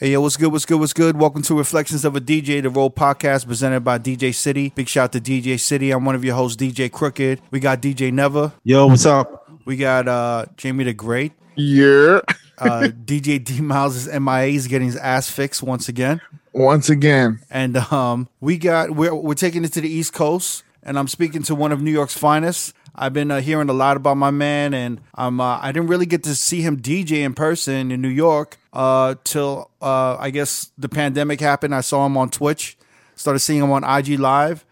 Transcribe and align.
Hey, 0.00 0.12
yo, 0.12 0.22
what's 0.22 0.38
good? 0.38 0.50
What's 0.50 0.64
good? 0.64 0.80
What's 0.80 0.94
good? 0.94 1.18
Welcome 1.18 1.42
to 1.42 1.54
Reflections 1.54 2.06
of 2.06 2.16
a 2.16 2.22
DJ, 2.22 2.62
the 2.62 2.70
Roll 2.70 2.90
podcast 2.90 3.46
presented 3.46 3.80
by 3.80 3.98
DJ 3.98 4.34
City. 4.34 4.72
Big 4.74 4.88
shout 4.88 5.12
to 5.12 5.20
DJ 5.20 5.60
City. 5.60 5.90
I'm 5.90 6.06
one 6.06 6.14
of 6.14 6.24
your 6.24 6.36
hosts, 6.36 6.56
DJ 6.56 6.90
Crooked. 6.90 7.42
We 7.50 7.60
got 7.60 7.82
DJ 7.82 8.10
Never. 8.10 8.50
Yo, 8.64 8.86
what's 8.86 9.04
up? 9.04 9.46
We 9.66 9.76
got 9.76 10.08
uh 10.08 10.46
Jamie 10.56 10.84
the 10.84 10.94
Great. 10.94 11.32
Yeah. 11.54 12.20
Uh, 12.56 12.88
DJ 13.04 13.44
D 13.44 13.60
Miles 13.60 13.94
is 13.94 14.08
MIA. 14.08 14.46
He's 14.46 14.68
getting 14.68 14.86
his 14.86 14.96
ass 14.96 15.28
fixed 15.28 15.62
once 15.62 15.86
again. 15.86 16.22
Once 16.54 16.88
again. 16.88 17.40
And 17.50 17.76
um, 17.76 18.30
we 18.40 18.56
got 18.56 18.92
we're 18.92 19.14
we're 19.14 19.34
taking 19.34 19.66
it 19.66 19.74
to 19.74 19.82
the 19.82 19.90
East 19.90 20.14
Coast, 20.14 20.64
and 20.82 20.98
I'm 20.98 21.08
speaking 21.08 21.42
to 21.42 21.54
one 21.54 21.72
of 21.72 21.82
New 21.82 21.92
York's 21.92 22.16
finest. 22.16 22.72
I've 22.94 23.12
been 23.12 23.30
uh, 23.30 23.40
hearing 23.40 23.68
a 23.68 23.72
lot 23.72 23.96
about 23.96 24.16
my 24.16 24.30
man, 24.30 24.74
and 24.74 25.00
I'm 25.14 25.40
uh, 25.40 25.58
I 25.60 25.72
didn't 25.72 25.88
really 25.88 26.06
get 26.06 26.24
to 26.24 26.34
see 26.34 26.60
him 26.60 26.80
DJ 26.80 27.22
in 27.22 27.34
person 27.34 27.90
in 27.90 28.00
New 28.00 28.08
York 28.08 28.58
uh, 28.72 29.14
till 29.24 29.70
uh, 29.80 30.16
I 30.18 30.30
guess 30.30 30.70
the 30.76 30.88
pandemic 30.88 31.40
happened. 31.40 31.74
I 31.74 31.80
saw 31.80 32.06
him 32.06 32.16
on 32.16 32.30
Twitch, 32.30 32.76
started 33.14 33.40
seeing 33.40 33.62
him 33.62 33.70
on 33.70 33.84
IG 33.84 34.18
Live, 34.18 34.64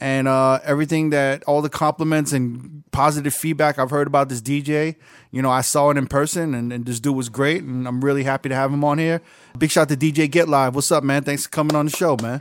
and 0.00 0.28
uh, 0.28 0.60
everything 0.64 1.10
that 1.10 1.42
all 1.44 1.62
the 1.62 1.70
compliments 1.70 2.32
and 2.32 2.84
positive 2.90 3.34
feedback 3.34 3.78
I've 3.78 3.90
heard 3.90 4.06
about 4.06 4.28
this 4.28 4.40
DJ. 4.40 4.96
You 5.34 5.42
know, 5.42 5.50
I 5.50 5.62
saw 5.62 5.90
it 5.90 5.96
in 5.96 6.06
person, 6.06 6.54
and, 6.54 6.72
and 6.72 6.86
this 6.86 7.00
dude 7.00 7.16
was 7.16 7.28
great, 7.28 7.64
and 7.64 7.88
I'm 7.88 8.04
really 8.04 8.22
happy 8.22 8.48
to 8.50 8.54
have 8.54 8.72
him 8.72 8.84
on 8.84 8.98
here. 8.98 9.20
Big 9.58 9.68
shout 9.68 9.88
to 9.88 9.96
DJ 9.96 10.30
Get 10.30 10.48
Live. 10.48 10.76
What's 10.76 10.92
up, 10.92 11.02
man? 11.02 11.24
Thanks 11.24 11.42
for 11.42 11.48
coming 11.48 11.74
on 11.74 11.86
the 11.86 11.90
show, 11.90 12.16
man. 12.22 12.38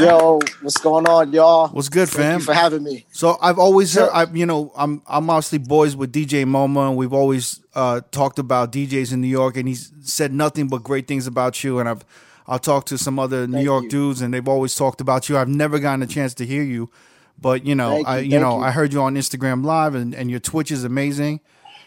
Yo, 0.00 0.40
what's 0.62 0.78
going 0.78 1.06
on, 1.06 1.30
y'all? 1.34 1.68
What's 1.68 1.90
good, 1.90 2.08
Thank 2.08 2.26
fam? 2.26 2.38
you 2.38 2.46
for 2.46 2.54
having 2.54 2.82
me. 2.82 3.04
So 3.12 3.36
I've 3.42 3.58
always 3.58 3.92
heard, 3.92 4.08
I, 4.14 4.24
you 4.32 4.46
know, 4.46 4.72
I'm 4.74 5.02
I'm 5.06 5.28
obviously 5.28 5.58
boys 5.58 5.94
with 5.94 6.10
DJ 6.10 6.46
MoMA, 6.46 6.88
and 6.88 6.96
we've 6.96 7.12
always 7.12 7.60
uh, 7.74 8.00
talked 8.12 8.38
about 8.38 8.72
DJs 8.72 9.12
in 9.12 9.20
New 9.20 9.28
York, 9.28 9.58
and 9.58 9.68
he's 9.68 9.92
said 10.00 10.32
nothing 10.32 10.68
but 10.68 10.82
great 10.82 11.06
things 11.06 11.26
about 11.26 11.62
you. 11.62 11.80
And 11.80 11.86
I've 11.86 12.02
I'll 12.46 12.58
talk 12.58 12.86
to 12.86 12.96
some 12.96 13.18
other 13.18 13.46
New 13.46 13.52
Thank 13.52 13.64
York 13.66 13.84
you. 13.84 13.90
dudes, 13.90 14.22
and 14.22 14.32
they've 14.32 14.48
always 14.48 14.74
talked 14.74 15.02
about 15.02 15.28
you. 15.28 15.36
I've 15.36 15.50
never 15.50 15.78
gotten 15.78 16.02
a 16.02 16.06
chance 16.06 16.32
to 16.36 16.46
hear 16.46 16.62
you, 16.62 16.90
but 17.38 17.66
you 17.66 17.74
know, 17.74 17.98
you, 17.98 18.04
I 18.06 18.18
you 18.20 18.30
thank 18.30 18.42
know 18.42 18.56
you. 18.56 18.64
I 18.64 18.70
heard 18.70 18.94
you 18.94 19.02
on 19.02 19.16
Instagram 19.16 19.66
Live, 19.66 19.94
and, 19.94 20.14
and 20.14 20.30
your 20.30 20.40
Twitch 20.40 20.70
is 20.70 20.82
amazing. 20.82 21.40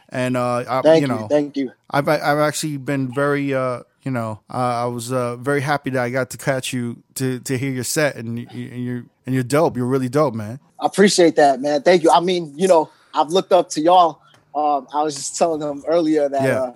And 0.09 0.35
uh, 0.35 0.63
I, 0.67 0.81
Thank 0.81 1.01
you 1.01 1.07
you, 1.07 1.13
know, 1.13 1.27
thank 1.27 1.55
you. 1.55 1.71
I've 1.89 2.07
I've 2.07 2.39
actually 2.39 2.77
been 2.77 3.13
very 3.13 3.53
uh 3.53 3.81
you 4.03 4.11
know 4.11 4.39
uh, 4.49 4.83
I 4.83 4.85
was 4.85 5.11
uh, 5.11 5.35
very 5.35 5.61
happy 5.61 5.91
that 5.91 6.03
I 6.03 6.09
got 6.09 6.31
to 6.31 6.37
catch 6.37 6.73
you 6.73 7.03
to 7.15 7.39
to 7.41 7.57
hear 7.57 7.71
your 7.71 7.83
set 7.83 8.15
and 8.15 8.39
you, 8.39 8.47
and 8.71 8.83
you're 8.83 9.05
and 9.25 9.35
you're 9.35 9.43
dope. 9.43 9.77
You're 9.77 9.85
really 9.85 10.09
dope, 10.09 10.33
man. 10.33 10.59
I 10.79 10.85
appreciate 10.87 11.35
that, 11.35 11.61
man. 11.61 11.83
Thank 11.83 12.03
you. 12.03 12.11
I 12.11 12.19
mean, 12.19 12.57
you 12.57 12.67
know, 12.67 12.89
I've 13.13 13.29
looked 13.29 13.51
up 13.51 13.69
to 13.71 13.81
y'all. 13.81 14.21
Um, 14.55 14.87
I 14.93 15.03
was 15.03 15.15
just 15.15 15.37
telling 15.37 15.59
them 15.59 15.83
earlier 15.87 16.27
that 16.27 16.43
Yeah. 16.43 16.71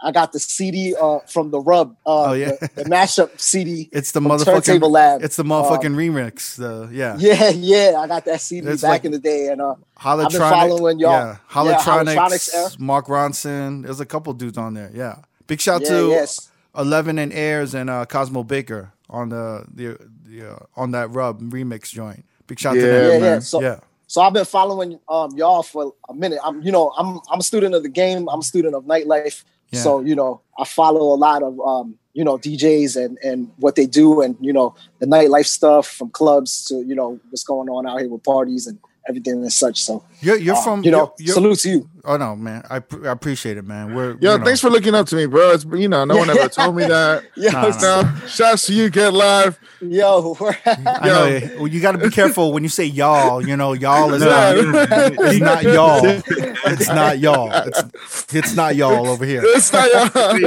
I 0.00 0.12
got 0.12 0.32
the 0.32 0.38
CD 0.38 0.94
uh, 1.00 1.18
from 1.26 1.50
the 1.50 1.60
Rub. 1.60 1.96
Uh, 2.06 2.22
Oh, 2.30 2.32
yeah. 2.34 2.52
the, 2.60 2.70
the 2.76 2.84
mashup 2.84 3.38
CD. 3.40 3.88
It's 3.92 4.12
the 4.12 4.20
motherfucking 4.20 4.64
Turntable 4.64 4.90
Lab. 4.92 5.22
It's 5.22 5.36
the 5.36 5.42
motherfucking 5.44 5.94
remix. 5.96 6.56
The 6.56 6.88
yeah. 6.92 7.16
Yeah, 7.18 7.48
yeah, 7.50 7.98
I 7.98 8.06
got 8.06 8.24
that 8.26 8.40
CD 8.40 8.68
It's 8.68 8.82
back 8.82 8.90
like- 8.90 9.04
in 9.06 9.12
the 9.12 9.18
day, 9.18 9.48
and 9.48 9.60
uh, 9.60 9.74
Holotronic. 9.98 10.24
I've 10.26 10.30
been 10.32 10.40
following 10.40 10.98
y'all. 11.00 11.10
Yeah. 11.12 11.26
Yeah, 11.26 11.36
Hollertronix. 11.50 12.14
Hollertronix. 12.16 12.78
Mark 12.78 13.06
Ronson. 13.06 13.82
There's 13.84 14.00
a 14.00 14.06
couple 14.06 14.32
dudes 14.34 14.56
on 14.58 14.74
there. 14.74 14.90
Yeah. 14.94 15.16
Big 15.48 15.60
shout 15.60 15.80
yeah, 15.82 15.88
to 15.88 16.08
yes, 16.10 16.50
Eleven 16.76 17.18
and 17.18 17.32
Ayres 17.32 17.74
and 17.74 17.88
uh, 17.90 18.04
Cosmo 18.06 18.44
Baker 18.44 18.92
on 19.10 19.30
the 19.30 19.64
the, 19.74 19.98
the 20.26 20.52
uh, 20.52 20.58
on 20.76 20.90
that 20.92 21.10
Rub 21.10 21.40
remix 21.50 21.90
joint. 21.90 22.24
Big 22.46 22.58
shout 22.60 22.74
to 22.74 22.80
them. 22.80 23.22
yeah, 23.22 23.28
yeah. 23.34 23.38
So, 23.40 23.60
yeah. 23.62 23.80
so 24.06 24.20
I've 24.20 24.32
been 24.34 24.44
following 24.44 25.00
um 25.08 25.30
y'all 25.36 25.62
for 25.62 25.94
a 26.08 26.14
minute. 26.14 26.38
I'm, 26.44 26.60
you 26.62 26.70
know, 26.70 26.92
I'm 26.98 27.18
I'm 27.30 27.40
a 27.40 27.42
student 27.42 27.74
of 27.74 27.82
the 27.82 27.88
game. 27.88 28.28
I'm 28.28 28.40
a 28.40 28.42
student 28.42 28.74
of 28.74 28.84
nightlife. 28.84 29.42
Yeah. 29.70 29.82
So 29.82 30.00
you 30.00 30.14
know, 30.14 30.40
I 30.58 30.64
follow 30.64 31.14
a 31.14 31.18
lot 31.18 31.42
of 31.42 31.60
um 31.60 31.96
you 32.14 32.24
know 32.24 32.38
DJs 32.38 33.02
and 33.02 33.18
and 33.22 33.50
what 33.56 33.76
they 33.76 33.86
do, 33.86 34.20
and 34.20 34.36
you 34.40 34.52
know 34.52 34.74
the 34.98 35.06
nightlife 35.06 35.46
stuff 35.46 35.86
from 35.86 36.10
clubs 36.10 36.64
to 36.64 36.76
you 36.86 36.94
know 36.94 37.20
what's 37.30 37.44
going 37.44 37.68
on 37.68 37.86
out 37.86 38.00
here 38.00 38.08
with 38.08 38.24
parties 38.24 38.66
and 38.66 38.78
everything 39.08 39.34
and 39.34 39.52
such. 39.52 39.82
So 39.82 40.02
You're 40.20 40.36
you're 40.36 40.56
uh, 40.56 40.62
from 40.62 40.84
you 40.84 40.90
know, 40.90 41.12
you're, 41.18 41.26
you're- 41.28 41.34
salute 41.34 41.58
to 41.60 41.70
you. 41.70 41.88
Oh 42.04 42.16
no, 42.16 42.34
man. 42.36 42.62
I, 42.70 42.76
I 43.04 43.08
appreciate 43.10 43.58
it, 43.58 43.66
man. 43.66 43.94
We're 43.94 44.12
Yo, 44.12 44.32
you 44.32 44.38
know, 44.38 44.44
thanks 44.44 44.60
for 44.60 44.70
looking 44.70 44.94
up 44.94 45.06
to 45.08 45.16
me, 45.16 45.26
bro. 45.26 45.50
It's 45.50 45.64
you 45.66 45.88
know, 45.88 46.04
no 46.06 46.16
one 46.16 46.30
ever 46.30 46.48
told 46.48 46.74
me 46.76 46.84
that. 46.88 47.24
Yo, 47.36 47.50
Nah. 47.50 47.68
Now, 47.80 48.16
shouts 48.26 48.66
to 48.66 48.72
you, 48.74 48.88
get 48.88 49.12
live. 49.12 49.58
yo, 49.82 50.34
I 50.66 51.00
know. 51.06 51.26
Yo. 51.26 51.64
You 51.66 51.80
got 51.80 51.92
to 51.92 51.98
be 51.98 52.08
careful 52.08 52.52
when 52.52 52.62
you 52.62 52.70
say 52.70 52.84
y'all. 52.84 53.46
You 53.46 53.56
know, 53.58 53.74
y'all 53.74 54.14
is 54.14 54.22
not. 54.22 54.56
It's 54.56 55.40
not 55.40 55.62
y'all. 55.64 56.00
It's 56.06 56.88
not 56.88 57.18
y'all. 57.18 57.52
It's, 57.52 58.34
it's 58.34 58.54
not 58.54 58.74
y'all 58.76 59.06
over 59.08 59.26
here. 59.26 59.42
It's 59.44 59.70
not 59.72 59.92
y'all. 59.92 60.38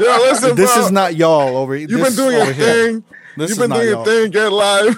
Yo, 0.00 0.18
listen, 0.22 0.56
This 0.56 0.74
bro. 0.74 0.84
is 0.84 0.90
not 0.92 1.14
y'all 1.16 1.56
over 1.56 1.74
here. 1.76 1.88
You've 1.88 2.02
been 2.02 2.14
doing 2.16 2.36
your 2.36 2.52
thing. 2.54 3.04
This 3.38 3.50
You've 3.50 3.58
been 3.58 3.70
not 3.70 3.80
doing 3.80 3.90
y'all. 3.90 4.04
your 4.06 4.22
thing. 4.22 4.30
Get 4.30 4.52
live. 4.52 4.96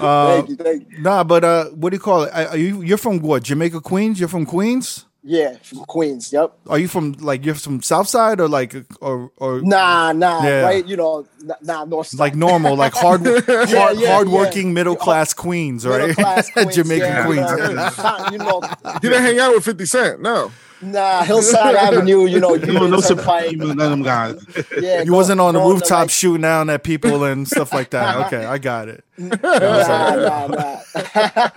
Uh, 0.00 0.36
thank 0.36 0.48
you, 0.50 0.56
thank 0.56 0.90
you. 0.92 0.98
nah, 1.02 1.24
but 1.24 1.44
uh, 1.44 1.64
what 1.70 1.90
do 1.90 1.96
you 1.96 2.00
call 2.00 2.24
it? 2.24 2.32
Are 2.34 2.56
you 2.56 2.82
you're 2.82 2.98
from 2.98 3.20
what? 3.20 3.42
Jamaica, 3.42 3.80
Queens. 3.80 4.18
You're 4.20 4.28
from 4.28 4.46
Queens. 4.46 5.04
Yeah, 5.28 5.56
from 5.60 5.78
Queens. 5.86 6.32
Yep. 6.32 6.56
Are 6.68 6.78
you 6.78 6.86
from 6.86 7.12
like 7.14 7.44
you're 7.44 7.56
from 7.56 7.82
South 7.82 8.06
Side 8.06 8.40
or 8.40 8.48
like 8.48 8.74
or 9.00 9.32
or 9.38 9.60
Nah, 9.60 10.12
nah, 10.12 10.44
Yeah. 10.44 10.60
right? 10.62 10.86
You 10.86 10.96
know, 10.96 11.26
n- 11.42 11.50
nah, 11.62 11.84
North 11.84 12.06
Side. 12.08 12.20
like 12.20 12.36
normal, 12.36 12.76
like 12.76 12.94
hard, 13.02 13.26
hard, 13.26 13.48
Yeah, 13.68 13.90
yeah, 13.90 14.12
hardworking 14.14 14.68
yeah. 14.68 14.72
middle 14.72 14.94
class 14.96 15.32
Queens, 15.34 15.84
right? 15.84 16.00
Middle 16.08 16.14
class 16.22 16.48
Queens, 16.52 16.74
Jamaican 16.76 17.08
yeah, 17.08 17.24
Queens. 17.26 17.50
You 17.50 17.56
know, 17.56 18.30
you 18.32 18.38
know, 18.38 18.60
He 19.02 19.08
didn't 19.08 19.22
hang 19.22 19.40
out 19.40 19.52
with 19.54 19.64
50 19.64 19.86
Cent. 19.86 20.22
No. 20.22 20.52
Nah, 20.82 21.22
Hillside 21.22 21.74
Avenue. 21.86 22.26
You 22.26 22.40
know, 22.40 22.54
you 22.54 22.72
No, 22.72 22.86
no 22.86 23.00
Turnpike. 23.00 23.44
Supreme, 23.50 23.58
none 23.58 23.80
of 23.80 23.90
them 23.90 24.02
guys. 24.02 24.44
Yeah, 24.80 25.02
You 25.02 25.12
wasn't 25.12 25.40
on 25.40 25.54
the 25.54 25.60
rooftop 25.60 26.00
like- 26.02 26.10
shooting 26.10 26.42
down 26.42 26.70
at 26.70 26.82
people 26.84 27.24
and 27.24 27.46
stuff 27.46 27.72
like 27.72 27.90
that. 27.90 28.26
Okay, 28.26 28.44
I 28.44 28.58
got 28.58 28.88
it. 28.88 29.04
Nah, 29.18 30.14
nah, 30.16 30.46
nah. 30.48 31.48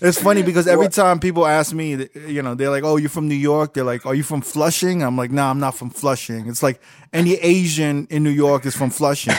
It's 0.00 0.20
funny 0.22 0.42
because 0.44 0.68
every 0.68 0.88
time 0.88 1.18
people 1.18 1.44
ask 1.44 1.72
me, 1.74 2.06
you 2.28 2.40
know, 2.40 2.54
they're 2.54 2.70
like, 2.70 2.84
"Oh, 2.84 2.96
you're 2.98 3.08
from 3.10 3.26
New 3.26 3.34
York." 3.34 3.74
They're 3.74 3.82
like, 3.82 4.06
"Are 4.06 4.14
you 4.14 4.22
from 4.22 4.42
Flushing?" 4.42 5.02
I'm 5.02 5.16
like, 5.16 5.32
"No, 5.32 5.42
I'm 5.46 5.58
not 5.58 5.74
from 5.76 5.90
Flushing." 5.90 6.46
It's 6.48 6.62
like 6.62 6.80
any 7.12 7.34
Asian 7.34 8.06
in 8.08 8.22
New 8.22 8.30
York 8.30 8.64
is 8.64 8.76
from 8.76 8.90
Flushing. 8.90 9.34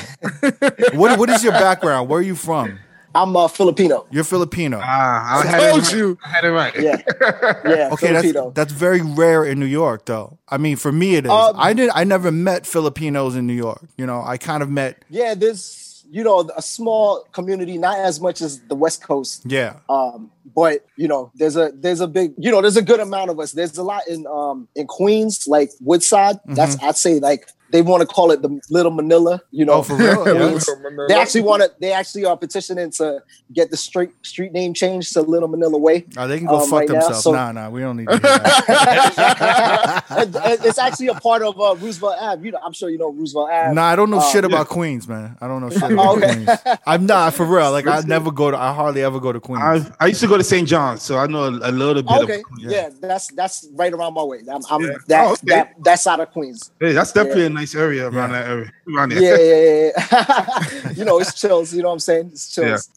what 0.96 1.18
What 1.18 1.30
is 1.30 1.46
your 1.46 1.54
background? 1.54 2.10
Where 2.10 2.20
are 2.20 2.22
you 2.22 2.36
from? 2.36 2.78
I'm 3.16 3.36
uh, 3.36 3.48
Filipino. 3.48 4.06
You're 4.12 4.24
Filipino. 4.24 4.80
Ah, 4.84 5.38
I 5.38 5.42
I 5.42 5.46
had 5.48 5.60
it 5.62 5.70
told 5.72 5.82
right. 5.84 5.94
you. 5.96 6.18
I 6.24 6.28
had 6.30 6.44
it 6.46 6.52
right. 6.52 6.74
Yeah, 6.76 6.98
yeah, 7.66 7.90
Okay, 7.94 8.14
that's 8.14 8.22
Filipino. 8.22 8.52
that's 8.52 8.72
very 8.72 9.02
rare 9.02 9.44
in 9.46 9.60
New 9.60 9.66
York, 9.66 10.06
though. 10.06 10.38
I 10.48 10.58
mean, 10.58 10.78
for 10.78 10.92
me, 10.92 11.16
it 11.16 11.26
is. 11.26 11.32
Um, 11.32 11.56
I 11.58 11.74
did. 11.74 11.90
I 11.94 12.04
never 12.04 12.32
met 12.32 12.66
Filipinos 12.66 13.36
in 13.36 13.48
New 13.48 13.54
York. 13.54 13.82
You 13.98 14.06
know, 14.06 14.22
I 14.24 14.38
kind 14.38 14.62
of 14.64 14.70
met. 14.70 15.04
yeah, 15.10 15.34
there's 15.34 16.06
you 16.12 16.24
know 16.24 16.50
a 16.56 16.62
small 16.62 17.24
community, 17.34 17.78
not 17.78 17.98
as 18.00 18.20
much 18.20 18.42
as 18.42 18.60
the 18.62 18.76
West 18.76 19.04
Coast. 19.04 19.44
Yeah, 19.46 19.74
Um, 19.90 20.32
but 20.56 20.86
you 20.96 21.08
know, 21.08 21.32
there's 21.36 21.56
a 21.56 21.72
there's 21.74 22.00
a 22.02 22.08
big 22.08 22.34
you 22.38 22.52
know 22.52 22.62
there's 22.62 22.78
a 22.78 22.82
good 22.82 23.00
amount 23.00 23.30
of 23.32 23.40
us. 23.40 23.52
There's 23.54 23.78
a 23.78 23.84
lot 23.84 24.08
in 24.08 24.26
um 24.28 24.68
in 24.76 24.88
Queens, 24.88 25.48
like 25.48 25.72
Woodside. 25.82 26.40
That's 26.46 26.76
Mm-hmm. 26.76 26.86
I'd 26.86 26.98
say 26.98 27.20
like 27.20 27.48
they 27.72 27.82
want 27.82 28.02
to 28.02 28.08
call 28.08 28.32
it 28.32 28.42
the 28.42 28.60
Little 28.70 28.92
Manila. 28.92 29.42
You 29.52 29.66
know, 29.66 29.74
Oh, 29.74 29.84
for 29.84 29.96
real? 29.96 30.26
Yeah. 30.28 30.60
They 31.08 31.14
actually 31.16 31.42
want 31.42 31.64
to. 31.64 31.72
They 31.80 31.92
actually 31.94 32.26
are 32.26 32.36
petitioning 32.38 32.92
to 32.92 33.22
get 33.54 33.72
the 33.72 33.78
street 33.78 34.12
street 34.24 34.52
name 34.54 34.74
changed 34.74 35.14
to 35.14 35.22
Little 35.22 35.48
Manila 35.48 35.78
Way. 35.78 36.06
oh, 36.18 36.28
they 36.28 36.38
can 36.38 36.48
go 36.48 36.60
Um, 36.62 36.70
fuck 36.70 36.80
right 36.80 36.88
now, 36.90 36.94
themselves. 36.96 37.24
so- 37.24 37.32
nah, 37.32 37.52
nah, 37.52 37.70
we 37.70 37.82
don't 37.82 37.98
need 37.98 38.08
to. 38.10 38.18
That. 38.18 40.06
And- 40.10 40.36
and 40.36 40.66
it's 40.66 40.78
actually 40.80 41.08
a 41.08 41.14
part 41.14 41.42
of 41.44 41.60
uh, 41.60 41.76
Roosevelt 41.80 42.16
Ave. 42.20 42.44
You 42.46 42.52
know, 42.52 42.60
I'm 42.66 42.74
sure 42.74 42.90
you 42.90 42.98
know 42.98 43.12
Roosevelt 43.12 43.50
Ave. 43.52 43.74
Nah, 43.74 43.84
I 43.86 43.96
don't 43.96 44.10
know 44.10 44.18
Uh, 44.20 44.32
shit 44.32 44.44
yeah. 44.44 44.48
about 44.50 44.68
Queens, 44.68 45.08
man. 45.08 45.38
I 45.40 45.48
don't 45.48 45.62
know 45.62 45.70
shit 45.70 45.92
about 45.92 46.18
okay. 46.18 46.44
Queens. 46.44 46.50
I'm 46.86 47.06
not 47.06 47.34
for 47.34 47.46
real. 47.46 47.72
Like 47.72 47.88
I 47.88 48.02
never 48.02 48.32
go 48.32 48.52
to. 48.52 48.58
I 48.58 48.74
hardly 48.74 49.04
ever 49.04 49.20
go 49.20 49.32
to 49.32 49.40
Queens. 49.40 49.62
I, 50.00 50.06
I 50.06 50.08
used 50.08 50.22
to 50.22 50.28
go 50.28 50.38
to 50.38 50.44
St. 50.44 50.68
John's, 50.68 51.02
so 51.04 51.18
I 51.18 51.28
know 51.28 51.44
a, 51.46 51.50
a 51.50 51.72
little 51.72 52.02
bit. 52.04 52.12
Okay, 52.24 52.40
Of, 52.40 52.60
yeah. 52.60 52.90
that's 53.02 53.28
that's 53.30 53.68
right 53.74 53.94
around 53.94 54.14
my 54.14 54.24
way. 54.24 54.40
I'm, 54.52 54.62
I'm 54.70 54.82
Yeah. 54.82 54.94
that, 55.08 55.26
Oh, 55.28 55.32
okay. 55.34 55.40
that 55.48 55.76
that 55.84 56.00
side 56.00 56.20
of 56.20 56.32
Queens. 56.32 56.72
Hey, 56.80 56.94
that's 56.94 57.12
definitely 57.14 57.46
a 57.46 57.50
nice 57.60 57.76
area 57.76 58.08
around 58.10 58.32
that 58.32 58.48
area. 58.48 58.72
Around 58.94 59.10
there. 59.10 59.22
Yeah, 59.22 59.38
yeah, 59.38 59.92
yeah. 60.12 60.82
yeah. 60.86 60.92
you 60.98 61.06
know, 61.06 61.20
it's 61.20 61.34
chills. 61.40 61.74
You 61.74 61.82
know 61.82 61.90
what 61.90 61.94
I'm 61.94 62.00
saying? 62.00 62.30
It's 62.34 62.54
chills. 62.54 62.90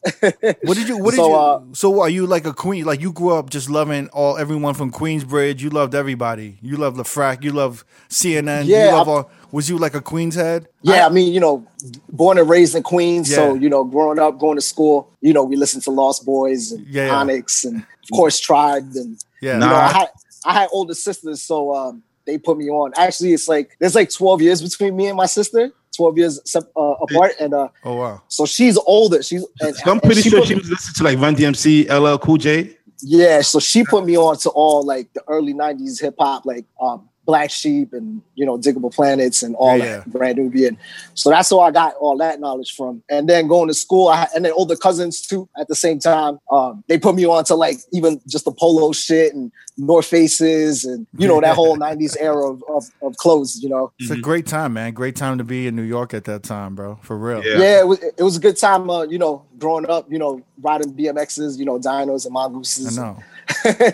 What 0.62 0.76
did 0.76 0.88
you? 0.88 0.98
What 0.98 1.10
did 1.12 1.16
So, 1.18 1.28
you? 1.28 1.34
uh, 1.34 1.62
so 1.72 2.00
are 2.00 2.08
you 2.08 2.26
like 2.26 2.46
a 2.46 2.52
queen? 2.52 2.84
Like 2.84 3.00
you 3.00 3.12
grew 3.12 3.34
up 3.34 3.50
just 3.50 3.68
loving 3.68 4.08
all 4.08 4.36
everyone 4.38 4.74
from 4.74 4.90
Queensbridge. 4.92 5.60
You 5.60 5.70
loved 5.70 5.94
everybody. 5.94 6.58
You 6.62 6.76
loved 6.76 6.96
LaFrac. 6.96 7.42
You 7.42 7.52
loved 7.52 7.84
CNN. 8.08 8.64
Yeah, 8.66 8.86
You 8.86 8.92
love 8.96 9.08
all, 9.08 9.30
was 9.50 9.68
you 9.68 9.78
like 9.78 9.94
a 9.94 10.00
Queens 10.00 10.34
head? 10.34 10.68
Yeah, 10.82 11.06
I, 11.06 11.10
mean, 11.10 11.32
you 11.32 11.40
know, 11.40 11.66
born 12.10 12.38
and 12.38 12.48
raised 12.48 12.74
in 12.74 12.82
Queens, 12.82 13.32
so 13.34 13.54
you 13.54 13.68
know, 13.68 13.84
growing 13.84 14.18
up, 14.18 14.38
going 14.38 14.56
to 14.56 14.62
school, 14.62 15.10
you 15.20 15.32
know, 15.32 15.44
we 15.44 15.56
listened 15.56 15.82
to 15.84 15.90
Lost 15.90 16.26
Boyz 16.26 16.72
and 16.72 16.86
Yeah, 16.86 17.06
yeah. 17.06 17.14
Onyx, 17.16 17.64
and 17.64 17.76
of 17.78 18.10
course 18.16 18.40
Tribe, 18.40 18.90
and 18.94 19.18
Yeah. 19.40 19.54
you 19.54 19.60
know, 19.60 19.74
I 19.74 19.88
had 19.98 20.08
I 20.44 20.52
had 20.54 20.68
older 20.72 20.94
sisters, 20.94 21.42
so 21.42 21.74
um, 21.74 22.02
they 22.26 22.38
put 22.38 22.58
me 22.58 22.68
on. 22.70 22.92
Actually, 22.96 23.32
it's 23.32 23.48
like 23.48 23.76
there's 23.80 23.94
like 23.94 24.10
12 24.10 24.42
years 24.42 24.62
between 24.62 24.96
me 24.96 25.06
and 25.08 25.16
my 25.16 25.26
sister, 25.26 25.70
12 25.96 26.18
years 26.18 26.56
uh, 26.56 26.80
apart, 26.80 27.32
and 27.40 27.54
uh, 27.54 27.68
Oh 27.84 27.96
wow. 27.96 28.22
so 28.28 28.46
she's 28.46 28.76
older. 28.78 29.22
She's 29.22 29.44
and, 29.60 29.74
So 29.76 29.90
I'm 29.90 30.00
pretty 30.00 30.22
she 30.22 30.30
sure 30.30 30.44
she 30.44 30.54
was 30.54 30.70
listening 30.70 30.94
to 30.94 31.04
like 31.04 31.18
Run 31.18 31.36
DMC, 31.36 31.88
LL 31.88 32.18
Cool 32.18 32.36
J. 32.38 32.76
Yeah, 33.04 33.40
so 33.40 33.58
she 33.58 33.84
put 33.84 34.04
me 34.06 34.16
on 34.16 34.36
to 34.38 34.50
all 34.50 34.84
like 34.86 35.12
the 35.12 35.22
early 35.28 35.54
'90s 35.54 36.00
hip 36.00 36.14
hop, 36.18 36.46
like 36.46 36.64
um, 36.80 37.08
Black 37.32 37.50
Sheep 37.50 37.94
and 37.94 38.20
you 38.34 38.44
know 38.44 38.58
Diggable 38.58 38.94
Planets 38.94 39.42
and 39.42 39.56
all 39.56 39.78
Yeah, 39.78 40.00
that 40.00 40.12
Brand 40.12 40.36
Nubian. 40.36 40.76
So 41.14 41.30
that's 41.30 41.50
where 41.50 41.62
I 41.62 41.70
got 41.70 41.94
all 41.94 42.18
that 42.18 42.40
knowledge 42.40 42.74
from. 42.76 43.02
And 43.08 43.26
then 43.26 43.48
going 43.48 43.68
to 43.68 43.74
school, 43.74 44.08
I, 44.08 44.28
and 44.34 44.44
then 44.44 44.52
older 44.52 44.76
cousins 44.76 45.22
too 45.22 45.48
at 45.58 45.66
the 45.68 45.74
same 45.74 45.98
time. 45.98 46.38
Um, 46.50 46.84
they 46.88 46.98
put 46.98 47.14
me 47.14 47.24
on 47.24 47.42
to 47.44 47.54
like 47.54 47.78
even 47.90 48.20
just 48.28 48.44
the 48.44 48.52
polo 48.52 48.92
shit 48.92 49.32
and 49.32 49.50
North 49.78 50.04
Faces 50.04 50.84
and 50.84 51.06
you 51.16 51.26
know 51.26 51.40
that 51.40 51.54
whole 51.54 51.78
'90s 51.86 52.18
era 52.20 52.50
of, 52.52 52.62
of, 52.68 52.84
of 53.00 53.16
clothes. 53.16 53.62
You 53.62 53.70
know, 53.70 53.92
It's 53.98 54.10
a 54.10 54.18
great 54.18 54.46
time, 54.46 54.74
man. 54.74 54.92
Great 54.92 55.16
time 55.16 55.38
to 55.38 55.44
be 55.44 55.66
in 55.66 55.74
New 55.74 55.88
York 55.96 56.12
at 56.12 56.24
that 56.24 56.42
time, 56.42 56.74
bro. 56.74 56.98
For 57.00 57.16
real. 57.16 57.42
Yeah. 57.42 57.56
yeah, 57.56 57.80
it 57.80 57.86
was 57.86 58.02
it 58.02 58.22
was 58.22 58.36
a 58.36 58.40
good 58.40 58.58
time. 58.58 58.90
Uh, 58.90 59.04
you 59.04 59.18
know, 59.18 59.42
growing 59.58 59.88
up, 59.88 60.12
you 60.12 60.18
know, 60.18 60.42
riding 60.60 60.92
BMXs, 60.92 61.58
you 61.58 61.64
know, 61.64 61.78
Dynos 61.78 62.26
and 62.26 62.32
I 62.36 62.44
mongooses. 62.44 62.98
know. 62.98 63.16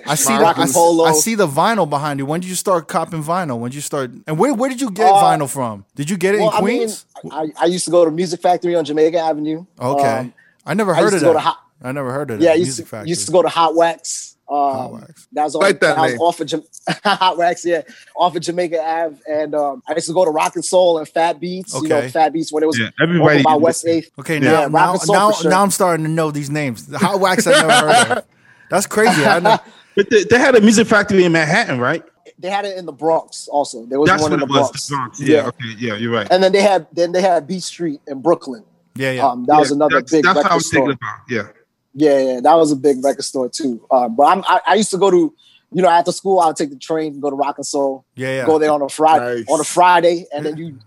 I 0.06 0.14
see 0.14 0.36
the, 0.36 0.44
I, 0.56 0.64
see- 0.66 0.72
polo. 0.74 1.04
I 1.04 1.12
see 1.12 1.34
the 1.34 1.46
vinyl 1.46 1.88
behind 1.88 2.18
you. 2.20 2.26
When 2.26 2.40
did 2.40 2.48
you 2.50 2.56
start 2.56 2.88
copping 2.88 3.22
vinyl? 3.22 3.58
When 3.58 3.70
did 3.70 3.76
you 3.76 3.80
start? 3.82 4.10
And 4.26 4.38
where, 4.38 4.54
where 4.54 4.68
did 4.70 4.80
you 4.80 4.90
get 4.90 5.10
Uh, 5.10 5.22
vinyl 5.22 5.48
from? 5.48 5.84
Did 5.94 6.10
you 6.10 6.16
get 6.16 6.34
it 6.34 6.38
Well, 6.40 6.50
in 6.50 6.56
I 6.56 6.60
mean, 6.60 6.78
Queens? 6.78 7.04
I, 7.30 7.46
I 7.60 7.64
used 7.66 7.84
to 7.86 7.90
go 7.90 8.04
to 8.04 8.10
Music 8.10 8.40
Factory 8.40 8.74
on 8.74 8.84
Jamaica 8.84 9.18
Avenue. 9.18 9.64
okay. 9.80 10.18
Um, 10.18 10.34
I 10.66 10.74
never 10.74 10.92
I 10.92 10.96
heard 10.96 11.12
used 11.12 11.14
of 11.16 11.20
to 11.20 11.26
go 11.26 11.32
that. 11.34 11.38
to 11.40 11.44
Hot- 11.44 11.58
I 11.82 11.92
never 11.92 12.12
heard 12.12 12.30
of 12.30 12.40
it. 12.40 12.42
yeah, 12.42 12.48
that. 12.50 12.54
I 12.54 12.56
used 12.56 12.68
Music 12.68 12.84
to, 12.86 12.90
Factory. 12.90 13.08
used 13.08 13.26
to 13.26 13.32
go 13.32 13.42
to 13.42 13.48
Hot 13.48 13.74
Wax. 13.74 14.36
Um, 14.50 14.56
Hot 14.56 14.92
Wax. 14.92 15.28
That 15.32 15.44
was 15.44 15.54
on, 15.54 15.60
Like 15.62 15.80
that 15.80 15.96
that 15.96 16.02
was 16.02 16.20
off 16.20 16.40
of 16.40 16.46
Jam- 16.46 16.62
Hot 17.04 17.36
Wax, 17.38 17.64
yeah, 17.66 17.82
off 18.16 18.34
of 18.34 18.42
Jamaica 18.42 18.80
Ave. 18.82 19.16
And 19.30 19.54
um, 19.54 19.82
I 19.88 19.94
used 19.94 20.06
to 20.08 20.12
go 20.14 20.24
to 20.24 20.30
Rock 20.30 20.56
and 20.56 20.64
Soul 20.64 20.98
and 20.98 21.06
Fat 21.08 21.38
Beats. 21.38 21.74
You 21.74 21.86
know, 21.88 21.98
Okay. 21.98 22.08
Fat 22.08 22.32
Beats 22.32 22.50
when 22.52 22.62
it 22.62 22.66
was 22.66 22.78
Yeah, 22.78 22.90
everybody. 23.00 23.42
by 23.42 23.54
West 23.56 23.86
Eighth. 23.86 24.10
Okay, 24.18 24.34
Yeah. 24.34 24.40
now 24.40 24.50
Yeah, 24.62 24.66
now 24.68 24.68
Rock 24.68 24.92
and 24.94 25.00
Soul 25.02 25.14
now, 25.16 25.32
sure. 25.32 25.50
now 25.50 25.62
I'm 25.62 25.70
starting 25.70 26.04
to 26.06 26.10
know 26.10 26.30
these 26.30 26.50
names. 26.50 26.86
The 26.86 26.98
Hot 26.98 27.20
Wax 27.20 27.46
I 27.46 27.52
never 27.52 27.72
heard 27.92 28.18
of. 28.18 28.24
That's 28.70 28.86
crazy. 28.86 29.24
I 29.24 29.40
know. 29.40 29.58
But 29.96 30.10
they, 30.10 30.22
they 30.22 30.38
had 30.38 30.54
a 30.54 30.60
music 30.60 30.86
factory 30.86 31.24
in 31.24 31.32
Manhattan, 31.32 31.80
right? 31.80 32.04
They 32.38 32.48
had 32.50 32.64
it 32.64 32.78
in 32.78 32.86
the 32.86 32.92
Bronx 32.92 33.48
also. 33.48 33.84
There 33.84 33.98
was 33.98 34.08
That's 34.08 34.22
one 34.22 34.30
what 34.30 34.36
in 34.38 34.44
it 34.44 34.46
the 34.46 34.52
was. 34.60 34.70
Bronx. 34.70 34.86
The 34.86 34.94
Bronx. 34.94 35.20
Yeah, 35.20 35.46
Okay. 35.48 35.74
Yeah. 35.76 35.94
You're 35.96 36.12
right. 36.12 36.28
And 36.30 36.40
then 36.40 36.52
they 36.52 36.62
had 36.62 36.86
then 36.92 37.10
they 37.10 37.20
had 37.20 37.48
Beat 37.48 37.64
Street 37.64 38.00
in 38.06 38.22
Brooklyn. 38.22 38.62
Yeah, 38.94 39.10
yeah. 39.10 39.26
Um, 39.26 39.44
that 39.46 39.58
was 39.58 39.72
another 39.72 39.96
that's, 39.96 40.12
big 40.12 40.22
That's 40.24 40.34
how 40.36 40.40
I 40.40 40.42
record 40.44 40.54
was 40.54 40.70
thinking 40.70 40.96
store. 40.96 41.10
about. 41.10 41.18
Yeah. 41.28 41.48
Yeah, 41.94 42.34
yeah, 42.34 42.40
that 42.42 42.54
was 42.54 42.70
a 42.70 42.76
big 42.76 43.02
record 43.04 43.24
store 43.24 43.48
too. 43.48 43.84
Um, 43.90 44.14
but 44.14 44.22
I'm, 44.24 44.44
I, 44.46 44.60
I 44.68 44.74
used 44.76 44.90
to 44.92 44.98
go 44.98 45.10
to, 45.10 45.34
you 45.72 45.82
know, 45.82 45.88
after 45.88 46.12
school, 46.12 46.38
I 46.38 46.46
would 46.46 46.54
take 46.54 46.70
the 46.70 46.76
train 46.76 47.14
and 47.14 47.20
go 47.22 47.30
to 47.30 47.34
Rock 47.34 47.56
and 47.58 47.66
Soul. 47.66 48.04
yeah, 48.14 48.36
yeah. 48.36 48.46
Go 48.46 48.60
there 48.60 48.70
on 48.70 48.82
a 48.82 48.88
Friday, 48.88 49.38
Nice. 49.40 49.46
on 49.50 49.58
a 49.58 49.64
Friday, 49.64 50.26
and 50.32 50.46
then 50.46 50.56
you 50.56 50.78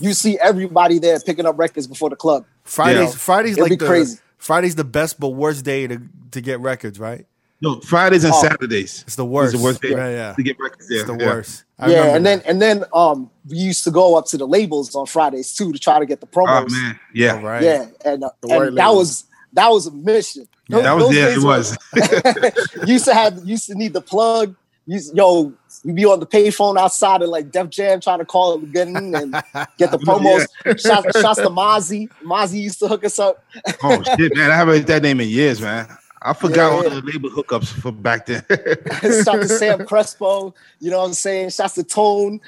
you 0.00 0.14
see 0.14 0.38
everybody 0.38 0.98
there 0.98 1.20
picking 1.20 1.44
up 1.44 1.58
records 1.58 1.86
before 1.86 2.08
the 2.08 2.16
club. 2.16 2.46
Fridays, 2.62 3.10
Yeah. 3.10 3.18
Fridays 3.18 3.52
It'd 3.58 3.62
like 3.62 3.70
be 3.70 3.76
the 3.76 3.86
crazy. 3.86 4.18
Friday's 4.38 4.74
the 4.74 4.84
best 4.84 5.20
but 5.20 5.28
worst 5.30 5.64
day 5.66 5.86
to 5.86 6.00
to 6.34 6.40
get 6.40 6.60
records, 6.60 6.98
right? 7.00 7.26
No, 7.60 7.80
Fridays 7.80 8.24
and 8.24 8.34
Oh. 8.34 8.42
Saturdays. 8.42 9.04
It's 9.06 9.16
the 9.16 9.24
worst. 9.24 9.54
It's 9.54 9.62
the 9.62 9.64
worst 9.64 9.80
day 9.80 9.90
Yeah, 9.92 10.08
yeah. 10.10 10.32
to 10.34 10.42
get 10.42 10.56
records 10.60 10.86
there. 10.88 10.98
It's 11.00 11.06
the 11.10 11.16
yeah. 11.16 11.26
worst. 11.26 11.64
I 11.78 11.90
yeah, 11.90 12.14
and 12.14 12.24
then 12.26 12.38
that. 12.40 12.46
and 12.48 12.60
then 12.62 12.84
um, 12.92 13.30
we 13.48 13.56
used 13.56 13.84
to 13.84 13.90
go 13.90 14.16
up 14.16 14.26
to 14.26 14.36
the 14.36 14.46
labels 14.46 14.94
on 14.94 15.06
Fridays 15.06 15.54
too 15.54 15.72
to 15.72 15.78
try 15.78 15.98
to 15.98 16.04
get 16.06 16.20
the 16.20 16.26
Oh 16.34 16.36
promos. 16.36 16.70
man. 16.70 17.00
Yeah. 17.14 17.40
right. 17.40 17.62
Yeah, 17.62 17.86
and, 18.04 18.22
uh, 18.24 18.30
The 18.42 18.48
white 18.48 18.68
and 18.68 18.76
that 18.76 18.88
was 18.90 19.24
that 19.54 19.68
was 19.68 19.86
a 19.86 19.92
mission. 19.92 20.46
Yeah, 20.68 20.80
That 20.80 20.92
was 20.94 21.04
Those 21.06 21.14
yeah. 21.16 21.28
It 21.28 21.38
were- 21.38 21.46
was. 21.46 21.76
used 22.86 23.04
to 23.06 23.14
have 23.14 23.40
used 23.44 23.66
to 23.68 23.74
need 23.74 23.92
the 23.92 24.00
plug. 24.02 24.54
Used, 24.86 25.16
yo, 25.16 25.50
you 25.82 25.94
be 25.94 26.04
on 26.04 26.20
the 26.20 26.26
payphone 26.26 26.76
outside 26.78 27.22
of 27.22 27.30
like 27.30 27.50
Def 27.50 27.70
Jam 27.70 28.00
trying 28.00 28.18
to 28.18 28.26
call 28.26 28.54
it 28.54 28.70
get 28.72 28.86
in 28.88 28.96
and 29.14 29.32
get 29.78 29.90
the 29.90 29.98
promos. 30.06 30.46
Shots, 30.78 31.18
shots 31.20 31.40
to 31.40 31.48
Mozzie. 31.48 32.08
Mozzie 32.22 32.60
used 32.60 32.78
to 32.80 32.88
hook 32.88 33.02
us 33.04 33.18
up. 33.18 33.42
oh 33.82 34.02
shit, 34.02 34.36
man! 34.36 34.50
I 34.50 34.56
haven't 34.56 34.74
heard 34.76 34.86
that 34.88 35.02
name 35.02 35.20
in 35.22 35.28
years, 35.30 35.60
man. 35.62 35.88
I 36.26 36.32
forgot 36.32 36.56
Yeah, 36.70 36.76
all 36.76 36.82
the 36.88 37.02
label 37.02 37.28
hookups 37.28 37.66
from 37.68 38.00
back 38.00 38.24
then. 38.26 38.42
Shots 39.22 39.24
to 39.26 39.48
Sam 39.48 39.84
Crespo. 39.86 40.54
You 40.80 40.90
know 40.90 40.98
what 41.00 41.08
I'm 41.08 41.12
saying? 41.12 41.50
Shots 41.50 41.74
to 41.74 41.84
Tone. 41.84 42.40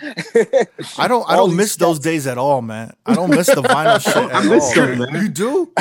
I 0.98 1.06
don't 1.06 1.28
I 1.28 1.36
don't 1.36 1.50
these 1.50 1.56
miss 1.58 1.76
those 1.76 1.98
days 1.98 2.26
at 2.26 2.38
all, 2.38 2.62
man. 2.62 2.94
I 3.04 3.14
don't 3.14 3.28
miss 3.30 3.48
the 3.48 3.62
vinyl 3.62 4.00
shit 4.02 4.16
at 4.16 4.34
I 4.34 4.48
miss 4.48 4.64
all. 4.78 4.86
them, 4.86 4.98
man. 4.98 5.22
You 5.22 5.28
do? 5.28 5.72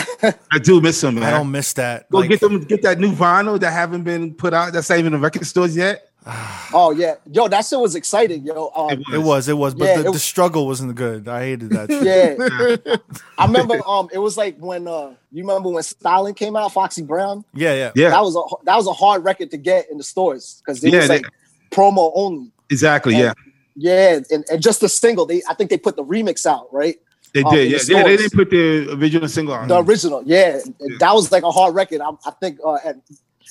I 0.51 0.59
do 0.61 0.81
miss 0.81 0.99
them, 0.99 1.15
man. 1.15 1.23
I 1.23 1.31
don't 1.31 1.49
miss 1.51 1.71
that. 1.73 2.09
Go 2.09 2.19
Like, 2.19 2.29
get 2.29 2.41
them, 2.41 2.59
get 2.65 2.81
that 2.81 2.99
new 2.99 3.13
vinyl 3.13 3.59
that 3.61 3.71
haven't 3.71 4.03
been 4.03 4.33
put 4.33 4.53
out. 4.53 4.73
That's 4.73 4.89
not 4.89 4.99
even 4.99 5.13
in 5.13 5.21
record 5.21 5.45
stores 5.45 5.75
yet. 5.77 6.09
Oh 6.73 6.91
yeah, 6.91 7.15
yo, 7.31 7.47
that 7.47 7.63
shit 7.65 7.79
was 7.79 7.95
exciting, 7.95 8.43
yo. 8.45 8.71
Um, 8.75 9.03
it 9.13 9.19
was, 9.19 9.47
it 9.47 9.53
was, 9.57 9.75
but 9.75 9.85
Yeah, 9.85 10.01
the, 10.01 10.09
it 10.09 10.13
the 10.13 10.19
struggle 10.19 10.65
wasn't 10.65 10.95
good. 10.95 11.27
I 11.27 11.41
hated 11.41 11.69
that. 11.69 11.89
Shit. 11.89 12.81
yeah, 12.85 12.95
I 13.37 13.45
remember. 13.45 13.79
Um, 13.87 14.09
it 14.11 14.17
was 14.17 14.35
like 14.35 14.57
when 14.57 14.87
uh, 14.87 15.13
you 15.31 15.43
remember 15.43 15.69
when 15.69 15.83
Stylin' 15.83 16.35
came 16.35 16.55
out, 16.55 16.73
Foxy 16.73 17.03
Brown. 17.03 17.45
Yeah, 17.53 17.73
yeah. 17.75 17.91
Yeah, 17.95 18.09
That 18.09 18.21
was 18.21 18.35
a 18.35 18.41
that 18.65 18.75
was 18.75 18.87
a 18.87 18.93
hard 18.93 19.23
record 19.23 19.51
to 19.51 19.57
get 19.57 19.89
in 19.91 19.97
the 19.97 20.03
stores 20.03 20.61
because 20.65 20.83
it 20.83 20.91
Yeah, 20.91 20.99
was 20.99 21.07
they- 21.09 21.17
like 21.19 21.25
promo 21.71 22.11
only. 22.15 22.51
exactly. 22.69 23.13
And- 23.15 23.33
Yeah, 23.75 24.13
Yeah, 24.15 24.19
and, 24.31 24.43
and 24.51 24.61
just 24.61 24.81
the 24.81 24.89
single. 24.89 25.25
They 25.27 25.43
I 25.47 25.53
think 25.53 25.69
they 25.69 25.77
put 25.77 25.95
the 25.95 26.03
remix 26.03 26.45
out, 26.45 26.67
right? 26.73 26.97
they 27.33 27.43
um, 27.43 27.53
did. 27.53 27.65
in 27.67 27.71
Yeah, 27.73 27.77
the 27.77 27.93
yeah. 27.93 28.03
They 28.03 28.17
stores. 28.17 28.21
didn't 28.31 28.33
put 28.39 28.49
the 28.49 28.93
original 28.95 29.27
single 29.29 29.53
on. 29.53 29.67
The 29.67 29.81
original. 29.83 30.23
Yeah, 30.25 30.59
Yeah. 30.79 30.97
that 30.99 31.13
was 31.13 31.31
like 31.31 31.43
a 31.43 31.51
hard 31.51 31.75
record. 31.75 32.01
I, 32.01 32.09
I 32.25 32.31
think 32.41 32.59
uh, 32.65 32.77
at 32.83 32.95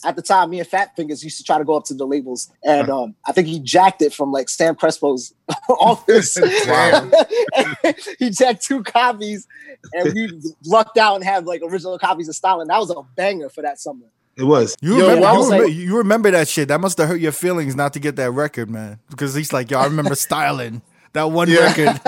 at 0.05 0.17
the 0.17 0.23
time, 0.23 0.51
me 0.51 0.59
and 0.59 0.69
Fat 0.69 0.95
Fingers 0.97 1.23
used 1.23 1.39
to 1.39 1.45
try 1.45 1.59
to 1.59 1.65
go 1.65 1.77
up 1.77 1.85
to 1.85 1.95
the 1.95 2.07
labels, 2.07 2.51
and 2.65 2.89
um, 2.91 3.15
I 3.27 3.33
think 3.33 3.47
he 3.49 3.61
jacked 3.61 4.03
it 4.03 4.13
from 4.13 4.33
like 4.33 4.49
Sam 4.49 4.75
Crespo's 4.75 5.33
office. 5.69 6.37
He 8.19 8.31
jacked 8.31 8.63
two 8.65 8.83
copies, 8.83 9.47
and 9.93 10.13
we 10.15 10.41
lucked 10.65 10.99
out 10.99 11.17
and 11.17 11.25
had 11.25 11.47
like 11.47 11.63
original 11.63 11.99
copies 11.99 12.29
of 12.29 12.35
Stylin'. 12.35 12.67
That 12.69 12.79
was 12.79 12.91
a 12.91 13.03
banger 13.17 13.49
for 13.49 13.63
that 13.63 13.79
summer. 13.81 14.07
It 14.37 14.45
was. 14.45 14.75
You 14.81 14.97
Yo, 14.99 15.03
remember, 15.09 15.27
I 15.27 15.33
you, 15.33 15.39
was 15.39 15.47
remember 15.47 15.67
like- 15.67 15.75
you 15.77 15.97
remember 15.99 16.31
that 16.33 16.49
shit. 16.49 16.69
That 16.69 16.81
must 16.81 16.99
have 16.99 17.09
hurt 17.09 17.21
your 17.21 17.33
feelings 17.33 17.77
not 17.77 17.93
to 17.93 18.01
get 18.01 18.17
that 18.17 18.31
record, 18.33 18.69
man. 18.71 18.99
Because 19.11 19.35
he's 19.35 19.53
like, 19.53 19.71
yo, 19.71 19.79
I 19.79 19.85
remember 19.85 20.15
styling 20.17 20.83
that 21.13 21.31
one 21.31 21.49
Yeah. 21.49 21.73
record. 21.73 22.01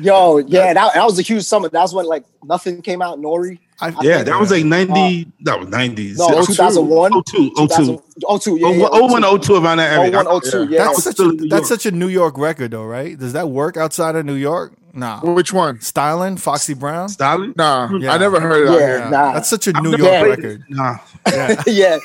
Yo, 0.00 0.38
yeah, 0.38 0.72
that, 0.72 0.94
that 0.94 1.04
was 1.04 1.18
a 1.18 1.22
huge 1.22 1.44
summer. 1.44 1.68
That 1.68 1.82
was 1.82 1.92
when 1.94 2.06
like 2.06 2.24
nothing 2.44 2.80
came 2.82 3.02
out. 3.02 3.18
Nori. 3.18 3.58
I, 3.80 3.92
Yeah, 4.02 4.22
that 4.22 4.38
was 4.38 4.50
like 4.50 4.64
ninety. 4.64 5.22
Uh, 5.26 5.30
that 5.44 5.60
was 5.60 5.68
nineties. 5.68 6.18
No, 6.18 6.26
Oh, 6.30 6.44
2001. 6.44 7.12
02, 7.24 7.50
02. 7.68 8.02
02, 8.38 8.56
yeah, 8.58 8.68
yeah, 8.70 8.88
Oh, 8.92 9.06
01, 9.06 9.22
02 9.40 9.54
around 9.56 9.78
that 9.78 9.92
area. 9.98 10.10
01, 10.24 10.40
02, 10.42 10.64
yeah. 10.68 10.84
that's 10.84 11.02
such 11.04 11.18
a 11.18 11.22
New 11.24 11.36
that's 11.48 11.50
York. 11.50 11.64
such 11.66 11.86
a 11.86 11.90
New 11.90 12.08
York 12.08 12.36
record 12.38 12.72
though, 12.72 12.84
right? 12.84 13.18
Does 13.18 13.32
that 13.32 13.48
work 13.48 13.76
outside 13.76 14.16
of 14.16 14.26
New 14.26 14.34
York? 14.34 14.72
Nah. 14.92 15.20
Which 15.20 15.52
one? 15.52 15.80
Styling, 15.80 16.36
Foxy 16.36 16.74
Brown. 16.74 17.08
Stylin'? 17.08 17.54
Nah, 17.56 17.88
Yeah. 17.96 18.12
I 18.12 18.18
never 18.18 18.40
heard 18.40 18.64
it 18.66 18.68
out 18.70 18.74
Yeah. 18.80 18.86
here. 18.86 18.98
Yeah. 18.98 19.08
Nah. 19.10 19.32
That's 19.34 19.48
such 19.48 19.68
a 19.68 19.72
I've 19.74 19.82
New 19.84 19.90
York 19.90 20.00
played 20.00 20.24
it. 20.24 20.28
record. 20.30 20.64
Nah. 20.68 20.96
Yeah. 21.28 21.62
yeah. 21.66 21.98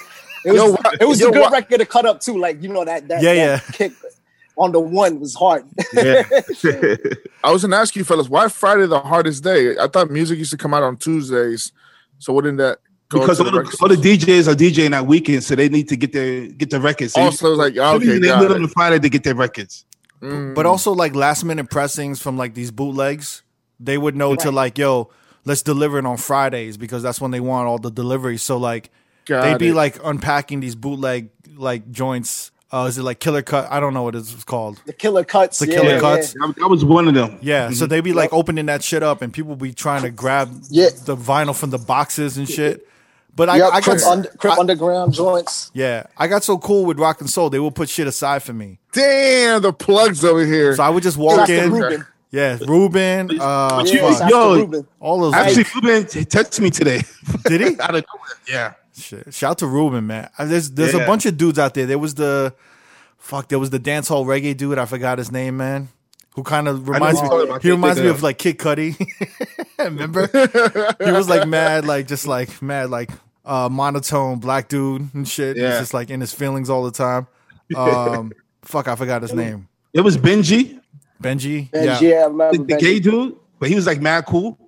It 0.46 0.52
was, 0.52 0.62
Yo, 0.62 0.78
it 1.02 1.06
was 1.08 1.20
yo, 1.20 1.30
a 1.30 1.32
good 1.32 1.42
wha- 1.42 1.50
record 1.50 1.80
to 1.80 1.86
cut 1.88 2.06
up 2.06 2.22
too. 2.22 2.38
Like, 2.38 2.62
you 2.62 2.70
know, 2.70 2.86
that, 2.86 3.08
that, 3.08 3.24
Yeah, 3.24 3.34
that 3.34 3.64
yeah. 3.66 3.72
kick 3.72 3.94
on 4.58 4.72
the 4.72 4.80
one 4.80 5.20
was 5.20 5.36
hard. 5.36 5.66
Yeah. 5.94 6.24
I 7.44 7.52
was 7.52 7.62
gonna 7.64 7.76
ask 7.78 7.96
you 7.96 8.04
fellas, 8.04 8.30
why 8.30 8.48
Friday 8.48 8.86
the 8.88 9.00
hardest 9.00 9.44
day? 9.44 9.78
I 9.78 9.88
thought 9.88 10.10
music 10.10 10.38
used 10.40 10.52
to 10.52 10.58
come 10.58 10.74
out 10.74 10.84
on 10.84 10.98
Tuesdays. 10.98 11.72
So 12.20 12.34
wouldn't 12.34 12.58
that 12.60 12.80
go 13.10 13.20
because 13.20 13.40
all 13.40 13.46
the 13.46 13.52
the, 13.64 13.78
all 13.82 13.90
the? 13.90 13.96
DJs 13.96 14.48
are 14.52 14.56
DJing 14.56 14.92
that 14.92 15.06
weekend, 15.06 15.44
so 15.44 15.56
they 15.56 15.70
need 15.70 15.90
to 15.90 15.96
get 15.98 16.14
their 16.14 16.48
get 16.48 16.70
their 16.70 16.80
records. 16.80 17.14
So 17.14 17.20
you- 17.20 17.26
also 17.26 17.48
it 17.48 17.50
was 17.52 17.60
like 17.60 17.76
so 17.76 17.96
okay, 17.96 18.20
they 18.20 18.28
got 18.28 18.40
do 18.40 18.46
it 18.46 18.52
it. 18.52 18.56
on 18.56 18.62
the 18.64 18.68
Friday 18.70 19.00
to 19.00 19.10
get 19.10 19.24
their 19.24 19.36
records. 19.36 19.86
Mm. 20.22 20.56
But 20.56 20.66
also 20.66 20.94
like 20.94 21.14
last 21.16 21.44
minute 21.44 21.70
pressings 21.70 22.22
from 22.22 22.38
like 22.38 22.54
these 22.54 22.72
bootlegs, 22.72 23.44
they 23.80 23.98
would 23.98 24.16
know 24.16 24.36
to 24.38 24.52
like, 24.52 24.78
yo, 24.78 25.12
let's 25.44 25.62
deliver 25.62 26.00
it 26.00 26.06
on 26.06 26.18
Fridays 26.18 26.78
because 26.78 27.04
that's 27.04 27.20
when 27.20 27.32
they 27.32 27.42
want 27.42 27.68
all 27.68 27.78
the 27.78 27.92
deliveries. 27.92 28.42
So 28.42 28.58
like 28.58 28.90
Got 29.26 29.42
they'd 29.44 29.58
be 29.60 29.68
it. 29.70 29.76
like 29.76 29.98
unpacking 30.04 30.62
these 30.62 30.76
bootleg 30.76 31.30
like 31.58 31.92
joints. 31.92 32.52
Uh, 32.76 32.88
is 32.88 32.98
it 32.98 33.04
like 33.04 33.20
Killer 33.20 33.42
Cut? 33.42 33.72
I 33.72 33.80
don't 33.80 33.94
know 33.94 34.04
what 34.04 34.16
it's 34.16 34.44
called. 34.44 34.82
The 34.86 34.92
killer 34.92 35.24
cuts. 35.24 35.60
The 35.60 35.68
yeah, 35.68 35.76
killer 35.76 35.94
yeah. 35.94 36.00
cuts. 36.02 36.34
That, 36.34 36.56
that 36.58 36.68
was 36.68 36.84
one 36.84 37.08
of 37.08 37.14
them. 37.14 37.38
Yeah, 37.42 37.70
so 37.70 37.86
they'd 37.86 38.02
be 38.02 38.12
like 38.12 38.34
opening 38.34 38.66
that 38.66 38.84
shit 38.84 39.02
up, 39.02 39.22
and 39.22 39.32
people 39.32 39.56
be 39.56 39.72
trying 39.72 40.02
to 40.02 40.10
grab 40.10 40.50
Yeah. 40.70 40.90
the 41.06 41.16
vinyl 41.16 41.56
from 41.58 41.70
the 41.70 41.78
boxes 41.78 42.38
and 42.38 42.50
shit. 42.50 42.86
But 43.34 43.50
I, 43.50 43.58
Yep, 43.58 43.70
I 43.74 43.82
Crip, 43.82 43.98
got 44.00 44.12
under, 44.12 44.30
Crip 44.30 44.54
I- 44.54 44.58
Underground 44.60 45.14
joints. 45.14 45.72
yeah, 45.74 46.08
I 46.18 46.28
got 46.28 46.44
so 46.44 46.58
cool 46.58 46.86
with 46.86 47.00
rock 47.00 47.22
and 47.22 47.30
soul. 47.30 47.50
They 47.50 47.60
would 47.60 47.76
put 47.76 47.88
shit 47.90 48.08
aside 48.08 48.44
for 48.44 48.54
me, 48.54 48.80
damn 48.94 49.62
the 49.62 49.72
plugs 49.74 50.26
over 50.26 50.46
here. 50.46 50.76
so 50.76 50.84
I 50.84 50.90
would 50.90 51.04
just 51.04 51.18
walk 51.18 51.48
in. 51.50 51.72
Ruben. 51.72 52.06
Yeah, 52.32 52.58
Ruben. 52.68 53.40
Uh, 53.40 53.84
you- 53.86 54.00
fuck, 54.00 54.18
Shots 54.18 54.20
to 54.20 54.28
yo, 54.30 54.56
Ruben. 54.56 54.88
all 55.00 55.20
those. 55.22 55.34
Actually, 55.34 55.64
like, 55.64 55.76
Ruben 55.76 56.06
t- 56.08 56.26
texted 56.26 56.60
me 56.60 56.70
today. 56.72 57.04
did 57.46 57.62
he? 57.62 57.68
Out 57.80 57.96
of 57.96 58.04
nowhere. 58.14 58.38
Yeah. 58.50 58.74
Shit. 58.98 59.34
Shout 59.34 59.52
out 59.52 59.58
to 59.60 59.68
Ruben, 59.68 60.08
man. 60.08 60.30
There's 60.40 60.72
there's 60.72 60.94
a 60.94 61.06
bunch 61.06 61.26
of 61.26 61.38
dudes 61.38 61.60
out 61.60 61.74
there. 61.74 61.86
There 61.86 62.00
was 62.00 62.16
the 62.16 62.54
fuck. 63.18 63.50
There 63.50 63.60
was 63.60 63.70
the 63.70 63.80
dance 63.80 64.08
hall 64.08 64.26
reggae 64.26 64.56
dude. 64.56 64.78
I 64.78 64.86
forgot 64.86 65.18
his 65.18 65.32
name, 65.32 65.58
man. 65.58 65.90
Who 66.36 66.44
kind 66.44 66.68
of 66.68 66.88
reminds 66.90 67.22
me. 67.22 67.28
who 67.28 67.34
you're 67.36 67.40
talking 67.42 67.50
about. 67.50 67.64
He 67.64 67.72
reminds 67.72 68.02
me 68.02 68.08
of 68.08 68.24
like 68.24 68.38
Kid 68.38 68.58
Cudi. 68.58 68.96
Remember? 69.80 70.28
he 71.04 71.12
was 71.12 71.30
like 71.30 71.48
mad, 71.48 71.86
like 71.86 72.08
just 72.08 72.28
like 72.28 72.62
mad, 72.62 72.90
like 72.90 73.10
uh 73.46 73.70
monotone 73.70 74.40
black 74.40 74.68
dude 74.70 75.10
and 75.14 75.28
shit. 75.28 75.56
He's 75.56 75.64
Yeah. 75.64 75.80
just 75.80 75.94
like 75.94 76.10
in 76.10 76.20
his 76.22 76.34
feelings 76.34 76.70
all 76.70 76.84
the 76.84 76.92
time. 76.92 77.28
Um, 77.76 78.32
fuck, 78.62 78.88
I 78.88 78.96
forgot 78.96 79.22
his 79.24 79.34
name. 79.34 79.68
It 79.92 80.02
was 80.02 80.18
Benji, 80.18 80.80
Benji. 81.22 81.70
And 81.74 81.86
Yeah. 81.86 82.00
yeah, 82.00 82.16
I 82.18 82.26
remember 82.28 82.58
the, 82.58 82.64
the 82.76 82.78
gay 82.78 83.00
dude, 83.00 83.36
but 83.60 83.70
he 83.70 83.76
was 83.76 83.88
like 83.88 84.00
mad 84.02 84.26
cool. 84.28 84.60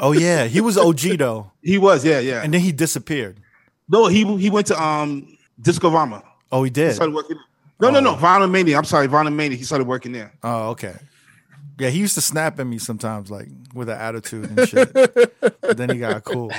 Oh 0.00 0.12
yeah, 0.12 0.44
he 0.46 0.60
was 0.60 0.76
OG 0.78 1.18
though, 1.18 1.50
He 1.62 1.78
was, 1.78 2.04
yeah, 2.04 2.20
yeah. 2.20 2.42
and 2.42 2.52
then 2.54 2.60
he 2.60 2.72
disappeared. 2.72 3.40
no, 3.88 4.06
he 4.06 4.24
he 4.38 4.50
went 4.50 4.66
to 4.68 4.82
um 4.82 5.36
Disco 5.60 5.90
Rama. 5.90 6.22
Oh, 6.52 6.62
he 6.62 6.70
did. 6.70 6.94
Started 6.94 7.14
working. 7.14 7.36
No, 7.80 7.90
no, 7.90 8.00
no. 8.00 8.14
Vinyl 8.14 8.50
Mania. 8.50 8.78
I'm 8.78 8.84
sorry, 8.84 9.08
Vinyl 9.08 9.34
Mania. 9.34 9.56
He 9.58 9.64
started 9.64 9.86
working 9.86 10.12
there. 10.12 10.32
Oh, 10.42 10.70
okay. 10.70 10.94
Yeah, 11.78 11.90
he 11.90 11.98
used 11.98 12.14
to 12.14 12.20
snap 12.22 12.58
at 12.58 12.66
me 12.66 12.78
sometimes, 12.78 13.30
like 13.30 13.48
with 13.74 13.88
an 13.90 13.98
attitude 13.98 14.48
and 14.56 14.66
shit. 14.68 14.92
but 15.40 15.76
then 15.76 15.90
he 15.90 15.98
got 15.98 16.24
cool. 16.24 16.50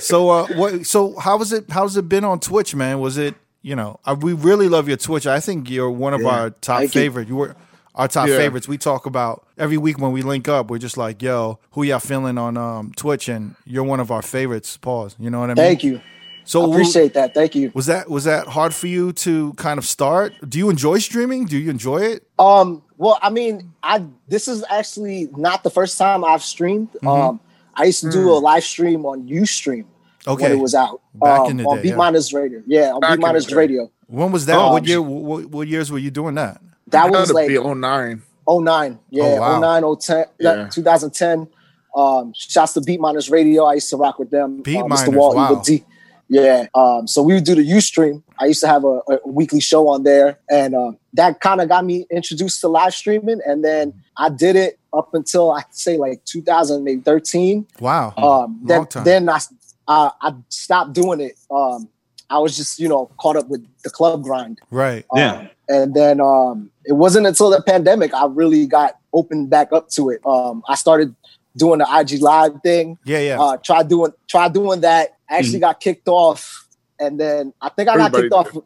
So, 0.00 0.30
uh, 0.30 0.46
what? 0.56 0.84
So, 0.86 1.16
how 1.18 1.36
was 1.36 1.52
it? 1.52 1.70
How's 1.70 1.96
it 1.96 2.08
been 2.08 2.24
on 2.24 2.40
Twitch, 2.40 2.74
man? 2.74 2.98
Was 3.00 3.18
it? 3.18 3.34
You 3.60 3.76
know, 3.76 4.00
uh, 4.04 4.16
we 4.20 4.32
really 4.32 4.68
love 4.68 4.88
your 4.88 4.96
Twitch. 4.96 5.26
I 5.28 5.38
think 5.38 5.70
you're 5.70 5.90
one 5.90 6.14
of 6.14 6.22
Yeah. 6.22 6.28
our 6.28 6.50
top 6.50 6.80
Thank 6.80 6.92
favorite. 6.92 7.28
You 7.28 7.36
were 7.36 7.56
our 7.94 8.08
top 8.08 8.28
Yeah. 8.28 8.36
favorites. 8.36 8.68
We 8.68 8.78
talk 8.78 9.06
about 9.06 9.46
every 9.58 9.76
week 9.76 9.98
when 9.98 10.12
we 10.12 10.22
link 10.22 10.48
up. 10.48 10.70
We're 10.70 10.78
just 10.78 10.96
like, 10.96 11.22
yo, 11.22 11.58
who 11.72 11.82
y'all 11.82 11.98
feeling 11.98 12.38
on 12.38 12.56
um, 12.56 12.92
Twitch? 12.96 13.28
And 13.28 13.54
you're 13.64 13.84
one 13.84 14.00
of 14.00 14.10
our 14.10 14.22
favorites. 14.22 14.76
Pause. 14.76 15.16
You 15.18 15.30
know 15.30 15.40
what 15.40 15.50
I 15.50 15.54
mean? 15.54 15.56
Thank 15.56 15.84
you. 15.84 16.00
So, 16.44 16.66
I 16.66 16.74
appreciate 16.74 17.14
that. 17.14 17.34
Thank 17.34 17.54
you. 17.54 17.70
was 17.72 17.86
that 17.86 18.10
was 18.10 18.24
that 18.24 18.48
hard 18.48 18.74
for 18.74 18.88
you 18.88 19.12
to 19.12 19.52
kind 19.54 19.78
of 19.78 19.84
start? 19.84 20.34
Do 20.48 20.58
you 20.58 20.70
enjoy 20.70 20.98
streaming? 20.98 21.44
Do 21.44 21.56
you 21.56 21.70
enjoy 21.70 21.98
it? 21.98 22.26
Um, 22.36 22.82
well, 22.98 23.18
I 23.22 23.30
mean, 23.30 23.72
I 23.82 24.04
this 24.26 24.48
is 24.48 24.64
actually 24.68 25.28
not 25.36 25.62
the 25.62 25.70
first 25.70 25.98
time 25.98 26.24
I've 26.24 26.42
streamed. 26.42 26.90
Mm-hmm. 26.94 27.08
Um, 27.08 27.40
I 27.74 27.84
used 27.84 28.02
to 28.02 28.10
do 28.10 28.28
a 28.28 28.34
live 28.34 28.64
stream 28.64 29.06
on 29.06 29.28
UStream. 29.28 29.84
Okay. 30.26 30.44
when 30.44 30.52
it 30.52 30.60
was 30.60 30.74
out. 30.74 31.00
Back 31.14 31.40
um, 31.40 31.50
in 31.50 31.56
the 31.58 31.64
on 31.64 31.76
day, 31.76 31.82
Beat 31.82 31.88
yeah. 31.90 31.96
Miners 31.96 32.32
Radio. 32.32 32.62
Yeah, 32.66 32.92
on 32.92 33.00
Back 33.00 33.18
in 33.18 33.20
Beat 33.20 33.48
the 33.48 33.56
Radio. 33.56 33.90
When 34.06 34.30
was 34.30 34.46
that? 34.46 34.56
Um, 34.56 34.72
what 34.72 34.86
year? 34.86 35.02
What, 35.02 35.46
what 35.46 35.68
years 35.68 35.90
were 35.90 35.98
you 35.98 36.10
doing 36.10 36.34
that? 36.36 36.60
That 36.92 37.04
Had 37.04 37.10
was 37.12 37.32
like 37.32 37.48
be 37.48 37.58
09. 37.58 38.22
09. 38.48 38.98
Yeah, 39.10 39.22
Oh, 39.24 39.40
wow. 39.40 39.80
09, 39.80 39.96
010, 39.96 40.24
Yeah. 40.38 40.68
2010. 40.68 41.48
Um, 41.94 42.32
shouts 42.34 42.72
to 42.74 42.80
Beat 42.80 43.00
Minerz 43.00 43.30
Radio. 43.30 43.64
I 43.64 43.74
used 43.74 43.90
to 43.90 43.96
rock 43.96 44.18
with 44.18 44.30
them. 44.30 44.62
Beat 44.62 44.78
uh, 44.78 44.86
Miners, 44.88 45.08
Mr. 45.08 45.14
Walton, 45.14 45.42
wow. 45.42 45.54
with 45.54 45.64
D. 45.64 45.84
Yeah. 46.28 46.66
Um, 46.74 47.06
so 47.06 47.22
we 47.22 47.34
would 47.34 47.44
do 47.44 47.54
the 47.54 47.62
Ustream. 47.68 48.22
I 48.40 48.46
used 48.46 48.60
to 48.62 48.66
have 48.68 48.84
a, 48.84 49.00
a 49.10 49.18
weekly 49.26 49.60
show 49.60 49.88
on 49.88 50.02
there, 50.02 50.38
and 50.50 50.74
uh, 50.74 50.92
that 51.12 51.40
kind 51.40 51.60
of 51.60 51.68
got 51.68 51.84
me 51.84 52.06
introduced 52.10 52.62
to 52.62 52.68
live 52.68 52.94
streaming. 52.94 53.40
And 53.44 53.62
then 53.62 53.92
I 54.16 54.30
did 54.30 54.56
it 54.56 54.78
up 54.94 55.12
until 55.12 55.50
I 55.52 55.64
say 55.70 55.98
like 55.98 56.24
2013. 56.24 57.66
Wow. 57.80 58.14
Um, 58.16 58.22
Long 58.22 58.60
then 58.64 58.86
time. 58.86 59.04
then 59.04 59.28
I, 59.28 59.40
I 59.86 60.10
I 60.22 60.32
stopped 60.48 60.94
doing 60.94 61.20
it. 61.20 61.38
Um, 61.50 61.88
I 62.32 62.38
was 62.38 62.56
just 62.56 62.78
you 62.78 62.88
know 62.88 63.10
caught 63.18 63.36
up 63.36 63.48
with 63.48 63.64
the 63.84 63.90
club 63.90 64.22
grind. 64.24 64.60
right. 64.70 65.04
Yeah. 65.14 65.32
Um, 65.32 65.48
and 65.68 65.94
then 65.94 66.20
um, 66.20 66.70
it 66.84 66.94
wasn't 66.94 67.26
until 67.26 67.48
the 67.50 67.62
pandemic 67.62 68.12
I 68.12 68.26
really 68.26 68.66
got 68.66 68.98
opened 69.12 69.48
back 69.50 69.72
up 69.72 69.88
to 69.90 70.10
it. 70.10 70.20
Um, 70.26 70.62
I 70.68 70.74
started 70.74 71.14
doing 71.56 71.78
the 71.78 71.86
IG 71.98 72.20
live 72.20 72.52
thing. 72.62 72.98
Yeah, 73.04 73.20
yeah. 73.20 73.40
Uh, 73.40 73.56
tried 73.58 73.88
doing 73.88 74.12
tried 74.28 74.52
doing 74.52 74.80
that. 74.80 75.16
Actually 75.28 75.60
got 75.60 75.80
kicked 75.80 76.08
off, 76.08 76.66
and 76.98 77.18
then 77.20 77.52
I 77.60 77.68
think 77.70 77.88
I 77.88 77.96
got 77.96 78.14
Everybody 78.14 78.24
kicked 78.24 78.64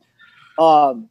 off. 0.58 0.92
Um, 0.92 1.08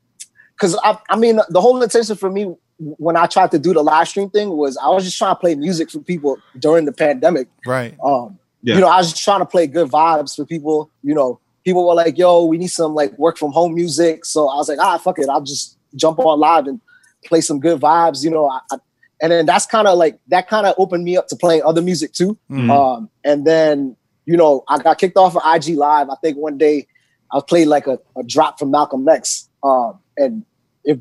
because 0.53 0.77
I, 0.83 0.97
I 1.09 1.17
mean, 1.17 1.39
the 1.50 1.59
whole 1.62 1.81
intention 1.83 2.15
for 2.15 2.31
me 2.31 2.55
when 2.77 3.15
I 3.17 3.25
tried 3.25 3.51
to 3.51 3.59
do 3.59 3.74
the 3.74 3.83
live 3.83 4.07
stream 4.07 4.29
thing 4.29 4.50
was 4.50 4.77
I 4.77 4.89
was 4.89 5.03
just 5.05 5.17
trying 5.17 5.35
to 5.35 5.39
play 5.39 5.55
music 5.55 5.91
for 5.91 6.00
people 6.00 6.38
during 6.59 6.85
the 6.85 6.91
pandemic. 6.91 7.47
right. 7.65 7.95
Um, 8.03 8.39
Yeah. 8.63 8.75
you 8.75 8.81
know, 8.81 8.88
I 8.88 8.97
was 8.97 9.12
just 9.12 9.24
trying 9.24 9.39
to 9.41 9.45
play 9.45 9.67
good 9.67 9.89
vibes 9.89 10.35
for 10.35 10.45
people. 10.45 10.89
You 11.03 11.13
know, 11.13 11.39
people 11.65 11.86
were 11.88 11.95
like, 11.95 12.17
"Yo, 12.17 12.45
we 12.45 12.57
need 12.57 12.67
some 12.67 12.93
like 12.93 13.17
work 13.17 13.38
from 13.38 13.51
home 13.51 13.74
music." 13.74 14.24
So 14.24 14.48
I 14.48 14.55
was 14.55 14.69
like, 14.69 14.79
"Ah, 14.79 14.98
fuck 14.98 15.19
it, 15.19 15.27
I'll 15.27 15.41
just 15.41 15.77
jump 15.95 16.19
on 16.19 16.39
live 16.39 16.67
and 16.67 16.79
play 17.25 17.41
some 17.41 17.60
good 17.60 17.81
vibes." 17.81 18.24
You 18.24 18.31
know, 18.31 18.48
I, 18.48 18.60
I, 18.72 18.77
and 19.22 19.31
then 19.31 19.45
that's 19.45 19.65
kind 19.65 19.88
of 19.88 19.98
like 19.98 20.19
that 20.27 20.48
kind 20.48 20.65
of 20.65 20.75
opened 20.77 21.03
me 21.03 21.17
up 21.17 21.27
to 21.27 21.36
playing 21.36 21.63
other 21.63 21.81
music 21.81 22.13
too. 22.13 22.38
Mhm. 22.50 22.69
Um, 22.69 23.10
and 23.25 23.45
then 23.45 23.98
you 24.25 24.38
know, 24.38 24.63
I 24.67 24.77
got 24.79 24.98
kicked 24.98 25.17
off 25.17 25.36
of 25.36 25.41
IG 25.45 25.75
Live. 25.75 26.10
I 26.10 26.15
think 26.15 26.38
one 26.38 26.57
day 26.57 26.88
I 27.31 27.41
played 27.48 27.67
like 27.67 27.88
a, 27.88 28.00
a 28.17 28.24
drop 28.24 28.57
from 28.57 28.72
Malcolm 28.72 29.07
X, 29.07 29.50
um, 29.63 30.00
and 30.17 30.45
it 30.84 31.00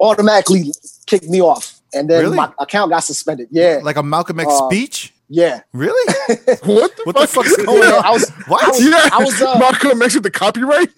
automatically 0.00 0.72
kicked 1.06 1.28
me 1.28 1.40
off. 1.42 1.81
And 1.94 2.08
then 2.08 2.22
Really? 2.22 2.36
my 2.36 2.50
account 2.58 2.90
got 2.90 3.00
suspended. 3.00 3.48
Yeah, 3.50 3.80
Like 3.82 3.96
a 3.96 4.02
Malcolm 4.02 4.40
X 4.40 4.48
Uh, 4.50 4.68
speech? 4.68 5.12
yeah. 5.28 5.60
Really? 5.72 6.14
What 6.62 6.96
the, 6.96 7.02
What 7.04 7.16
the 7.16 7.26
fuck? 7.26 7.44
fuck's 7.44 7.56
going 7.64 7.82
Yeah, 7.82 7.96
on? 7.96 8.04
I 8.04 8.10
was, 8.10 8.30
What? 8.48 8.64
I 8.64 8.68
was, 8.68 8.84
yeah, 8.84 9.08
I 9.12 9.24
was, 9.24 9.42
uh, 9.42 9.58
Malcolm 9.58 10.00
X 10.02 10.14
with 10.14 10.22
the 10.22 10.30
copyright. 10.30 10.90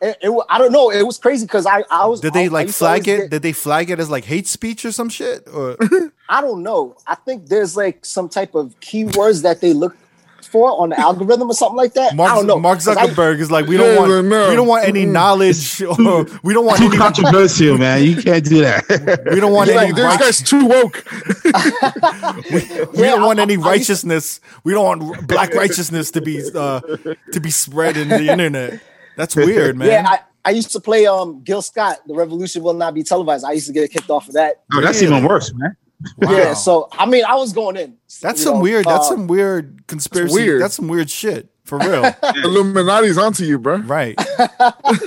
it, 0.00 0.16
it, 0.22 0.44
I 0.48 0.58
don't 0.58 0.72
know. 0.72 0.90
It 0.90 1.02
was 1.02 1.18
crazy 1.18 1.44
because 1.46 1.66
I, 1.66 1.84
I 1.90 2.06
was. 2.06 2.20
Did 2.20 2.32
they 2.32 2.44
I- 2.44 2.44
I 2.44 2.48
like 2.48 2.66
used 2.68 2.78
to 2.78 2.86
always 2.86 3.04
flag 3.04 3.08
it? 3.08 3.20
get- 3.22 3.30
Did 3.30 3.42
they 3.42 3.52
flag 3.52 3.90
it 3.90 4.00
as 4.00 4.10
like 4.10 4.24
hate 4.24 4.46
speech 4.48 4.84
or 4.84 4.92
some 4.92 5.08
shit? 5.08 5.46
Or 5.52 5.76
I 6.28 6.40
don't 6.40 6.62
know. 6.62 6.96
I 7.06 7.14
think 7.14 7.46
there's 7.48 7.76
like 7.76 8.04
some 8.04 8.28
type 8.28 8.54
of 8.54 8.78
keywords 8.80 9.42
that 9.42 9.60
they 9.60 9.72
look 9.72 9.96
for 10.56 10.80
on 10.80 10.88
the 10.88 10.98
algorithm 10.98 11.50
or 11.50 11.54
something 11.54 11.76
like 11.76 11.92
that. 11.94 12.16
Mark, 12.16 12.32
I 12.32 12.34
don't 12.36 12.46
know. 12.46 12.58
Mark 12.58 12.78
'Cause 12.78 12.88
I- 12.88 13.06
Zuckerberg 13.06 13.40
is 13.40 13.50
like, 13.50 13.66
we 13.66 13.76
don't 13.76 13.96
want, 13.96 14.24
no. 14.26 14.48
we 14.48 14.56
don't 14.56 14.66
want 14.66 14.88
any 14.88 15.04
knowledge, 15.04 15.82
or 15.82 16.24
we 16.42 16.54
don't 16.54 16.64
want 16.64 16.78
Too 16.78 16.86
any, 16.86 16.96
controversial, 16.96 17.76
man. 17.76 18.02
You 18.04 18.16
can't 18.22 18.42
do 18.44 18.62
that. 18.62 18.84
we 19.30 19.38
don't 19.38 19.52
want 19.52 19.68
Yeah, 19.70 19.82
any, 19.82 19.92
This 19.92 20.04
right- 20.04 20.18
guy's 20.18 20.40
too 20.42 20.64
woke. 20.64 21.04
we 21.44 23.02
Yeah, 23.02 23.10
don't 23.16 23.22
want 23.22 23.38
I- 23.38 23.42
any 23.42 23.56
I- 23.56 23.60
I 23.60 23.70
righteousness. 23.72 24.40
we 24.64 24.72
don't 24.72 24.84
want 24.84 25.26
black 25.26 25.52
righteousness 25.54 26.10
to 26.12 26.20
be 26.22 26.42
uh, 26.54 26.80
to 27.32 27.40
be 27.40 27.50
spread 27.50 27.96
in 27.98 28.08
the 28.08 28.30
internet. 28.32 28.80
That's 29.16 29.36
weird, 29.36 29.76
man. 29.76 29.88
yeah, 29.88 30.04
I, 30.08 30.18
I 30.44 30.50
used 30.50 30.70
to 30.72 30.80
play 30.80 31.06
um 31.06 31.42
Gil 31.42 31.60
Scott. 31.62 31.98
The 32.06 32.14
revolution 32.14 32.62
will 32.62 32.74
not 32.74 32.94
be 32.94 33.02
televised. 33.02 33.44
I 33.44 33.52
used 33.52 33.66
to 33.66 33.72
get 33.72 33.90
kicked 33.90 34.10
off 34.10 34.28
of 34.28 34.34
that. 34.34 34.62
Oh, 34.72 34.80
that's 34.80 35.00
Really? 35.02 35.16
even 35.16 35.28
worse, 35.28 35.52
man. 35.54 35.76
Wow. 36.18 36.30
Yeah. 36.32 36.54
So 36.54 36.88
I 36.92 37.06
mean, 37.06 37.24
I 37.24 37.36
was 37.36 37.52
going 37.52 37.76
in. 37.76 37.96
That's 38.20 38.42
some 38.42 38.54
know, 38.54 38.60
weird. 38.60 38.84
That's 38.84 39.06
uh, 39.06 39.10
some 39.10 39.26
weird 39.26 39.86
conspiracy. 39.86 40.34
weird. 40.34 40.62
That's 40.62 40.74
some 40.74 40.88
weird 40.88 41.10
shit 41.10 41.50
for 41.66 41.78
real. 41.78 42.04
Illuminati's 42.44 43.18
onto 43.18 43.44
you, 43.44 43.58
bro. 43.58 43.76
right. 43.78 44.14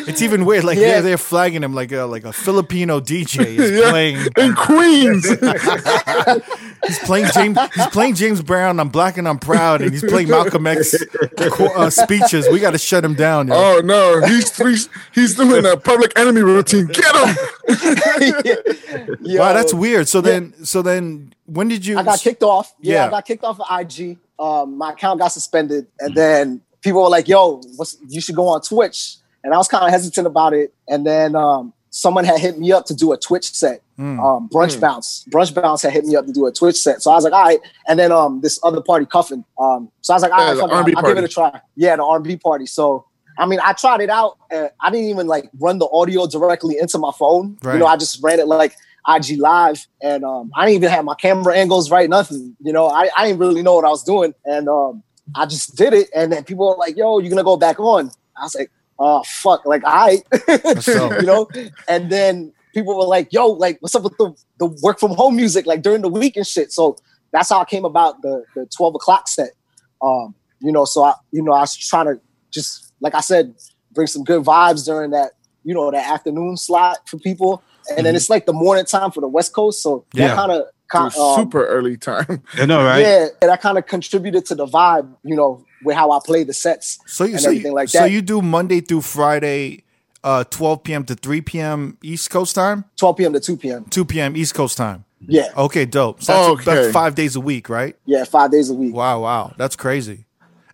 It's 0.10 0.22
even 0.22 0.44
weird. 0.46 0.63
Like 0.63 0.78
Yeah. 0.78 0.94
they're 0.94 1.01
they're 1.04 1.18
flagging 1.18 1.63
him 1.63 1.74
like 1.74 1.92
a 1.92 2.04
like 2.04 2.24
a 2.25 2.34
Filipino 2.34 3.00
DJ 3.00 3.46
is 3.58 3.72
Yeah. 3.80 3.89
playing. 3.92 4.18
In 4.38 4.56
Queens. 4.56 5.25
He's 6.86 7.00
playing 7.00 7.28
James. 7.34 7.58
He's 7.75 7.88
playing 7.88 8.16
James 8.16 8.42
Brown. 8.42 8.80
I'm 8.80 8.89
black 8.89 9.18
and 9.18 9.28
I'm 9.28 9.38
proud, 9.39 9.82
and 9.82 9.92
he's 9.92 10.04
playing 10.04 10.30
Malcolm 10.30 10.66
X 10.68 10.96
co- 11.51 11.74
uh, 11.75 11.89
speeches. 11.89 12.48
We 12.51 12.60
got 12.60 12.72
to 12.72 12.78
shut 12.78 13.04
him 13.06 13.13
down. 13.13 13.48
Yo. 13.50 13.54
oh 13.56 13.82
no, 13.84 14.22
he's 14.25 14.56
he's, 14.58 14.89
he's 15.13 15.36
doing 15.36 15.66
a 15.66 15.78
public 15.78 16.18
enemy 16.18 16.42
routine. 16.42 16.88
Get 16.88 17.16
him. 17.16 17.36
Wow, 19.22 19.54
that's 19.54 19.74
weird. 19.74 20.08
So 20.08 20.22
then, 20.22 20.54
so 20.66 20.82
then, 20.82 21.34
when 21.50 21.68
did 21.68 21.86
you? 21.86 21.98
I 21.98 22.03
got 22.03 22.20
kicked 22.20 22.44
off. 22.44 22.74
Yeah, 22.79 22.96
Yeah. 22.96 23.08
I 23.08 23.10
got 23.10 23.25
kicked 23.25 23.44
off 23.44 23.60
of 23.60 23.65
IG. 23.79 24.18
Um, 24.39 24.77
my 24.77 24.91
account 24.94 25.20
got 25.20 25.29
suspended, 25.29 25.88
and 26.00 26.15
then 26.15 26.62
people 26.82 27.01
were 27.03 27.10
like, 27.10 27.27
"Yo, 27.27 27.62
what's, 27.75 27.98
you 28.08 28.22
should 28.22 28.36
go 28.36 28.48
on 28.48 28.62
Twitch." 28.62 29.18
And 29.44 29.53
I 29.53 29.58
was 29.58 29.68
kind 29.68 29.84
of 29.84 29.89
hesitant 29.89 30.27
about 30.27 30.53
it. 30.53 30.74
And 30.89 31.06
then 31.06 31.36
um, 31.36 31.74
someone 31.91 32.25
had 32.25 32.39
hit 32.39 32.60
me 32.60 32.72
up 32.72 32.86
to 32.88 32.94
do 32.94 33.12
a 33.13 33.18
Twitch 33.18 33.51
set. 33.53 33.82
Hmm. 33.96 34.20
Um, 34.20 34.50
Brunch 34.50 34.79
Bounce, 34.79 35.25
Brunch 35.29 35.53
Bounce 35.53 35.82
had 35.82 35.91
hit 35.94 36.06
me 36.06 36.15
up 36.15 36.25
to 36.25 36.32
do 36.32 36.46
a 36.46 36.51
Twitch 36.51 36.77
set. 36.77 37.01
So 37.01 37.12
I 37.12 37.15
was 37.15 37.24
like, 37.25 37.34
"All 37.34 37.44
right." 37.44 37.60
And 37.88 38.00
then 38.00 38.12
um, 38.12 38.41
this 38.41 38.60
other 38.63 38.82
party, 38.82 39.06
Cuffin. 39.06 39.44
Um, 39.60 39.91
so 40.01 40.13
I 40.13 40.15
was 40.15 40.24
like, 40.24 40.32
"All 40.32 40.39
Yeah, 40.39 40.46
right, 40.48 40.53
the 40.56 40.62
fuck 40.62 40.70
it, 40.72 40.75
R&B 40.75 40.94
I'll, 40.96 41.06
I'll 41.06 41.12
give 41.12 41.24
it 41.24 41.24
a 41.25 41.34
try." 41.34 41.62
Yeah, 41.75 41.96
the 41.98 42.03
R&B 42.03 42.38
party. 42.38 42.65
So 42.65 43.06
I 43.38 43.46
mean, 43.46 43.60
I 43.63 43.74
tried 43.74 44.01
it 44.01 44.10
out. 44.10 44.38
I 44.51 44.89
didn't 44.89 45.08
even 45.08 45.27
like 45.27 45.50
run 45.60 45.79
the 45.79 45.88
audio 45.91 46.27
directly 46.27 46.77
into 46.79 46.98
my 46.98 47.12
phone. 47.18 47.58
Right. 47.63 47.74
You 47.74 47.79
know, 47.79 47.86
I 47.88 47.96
just 47.96 48.22
ran 48.22 48.39
it 48.39 48.48
like 48.48 48.75
IG 49.08 49.39
live, 49.39 49.86
and 50.01 50.24
um, 50.24 50.51
I 50.56 50.65
didn't 50.65 50.77
even 50.84 50.89
have 50.89 51.06
my 51.06 51.15
camera 51.15 51.56
angles 51.56 51.89
right. 51.91 52.10
Nothing. 52.10 52.56
You 52.62 52.74
know, 52.74 52.88
I, 52.88 53.10
I 53.18 53.25
didn't 53.27 53.39
really 53.39 53.62
know 53.63 53.75
what 53.75 53.86
I 53.86 53.89
was 53.89 54.03
doing, 54.03 54.34
and 54.46 54.68
um, 54.68 55.03
I 55.36 55.46
just 55.46 55.75
did 55.75 55.94
it. 55.94 56.10
And 56.15 56.32
then 56.32 56.44
people 56.44 56.68
were 56.68 56.75
like, 56.77 56.98
"Yo, 56.98 57.20
you're 57.20 57.29
gonna 57.29 57.44
go 57.44 57.58
back 57.58 57.79
on?" 57.79 58.12
I 58.38 58.44
was 58.44 58.56
like, 58.56 58.72
"Oh 59.00 59.24
fuck!" 59.25 59.65
Like 59.65 59.84
I, 59.86 60.22
So- 60.82 61.13
you 61.20 61.25
know. 61.25 61.48
And 61.88 62.12
then 62.12 62.51
people 62.74 62.98
were 62.98 63.06
like, 63.06 63.32
"Yo, 63.32 63.48
like 63.48 63.77
what's 63.82 63.96
up 63.96 64.03
with 64.03 64.18
the 64.18 64.34
the 64.60 64.68
work 64.84 65.00
from 65.00 65.12
home 65.12 65.36
music 65.36 65.65
like 65.65 65.82
during 65.82 66.01
the 66.01 66.10
week 66.10 66.36
and 66.38 66.46
shit?" 66.46 66.72
So 66.72 66.98
that's 67.32 67.50
how 67.50 67.62
I 67.62 67.65
came 67.65 67.86
about 67.86 68.22
the 68.22 68.44
the 68.56 68.65
twelve 68.75 68.96
o'clock 68.96 69.27
set. 69.27 69.51
Um, 70.01 70.36
you 70.62 70.72
know, 70.72 70.86
so 70.86 71.03
I, 71.03 71.13
you 71.32 71.41
know, 71.41 71.53
I 71.53 71.62
was 71.62 71.75
trying 71.75 72.08
to 72.08 72.20
just 72.51 72.91
like 73.01 73.15
I 73.15 73.22
said, 73.22 73.56
bring 73.94 74.08
some 74.08 74.24
good 74.24 74.44
vibes 74.44 74.86
during 74.86 75.12
that, 75.12 75.32
you 75.63 75.74
know, 75.74 75.89
that 75.91 76.06
afternoon 76.12 76.58
slot 76.58 77.08
for 77.08 77.18
people. 77.18 77.63
And 77.98 78.05
then 78.05 78.15
it's 78.15 78.29
like 78.29 78.46
the 78.46 78.53
morning 78.53 78.86
time 78.86 79.12
for 79.12 79.22
the 79.22 79.27
West 79.27 79.53
Coast, 79.53 79.81
so 79.81 80.05
Yeah. 80.13 80.27
that 80.29 80.36
kind 80.36 80.51
of 80.51 80.58
It 80.62 81.15
was 81.17 81.36
super 81.36 81.65
early 81.67 81.98
time. 81.98 82.41
I 82.55 82.65
know, 82.65 82.84
right? 82.84 83.01
yeah, 83.01 83.27
and 83.41 83.51
I 83.51 83.58
kind 83.58 83.77
of 83.77 83.86
contributed 83.86 84.46
to 84.48 84.55
the 84.55 84.65
vibe, 84.65 85.08
you 85.24 85.36
know, 85.36 85.63
with 85.84 85.96
how 85.96 86.12
I 86.12 86.19
play 86.25 86.43
the 86.43 86.53
sets. 86.53 87.00
So 87.05 87.24
you 87.25 87.34
and 87.34 87.41
so, 87.41 87.50
everything 87.50 87.72
you, 87.72 87.75
like 87.75 87.89
so 87.89 88.05
you 88.05 88.22
do 88.22 88.41
Monday 88.41 88.81
through 88.81 89.01
Friday, 89.01 89.84
uh, 90.24 90.43
12 90.46 90.84
p.m. 90.84 91.03
to 91.05 91.15
3 91.15 91.41
p.m. 91.41 91.98
East 92.01 92.29
Coast 92.29 92.55
time, 92.55 92.86
12 92.98 93.17
p.m. 93.17 93.34
to 93.34 93.39
2 93.39 93.58
p.m. 93.58 93.86
2 93.86 94.05
p.m. 94.05 94.36
East 94.36 94.53
Coast 94.55 94.77
time. 94.77 95.05
Yeah, 95.27 95.48
Okay, 95.55 95.86
dope. 95.86 96.24
So 96.24 96.31
that's, 96.34 96.48
Okay. 96.48 96.63
that's 96.63 96.91
five 96.91 97.13
days 97.13 97.36
a 97.36 97.41
week, 97.41 97.67
right? 97.69 97.96
yeah, 98.05 98.24
five 98.24 98.51
days 98.51 98.69
a 98.69 98.74
week. 98.74 98.93
Wow, 98.96 99.22
wow, 99.22 99.53
that's 99.58 99.75
crazy. 99.75 100.25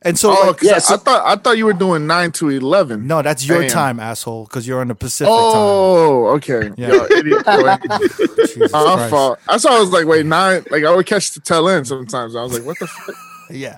And 0.06 0.18
so, 0.20 0.30
Oh, 0.30 0.48
like, 0.48 0.58
'cause 0.58 0.70
yeah, 0.70 0.76
I, 0.76 0.80
so- 0.80 0.94
I 0.94 0.98
thought 0.98 1.26
I 1.26 1.36
thought 1.36 1.58
you 1.58 1.66
were 1.66 1.74
doing 1.74 2.06
nine 2.08 2.32
to 2.34 2.50
eleven. 2.50 3.08
no, 3.08 3.22
that's 3.24 3.46
your 3.46 3.62
Damn. 3.62 3.70
time, 3.70 4.00
asshole, 4.00 4.44
because 4.46 4.68
you're 4.68 4.80
on 4.80 4.88
the 4.88 4.96
Pacific 4.96 5.34
Oh, 5.36 6.28
okay. 6.36 6.72
Yeah. 6.78 6.90
Yo, 6.94 7.06
idiot 7.06 7.44
Jesus 8.40 8.72
My 8.72 8.84
Christ. 8.84 9.10
fault. 9.10 9.40
I 9.50 9.58
saw. 9.58 9.76
I 9.76 9.80
was 9.80 9.90
like, 9.92 10.06
wait, 10.06 10.26
nine. 10.26 10.64
Like 10.70 10.84
I 10.86 10.96
would 10.96 11.06
catch 11.08 11.32
the 11.34 11.40
tail 11.42 11.68
end 11.68 11.88
sometimes. 11.88 12.36
I 12.36 12.44
was 12.44 12.54
like, 12.54 12.64
what 12.66 12.78
the? 12.80 12.88
Fuck? 12.88 13.16
Yeah, 13.48 13.76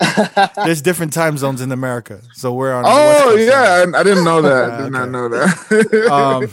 there's 0.63 0.81
different 0.81 1.11
time 1.11 1.37
zones 1.37 1.59
in 1.59 1.73
America, 1.73 2.21
so 2.33 2.53
we're 2.53 2.73
on. 2.73 2.85
Oh 2.87 3.35
yeah, 3.35 3.83
I, 3.85 3.99
I 3.99 4.03
didn't 4.03 4.23
know 4.23 4.41
that. 4.41 4.71
I 4.79 4.81
Did 4.83 4.91
not 4.93 5.09
know 5.09 5.27
that. 5.27 6.09
um, 6.09 6.47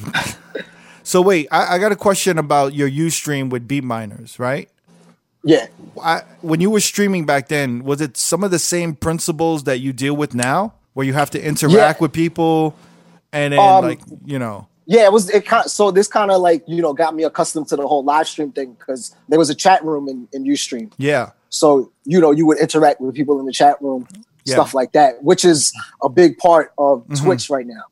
So 1.05 1.23
wait, 1.23 1.47
I, 1.53 1.77
I 1.77 1.79
got 1.79 1.93
a 1.93 1.97
question 1.97 2.39
about 2.39 2.75
your 2.75 2.91
UStream 2.91 3.51
with 3.51 3.69
Beat 3.69 3.85
Minerz, 3.85 4.41
right? 4.41 4.69
Yeah. 5.45 5.67
I, 6.03 6.23
when 6.41 6.61
you 6.61 6.71
were 6.71 6.81
streaming 6.81 7.27
back 7.27 7.49
then, 7.49 7.85
was 7.85 8.01
it 8.01 8.17
some 8.17 8.43
of 8.43 8.51
the 8.51 8.59
same 8.59 8.95
principles 8.95 9.65
that 9.65 9.79
you 9.81 9.93
deal 9.93 10.17
with 10.17 10.35
now, 10.35 10.73
where 10.95 11.07
you 11.07 11.13
have 11.13 11.31
to 11.31 11.45
interact 11.45 12.01
with 12.01 12.13
people, 12.13 12.75
and 13.33 13.53
then 13.53 13.61
Um, 13.61 13.85
like 13.85 14.01
you 14.25 14.39
know, 14.39 14.67
Yeah, 14.87 15.05
it 15.05 15.13
was 15.13 15.29
it 15.31 15.45
kind 15.47 15.71
so 15.71 15.91
this 15.91 16.09
kind 16.09 16.31
of 16.31 16.41
like, 16.41 16.63
you 16.67 16.81
know, 16.83 16.93
got 16.95 17.15
me 17.15 17.25
accustomed 17.25 17.69
to 17.69 17.77
the 17.77 17.87
whole 17.87 18.03
live 18.05 18.27
stream 18.29 18.53
thing 18.53 18.73
because 18.79 19.15
there 19.29 19.39
was 19.39 19.51
a 19.51 19.55
chat 19.55 19.85
room 19.85 20.09
in, 20.09 20.29
in 20.33 20.45
Ustream. 20.45 20.91
yeah, 20.99 21.31
So, 21.51 21.91
you 22.05 22.21
know, 22.21 22.31
you 22.33 22.47
would 22.47 22.59
interact 22.59 23.01
with 23.01 23.15
people 23.15 23.39
in 23.41 23.47
the 23.47 23.53
chat 23.53 23.77
room, 23.83 24.07
Yeah. 24.45 24.55
stuff 24.55 24.75
like 24.75 24.93
that, 24.93 25.23
which 25.23 25.45
is 25.45 25.73
a 26.03 26.09
big 26.09 26.39
part 26.39 26.73
of 26.79 27.07
Mhm. 27.09 27.23
Twitch 27.23 27.51
right 27.51 27.67
now. 27.67 27.85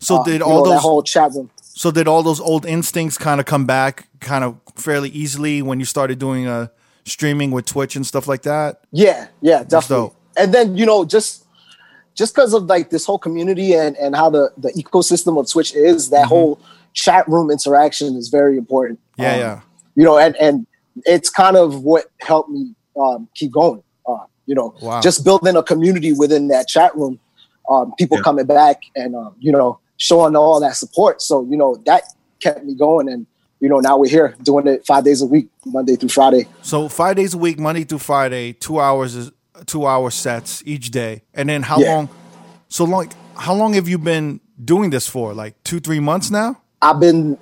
So 0.00 0.16
Uh, 0.16 0.24
did 0.24 0.42
all 0.42 0.64
know, 0.64 0.70
those 0.72 0.80
whole 0.82 1.02
chat 1.02 1.32
room. 1.34 1.50
so 1.62 1.90
did 1.90 2.06
all 2.08 2.22
those 2.22 2.40
old 2.40 2.64
instincts 2.66 3.16
kind 3.18 3.38
of 3.40 3.46
come 3.46 3.64
back 3.66 4.08
kind 4.20 4.42
of 4.44 4.56
fairly 4.76 5.08
easily 5.10 5.60
when 5.62 5.78
you 5.78 5.84
started 5.86 6.18
doing 6.18 6.46
uh 6.46 6.66
streaming 7.10 7.50
with 7.50 7.66
Twitch 7.66 7.96
and 7.96 8.06
stuff 8.06 8.26
like 8.28 8.42
that? 8.42 8.80
Yeah, 8.92 9.28
yeah, 9.40 9.64
definitely. 9.64 10.10
And 10.36 10.54
then 10.54 10.76
you 10.76 10.86
know, 10.86 11.04
just 11.04 11.44
just 12.14 12.34
because 12.34 12.54
of 12.54 12.64
like 12.64 12.90
this 12.90 13.04
whole 13.06 13.18
community 13.18 13.74
and 13.74 13.96
and 13.96 14.14
how 14.14 14.30
the 14.30 14.50
the 14.56 14.70
ecosystem 14.72 15.38
of 15.38 15.50
Twitch 15.50 15.74
is, 15.74 16.10
that 16.10 16.26
whole 16.26 16.60
chat 16.94 17.26
room 17.28 17.50
interaction 17.50 18.16
is 18.16 18.28
very 18.28 18.56
important. 18.56 18.98
Mm-hmm. 19.18 19.22
Yeah, 19.22 19.32
Um, 19.34 19.38
yeah. 19.40 19.60
You 19.96 20.04
know, 20.04 20.18
and 20.18 20.36
and 20.36 20.66
it's 21.04 21.28
kind 21.30 21.56
of 21.56 21.82
what 21.82 22.06
helped 22.20 22.50
me 22.50 22.74
um, 23.00 23.28
keep 23.34 23.52
going. 23.52 23.82
Uh, 24.06 24.18
you 24.46 24.54
know, 24.54 24.74
Wow. 24.82 25.00
just 25.00 25.24
building 25.24 25.56
a 25.56 25.62
community 25.62 26.12
within 26.12 26.48
that 26.48 26.68
chat 26.68 26.96
room, 26.96 27.18
um, 27.68 27.92
people 27.98 28.16
Yeah. 28.18 28.22
coming 28.24 28.46
back 28.46 28.82
and 28.96 29.14
um, 29.14 29.34
you 29.38 29.52
know 29.52 29.78
showing 29.98 30.34
all 30.36 30.58
that 30.60 30.76
support. 30.76 31.20
So 31.22 31.46
you 31.50 31.56
know 31.56 31.76
that 31.86 32.02
kept 32.40 32.64
me 32.64 32.74
going, 32.74 33.08
and 33.08 33.26
you 33.60 33.68
know 33.68 33.78
now 33.80 33.96
we're 33.98 34.08
here 34.10 34.34
doing 34.42 34.66
it 34.66 34.84
five 34.86 35.04
days 35.04 35.22
a 35.22 35.26
week, 35.26 35.48
Monday 35.64 35.96
through 35.96 36.08
Friday. 36.08 36.46
So 36.62 36.88
five 36.88 37.16
days 37.16 37.34
a 37.34 37.38
week, 37.38 37.58
Monday 37.58 37.84
through 37.84 37.98
Friday, 37.98 38.52
two 38.54 38.80
hours 38.80 39.14
is 39.14 39.30
two 39.66 39.86
hour 39.86 40.10
sets 40.10 40.62
each 40.66 40.90
day. 40.90 41.22
And 41.34 41.48
then 41.48 41.62
how 41.62 41.78
Yeah. 41.78 41.94
long 41.96 42.08
so 42.68 42.84
long 42.84 43.08
how 43.36 43.54
long 43.54 43.72
have 43.74 43.88
you 43.88 43.98
been 43.98 44.40
doing 44.62 44.90
this 44.90 45.06
for? 45.06 45.32
Like 45.34 45.62
two, 45.64 45.80
three 45.80 46.00
months 46.00 46.30
now? 46.30 46.60
I've 46.82 47.00
been. 47.00 47.38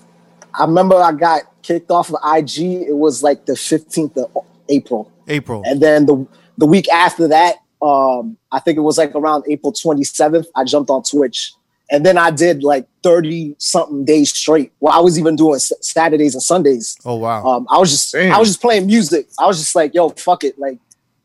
I 0.55 0.65
remember 0.65 0.97
I 0.97 1.13
got 1.13 1.43
kicked 1.63 1.91
off 1.91 2.11
of 2.11 2.17
IG. 2.37 2.59
It 2.89 2.97
was 2.97 3.23
like 3.23 3.47
the 3.47 3.55
fifteenth 3.57 4.17
of 4.17 4.31
April, 4.69 5.11
April. 5.29 5.63
and 5.65 5.81
then 5.81 6.07
the 6.07 6.27
the 6.57 6.67
week 6.67 6.89
after 6.93 7.29
that, 7.29 7.57
um, 7.83 8.37
I 8.51 8.59
think 8.59 8.77
it 8.79 8.81
was 8.81 8.99
like 8.99 9.15
around 9.15 9.45
April 9.49 9.73
twenty 9.73 10.03
seventh. 10.05 10.47
I 10.57 10.65
jumped 10.65 10.91
on 10.91 11.03
Twitch, 11.05 11.53
and 11.91 12.05
then 12.05 12.19
I 12.19 12.31
did 12.31 12.63
like 12.63 12.87
thirty 13.03 13.55
something 13.59 14.05
days 14.05 14.31
straight. 14.35 14.73
Well, 14.81 14.93
I 14.93 15.01
was 15.01 15.19
even 15.19 15.37
doing 15.37 15.57
S- 15.57 15.73
Saturdays 15.81 16.35
and 16.35 16.43
Sundays. 16.43 16.97
oh 17.05 17.17
wow. 17.17 17.45
Um, 17.45 17.67
I 17.71 17.79
was 17.79 17.91
just 17.91 18.13
Damn. 18.13 18.33
I 18.33 18.39
was 18.39 18.49
just 18.49 18.61
playing 18.61 18.87
music. 18.87 19.29
I 19.39 19.47
was 19.47 19.59
just 19.59 19.75
like, 19.75 19.95
yo, 19.95 20.11
fuck 20.11 20.45
it, 20.45 20.59
like. 20.59 20.79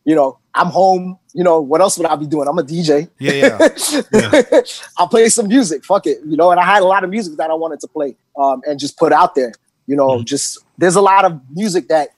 You 0.06 0.16
know, 0.16 0.38
I'm 0.54 0.68
home. 0.68 1.18
You 1.34 1.46
know, 1.46 1.62
what 1.62 1.80
else 1.80 1.98
would 1.98 2.06
I 2.06 2.18
be 2.18 2.26
doing? 2.28 2.46
I'm 2.50 2.58
a 2.58 2.62
DJ. 2.62 3.10
Yeah, 3.20 3.58
Yeah. 4.12 4.62
I'll 4.98 5.08
play 5.08 5.30
some 5.30 5.48
music. 5.48 5.86
Fuck 5.86 6.08
it. 6.08 6.18
You 6.26 6.36
know, 6.36 6.52
and 6.52 6.60
I 6.60 6.66
had 6.66 6.82
a 6.82 6.86
lot 6.86 7.06
of 7.06 7.10
music 7.10 7.38
that 7.38 7.50
I 7.50 7.54
wanted 7.54 7.80
to 7.80 7.88
play 7.88 8.18
um, 8.38 8.62
and 8.68 8.78
just 8.78 8.98
put 8.98 9.14
out 9.14 9.34
there. 9.34 9.54
You 9.88 9.96
know, 9.96 10.22
just 10.22 10.60
there's 10.78 10.98
a 10.98 11.02
lot 11.02 11.24
of 11.24 11.40
music 11.52 11.88
that 11.88 12.10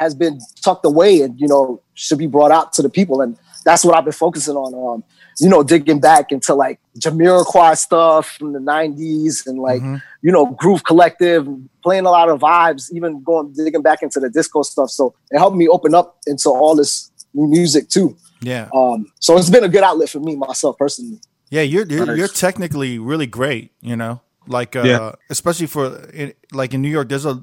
has 0.00 0.16
been 0.16 0.40
tucked 0.64 0.84
away 0.84 1.20
and, 1.22 1.40
you 1.40 1.46
know, 1.46 1.80
should 1.94 2.18
be 2.18 2.26
brought 2.26 2.50
out 2.50 2.72
to 2.72 2.82
the 2.82 2.88
people. 2.90 3.20
And 3.20 3.38
that's 3.64 3.84
what 3.84 3.96
I've 3.96 4.02
been 4.04 4.12
focusing 4.12 4.56
on. 4.56 4.94
Um, 4.96 5.04
you 5.40 5.48
know, 5.48 5.62
digging 5.62 6.00
back 6.00 6.32
into 6.32 6.54
like 6.54 6.80
Jamiroquai 6.98 7.76
stuff 7.76 8.36
from 8.38 8.52
the 8.52 8.58
90s 8.58 9.46
and 9.46 9.58
like, 9.58 9.80
Mhm. 9.82 10.02
you 10.22 10.32
know, 10.32 10.46
Groove 10.46 10.84
Collective, 10.84 11.46
playing 11.82 12.06
a 12.06 12.10
lot 12.10 12.28
of 12.28 12.40
vibes, 12.40 12.90
even 12.92 13.22
going 13.22 13.52
digging 13.56 13.82
back 13.82 14.02
into 14.02 14.18
the 14.20 14.28
disco 14.30 14.62
stuff. 14.62 14.90
So 14.90 15.14
it 15.30 15.38
helped 15.38 15.56
me 15.56 15.68
open 15.68 15.94
up 15.94 16.18
into 16.26 16.48
all 16.50 16.74
this 16.74 17.10
new 17.34 17.46
music 17.46 17.88
too. 17.88 18.16
Yeah. 18.40 18.68
Um, 18.74 19.06
so 19.20 19.36
it's 19.36 19.50
been 19.50 19.64
a 19.64 19.68
good 19.68 19.82
outlet 19.82 20.08
for 20.10 20.20
me 20.20 20.36
myself 20.36 20.76
personally. 20.78 21.20
Yeah, 21.50 21.62
you're 21.62 21.86
you're, 21.86 22.06
Nice. 22.06 22.18
you're 22.18 22.28
technically 22.28 22.98
really 22.98 23.26
great, 23.26 23.72
you 23.80 23.96
know. 23.96 24.20
Like 24.46 24.74
uh 24.76 24.82
Yeah. 24.84 25.12
especially 25.30 25.66
for 25.66 25.98
in, 26.12 26.32
like 26.52 26.72
in 26.74 26.82
New 26.82 26.88
York 26.90 27.08
there's 27.08 27.26
a 27.26 27.42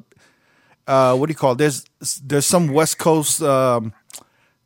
uh 0.87 1.15
what 1.15 1.27
do 1.27 1.31
you 1.31 1.35
call 1.35 1.53
it? 1.53 1.57
There's 1.57 1.85
there's 2.23 2.45
some 2.45 2.67
West 2.73 2.97
Coast 2.97 3.41
um 3.41 3.93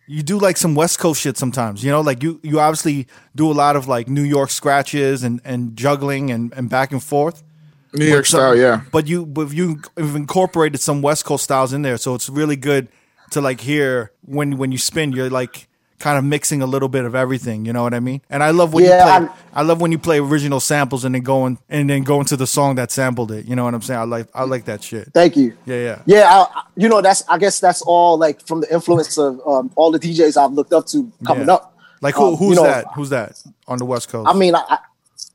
you 0.09 0.23
do 0.23 0.39
like 0.39 0.57
some 0.57 0.73
West 0.73 0.97
Coast 0.97 1.21
shit 1.21 1.37
sometimes, 1.37 1.83
you 1.83 1.91
know, 1.91 2.01
like 2.01 2.23
you 2.23 2.39
you 2.41 2.59
obviously 2.59 3.05
do 3.35 3.49
a 3.51 3.53
lot 3.53 3.75
of 3.75 3.87
like 3.87 4.09
New 4.09 4.23
York 4.23 4.49
scratches 4.49 5.23
and 5.23 5.39
and 5.45 5.77
juggling 5.77 6.31
and 6.31 6.51
and 6.53 6.67
back 6.67 6.91
and 6.91 7.01
forth. 7.01 7.43
New 7.93 8.05
York 8.05 8.25
some- 8.25 8.39
style, 8.39 8.57
yeah. 8.57 8.81
But 8.91 9.07
you 9.07 9.25
but 9.27 9.53
you 9.53 9.81
have 9.97 10.15
incorporated 10.15 10.81
some 10.81 11.03
West 11.03 11.25
Coast 11.25 11.43
styles 11.43 11.73
in 11.73 11.83
there, 11.83 11.97
so 11.97 12.15
it's 12.15 12.27
really 12.27 12.55
good 12.55 12.87
to 13.29 13.39
like 13.39 13.61
hear 13.61 14.11
when 14.25 14.57
when 14.57 14.71
you 14.71 14.79
spin, 14.79 15.11
you're 15.11 15.29
like 15.29 15.67
kind 15.99 16.17
of 16.17 16.23
mixing 16.23 16.61
a 16.61 16.65
little 16.65 16.87
bit 16.89 17.05
of 17.05 17.13
everything. 17.13 17.65
You 17.65 17.73
know 17.73 17.83
what 17.83 17.93
I 17.93 17.99
mean? 17.99 18.21
And 18.29 18.41
I 18.41 18.51
love 18.51 18.73
when 18.73 18.85
Yeah, 18.85 18.97
you 18.97 19.03
play. 19.03 19.11
I'm- 19.11 19.29
I 19.53 19.61
love 19.63 19.81
when 19.81 19.91
you 19.91 19.99
play 19.99 20.19
original 20.19 20.59
samples 20.59 21.03
and 21.05 21.13
then 21.13 21.21
going 21.23 21.57
and 21.69 21.89
then 21.89 22.03
go 22.03 22.19
into 22.19 22.37
the 22.37 22.47
song 22.47 22.75
that 22.75 22.91
sampled 22.91 23.31
it. 23.31 23.45
You 23.45 23.55
know 23.55 23.65
what 23.65 23.73
I'm 23.73 23.81
saying? 23.81 23.99
I 23.99 24.03
like 24.03 24.27
I 24.33 24.43
like 24.45 24.65
that 24.65 24.83
shit. 24.83 25.09
Thank 25.13 25.35
you. 25.35 25.53
Yeah, 25.65 25.75
yeah, 25.75 26.01
Yeah, 26.05 26.21
I, 26.29 26.59
I- 26.59 26.63
you 26.75 26.87
know 26.89 27.01
that's 27.01 27.23
I 27.27 27.37
guess 27.37 27.59
that's 27.59 27.81
all 27.81 28.17
like 28.17 28.45
from 28.47 28.61
the 28.61 28.73
influence 28.73 29.17
of 29.17 29.41
um, 29.45 29.71
all 29.75 29.91
the 29.91 29.99
DJs 29.99 30.37
I've 30.37 30.53
looked 30.53 30.73
up 30.73 30.85
to 30.87 31.11
coming 31.25 31.47
Yeah. 31.47 31.55
up. 31.55 31.75
Like 32.01 32.15
who 32.15 32.27
Um, 32.27 32.35
who's 32.37 32.49
you 32.51 32.55
know, 32.55 32.63
that? 32.63 32.85
Who's 32.95 33.09
that 33.09 33.41
on 33.67 33.77
the 33.77 33.85
West 33.85 34.07
Coast? 34.09 34.29
I 34.29 34.33
mean, 34.33 34.55
I, 34.55 34.63
I, 34.69 34.77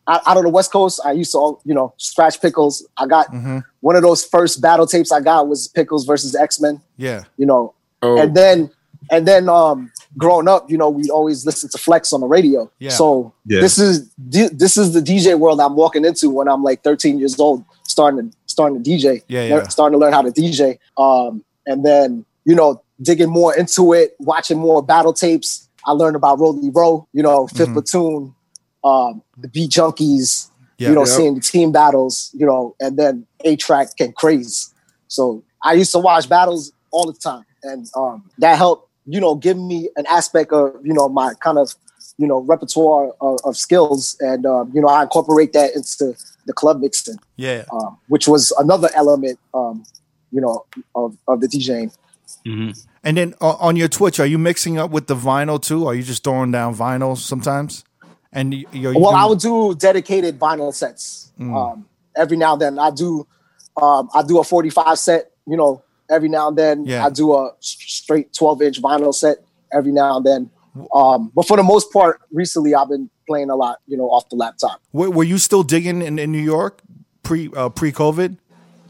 I, 0.07 0.21
out 0.27 0.37
of 0.39 0.43
the 0.45 0.49
West 0.49 0.73
Coast, 0.73 1.01
I 1.05 1.13
used 1.13 1.33
to 1.33 1.39
all 1.39 1.61
you 1.65 1.75
know 1.75 1.93
Skratch 1.99 2.41
Piklz. 2.41 2.83
I 2.97 3.07
got 3.07 3.31
Mhm. 3.31 3.63
one 3.81 3.97
of 3.97 4.03
those 4.03 4.25
first 4.25 4.63
battle 4.63 4.87
tapes 4.87 5.13
I 5.13 5.21
got 5.21 5.47
was 5.49 5.69
Piklz 5.69 6.07
versus 6.07 6.35
X 6.35 6.61
Men. 6.61 6.81
yeah, 6.97 7.25
You 7.37 7.45
know, 7.47 7.75
Oh, 8.01 8.19
and 8.19 8.35
then 8.35 8.71
and 9.11 9.27
then 9.29 9.49
um 9.49 9.91
growing 10.17 10.49
up, 10.49 10.71
you 10.71 10.79
know, 10.79 10.89
we 10.91 11.11
always 11.11 11.45
listen 11.45 11.69
to 11.71 11.79
Flex 11.79 12.13
on 12.13 12.21
the 12.21 12.27
radio. 12.27 12.71
Yeah. 12.79 12.91
So 12.91 13.33
Yeah. 13.47 13.61
this 13.61 13.79
is 13.79 14.09
this 14.19 14.77
is 14.77 14.93
the 14.93 15.01
DJ 15.01 15.39
world 15.39 15.61
I'm 15.61 15.77
walking 15.77 16.05
into 16.05 16.31
when 16.31 16.49
I'm 16.49 16.63
like 16.63 16.83
13 16.83 17.19
years 17.19 17.39
old, 17.39 17.65
starting 17.87 18.31
to 18.31 18.37
starting 18.47 18.83
to 18.83 18.91
DJ. 18.91 19.23
Yeah, 19.29 19.41
lear- 19.41 19.49
yeah. 19.63 19.69
starting 19.69 19.99
to 19.99 20.03
learn 20.05 20.13
how 20.13 20.23
to 20.23 20.31
DJ. 20.31 20.79
Um, 20.97 21.45
and 21.67 21.85
then 21.85 22.25
you 22.45 22.55
know, 22.55 22.83
digging 23.01 23.31
more 23.31 23.55
into 23.57 23.93
it, 23.95 24.15
watching 24.21 24.59
more 24.59 24.83
battle 24.83 25.13
tapes. 25.15 25.69
I 25.87 25.93
learned 25.93 26.15
about 26.17 26.39
Roli 26.39 26.71
Rho, 26.75 27.07
you 27.13 27.23
know, 27.23 27.47
5th 27.49 27.69
Mhm. 27.69 27.73
Platoon, 27.73 28.35
um, 28.85 29.23
the 29.39 29.49
Beat 29.49 29.71
Junkies, 29.71 30.49
yeah, 30.79 30.89
you 30.91 30.95
know, 30.95 31.07
Yeah. 31.07 31.17
seeing 31.17 31.35
the 31.35 31.41
team 31.41 31.73
battles, 31.73 32.31
you 32.35 32.45
know, 32.47 32.75
and 32.81 32.97
then 32.99 33.27
A-Trak 33.45 33.93
and 34.01 34.15
Craze. 34.15 34.73
So 35.09 35.43
I 35.63 35.73
used 35.75 35.93
to 35.93 35.99
watch 35.99 36.29
battles 36.29 36.73
all 36.91 37.07
the 37.07 37.13
time, 37.19 37.45
and 37.63 37.87
um, 37.97 38.25
that 38.39 38.57
helped, 38.59 38.89
you 39.07 39.21
know, 39.21 39.35
give 39.35 39.57
me 39.59 39.91
an 39.97 40.07
aspect 40.07 40.53
of, 40.53 40.75
you 40.85 40.93
know, 40.95 41.09
my 41.09 41.35
kind 41.41 41.59
of, 41.59 41.75
you 42.19 42.27
know, 42.27 42.41
repertoire 42.41 43.13
of, 43.21 43.39
of 43.45 43.57
skills, 43.57 44.17
and 44.21 44.47
um, 44.47 44.71
you 44.75 44.81
know, 44.81 44.89
I 44.89 45.03
incorporate 45.03 45.53
that 45.53 45.75
into 45.75 46.15
the 46.47 46.53
club 46.53 46.81
mixing, 46.81 47.17
yeah. 47.37 47.65
um, 47.73 47.99
which 48.09 48.29
was 48.29 48.53
another 48.59 48.89
element, 48.95 49.39
um, 49.55 49.85
you 50.31 50.41
know, 50.41 50.65
of, 50.95 51.17
of 51.29 51.41
the 51.41 51.49
DJing. 51.49 51.95
Mhm. 52.47 52.87
And 53.03 53.17
then 53.17 53.35
uh, 53.41 53.57
on 53.59 53.77
your 53.77 53.89
Twitch, 53.89 54.19
are 54.21 54.27
you 54.27 54.39
mixing 54.39 54.79
up 54.79 54.91
with 54.91 55.07
the 55.07 55.15
vinyl 55.17 55.61
too? 55.61 55.87
Are 55.87 55.95
you 55.95 56.03
just 56.03 56.25
throwing 56.25 56.51
down 56.53 56.75
vinyl 56.75 57.17
sometimes? 57.17 57.85
And 58.33 58.53
y- 58.53 58.65
you're 58.73 58.93
Well, 58.99 59.13
you- 59.13 59.19
I 59.19 59.25
would 59.27 59.39
do 59.41 59.75
dedicated 59.75 60.39
vinyl 60.39 60.73
sets 60.75 61.31
Mm. 61.39 61.55
um, 61.55 61.87
every 62.17 62.37
now 62.37 62.53
and 62.55 62.63
then. 62.63 62.79
I 62.79 62.91
do, 62.91 63.27
um, 63.81 64.09
I 64.15 64.23
do 64.23 64.39
a 64.39 64.45
forty-five 64.45 64.99
set. 64.99 65.31
You 65.47 65.57
know, 65.59 65.83
every 66.11 66.29
now 66.29 66.49
and 66.49 66.57
then. 66.59 66.85
Yeah. 66.85 67.05
I 67.05 67.11
do 67.11 67.35
a 67.35 67.53
straight 67.61 68.33
twelve-inch 68.33 68.81
vinyl 68.83 69.15
set 69.15 69.39
every 69.73 69.93
now 69.93 70.17
and 70.19 70.27
then. 70.27 70.51
Um, 70.95 71.31
but 71.35 71.47
for 71.47 71.57
the 71.57 71.63
most 71.63 71.93
part, 71.93 72.21
recently 72.33 72.75
I've 72.75 72.89
been 72.89 73.09
playing 73.29 73.51
a 73.51 73.57
lot. 73.57 73.79
You 73.87 73.97
know, 73.97 74.09
off 74.11 74.29
the 74.29 74.37
laptop. 74.37 74.81
were, 74.93 75.11
were 75.11 75.25
you 75.25 75.39
still 75.39 75.63
digging 75.63 76.03
in, 76.03 76.19
in 76.19 76.33
New 76.33 76.43
York 76.43 76.81
pre 77.23 77.51
uh, 77.57 77.69
pre 77.69 77.93
COVID? 77.93 78.39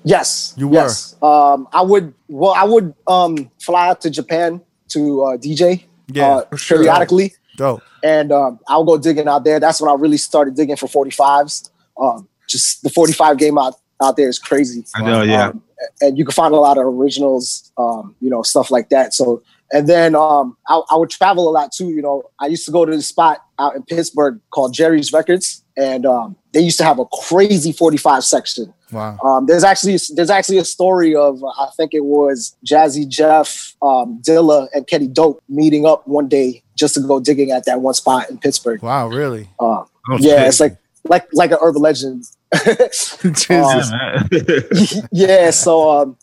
Yes, 0.07 0.53
You 0.59 0.71
yes. 0.71 1.17
Um, 1.23 1.67
I 1.73 1.81
would. 1.81 2.13
Well, 2.29 2.53
I 2.53 2.65
would 2.65 2.95
um, 3.07 3.51
fly 3.59 3.89
out 3.89 4.03
to 4.03 4.11
Japan 4.11 4.61
to 4.89 5.23
uh, 5.23 5.37
DJ 5.39 5.85
Yeah, 6.09 6.29
uh, 6.29 6.45
periodically. 6.69 7.33
Dope. 7.57 7.83
and 8.03 8.33
um, 8.33 8.59
I'll 8.69 8.85
go 8.85 8.99
digging 8.99 9.29
out 9.29 9.45
there. 9.45 9.61
That's 9.61 9.81
when 9.81 9.89
I 9.91 9.95
really 9.95 10.17
started 10.17 10.57
digging 10.57 10.75
for 10.77 10.89
45s. 10.89 11.71
Um, 11.99 12.29
just 12.49 12.83
the 12.83 12.91
45 12.91 13.39
game 13.39 13.57
out 13.59 13.75
out 14.03 14.17
there 14.17 14.29
is 14.29 14.39
crazy. 14.39 14.85
I 14.95 15.03
know, 15.03 15.23
yeah. 15.23 15.49
Um, 15.49 15.63
and 16.01 16.19
you 16.19 16.25
can 16.25 16.33
find 16.33 16.55
a 16.55 16.59
lot 16.59 16.79
of 16.79 16.85
originals, 16.85 17.73
um, 17.79 18.15
you 18.21 18.31
know, 18.31 18.43
stuff 18.43 18.71
like 18.71 18.89
that. 18.91 19.15
So, 19.15 19.43
and 19.73 19.89
then 19.89 20.15
um, 20.15 20.57
I, 20.69 20.83
I 20.91 20.97
would 20.97 21.11
travel 21.11 21.49
a 21.49 21.53
lot 21.53 21.73
too. 21.73 21.89
You 21.89 22.03
know, 22.03 22.23
I 22.39 22.47
used 22.47 22.65
to 22.67 22.73
go 22.73 22.85
to 22.85 22.93
this 22.93 23.09
spot 23.09 23.39
out 23.59 23.75
in 23.75 23.83
Pittsburgh 23.83 24.41
called 24.51 24.75
Jerry's 24.75 25.13
Records, 25.13 25.65
and 25.77 26.07
um, 26.07 26.37
they 26.53 26.61
used 26.61 26.79
to 26.79 26.85
have 26.85 26.99
a 26.99 27.07
crazy 27.07 27.73
45 27.73 28.25
section. 28.25 28.73
Wow. 28.93 29.19
Um, 29.25 29.47
there's 29.47 29.65
actually 29.65 29.99
there's 30.15 30.31
actually 30.31 30.59
a 30.59 30.65
story 30.65 31.17
of 31.17 31.43
uh, 31.43 31.49
I 31.49 31.69
think 31.77 31.95
it 31.95 32.05
was 32.05 32.57
Jazzy 32.65 33.09
Jeff, 33.09 33.75
um, 33.83 34.21
Dilla, 34.23 34.69
and 34.73 34.87
Kenny 34.87 35.09
Dope 35.09 35.43
meeting 35.49 35.85
up 35.85 36.07
one 36.07 36.29
day 36.29 36.63
just 36.77 36.95
to 36.95 37.01
go 37.01 37.19
digging 37.19 37.51
at 37.51 37.65
that 37.65 37.81
one 37.81 37.95
spot 37.95 38.31
in 38.31 38.39
Pittsburgh. 38.39 38.83
Wow. 38.83 39.09
Really? 39.09 39.49
Uh, 39.59 39.85
yeah, 40.19 40.39
shit. 40.39 40.49
it's 40.49 40.61
like 40.61 40.77
like 41.09 41.27
like 41.33 41.51
an 41.51 41.59
urban 41.61 41.83
legend. 41.83 42.25
Jesus. 43.23 43.91
Yeah, 43.91 45.03
yeah, 45.13 45.51
so 45.51 45.91
um, 45.91 46.17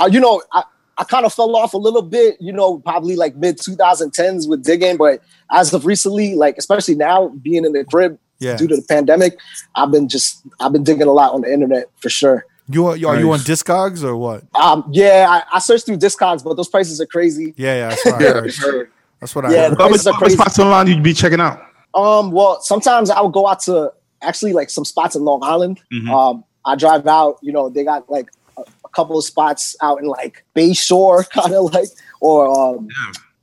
uh, 0.00 0.06
you 0.10 0.20
know, 0.20 0.42
I, 0.52 0.64
I 0.98 1.04
kind 1.04 1.26
of 1.26 1.32
fell 1.32 1.54
off 1.56 1.74
a 1.74 1.78
little 1.78 2.02
bit, 2.02 2.36
you 2.40 2.52
know, 2.52 2.78
probably 2.78 3.16
like 3.16 3.34
mid 3.36 3.58
2010s 3.58 4.48
with 4.48 4.64
digging, 4.64 4.96
but 4.96 5.20
as 5.50 5.72
of 5.72 5.86
recently, 5.86 6.34
like 6.34 6.56
especially 6.58 6.94
now 6.94 7.28
being 7.42 7.64
in 7.64 7.72
the 7.72 7.84
crib 7.84 8.18
Yeah. 8.38 8.56
due 8.56 8.68
to 8.68 8.76
the 8.76 8.82
pandemic, 8.82 9.38
I've 9.74 9.90
been 9.90 10.08
just 10.08 10.42
I've 10.60 10.72
been 10.72 10.84
digging 10.84 11.06
a 11.08 11.12
lot 11.12 11.32
on 11.32 11.42
the 11.42 11.52
internet 11.52 11.86
for 12.00 12.08
sure. 12.08 12.46
You 12.68 12.86
are 12.86 12.96
you, 12.96 13.08
are 13.08 13.18
you 13.18 13.30
on 13.32 13.40
Discogs 13.40 14.02
or 14.02 14.16
what? 14.16 14.42
Um, 14.54 14.88
yeah, 14.90 15.26
I, 15.28 15.56
I 15.56 15.58
searched 15.58 15.84
through 15.84 15.98
Discogs, 15.98 16.42
but 16.42 16.54
those 16.54 16.68
prices 16.68 17.00
are 17.00 17.06
crazy. 17.06 17.52
Yeah, 17.56 17.74
yeah, 17.74 17.88
that's 17.90 18.04
what 18.06 18.14
I 18.14 18.18
heard. 18.18 18.90
That's 19.20 19.34
what 19.34 19.44
I 19.44 19.52
Yeah, 19.52 19.68
heard. 19.68 19.78
What 19.78 19.88
Prices 19.90 20.06
what 20.06 20.32
spots 20.32 20.58
online 20.58 20.86
you'd 20.86 21.02
be 21.02 21.12
checking 21.12 21.40
out? 21.40 21.60
Um, 21.94 22.30
well, 22.32 22.60
sometimes 22.62 23.10
I 23.10 23.20
would 23.20 23.32
go 23.32 23.46
out 23.46 23.60
to 23.62 23.92
actually 24.24 24.52
like 24.52 24.70
some 24.70 24.84
spots 24.84 25.14
in 25.16 25.22
Long 25.24 25.40
Island. 25.42 25.80
Mhm. 25.92 26.08
Um, 26.10 26.44
I 26.66 26.76
drive 26.76 27.06
out, 27.06 27.38
you 27.42 27.52
know, 27.52 27.68
they 27.68 27.84
got 27.84 28.08
like 28.10 28.28
a, 28.56 28.62
a 28.62 28.88
couple 28.96 29.18
of 29.18 29.24
spots 29.24 29.76
out 29.82 30.00
in 30.00 30.06
like 30.06 30.44
Bayshore, 30.56 31.28
kind 31.38 31.54
of 31.54 31.72
like, 31.74 31.88
or 32.20 32.48
um, 32.76 32.88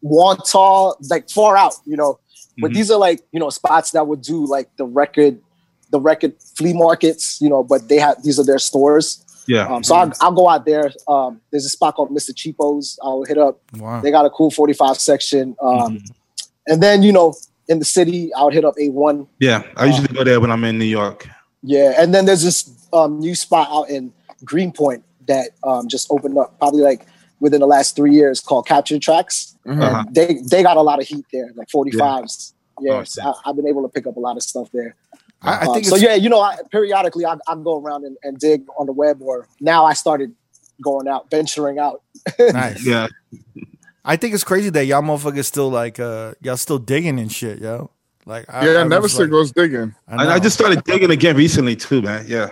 Wantagh, 0.03 0.95
like 1.09 1.29
far 1.29 1.55
out, 1.57 1.75
you 1.85 1.95
know. 1.95 2.19
But 2.59 2.71
Mhm. 2.71 2.73
these 2.75 2.91
are 2.91 2.97
like, 2.99 3.21
you 3.31 3.39
know, 3.39 3.49
spots 3.49 3.91
that 3.91 4.07
would 4.07 4.21
do 4.21 4.45
like 4.45 4.75
the 4.77 4.85
record, 4.85 5.39
the 5.91 5.99
record 5.99 6.33
flea 6.57 6.73
markets, 6.73 7.39
you 7.41 7.49
know. 7.49 7.63
But 7.63 7.87
they 7.87 7.97
have 7.99 8.21
these 8.23 8.39
are 8.39 8.43
their 8.45 8.59
stores. 8.59 9.23
Yeah. 9.47 9.67
Um, 9.67 9.83
so 9.83 9.95
I'll, 9.95 10.11
I'll 10.21 10.31
go 10.31 10.47
out 10.49 10.65
there. 10.65 10.91
Um, 11.07 11.41
there's 11.51 11.65
a 11.65 11.69
spot 11.69 11.95
called 11.95 12.09
Mr. 12.11 12.33
Cheapos. 12.33 12.97
I'll 13.01 13.23
hit 13.23 13.37
up. 13.37 13.59
Wow. 13.77 13.99
They 14.01 14.11
got 14.11 14.25
a 14.25 14.29
cool 14.29 14.51
45 14.51 14.97
section. 14.97 15.55
Um, 15.61 15.99
And 16.67 16.81
then, 16.81 17.01
you 17.01 17.11
know, 17.11 17.33
in 17.71 17.79
the 17.79 17.85
city, 17.85 18.19
I 18.37 18.43
would 18.43 18.53
hit 18.53 18.65
up 18.65 18.75
A1. 18.75 19.27
yeah. 19.39 19.63
I 19.77 19.85
usually 19.85 20.09
go 20.17 20.23
there 20.23 20.39
when 20.41 20.51
I'm 20.51 20.63
in 20.63 20.77
New 20.77 20.85
York. 20.99 21.27
Yeah. 21.63 21.93
And 22.01 22.13
then 22.13 22.25
there's 22.25 22.43
this 22.43 22.59
um, 22.93 23.19
new 23.19 23.35
spot 23.35 23.67
out 23.71 23.89
in 23.89 24.11
Greenpoint 24.43 25.03
that 25.27 25.51
um, 25.63 25.87
just 25.87 26.07
opened 26.11 26.37
up 26.37 26.57
probably 26.59 26.81
like 26.81 27.05
within 27.39 27.59
the 27.61 27.67
last 27.67 27.95
three 27.95 28.13
years 28.13 28.39
called 28.41 28.67
Capture 28.67 28.99
Tracks. 28.99 29.55
Mhm. 29.65 29.81
Uh-huh. 29.81 30.03
They 30.11 30.39
they 30.51 30.61
got 30.63 30.77
a 30.77 30.81
lot 30.81 30.99
of 31.01 31.07
heat 31.07 31.25
there, 31.31 31.49
like 31.55 31.69
45s. 31.69 32.53
Yeah. 32.81 32.93
Oh, 32.93 33.03
so 33.03 33.21
I, 33.23 33.33
I've 33.49 33.55
been 33.55 33.67
able 33.67 33.83
to 33.83 33.89
pick 33.89 34.05
up 34.07 34.15
a 34.17 34.19
lot 34.19 34.35
of 34.37 34.43
stuff 34.43 34.69
there. 34.73 34.95
I, 35.43 35.51
I 35.51 35.65
Um, 35.67 35.73
think 35.73 35.85
so 35.85 35.95
yeah, 35.95 36.15
you 36.15 36.29
know, 36.29 36.41
I, 36.41 36.57
periodically 36.71 37.25
I, 37.25 37.35
I 37.47 37.55
go 37.55 37.79
around 37.79 38.05
and, 38.05 38.17
and 38.23 38.37
dig 38.39 38.59
on 38.79 38.85
the 38.87 38.93
web, 39.03 39.21
or 39.21 39.47
now 39.59 39.85
I 39.85 39.93
started 39.93 40.33
going 40.83 41.07
out, 41.07 41.29
venturing 41.31 41.77
out. 41.79 42.01
nice. 42.39 42.85
Yeah. 42.85 43.07
I 44.03 44.15
think 44.15 44.33
it's 44.33 44.43
crazy 44.43 44.69
that 44.71 44.85
y'all 44.85 45.01
motherfuckers 45.01 45.45
still 45.45 45.69
like 45.69 45.99
uh 45.99 46.33
y'all 46.41 46.57
still 46.57 46.79
digging 46.79 47.19
and 47.19 47.31
shit, 47.31 47.59
yo. 47.59 47.91
Like 48.25 48.45
I, 48.49 48.65
Yeah, 48.71 48.79
I 48.81 48.83
never 48.83 49.03
was 49.03 49.13
stick 49.13 49.21
like- 49.23 49.31
goes 49.31 49.51
digging. 49.51 49.95
I, 50.07 50.27
I 50.35 50.39
just 50.39 50.55
started 50.57 50.83
digging 50.83 51.11
again 51.11 51.35
recently 51.35 51.75
too, 51.75 52.01
man. 52.01 52.25
Yeah. 52.27 52.51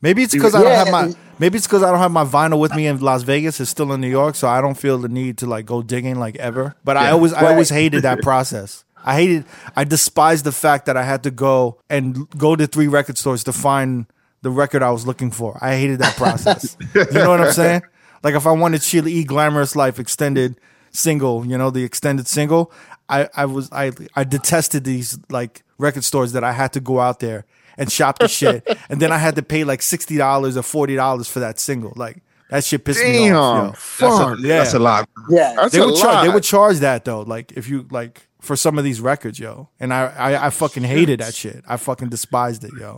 maybe 0.00 0.22
it's 0.22 0.32
because 0.34 0.54
I 0.54 0.62
don't 0.62 0.72
have 0.72 0.90
my 0.90 1.14
maybe 1.38 1.56
it's 1.58 1.66
because 1.66 1.82
I 1.82 1.90
don't 1.90 1.98
have 1.98 2.12
my 2.12 2.24
vinyl 2.24 2.58
with 2.60 2.74
me 2.74 2.86
in 2.86 3.00
Las 3.00 3.22
Vegas. 3.22 3.60
It's 3.60 3.70
still 3.70 3.92
in 3.92 4.00
New 4.00 4.08
York, 4.10 4.34
so 4.34 4.48
I 4.48 4.60
don't 4.60 4.76
feel 4.76 4.98
the 4.98 5.08
need 5.08 5.38
to 5.38 5.46
like 5.46 5.66
go 5.66 5.82
digging 5.82 6.18
like 6.18 6.36
ever. 6.36 6.74
But 6.84 6.96
I 6.96 7.10
always 7.10 7.32
I 7.32 7.50
always 7.50 7.68
hated 7.70 8.02
that 8.02 8.20
process. 8.22 8.84
I 9.04 9.14
hated 9.14 9.44
I 9.76 9.84
despised 9.84 10.44
the 10.44 10.52
fact 10.52 10.86
that 10.86 10.96
I 10.96 11.02
had 11.04 11.22
to 11.22 11.30
go 11.30 11.80
and 11.88 12.28
go 12.30 12.56
to 12.56 12.66
three 12.66 12.88
record 12.88 13.16
stores 13.18 13.44
to 13.44 13.52
find 13.52 14.06
the 14.42 14.50
record 14.50 14.82
I 14.82 14.90
was 14.90 15.06
looking 15.06 15.30
for. 15.30 15.58
I 15.60 15.76
hated 15.76 15.98
that 16.00 16.16
process. 16.16 16.76
you 16.94 17.04
know 17.12 17.30
what 17.30 17.40
I'm 17.40 17.52
saying? 17.52 17.82
Like 18.20 18.34
if 18.34 18.48
I 18.48 18.50
wanted 18.50 18.82
Sheila 18.82 19.06
E. 19.08 19.22
Glamorous 19.22 19.76
Life 19.76 20.00
extended 20.00 20.58
single, 20.92 21.46
you 21.46 21.56
know, 21.58 21.70
the 21.70 21.84
extended 21.84 22.26
single, 22.26 22.72
I, 23.08 23.28
I 23.34 23.46
was 23.46 23.70
I 23.72 23.92
I 24.14 24.24
detested 24.24 24.84
these 24.84 25.18
like 25.30 25.62
record 25.78 26.04
stores 26.04 26.32
that 26.32 26.44
I 26.44 26.52
had 26.52 26.72
to 26.74 26.80
go 26.80 27.00
out 27.00 27.20
there 27.20 27.44
and 27.76 27.90
shop 27.90 28.18
the 28.18 28.28
shit. 28.28 28.66
and 28.88 29.00
then 29.00 29.12
I 29.12 29.18
had 29.18 29.36
to 29.36 29.42
pay 29.42 29.64
like 29.64 29.82
sixty 29.82 30.16
dollars 30.16 30.56
or 30.56 30.62
forty 30.62 30.96
dollars 30.96 31.28
for 31.28 31.40
that 31.40 31.58
single. 31.58 31.92
Like 31.96 32.22
that 32.50 32.64
shit 32.64 32.84
pissed 32.84 33.02
me 33.02 33.30
off. 33.30 33.58
Yo. 34.00 34.08
That's 34.08 34.18
Fuck. 34.18 34.38
a, 34.38 34.42
Yeah. 34.42 34.58
that's 34.58 34.74
a 34.74 34.78
lot. 34.78 35.08
Yeah. 35.30 35.54
That's 35.56 35.72
They 35.74 35.80
a 35.80 35.86
would 35.86 35.96
charge 35.96 36.26
they 36.26 36.32
would 36.32 36.44
charge 36.44 36.78
that 36.78 37.04
though, 37.04 37.22
like 37.22 37.52
if 37.52 37.68
you 37.68 37.86
like 37.90 38.26
for 38.40 38.54
some 38.56 38.78
of 38.78 38.84
these 38.84 39.00
records, 39.00 39.38
yo. 39.38 39.68
And 39.80 39.92
I, 39.92 40.06
I, 40.06 40.46
I 40.46 40.50
fucking 40.50 40.84
hated 40.84 41.20
that 41.20 41.34
shit. 41.34 41.64
I 41.66 41.76
fucking 41.76 42.08
despised 42.08 42.62
it, 42.64 42.70
yo. 42.78 42.96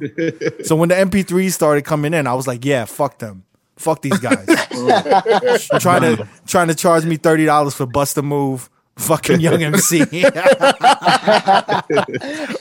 so 0.64 0.76
when 0.76 0.90
the 0.90 0.94
MP3s 0.96 1.52
started 1.52 1.84
coming 1.84 2.12
in, 2.12 2.26
I 2.26 2.34
was 2.34 2.46
like, 2.46 2.62
yeah, 2.64 2.84
fuck 2.84 3.18
them. 3.20 3.44
Fuck 3.80 4.02
these 4.02 4.18
guys. 4.18 4.44
trying 5.80 6.02
to 6.16 6.28
trying 6.46 6.68
to 6.68 6.74
charge 6.74 7.04
me 7.06 7.16
thirty 7.16 7.46
dollars 7.46 7.74
for 7.74 7.86
Bust 7.86 8.18
a 8.18 8.22
Move, 8.22 8.68
fucking 8.96 9.40
Young 9.40 9.62
MC, 9.62 10.02
or 10.02 10.06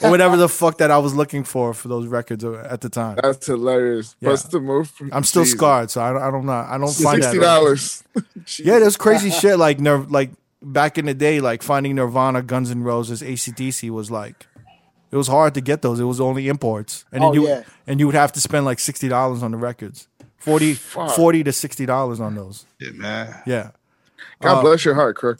whatever 0.10 0.38
the 0.38 0.48
fuck 0.50 0.78
that 0.80 0.92
I 0.92 0.98
was 0.98 1.14
looking 1.16 1.44
for 1.44 1.74
for 1.74 1.88
those 1.88 2.08
records 2.08 2.44
at 2.44 2.82
the 2.82 2.90
time. 2.90 3.18
That's 3.22 3.46
hilarious. 3.48 4.16
Yeah. 4.20 4.30
Bust 4.30 4.52
the 4.52 4.60
move. 4.60 4.92
I'm 5.12 5.24
still 5.24 5.44
Jesus. 5.44 5.58
scarred, 5.58 5.92
so 5.92 6.02
I 6.02 6.14
don't, 6.14 6.22
I 6.22 6.32
don't 6.32 6.46
know. 6.46 6.52
I 6.54 6.78
don't 6.78 6.94
find 6.94 7.24
Sixty 7.24 7.40
that. 7.40 7.46
dollars. 7.46 8.04
Yeah, 8.58 8.80
there's 8.80 8.98
crazy 8.98 9.30
shit 9.30 9.60
like 9.60 9.80
Nir- 9.80 10.06
like 10.10 10.32
back 10.62 10.98
in 10.98 11.06
the 11.06 11.14
day, 11.14 11.40
like 11.40 11.62
finding 11.64 11.96
Nirvana, 11.96 12.42
Guns 12.42 12.72
N' 12.72 12.84
Roses, 12.84 13.22
ACDC 13.22 13.90
was 13.92 14.10
like 14.10 14.48
it 15.12 15.18
was 15.18 15.28
hard 15.28 15.54
to 15.56 15.62
get 15.62 15.82
those. 15.82 16.00
It 16.00 16.04
was 16.06 16.20
only 16.20 16.48
imports, 16.50 17.06
and 17.12 17.22
then 17.24 17.30
Oh, 17.30 17.34
you 17.34 17.48
yeah. 17.48 17.64
and 17.88 18.00
you 18.00 18.08
would 18.08 18.16
have 18.16 18.32
to 18.34 18.42
spend 18.42 18.66
like 18.66 18.80
sixty 18.80 19.08
dollars 19.08 19.44
on 19.44 19.52
the 19.52 19.58
records, 19.58 20.08
40, 20.40 20.74
Fuck. 20.74 21.12
40 21.16 21.44
to 21.44 21.52
sixty 21.52 21.86
dollars 21.86 22.20
on 22.20 22.36
those. 22.36 22.66
Yeah, 22.80 22.92
man. 22.94 23.36
Yeah. 23.46 23.72
God 24.42 24.60
Uh, 24.60 24.62
bless 24.62 24.86
your 24.86 24.96
heart, 24.96 25.18
Kirk. 25.18 25.40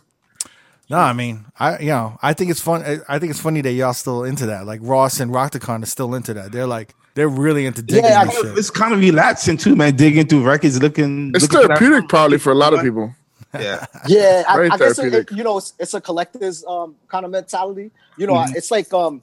No, 0.90 0.98
I 0.98 1.14
mean, 1.14 1.46
I 1.60 1.80
you 1.80 1.88
know, 1.90 2.18
I 2.22 2.34
think 2.34 2.50
it's 2.52 2.60
fun. 2.62 2.82
I- 2.84 3.00
I 3.08 3.20
think 3.20 3.30
it's 3.30 3.40
funny 3.40 3.62
that 3.62 3.72
y'all 3.74 3.94
still 3.94 4.24
into 4.24 4.46
that. 4.48 4.66
Like 4.66 4.80
Ross 4.84 5.20
and 5.20 5.32
Rockticon 5.32 5.84
are 5.84 5.86
still 5.86 6.16
into 6.16 6.34
that. 6.34 6.52
They're 6.52 6.66
like 6.68 6.96
they're 7.14 7.30
really 7.30 7.66
into 7.66 7.82
digging 7.82 8.06
Yeah, 8.06 8.22
I 8.22 8.26
this 8.26 8.36
shit. 8.36 8.58
It's 8.58 8.70
kind 8.72 8.94
of 8.94 9.00
relaxing 9.00 9.58
too, 9.58 9.76
man. 9.76 9.96
Digging 9.96 10.26
through 10.28 10.44
records, 10.46 10.82
looking. 10.82 11.32
It's 11.36 11.44
looking 11.44 11.62
for 11.62 11.68
that- 11.68 11.78
therapeutic, 11.80 12.10
probably 12.10 12.38
for 12.40 12.52
a 12.52 12.56
lot 12.56 12.74
of 12.74 12.82
people. 12.82 13.14
Yeah. 13.54 13.86
Yeah, 14.08 14.44
I, 14.48 14.62
I 14.70 14.78
guess 14.78 15.00
it, 15.00 15.32
you 15.32 15.44
know 15.44 15.58
it's, 15.58 15.74
it's 15.80 15.94
a 15.96 16.02
collector's 16.02 16.64
um, 16.66 16.96
kind 17.08 17.26
of 17.26 17.32
mentality. 17.32 17.92
You 18.18 18.28
know, 18.28 18.34
Mm-hmm. 18.34 18.56
it's 18.56 18.70
like 18.72 18.92
um, 18.94 19.22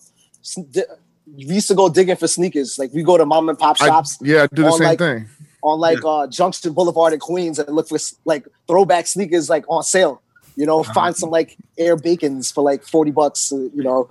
we 0.56 1.44
used 1.54 1.68
to 1.68 1.74
go 1.74 1.88
digging 1.88 2.16
for 2.16 2.28
sneakers. 2.28 2.78
Like 2.78 2.92
we 2.92 3.02
go 3.02 3.16
to 3.18 3.24
mom 3.26 3.48
and 3.48 3.58
pop 3.58 3.76
I, 3.80 3.86
shops 3.86 4.18
yeah, 4.20 4.42
I 4.44 4.46
do 4.54 4.62
the 4.62 4.68
on, 4.68 4.78
same 4.78 4.86
like- 4.88 4.98
thing. 4.98 5.28
On 5.68 5.80
like 5.80 5.98
uh, 6.04 6.26
Junction 6.28 6.72
Boulevard 6.72 7.12
in 7.12 7.18
Queens 7.18 7.58
and 7.58 7.74
look 7.74 7.88
for 7.88 7.98
like 8.24 8.44
throwback 8.68 9.06
sneakers 9.08 9.50
like 9.50 9.64
on 9.68 9.82
sale. 9.82 10.22
You 10.58 10.64
know, 10.64 10.80
Uh-huh. 10.80 10.92
find 10.94 11.16
some 11.16 11.30
like 11.30 11.56
Air 11.76 11.96
Bakins 11.96 12.52
for 12.54 12.62
like 12.70 12.82
forty 12.84 13.10
bucks. 13.10 13.52
uh, 13.52 13.56
You 13.74 13.82
know, 13.82 14.08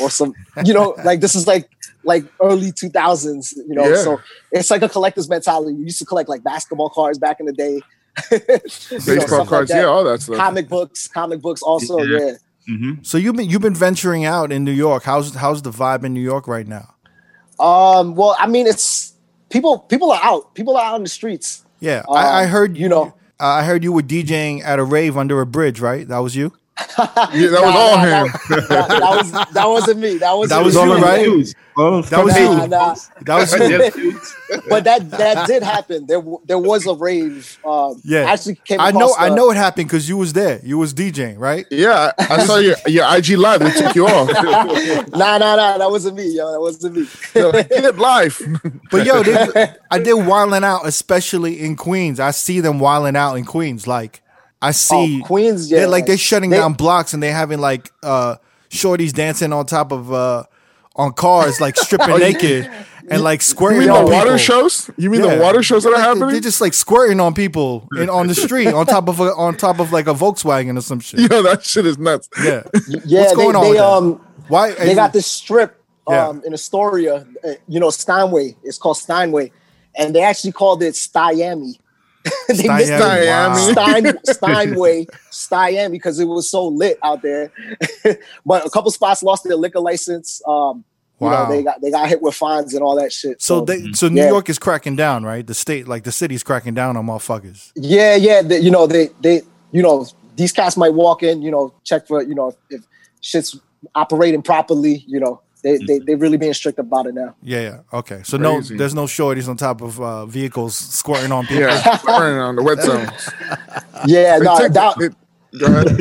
or 0.00 0.10
some. 0.10 0.34
You 0.64 0.74
know, 0.74 0.94
like 1.04 1.20
this 1.20 1.34
is 1.34 1.46
like 1.46 1.68
like 2.02 2.24
early 2.42 2.70
two 2.72 2.90
thousands. 2.90 3.54
You 3.68 3.74
know, 3.78 3.88
Yeah. 3.88 4.02
so 4.06 4.20
it's 4.52 4.70
like 4.70 4.82
a 4.82 4.88
collector's 4.88 5.28
mentality. 5.28 5.74
We 5.74 5.84
used 5.84 5.98
to 6.00 6.04
collect 6.04 6.28
like 6.28 6.42
basketball 6.42 6.90
cards 6.90 7.18
back 7.18 7.38
in 7.40 7.46
the 7.46 7.52
day. 7.66 7.76
You 8.30 8.38
know, 8.48 8.58
Baseball 9.06 9.38
like 9.40 9.48
cards, 9.48 9.70
yeah, 9.70 9.84
all 9.84 10.04
that 10.04 10.20
stuff. 10.22 10.36
comic 10.36 10.68
books, 10.68 11.06
comic 11.08 11.40
books 11.40 11.62
also, 11.62 11.98
Yeah. 12.02 12.18
yeah. 12.18 12.32
hmm 12.78 12.92
So 13.02 13.16
you've 13.18 13.36
been 13.36 13.48
you've 13.50 13.62
been 13.68 13.74
venturing 13.88 14.24
out 14.24 14.50
in 14.52 14.64
New 14.64 14.72
York. 14.86 15.02
How's 15.04 15.34
how's 15.34 15.60
the 15.62 15.70
vibe 15.70 16.02
in 16.04 16.12
New 16.14 16.26
York 16.32 16.48
right 16.48 16.66
now? 16.66 16.86
Um, 17.60 18.14
well, 18.16 18.34
I 18.38 18.46
mean, 18.46 18.66
it's 18.66 19.12
people. 19.50 19.78
People 19.80 20.10
are 20.10 20.20
out. 20.22 20.54
People 20.54 20.76
are 20.76 20.84
out 20.84 20.96
in 20.96 21.02
the 21.02 21.08
streets. 21.08 21.64
Yeah, 21.80 22.02
I, 22.08 22.40
I 22.40 22.44
Um, 22.44 22.50
heard 22.50 22.76
you 22.76 22.88
know. 22.88 23.14
I 23.38 23.64
heard 23.64 23.84
you 23.84 23.92
were 23.92 24.02
DJing 24.02 24.62
at 24.64 24.78
a 24.78 24.84
rave 24.84 25.16
under 25.16 25.40
a 25.42 25.46
bridge, 25.46 25.78
right? 25.78 26.08
That 26.08 26.18
was 26.18 26.34
you. 26.34 26.52
Yeah, 26.78 27.48
that 27.50 27.62
was 27.62 27.62
Nah, 27.62 27.78
all 27.78 27.96
nah, 27.96 28.02
him. 28.04 28.26
That, 28.48 28.68
that- 28.68 28.88
that 28.88 29.10
was 29.16 29.32
that 29.54 29.68
wasn't 29.68 30.00
me. 30.00 30.18
That 30.18 30.32
was 30.32 30.50
That 30.50 30.64
was 30.64 30.74
me. 30.74 30.80
all 30.80 31.00
right. 31.00 31.54
Oh, 31.78 32.00
That 32.02 32.24
was 32.24 32.34
Nah, 32.34 32.40
you. 32.62 32.68
nah. 32.68 32.94
That 33.22 33.34
was 33.36 33.96
you. 33.96 34.20
But 34.68 34.84
that 34.84 35.10
that 35.10 35.46
did 35.46 35.62
happen. 35.62 36.06
There 36.06 36.22
there 36.46 36.58
was 36.58 36.86
a 36.86 36.94
rave. 36.94 37.58
Um, 37.64 38.00
Yeah, 38.04 38.20
I 38.20 38.32
actually 38.32 38.54
came. 38.56 38.80
I 38.80 38.90
know. 38.92 39.10
across 39.10 39.16
I 39.18 39.34
know 39.34 39.50
it 39.50 39.56
happened 39.56 39.88
because 39.88 40.08
you 40.08 40.16
was 40.16 40.32
there. 40.32 40.60
You 40.62 40.78
was 40.78 40.94
DJing, 40.94 41.38
right? 41.38 41.66
Yeah, 41.70 42.12
I 42.18 42.26
I 42.34 42.44
saw 42.44 42.56
your, 42.58 42.76
your 42.86 43.04
IG 43.16 43.30
live. 43.38 43.60
They 43.60 43.70
took 43.72 43.94
you 43.94 44.06
off. 44.06 44.28
Nah, 45.16 45.38
nah, 45.38 45.56
nah. 45.56 45.78
That 45.78 45.90
wasn't 45.90 46.16
me, 46.16 46.28
yo. 46.36 46.52
That 46.52 46.60
wasn't 46.60 46.96
me. 46.96 47.06
They're 47.34 47.52
Get 47.52 47.84
it 47.84 47.96
live. 47.98 48.40
But 48.90 49.04
yo, 49.06 49.22
they, 49.22 49.74
I 49.90 49.98
did 49.98 50.14
wilding 50.14 50.64
out, 50.64 50.86
especially 50.86 51.60
in 51.60 51.76
Queens. 51.76 52.20
I 52.20 52.30
see 52.30 52.60
them 52.60 52.78
wilding 52.78 53.16
out 53.16 53.34
in 53.34 53.44
Queens. 53.44 53.86
Like 53.86 54.22
I 54.68 54.70
see 54.72 55.20
Oh, 55.22 55.26
Queens, 55.26 55.70
yeah. 55.70 55.78
They're 55.80 55.88
like 55.88 56.06
they're 56.06 56.16
shutting 56.18 56.50
They- 56.50 56.58
down 56.58 56.72
blocks 56.74 57.14
and 57.14 57.22
they're 57.22 57.32
having 57.34 57.60
like 57.60 57.90
uh 58.02 58.36
shorties 58.70 59.12
dancing 59.12 59.52
on 59.52 59.66
top 59.66 59.92
of 59.92 60.12
uh 60.12 60.44
on 60.96 61.12
cars, 61.12 61.60
like 61.60 61.76
stripping 61.76 62.18
naked 62.28 62.70
and 63.10 63.22
like 63.22 63.40
You 63.40 63.44
squirting 63.44 63.78
mean 63.80 63.88
the 63.88 63.94
on 63.94 64.04
water 64.06 64.24
people. 64.24 64.38
shows? 64.38 64.90
You 64.96 65.10
mean 65.10 65.22
Yeah. 65.22 65.36
the 65.36 65.42
water 65.42 65.62
shows 65.62 65.84
that 65.84 65.92
are 65.92 66.00
happening? 66.00 66.30
They're 66.30 66.40
just 66.40 66.60
like 66.60 66.72
squirting 66.74 67.20
on 67.20 67.34
people 67.34 67.86
in, 67.98 68.08
on 68.08 68.26
the 68.28 68.34
street 68.34 68.68
on 68.68 68.86
top 68.86 69.08
of 69.08 69.20
a, 69.20 69.32
on 69.34 69.56
top 69.56 69.78
of 69.78 69.92
like 69.92 70.06
a 70.08 70.14
Volkswagen 70.14 70.76
or 70.76 70.80
some 70.80 71.00
shit. 71.00 71.20
Yo, 71.30 71.42
that 71.42 71.64
shit 71.64 71.86
is 71.86 71.98
nuts. 71.98 72.28
Yeah. 72.42 72.62
yeah, 73.04 73.20
What's 73.20 73.32
they, 73.32 73.36
going 73.36 73.56
on 73.56 73.62
they 73.64 73.68
with 73.70 73.78
that? 73.78 73.84
um 73.86 74.20
Why 74.48 74.72
they 74.72 74.94
got 74.94 75.12
this 75.12 75.26
strip 75.26 75.80
Yeah. 76.08 76.28
um 76.28 76.42
in 76.46 76.52
Astoria, 76.54 77.26
uh, 77.44 77.52
you 77.68 77.78
know, 77.78 77.90
Steinway. 77.90 78.56
It's 78.64 78.78
called 78.78 78.96
Steinway, 78.96 79.52
and 79.94 80.14
they 80.14 80.22
actually 80.22 80.52
called 80.52 80.82
it 80.82 80.94
Stiami. 80.94 81.78
they 82.48 82.68
missed 82.68 82.90
it. 82.90 83.00
Stiami, 83.00 83.26
wow. 83.26 83.54
Stein, 83.54 84.18
Steinway, 84.24 85.06
Stiami, 85.30 85.92
because 85.92 86.18
it 86.20 86.24
was 86.26 86.48
so 86.50 86.66
lit 86.66 86.98
out 87.02 87.22
there. 87.22 87.52
but 88.46 88.66
a 88.66 88.70
couple 88.70 88.90
spots 88.90 89.22
lost 89.22 89.44
their 89.44 89.56
liquor 89.56 89.80
license. 89.80 90.42
Um, 90.46 90.84
You 91.20 91.26
Wow. 91.28 91.48
know, 91.48 91.56
they 91.56 91.62
got 91.62 91.80
they 91.80 91.90
got 91.90 92.08
hit 92.08 92.20
with 92.20 92.34
fines 92.34 92.74
and 92.74 92.82
all 92.82 92.96
that 92.96 93.12
shit. 93.12 93.40
So 93.40 93.60
they, 93.62 93.92
so 93.92 94.08
New 94.08 94.20
yeah. 94.22 94.28
York 94.28 94.48
is 94.50 94.58
cracking 94.58 94.96
down, 94.96 95.24
right? 95.24 95.46
The 95.46 95.54
state, 95.54 95.88
like 95.88 96.04
the 96.04 96.12
city's 96.12 96.42
cracking 96.42 96.74
down 96.74 96.96
on 96.96 97.06
motherfuckers. 97.06 97.72
Yeah, 97.74 98.16
yeah. 98.16 98.42
They, 98.42 98.58
you 98.60 98.70
know, 98.70 98.86
they 98.86 99.08
they 99.22 99.42
you 99.72 99.82
know 99.82 100.06
these 100.36 100.52
cats 100.52 100.76
might 100.76 100.92
walk 100.92 101.22
in, 101.22 101.40
you 101.40 101.50
know, 101.50 101.72
check 101.84 102.06
for 102.06 102.22
you 102.22 102.34
know 102.34 102.52
if 102.68 102.82
shit's 103.22 103.58
operating 103.94 104.42
properly. 104.42 105.04
You 105.06 105.20
know, 105.20 105.40
they 105.66 105.78
they 105.88 105.98
they 106.06 106.14
really 106.14 106.36
being 106.38 106.54
strict 106.54 106.78
about 106.78 107.06
it 107.06 107.14
now. 107.14 107.34
Yeah, 107.42 107.60
yeah. 107.60 107.80
Okay. 108.00 108.20
So 108.24 108.38
Crazy. 108.38 108.74
no, 108.74 108.78
there's 108.78 108.94
no 108.94 109.04
shorties 109.06 109.48
on 109.48 109.56
top 109.56 109.82
of 109.82 110.00
uh, 110.00 110.24
vehicles 110.26 110.76
squirting 110.76 111.32
on 111.32 111.44
people. 111.46 111.64
Yeah, 111.64 111.98
burning 112.04 112.38
on 112.40 112.54
the 112.56 112.62
wet 112.62 112.80
zone. 112.88 113.08
Yeah, 114.06 114.38
no, 114.38 114.58
Take 114.58 114.72
that, 114.72 114.96
it- 115.00 115.14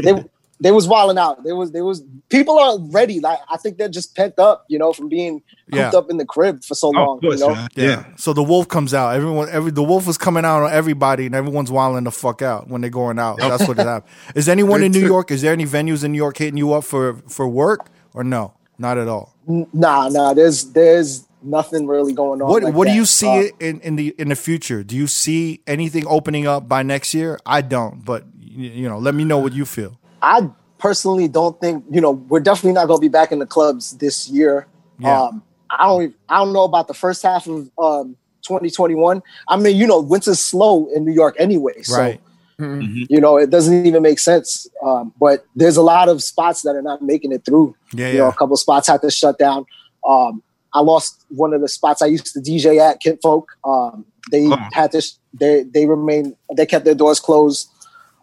they 0.04 0.24
they 0.62 0.72
was 0.72 0.88
wilding 0.88 1.18
out. 1.18 1.44
They 1.44 1.52
was 1.52 1.72
they 1.72 1.82
was 1.82 2.02
people 2.30 2.58
are 2.58 2.78
ready. 2.80 3.20
Like 3.20 3.40
I 3.50 3.58
think 3.58 3.78
they're 3.78 3.90
just 3.90 4.16
pent 4.16 4.40
up, 4.40 4.66
you 4.70 4.80
know, 4.80 4.94
from 4.94 5.10
being 5.10 5.42
cooped 5.72 5.76
Yeah. 5.76 5.90
up 5.90 6.10
in 6.10 6.18
the 6.18 6.26
crib 6.26 6.64
for 6.64 6.76
so 6.76 6.88
Oh, 6.88 6.92
long. 6.92 7.18
of 7.18 7.22
course, 7.22 7.40
you 7.42 7.48
know, 7.48 7.56
man. 7.56 7.68
Yeah. 7.76 7.86
Yeah. 7.88 8.06
So 8.16 8.34
the 8.34 8.44
wolf 8.44 8.68
comes 8.68 8.94
out. 8.94 9.16
Everyone, 9.16 9.48
every 9.50 9.72
the 9.72 9.84
wolf 9.84 10.08
is 10.08 10.18
coming 10.18 10.46
out 10.46 10.64
on 10.64 10.72
everybody, 10.72 11.26
and 11.26 11.36
everyone's 11.36 11.72
wilding 11.72 12.04
the 12.06 12.12
fuck 12.12 12.42
out 12.42 12.70
when 12.70 12.82
they're 12.82 12.90
going 12.90 13.20
out. 13.20 13.38
That's 13.40 13.68
what 13.68 13.78
it 13.80 13.86
happened. 13.86 14.12
Is 14.34 14.48
anyone 14.50 14.82
in 14.84 14.92
New 14.92 15.06
York? 15.06 15.32
Is 15.32 15.42
there 15.42 15.54
any 15.54 15.66
venues 15.66 16.04
in 16.04 16.12
New 16.14 16.18
York 16.18 16.38
hitting 16.38 16.58
you 16.58 16.74
up 16.74 16.84
for 16.86 17.16
for 17.30 17.48
work 17.48 17.88
or 18.14 18.24
no? 18.24 18.55
Not 18.78 18.98
at 18.98 19.08
all. 19.08 19.34
Nah, 19.48 20.10
nah. 20.10 20.34
There's 20.34 20.66
there's 20.72 21.26
nothing 21.42 21.88
really 21.88 22.14
going 22.14 22.42
on. 22.42 22.50
What 22.50 22.64
like 22.64 22.74
What 22.74 22.88
do 22.88 22.94
you 22.94 23.06
see 23.06 23.28
Uh, 23.28 23.50
in, 23.60 23.80
in 23.82 23.96
the 23.96 24.16
in 24.18 24.30
the 24.30 24.36
future? 24.36 24.84
Do 24.84 24.96
you 24.96 25.08
see 25.08 25.62
anything 25.68 26.06
opening 26.08 26.48
up 26.48 26.68
by 26.68 26.84
next 26.84 27.14
year? 27.14 27.40
I 27.46 27.62
don't, 27.62 28.04
but 28.04 28.26
you 28.42 28.88
know, 28.88 28.98
let 28.98 29.16
me 29.16 29.24
know 29.24 29.38
what 29.38 29.54
you 29.54 29.66
feel. 29.66 30.00
I 30.22 30.50
personally 30.78 31.28
don't 31.28 31.60
think 31.62 31.86
you 31.90 32.02
know 32.02 32.12
we're 32.12 32.40
definitely 32.40 32.74
not 32.74 32.88
going 32.88 32.98
to 32.98 33.02
be 33.02 33.10
back 33.10 33.32
in 33.32 33.40
the 33.40 33.46
clubs 33.46 33.98
this 33.98 34.30
year. 34.30 34.68
Yeah. 35.00 35.24
Um, 35.24 35.44
I 35.70 35.86
don't 35.88 36.16
I 36.30 36.38
don't 36.38 36.54
know 36.54 36.64
about 36.64 36.88
the 36.88 36.94
first 36.94 37.24
half 37.24 37.48
of 37.48 37.70
um, 37.78 38.18
2021. 38.44 39.22
I 39.48 39.58
mean, 39.58 39.76
you 39.76 39.88
know, 39.88 40.00
winter's 40.00 40.40
slow 40.40 40.88
in 40.94 41.06
New 41.06 41.14
York 41.14 41.36
anyway, 41.40 41.82
so 41.82 41.98
Right. 41.98 42.22
You 42.58 43.20
know 43.20 43.38
it 43.38 43.50
doesn't 43.50 43.86
even 43.86 44.02
make 44.04 44.20
sense. 44.20 44.68
Um, 44.84 45.14
but 45.20 45.46
there's 45.56 45.78
a 45.78 45.82
lot 45.82 46.08
of 46.10 46.24
spots 46.24 46.62
that 46.62 46.76
are 46.76 46.82
not 46.82 47.02
making 47.02 47.32
it 47.32 47.44
through. 47.46 47.76
Yeah, 47.94 48.12
you 48.12 48.18
know, 48.20 48.28
a 48.30 48.34
couple 48.34 48.56
spots 48.58 48.88
had 48.88 49.02
to 49.02 49.12
shut 49.12 49.38
down. 49.38 49.66
Um, 50.08 50.42
I 50.74 50.80
lost 50.82 51.26
one 51.30 51.54
of 51.54 51.62
the 51.62 51.68
spots 51.70 52.02
I 52.02 52.08
used 52.08 52.28
to 52.34 52.40
DJ 52.40 52.80
at, 52.80 53.00
Kinfolk. 53.00 53.50
Um, 53.66 54.06
they 54.32 54.46
Oh. 54.48 54.58
had 54.74 54.92
to, 54.92 55.02
sh- 55.02 55.14
they 55.34 55.64
they 55.64 55.86
remain, 55.86 56.36
they 56.56 56.66
kept 56.66 56.86
their 56.86 56.96
doors 56.96 57.20
closed. 57.20 57.70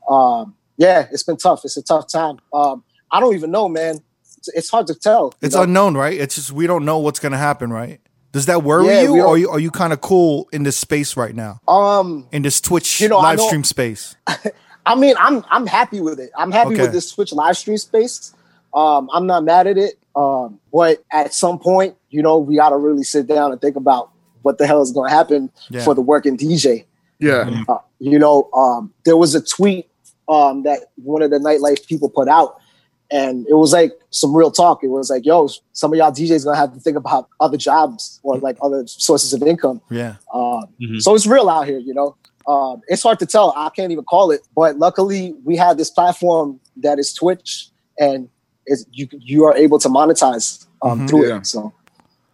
Um, 0.09 0.55
yeah, 0.77 1.07
it's 1.13 1.23
been 1.23 1.37
tough. 1.37 1.65
It's 1.65 1.77
a 1.77 1.83
tough 1.83 2.09
time. 2.09 2.39
Um, 2.53 2.85
I 3.11 3.21
don't 3.21 3.35
even 3.35 3.51
know, 3.51 3.69
man. 3.69 4.01
It's, 4.39 4.49
it's 4.49 4.71
hard 4.71 4.87
to 4.89 4.95
tell. 4.95 5.35
It's 5.41 5.55
know? 5.55 5.63
unknown, 5.63 5.95
right? 5.97 6.19
It's 6.19 6.35
just 6.35 6.53
we 6.53 6.67
don't 6.67 6.85
know 6.85 6.99
what's 6.99 7.21
gonna 7.21 7.39
happen, 7.39 7.73
right? 7.73 8.01
Does 8.33 8.47
that 8.47 8.63
worry 8.63 8.87
Yeah, 8.87 9.03
you, 9.03 9.13
we 9.13 9.21
or 9.21 9.27
are 9.29 9.39
you, 9.39 9.51
are 9.51 9.59
you 9.61 9.71
kind 9.71 9.93
of 9.93 10.01
cool 10.01 10.49
in 10.53 10.63
this 10.63 10.77
space 10.77 11.17
right 11.17 11.35
now, 11.35 11.61
um, 11.69 12.27
in 12.33 12.43
this 12.43 12.61
Twitch 12.61 13.01
You 13.01 13.09
know, 13.09 13.19
live 13.19 13.41
stream 13.41 13.63
space? 13.65 14.17
I 14.87 14.95
mean, 14.97 15.15
I'm 15.19 15.45
I'm 15.51 15.67
happy 15.67 16.01
with 16.01 16.19
it. 16.19 16.31
I'm 16.37 16.51
happy 16.51 16.73
Okay. 16.75 16.83
with 16.83 16.93
this 16.93 17.13
Twitch 17.13 17.33
live 17.33 17.57
stream 17.57 17.79
space. 17.79 18.35
Um, 18.75 19.09
I'm 19.13 19.27
not 19.27 19.45
mad 19.45 19.67
at 19.67 19.79
it. 19.79 19.95
Um, 20.17 20.59
but 20.73 21.03
at 21.13 21.33
some 21.33 21.59
point, 21.59 21.95
you 22.11 22.21
know, 22.23 22.39
we 22.39 22.57
got 22.57 22.71
to 22.71 22.77
really 22.77 23.03
sit 23.05 23.27
down 23.27 23.53
and 23.53 23.61
think 23.61 23.77
about 23.77 24.11
what 24.43 24.59
the 24.59 24.67
hell 24.67 24.83
is 24.83 24.91
going 24.93 25.09
to 25.09 25.15
happen 25.15 25.51
Yeah. 25.71 25.85
for 25.85 25.95
the 25.95 26.01
working 26.03 26.37
DJ. 26.37 26.85
Yeah, 27.19 27.63
Uh, 27.69 27.79
you 28.01 28.19
know, 28.19 28.51
um, 28.53 28.93
there 29.05 29.17
was 29.17 29.35
a 29.37 29.41
tweet 29.41 29.89
um, 30.29 30.65
that 30.65 30.91
one 30.97 31.23
of 31.23 31.31
the 31.31 31.39
nightlife 31.39 31.87
people 31.87 32.09
put 32.11 32.27
out, 32.29 32.57
and 33.13 33.47
it 33.49 33.55
was 33.55 33.73
like 33.73 33.93
some 34.11 34.35
real 34.35 34.51
talk. 34.51 34.83
It 34.83 34.89
was 34.89 35.11
like, 35.11 35.25
"Yo, 35.27 35.49
some 35.73 35.93
of 35.93 35.99
y'all 35.99 36.11
DJs 36.11 36.45
gonna 36.45 36.57
have 36.57 36.73
to 36.75 36.81
think 36.81 36.97
about 36.97 37.29
other 37.41 37.57
jobs 37.57 38.19
or 38.23 38.39
like 38.39 38.57
other 38.63 38.85
sources 38.87 39.33
of 39.33 39.43
income." 39.43 39.81
Yeah, 39.91 40.15
Um, 40.35 40.65
Mhm. 40.81 41.01
So 41.03 41.15
it's 41.15 41.27
real 41.27 41.49
out 41.49 41.67
here, 41.67 41.79
you 41.79 41.95
know. 41.95 42.17
Um, 42.49 42.81
it's 42.89 43.03
hard 43.03 43.19
to 43.21 43.27
tell. 43.27 43.53
I 43.57 43.69
can't 43.71 43.93
even 43.93 44.05
call 44.05 44.31
it, 44.33 44.41
but 44.57 44.77
luckily 44.79 45.35
we 45.45 45.57
have 45.57 45.77
this 45.77 45.91
platform 45.91 46.59
that 46.79 46.99
is 46.99 47.13
Twitch, 47.13 47.69
and 47.99 48.29
it's, 48.67 48.85
you 48.93 49.07
you 49.13 49.45
are 49.45 49.55
able 49.57 49.79
to 49.79 49.89
monetize 49.89 50.67
um, 50.83 51.01
Mhm. 51.03 51.09
through 51.09 51.27
Yeah. 51.29 51.37
it. 51.37 51.47
So 51.47 51.73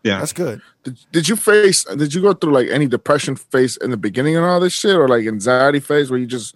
Yeah. 0.05 0.19
that's 0.21 0.33
good. 0.33 0.61
did, 0.85 0.97
did 1.13 1.29
you 1.29 1.37
face? 1.37 1.85
Did 1.85 2.15
you 2.15 2.23
go 2.23 2.33
through 2.33 2.53
like 2.53 2.69
any 2.71 2.87
depression 2.87 3.37
phase 3.37 3.77
in 3.77 3.91
the 3.91 3.97
beginning 3.99 4.37
and 4.37 4.45
all 4.47 4.61
this 4.61 4.73
shit, 4.73 4.97
or 4.97 5.07
like 5.09 5.27
anxiety 5.27 5.81
phase 5.81 6.09
where 6.11 6.19
you 6.21 6.27
just 6.27 6.55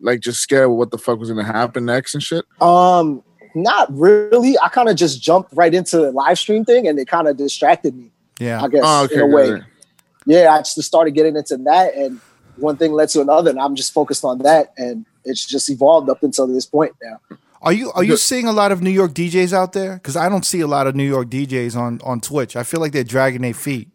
like 0.00 0.20
just 0.20 0.40
scared 0.40 0.66
of 0.70 0.72
what 0.76 0.90
the 0.92 0.98
fuck 0.98 1.18
was 1.18 1.28
gonna 1.30 1.42
happen 1.44 1.84
next 1.84 2.14
and 2.14 2.22
shit? 2.22 2.44
Um, 2.60 3.22
not 3.54 3.88
really. 3.96 4.58
I 4.58 4.68
kind 4.68 4.88
of 4.88 4.96
just 4.96 5.20
jumped 5.22 5.52
right 5.54 5.72
into 5.74 5.98
the 5.98 6.10
live 6.12 6.38
stream 6.38 6.64
thing, 6.64 6.86
and 6.88 6.98
it 6.98 7.08
kind 7.08 7.28
of 7.28 7.36
distracted 7.36 7.96
me. 7.96 8.10
Yeah, 8.38 8.62
I 8.62 8.68
guess 8.68 8.82
Oh, 8.84 9.04
okay, 9.04 9.14
in 9.16 9.20
a 9.20 9.26
way. 9.26 9.48
it. 9.50 9.62
Yeah, 10.26 10.52
I 10.54 10.58
just 10.58 10.80
started 10.82 11.12
getting 11.12 11.36
into 11.36 11.56
that, 11.58 11.94
and 11.94 12.20
one 12.56 12.76
thing 12.76 12.92
led 12.92 13.08
to 13.10 13.20
another, 13.20 13.50
and 13.50 13.58
I'm 13.60 13.74
just 13.74 13.92
focused 13.92 14.24
on 14.24 14.38
that, 14.38 14.72
and 14.76 15.04
it's 15.24 15.44
just 15.46 15.68
evolved 15.70 16.08
up 16.10 16.22
until 16.22 16.46
this 16.46 16.66
point 16.66 16.94
now. 17.02 17.20
Are 17.60 17.72
you 17.72 17.92
are 17.92 18.02
you 18.02 18.16
seeing 18.16 18.46
a 18.48 18.52
lot 18.52 18.72
of 18.72 18.82
New 18.82 18.90
York 18.90 19.12
DJs 19.12 19.52
out 19.52 19.72
there? 19.72 19.94
Because 19.94 20.16
I 20.16 20.28
don't 20.28 20.44
see 20.44 20.60
a 20.60 20.66
lot 20.66 20.86
of 20.88 20.96
New 20.96 21.06
York 21.06 21.28
DJs 21.28 21.76
on 21.76 22.00
on 22.02 22.20
Twitch. 22.20 22.56
I 22.56 22.64
feel 22.64 22.80
like 22.80 22.90
they're 22.92 23.04
dragging 23.04 23.42
their 23.42 23.54
feet. 23.54 23.88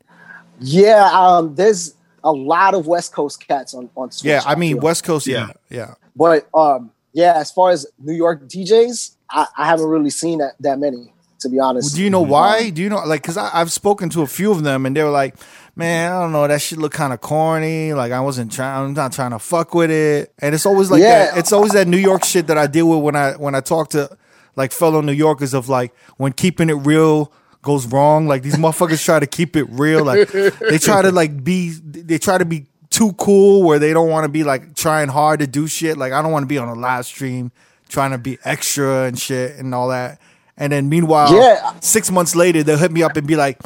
Yeah, 0.60 1.10
um, 1.14 1.56
there's 1.56 1.94
a 2.24 2.32
lot 2.32 2.74
of 2.74 2.88
West 2.88 3.14
Coast 3.14 3.46
cats 3.46 3.74
on 3.74 3.90
on 3.96 4.10
Twitch. 4.10 4.24
Yeah, 4.24 4.42
I 4.46 4.56
mean 4.56 4.76
feel. 4.76 4.84
West 4.84 5.04
Coast. 5.04 5.28
Yeah, 5.28 5.48
Yeah. 5.70 5.78
yeah. 5.80 5.94
but 6.16 6.48
um, 6.54 6.92
yeah, 7.18 7.34
as 7.36 7.52
far 7.52 7.72
as 7.72 7.88
New 7.98 8.14
York 8.14 8.48
DJs, 8.48 9.16
I, 9.30 9.48
I 9.58 9.66
haven't 9.66 9.88
really 9.88 10.12
seen 10.12 10.38
that 10.38 10.54
that 10.60 10.78
many, 10.78 11.12
to 11.40 11.50
be 11.50 11.60
honest. 11.60 11.96
Do 11.96 12.04
you 12.04 12.12
know 12.12 12.22
why? 12.22 12.70
Do 12.70 12.82
you 12.84 12.90
know 12.90 12.98
like 13.06 13.24
because 13.24 13.38
I've 13.38 13.72
spoken 13.72 14.10
to 14.12 14.22
a 14.22 14.28
few 14.28 14.52
of 14.52 14.62
them 14.64 14.86
and 14.86 14.96
they 14.96 15.02
were 15.04 15.10
like, 15.10 15.36
man, 15.76 16.12
I 16.12 16.22
don't 16.22 16.32
know, 16.32 16.48
that 16.48 16.62
shit 16.62 16.78
look 16.78 16.94
kind 16.94 17.14
of 17.14 17.20
corny. 17.22 17.94
Like 17.94 18.12
I 18.12 18.20
wasn't 18.20 18.52
trying, 18.52 18.86
I'm 18.86 18.94
not 18.94 19.12
trying 19.14 19.32
to 19.32 19.40
fuck 19.40 19.74
with 19.74 19.90
it. 19.90 20.32
And 20.40 20.54
it's 20.54 20.66
always 20.68 20.92
like 20.92 21.02
Yeah. 21.02 21.26
that. 21.32 21.38
It's 21.40 21.52
always 21.52 21.72
that 21.74 21.88
New 21.88 21.98
York 21.98 22.24
shit 22.24 22.46
that 22.48 22.58
I 22.58 22.68
deal 22.68 22.88
with 22.90 23.00
when 23.02 23.16
I 23.16 23.32
when 23.34 23.56
I 23.56 23.62
talk 23.62 23.90
to 23.90 24.16
like 24.56 24.72
fellow 24.72 25.02
New 25.02 25.12
Yorkers 25.14 25.54
of 25.56 25.70
like 25.70 25.94
when 26.18 26.34
keeping 26.34 26.70
it 26.70 26.80
real 26.86 27.32
goes 27.64 27.88
wrong. 27.88 28.28
Like 28.28 28.44
these 28.44 28.56
motherfuckers 28.56 29.04
try 29.04 29.20
to 29.20 29.28
keep 29.28 29.56
it 29.56 29.66
real. 29.72 30.06
Like 30.06 30.30
they 30.32 30.78
try 30.78 31.02
to 31.02 31.12
like 31.12 31.44
be 31.44 31.72
they 31.84 32.20
try 32.20 32.38
to 32.38 32.46
be 32.46 32.68
too 32.98 33.14
cool 33.14 33.62
where 33.62 33.78
they 33.78 33.94
don't 33.94 34.10
want 34.10 34.24
to 34.26 34.30
be 34.30 34.44
like 34.44 34.74
trying 34.76 35.08
hard 35.08 35.40
to 35.40 35.48
do 35.48 35.68
shit. 35.68 35.98
Like 35.98 36.14
I 36.14 36.22
don't 36.24 36.32
want 36.32 36.44
to 36.44 36.48
be 36.48 36.58
on 36.58 36.68
a 36.68 36.74
live 36.74 37.06
stream 37.06 37.52
trying 37.90 38.10
to 38.12 38.18
be 38.18 38.38
extra 38.44 39.04
and 39.04 39.18
shit 39.20 39.56
and 39.58 39.74
all 39.76 39.90
that. 39.90 40.20
And 40.58 40.72
then 40.74 40.90
meanwhile, 40.90 41.32
Yeah. 41.34 41.74
six 41.80 42.10
months 42.10 42.36
later, 42.36 42.64
they'll 42.64 42.78
hit 42.80 42.92
me 42.92 43.04
up 43.04 43.16
and 43.16 43.28
be 43.28 43.36
like, 43.36 43.60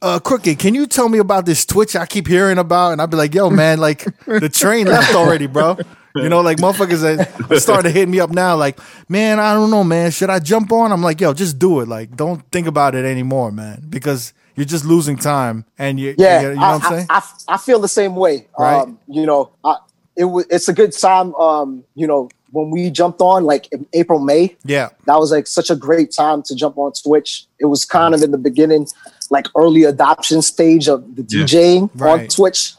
uh, 0.00 0.18
Crooked, 0.18 0.58
can 0.58 0.74
you 0.74 0.86
tell 0.86 1.10
me 1.10 1.18
about 1.18 1.44
this 1.44 1.66
Twitch 1.66 1.94
I 1.94 2.06
keep 2.06 2.26
hearing 2.26 2.56
about? 2.56 2.92
And 2.92 3.00
I'll 3.02 3.06
be 3.06 3.18
like, 3.18 3.34
yo, 3.34 3.50
man, 3.50 3.78
like 3.78 4.06
the 4.24 4.48
train 4.48 4.86
left 4.86 5.14
already, 5.14 5.46
bro. 5.46 5.76
You 6.14 6.28
know, 6.28 6.40
like 6.40 6.58
motherfuckers 6.58 7.02
are 7.50 7.60
starting 7.60 7.92
to 7.92 7.98
hit 7.98 8.08
me 8.08 8.18
up 8.20 8.30
now, 8.30 8.56
like, 8.56 8.78
man, 9.08 9.38
I 9.38 9.54
don't 9.54 9.70
know, 9.70 9.84
man. 9.84 10.10
Should 10.10 10.30
I 10.30 10.38
jump 10.40 10.72
on? 10.72 10.90
I'm 10.92 11.02
like, 11.02 11.20
yo, 11.20 11.32
just 11.32 11.58
do 11.58 11.80
it. 11.80 11.88
Like, 11.88 12.16
don't 12.16 12.42
think 12.50 12.66
about 12.66 12.94
it 12.94 13.04
anymore, 13.04 13.52
man, 13.52 13.84
because 13.88 14.32
you're 14.56 14.66
just 14.66 14.84
losing 14.84 15.16
time. 15.16 15.64
And 15.78 16.00
you, 16.00 16.14
Yeah, 16.18 16.40
you, 16.40 16.48
you 16.50 16.54
know 16.56 16.62
I, 16.62 16.72
what 16.76 16.84
I'm 16.84 16.90
saying? 16.90 17.06
I, 17.10 17.18
I, 17.48 17.54
I 17.54 17.56
feel 17.58 17.78
the 17.78 17.88
same 17.88 18.16
way. 18.16 18.48
Right. 18.58 18.80
Um, 18.80 18.98
you 19.06 19.24
know, 19.24 19.50
I, 19.64 19.76
it 20.16 20.24
was 20.24 20.46
it's 20.50 20.68
a 20.68 20.72
good 20.72 20.92
time. 20.92 21.34
Um, 21.36 21.84
you 21.94 22.06
know, 22.06 22.28
when 22.50 22.70
we 22.70 22.90
jumped 22.90 23.20
on 23.20 23.44
like 23.44 23.68
in 23.72 23.86
April, 23.92 24.18
May, 24.18 24.56
yeah, 24.64 24.88
that 25.06 25.18
was 25.18 25.30
like 25.30 25.46
such 25.46 25.70
a 25.70 25.76
great 25.76 26.12
time 26.12 26.42
to 26.42 26.54
jump 26.56 26.76
on 26.76 26.92
Twitch. 26.92 27.46
It 27.60 27.66
was 27.66 27.84
kind 27.84 28.14
of 28.14 28.22
in 28.22 28.32
the 28.32 28.38
beginning, 28.38 28.88
like 29.30 29.46
early 29.56 29.84
adoption 29.84 30.42
stage 30.42 30.88
of 30.88 31.14
the 31.16 31.22
Yeah. 31.28 31.44
DJing 31.44 32.00
on 32.02 32.26
Twitch. 32.26 32.74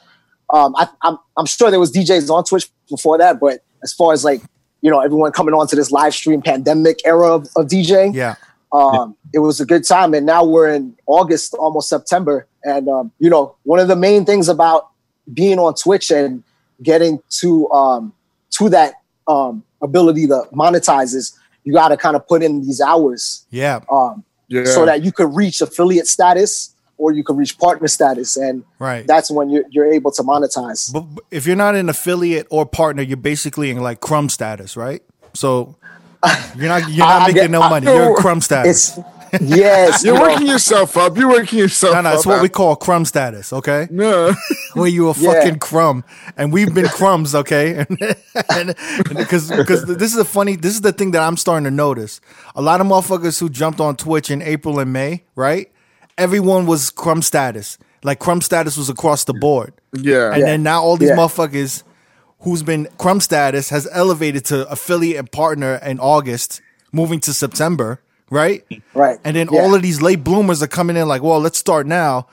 Um, 0.53 0.75
I, 0.75 0.89
I'm 1.01 1.17
I'm 1.37 1.45
sure 1.45 1.71
there 1.71 1.79
was 1.79 1.93
DJs 1.93 2.29
on 2.29 2.43
Twitch 2.43 2.69
before 2.91 3.17
that, 3.17 3.39
but 3.39 3.63
as 3.81 3.91
far 3.91 4.13
as 4.13 4.23
like 4.23 4.41
you 4.81 4.91
know 4.91 4.99
everyone 4.99 5.31
coming 5.31 5.55
on 5.55 5.67
to 5.67 5.75
this 5.75 5.91
live 5.91 6.13
stream 6.13 6.41
pandemic 6.43 6.99
era 7.05 7.33
of, 7.33 7.47
of 7.55 7.65
DJing, 7.67 8.13
yeah, 8.13 8.35
um, 8.71 9.15
it 9.33 9.39
was 9.39 9.59
a 9.59 9.65
good 9.65 9.85
time. 9.85 10.13
And 10.13 10.25
now 10.25 10.43
we're 10.43 10.73
in 10.73 10.95
August, 11.05 11.53
almost 11.55 11.89
September. 11.89 12.47
And, 12.63 12.87
um, 12.87 13.11
you 13.19 13.29
know, 13.29 13.55
one 13.63 13.79
of 13.79 13.87
the 13.87 13.95
main 13.95 14.25
things 14.25 14.47
about 14.47 14.89
being 15.33 15.59
on 15.59 15.75
Twitch 15.75 16.11
and 16.11 16.43
getting 16.81 17.19
to, 17.29 17.69
um, 17.71 18.13
to 18.51 18.69
that, 18.69 18.95
um, 19.27 19.63
ability 19.81 20.27
to 20.27 20.43
monetize 20.53 21.13
is 21.13 21.37
you 21.63 21.73
got 21.73 21.89
to 21.89 21.97
kind 21.97 22.15
of 22.15 22.27
put 22.27 22.43
in 22.43 22.61
these 22.61 22.81
hours, 22.81 23.45
yeah, 23.51 23.79
um, 23.91 24.23
Yeah, 24.47 24.65
so 24.65 24.85
that 24.85 25.03
you 25.03 25.11
could 25.11 25.35
reach 25.35 25.61
affiliate 25.61 26.07
status 26.07 26.73
or 27.01 27.11
you 27.11 27.23
could 27.23 27.37
reach 27.37 27.57
partner 27.57 27.87
status. 27.87 28.37
And 28.37 28.63
right. 28.79 29.05
that's 29.07 29.29
when 29.31 29.49
you're, 29.49 29.63
you're 29.71 29.91
able 29.91 30.11
to 30.11 30.21
monetize. 30.23 30.93
But 30.93 31.01
but 31.15 31.23
if 31.31 31.45
you're 31.47 31.55
not 31.65 31.75
an 31.75 31.89
affiliate 31.89 32.47
or 32.49 32.65
partner, 32.65 33.01
you're 33.03 33.17
basically 33.17 33.69
in 33.71 33.77
like 33.81 33.99
crumb 33.99 34.29
status, 34.29 34.77
right? 34.77 35.01
So 35.33 35.75
you're 36.55 36.67
not 36.67 36.89
you're 36.89 37.05
not 37.07 37.21
I- 37.21 37.23
I 37.25 37.27
making 37.27 37.33
get- 37.41 37.51
no 37.51 37.61
I- 37.63 37.69
money. 37.69 37.87
You're 37.87 38.09
in 38.11 38.15
crumb 38.15 38.41
status. 38.49 38.99
Yes, 39.39 40.03
you're 40.03 40.13
you 40.15 40.19
know, 40.19 40.27
working 40.29 40.47
yourself 40.47 40.97
up. 40.97 41.17
You're 41.17 41.29
working 41.29 41.57
yourself 41.57 41.93
No, 41.95 42.01
no, 42.01 42.09
up. 42.09 42.15
it's 42.15 42.25
what 42.25 42.41
we 42.41 42.49
call 42.49 42.75
crumb 42.75 43.05
status, 43.05 43.53
okay? 43.53 43.87
No. 43.89 44.33
Where 44.73 44.89
you 44.89 45.09
a 45.09 45.13
Yeah. 45.17 45.31
fucking 45.33 45.59
crumb, 45.59 46.03
and 46.35 46.51
we've 46.51 46.73
been 46.73 46.89
crumbs, 46.89 47.33
okay? 47.33 47.85
And 48.49 48.75
because 49.15 49.49
because 49.49 49.85
this 49.85 50.11
is 50.13 50.17
a 50.17 50.25
funny, 50.25 50.57
this 50.57 50.73
is 50.73 50.81
the 50.81 50.91
thing 50.91 51.11
that 51.11 51.21
I'm 51.23 51.37
starting 51.37 51.63
to 51.63 51.71
notice. 51.71 52.19
A 52.55 52.61
lot 52.61 52.81
of 52.81 52.87
motherfuckers 52.87 53.39
who 53.39 53.47
jumped 53.49 53.79
on 53.79 53.95
Twitch 53.95 54.29
in 54.29 54.41
April 54.41 54.79
and 54.79 54.91
May, 54.91 55.23
right? 55.35 55.71
Everyone 56.17 56.65
was 56.65 56.89
crumb 56.89 57.21
status. 57.21 57.77
Like 58.03 58.19
crumb 58.19 58.41
status 58.41 58.77
was 58.77 58.89
across 58.89 59.23
the 59.25 59.33
board. 59.33 59.73
Yeah. 59.93 60.33
And 60.33 60.43
then 60.43 60.63
now 60.63 60.81
all 60.81 60.97
these 60.97 61.09
Yeah. 61.09 61.15
motherfuckers 61.17 61.83
who's 62.39 62.63
been 62.63 62.87
crumb 62.97 63.19
status 63.19 63.69
has 63.69 63.87
elevated 63.91 64.43
to 64.45 64.67
affiliate 64.69 65.17
and 65.17 65.31
partner 65.31 65.75
in 65.83 65.99
August, 65.99 66.61
moving 66.91 67.19
to 67.21 67.33
September, 67.33 67.99
right? 68.31 68.63
Right. 68.95 69.19
And 69.23 69.35
then 69.35 69.47
Yeah. 69.51 69.61
all 69.61 69.75
of 69.75 69.81
these 69.83 70.01
late 70.01 70.23
bloomers 70.23 70.63
are 70.63 70.67
coming 70.67 70.97
in 70.97 71.07
like, 71.07 71.21
well, 71.21 71.39
let's 71.39 71.59
start 71.59 71.85
now. 71.85 72.25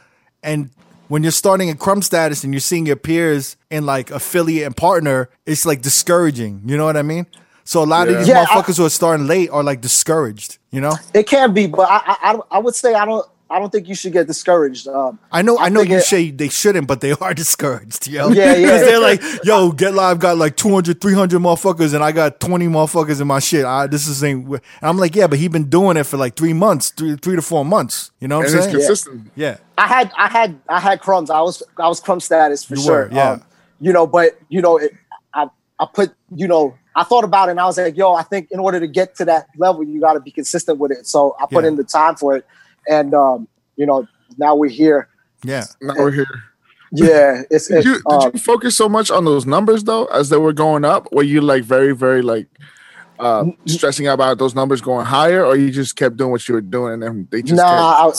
And 0.43 0.71
when 1.09 1.23
you're 1.23 1.33
starting 1.33 1.69
in 1.69 1.77
crumb 1.77 2.01
status 2.01 2.43
and 2.45 2.55
you're 2.55 2.61
seeing 2.61 2.87
your 2.87 2.97
peers 2.97 3.57
in 3.71 3.85
like 3.85 4.11
affiliate 4.11 4.65
and 4.65 4.75
partner, 4.77 5.29
it's 5.45 5.67
like 5.67 5.83
discouraging. 5.83 6.63
You 6.65 6.79
know 6.79 6.87
what 6.87 6.97
I 6.97 7.03
mean? 7.03 7.27
So 7.65 7.83
a 7.83 7.85
lot 7.85 8.09
of 8.09 8.17
these 8.17 8.29
Yeah, 8.29 8.41
I- 8.43 8.47
motherfuckers 8.47 8.79
who 8.79 8.87
are 8.87 8.91
starting 8.91 9.27
late 9.27 9.51
are 9.51 9.63
like 9.63 9.83
discouraged, 9.83 10.57
you 10.71 10.81
know? 10.81 10.97
It 11.13 11.25
can 11.27 11.53
be, 11.53 11.67
but 11.67 11.87
I, 11.91 11.97
I, 12.07 12.17
I- 12.33 12.41
I 12.53 12.59
would 12.61 12.75
say 12.75 12.95
I 12.95 13.05
don't, 13.05 13.27
I 13.51 13.59
don't 13.59 13.71
think 13.73 13.89
you 13.89 13.95
should 13.95 14.13
get 14.13 14.27
discouraged. 14.27 14.87
Um, 14.89 15.19
I 15.33 15.41
know, 15.43 15.59
I, 15.59 15.69
know 15.71 15.81
you 15.81 15.97
it- 15.97 16.03
say 16.03 16.31
they 16.31 16.49
shouldn't, 16.51 16.87
but 16.87 17.01
they 17.01 17.13
are 17.13 17.33
discouraged, 17.45 18.07
yo. 18.07 18.29
Yeah, 18.29 18.55
yeah. 18.55 18.69
'Cause 18.71 18.81
they're 18.83 19.01
like, 19.01 19.23
yo, 19.45 19.73
Get 19.73 19.95
Live 19.95 20.19
got 20.19 20.37
like 20.37 20.57
200, 20.57 21.01
300 21.01 21.39
motherfuckers, 21.41 21.95
and 21.95 22.05
I 22.05 22.13
got 22.13 22.41
20 22.41 22.67
motherfuckers 22.67 23.21
in 23.21 23.27
my 23.27 23.39
shit. 23.39 23.65
I, 23.65 23.87
this 23.87 24.07
is 24.07 24.23
ain't. 24.23 24.47
And 24.49 24.61
I'm 24.83 24.99
like, 24.99 25.17
yeah, 25.17 25.27
but 25.27 25.39
he 25.39 25.49
been 25.49 25.71
doing 25.71 25.97
it 25.97 26.05
for 26.05 26.17
like 26.19 26.37
three 26.37 26.53
months, 26.53 26.91
three, 26.91 27.17
three 27.17 27.37
to 27.37 27.43
four 27.43 27.65
months. 27.65 28.11
You 28.21 28.29
know 28.29 28.39
what 28.39 28.47
and 28.49 28.55
I'm 28.55 28.59
it's 28.59 28.67
saying? 28.67 28.77
consistent. 28.77 29.31
Yeah. 29.35 29.57
I 29.79 29.87
had, 29.87 30.13
I 30.19 30.29
had, 30.29 30.61
I 30.69 30.81
had 30.81 31.01
crumbs. 31.01 31.31
I 31.31 31.41
was, 31.41 31.63
I 31.79 31.89
was 31.89 32.01
crumb 32.01 32.21
status 32.21 32.65
for 32.65 32.75
You 32.77 32.83
sure. 32.83 33.03
Um, 33.05 33.11
were, 33.11 33.17
yeah. 33.17 33.39
you 33.81 33.93
know, 33.93 34.07
but 34.07 34.39
you 34.51 34.61
know, 34.61 34.77
it, 34.77 34.93
I, 35.33 35.49
I 35.79 35.87
put, 35.93 36.13
you 36.35 36.49
know, 36.49 36.77
I 36.97 37.05
thought 37.05 37.23
about 37.25 37.49
it 37.49 37.53
and 37.53 37.61
I 37.61 37.65
was 37.67 37.79
like, 37.79 37.97
yo, 37.97 38.13
I 38.15 38.25
think 38.25 38.51
in 38.51 38.59
order 38.59 38.81
to 38.81 38.89
get 38.89 39.15
to 39.17 39.25
that 39.27 39.47
level, 39.57 39.85
you 39.85 40.01
got 40.01 40.15
to 40.15 40.21
be 40.21 40.33
consistent 40.33 40.79
with 40.79 40.91
it. 40.91 41.07
So 41.07 41.37
I 41.41 41.47
put 41.47 41.63
Yeah. 41.63 41.69
in 41.69 41.77
the 41.77 41.85
time 41.85 42.17
for 42.17 42.37
it, 42.37 42.45
and 42.89 43.15
um, 43.15 43.49
you 43.77 43.87
know, 43.87 44.07
now 44.37 44.55
we're 44.55 44.69
here. 44.69 45.09
Yeah. 45.45 45.65
Now 45.81 45.95
we're 45.97 46.11
here. 46.11 46.45
Yeah, 46.93 47.43
it's. 47.51 47.69
Did 47.69 47.79
it, 47.79 47.85
you, 47.85 47.95
did 47.95 48.07
um, 48.07 48.31
you 48.35 48.41
focus 48.41 48.77
so 48.77 48.89
much 48.89 49.11
on 49.11 49.25
those 49.25 49.47
numbers 49.47 49.85
though, 49.85 50.07
as 50.07 50.31
they 50.31 50.37
were 50.37 50.53
going 50.53 50.85
up? 50.85 51.13
Were 51.13 51.23
you 51.23 51.41
like 51.41 51.65
very, 51.65 51.95
very 51.95 52.23
like 52.23 52.47
uh, 53.19 53.47
stressing 53.67 54.07
out 54.07 54.15
about 54.15 54.39
those 54.39 54.55
numbers 54.55 54.81
going 54.81 55.07
higher, 55.07 55.45
or 55.45 55.57
you 55.57 55.71
just 55.71 55.97
kept 55.97 56.17
doing 56.17 56.31
what 56.31 56.47
you 56.49 56.55
were 56.55 56.61
doing 56.61 56.95
and 56.95 57.03
then 57.03 57.29
they 57.31 57.43
just 57.43 57.57
Nah, 57.57 58.11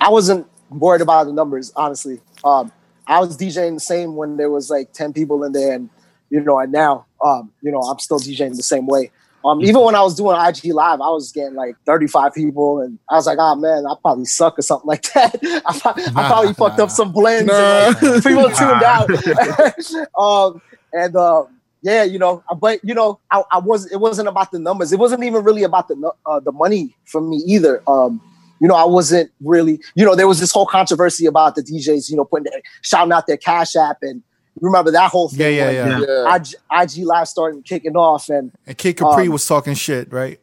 I, 0.00 0.06
I 0.06 0.10
wasn't 0.10 0.46
worried 0.70 1.00
about 1.00 1.24
the 1.24 1.32
numbers, 1.32 1.72
honestly. 1.76 2.20
Um, 2.44 2.72
I 3.06 3.18
was 3.20 3.36
DJing 3.36 3.74
the 3.74 3.80
same 3.80 4.14
when 4.14 4.36
there 4.36 4.50
was 4.50 4.70
like 4.70 4.92
10 4.92 5.12
people 5.12 5.44
in 5.44 5.52
there, 5.52 5.74
and 5.74 5.90
you 6.30 6.40
know, 6.40 6.58
and 6.58 6.72
now, 6.72 7.06
um, 7.24 7.52
you 7.62 7.70
know, 7.70 7.80
I'm 7.80 7.98
still 7.98 8.18
DJing 8.18 8.56
the 8.56 8.62
same 8.62 8.86
way. 8.86 9.10
Um, 9.44 9.60
even 9.62 9.80
when 9.82 9.94
I 9.94 10.02
was 10.02 10.14
doing 10.14 10.36
IG 10.36 10.72
live, 10.72 11.00
I 11.00 11.08
was 11.08 11.32
getting 11.32 11.54
like 11.54 11.76
35 11.84 12.34
people, 12.34 12.80
and 12.80 12.98
I 13.10 13.14
was 13.14 13.26
like, 13.26 13.38
oh 13.40 13.54
man, 13.56 13.86
I 13.86 13.94
probably 14.00 14.24
suck 14.24 14.58
or 14.58 14.62
something 14.62 14.86
like 14.86 15.12
that. 15.12 15.36
I, 15.66 15.78
pro- 15.78 16.04
I 16.04 16.26
probably 16.28 16.54
fucked 16.54 16.80
up 16.80 16.90
some 16.90 17.12
blends. 17.12 17.50
and, 17.52 18.02
like, 18.02 18.22
people 18.22 18.50
tuned 18.56 18.82
out. 18.82 19.08
um, 20.18 20.62
and 20.92 21.16
uh, 21.16 21.44
yeah, 21.82 22.04
you 22.04 22.18
know, 22.18 22.44
but 22.58 22.80
you 22.84 22.94
know, 22.94 23.18
I, 23.30 23.42
I 23.50 23.58
was 23.58 23.90
it 23.90 23.98
wasn't 23.98 24.28
about 24.28 24.52
the 24.52 24.58
numbers. 24.58 24.92
It 24.92 24.98
wasn't 24.98 25.24
even 25.24 25.42
really 25.42 25.64
about 25.64 25.88
the 25.88 26.12
uh, 26.26 26.40
the 26.40 26.52
money 26.52 26.96
from 27.04 27.28
me 27.30 27.38
either. 27.46 27.82
Um, 27.88 28.20
you 28.62 28.68
know, 28.68 28.76
I 28.76 28.84
wasn't 28.84 29.28
really, 29.40 29.80
you 29.96 30.06
know, 30.06 30.14
there 30.14 30.28
was 30.28 30.38
this 30.38 30.52
whole 30.52 30.66
controversy 30.66 31.26
about 31.26 31.56
the 31.56 31.64
DJs, 31.64 32.08
you 32.08 32.16
know, 32.16 32.24
putting 32.24 32.44
their, 32.44 32.62
shouting 32.82 33.12
out 33.12 33.26
their 33.26 33.36
Cash 33.36 33.74
App 33.74 33.96
and 34.02 34.22
remember 34.60 34.90
that 34.90 35.10
whole 35.10 35.28
thing. 35.28 35.40
Yeah, 35.40 35.70
yeah, 35.70 35.84
when 35.84 36.02
yeah. 36.02 36.06
Yeah. 36.08 36.36
IG, 36.36 36.98
IG 36.98 37.06
Live 37.06 37.28
started 37.28 37.64
kicking 37.64 37.96
off 37.96 38.28
and 38.28 38.52
And 38.66 38.76
Kid 38.76 38.96
Capri 38.96 39.26
Um, 39.26 39.32
was 39.32 39.46
talking 39.46 39.74
shit, 39.74 40.12
right? 40.12 40.40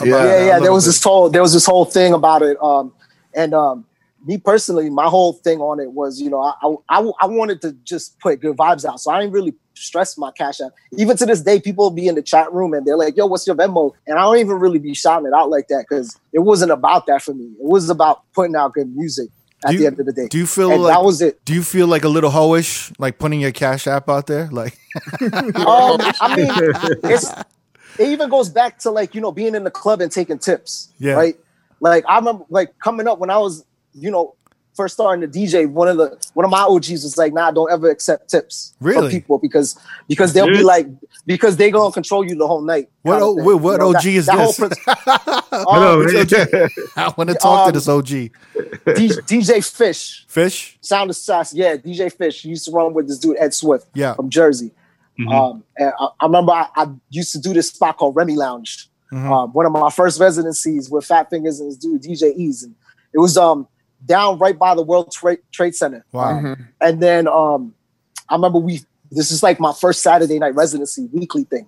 Yeah. 0.00 0.06
About 0.06 0.24
yeah, 0.24 0.40
it 0.42 0.46
yeah. 0.46 0.58
There 0.60 0.72
was 0.72 0.84
bit. 0.84 0.90
this 0.90 1.02
whole 1.02 1.28
there 1.28 1.42
was 1.42 1.52
this 1.52 1.66
whole 1.66 1.84
thing 1.84 2.12
about 2.12 2.42
it. 2.42 2.60
Um, 2.62 2.92
and 3.34 3.52
um, 3.52 3.84
me 4.24 4.38
personally, 4.38 4.90
my 4.90 5.06
whole 5.06 5.32
thing 5.32 5.60
on 5.60 5.80
it 5.80 5.92
was, 5.92 6.20
you 6.20 6.30
know, 6.30 6.40
I, 6.40 6.52
I 6.88 7.10
I 7.20 7.26
wanted 7.26 7.60
to 7.62 7.72
just 7.84 8.18
put 8.20 8.40
good 8.40 8.56
vibes 8.56 8.84
out, 8.84 9.00
so 9.00 9.10
I 9.10 9.20
didn't 9.20 9.32
really 9.32 9.54
stress 9.74 10.18
my 10.18 10.30
cash 10.32 10.60
out. 10.60 10.72
Even 10.96 11.16
to 11.16 11.26
this 11.26 11.40
day, 11.40 11.60
people 11.60 11.90
be 11.90 12.08
in 12.08 12.14
the 12.14 12.22
chat 12.22 12.52
room 12.52 12.74
and 12.74 12.86
they're 12.86 12.96
like, 12.96 13.16
"Yo, 13.16 13.26
what's 13.26 13.46
your 13.46 13.56
Venmo?" 13.56 13.92
And 14.06 14.18
I 14.18 14.22
don't 14.22 14.38
even 14.38 14.58
really 14.58 14.78
be 14.78 14.94
shouting 14.94 15.26
it 15.26 15.32
out 15.34 15.50
like 15.50 15.68
that 15.68 15.86
because 15.88 16.18
it 16.32 16.40
wasn't 16.40 16.72
about 16.72 17.06
that 17.06 17.22
for 17.22 17.34
me. 17.34 17.44
It 17.44 17.56
was 17.64 17.90
about 17.90 18.22
putting 18.34 18.56
out 18.56 18.74
good 18.74 18.94
music 18.94 19.30
at 19.64 19.72
you- 19.72 19.78
the 19.80 19.86
end 19.86 20.00
of 20.00 20.06
the 20.06 20.12
day. 20.12 20.28
Do 20.28 20.38
you 20.38 20.46
feel 20.46 20.70
and 20.72 20.82
like 20.82 20.94
that 20.94 21.04
was 21.04 21.20
it. 21.22 21.44
Do 21.44 21.54
you 21.54 21.62
feel 21.62 21.86
like 21.86 22.04
a 22.04 22.08
little 22.08 22.30
hoish, 22.30 22.92
like 22.98 23.18
putting 23.18 23.40
your 23.40 23.52
cash 23.52 23.86
app 23.86 24.08
out 24.08 24.26
there? 24.26 24.48
Like, 24.52 24.78
Um, 25.22 25.98
I 26.20 26.34
mean, 26.36 26.50
it's 27.04 27.30
it 27.98 28.08
even 28.08 28.28
goes 28.30 28.48
back 28.48 28.78
to 28.80 28.90
like 28.90 29.14
you 29.14 29.20
know 29.20 29.32
being 29.32 29.54
in 29.54 29.64
the 29.64 29.70
club 29.70 30.00
and 30.00 30.10
taking 30.12 30.38
tips. 30.38 30.88
Yeah. 30.98 31.14
Right. 31.14 31.36
Like 31.80 32.04
I 32.08 32.16
remember 32.18 32.44
like 32.50 32.78
coming 32.78 33.06
up 33.08 33.18
when 33.18 33.30
I 33.30 33.38
was 33.38 33.64
you 33.94 34.10
know 34.10 34.34
first 34.78 34.94
starting 34.94 35.20
to 35.20 35.28
DJ. 35.38 35.68
One 35.68 35.88
of 35.88 35.96
the 35.98 36.16
one 36.34 36.44
of 36.44 36.50
my 36.50 36.62
OGs 36.62 37.02
was 37.02 37.18
like, 37.18 37.32
"Nah, 37.34 37.50
don't 37.50 37.70
ever 37.70 37.90
accept 37.90 38.30
tips 38.30 38.74
Really? 38.80 39.00
from 39.00 39.10
people 39.10 39.38
because 39.38 39.76
because 40.08 40.32
they'll 40.32 40.46
be 40.46 40.62
like 40.62 40.86
because 41.26 41.56
they 41.58 41.70
gonna 41.70 41.92
control 41.92 42.24
you 42.24 42.34
the 42.36 42.46
whole 42.46 42.62
night." 42.62 42.88
what? 43.02 43.14
kind 43.14 43.24
O- 43.24 43.34
wait, 43.44 43.54
what 43.60 43.72
You 43.72 43.78
know, 43.78 43.88
OG 43.88 43.94
that- 43.94 44.06
is 44.20 44.26
that 44.26 44.36
whole 44.38 44.46
this? 44.46 44.58
prin- 44.58 44.70
Hello, 45.50 46.02
Um. 46.02 46.70
I 46.96 47.12
want 47.16 47.30
to 47.30 47.34
talk 47.34 47.64
to 47.64 47.68
Um, 47.68 47.72
this 47.72 47.88
OG 47.88 48.06
D- 48.06 48.30
DJ 49.26 49.60
Fish, 49.80 50.24
Fish. 50.28 50.78
Sound 50.80 51.10
of 51.10 51.16
Assassin. 51.16 51.58
Yeah, 51.58 51.76
DJ 51.76 52.10
Fish. 52.12 52.42
He 52.42 52.48
used 52.50 52.64
to 52.66 52.70
run 52.70 52.94
with 52.94 53.08
this 53.08 53.18
dude 53.18 53.36
Ed 53.38 53.52
Swift. 53.54 53.86
Yeah. 53.94 54.14
from 54.14 54.30
Jersey. 54.30 54.70
Mhm. 55.20 55.32
Um, 55.34 55.64
and 55.76 55.92
I, 55.98 56.08
I 56.20 56.26
remember 56.26 56.52
I, 56.52 56.68
I 56.76 56.86
used 57.10 57.32
to 57.32 57.38
do 57.40 57.52
this 57.52 57.68
spot 57.68 57.96
called 57.98 58.14
Remy 58.14 58.36
Lounge. 58.36 58.88
Mhm. 59.12 59.30
Um, 59.30 59.52
one 59.52 59.66
of 59.66 59.72
my 59.72 59.90
first 59.90 60.20
residencies 60.20 60.88
with 60.90 61.04
Fat 61.04 61.28
Fingers 61.30 61.58
and 61.60 61.68
this 61.70 61.76
dude 61.78 62.02
DJ 62.02 62.32
Ease, 62.36 62.62
and 62.62 62.74
it 63.12 63.18
was 63.18 63.36
um 63.36 63.66
down 64.06 64.38
right 64.38 64.58
by 64.58 64.74
the 64.74 64.82
World 64.82 65.12
Trade 65.12 65.40
Trade 65.52 65.74
Center. 65.74 66.04
Wow. 66.12 66.38
Um, 66.38 66.68
and 66.80 67.02
then 67.02 67.28
um, 67.28 67.74
I 68.28 68.34
remember 68.34 68.58
we 68.58 68.80
this 69.10 69.30
is 69.30 69.42
like 69.42 69.58
my 69.58 69.72
first 69.72 70.02
Saturday 70.02 70.38
night 70.38 70.54
residency 70.54 71.08
weekly 71.12 71.44
thing, 71.44 71.66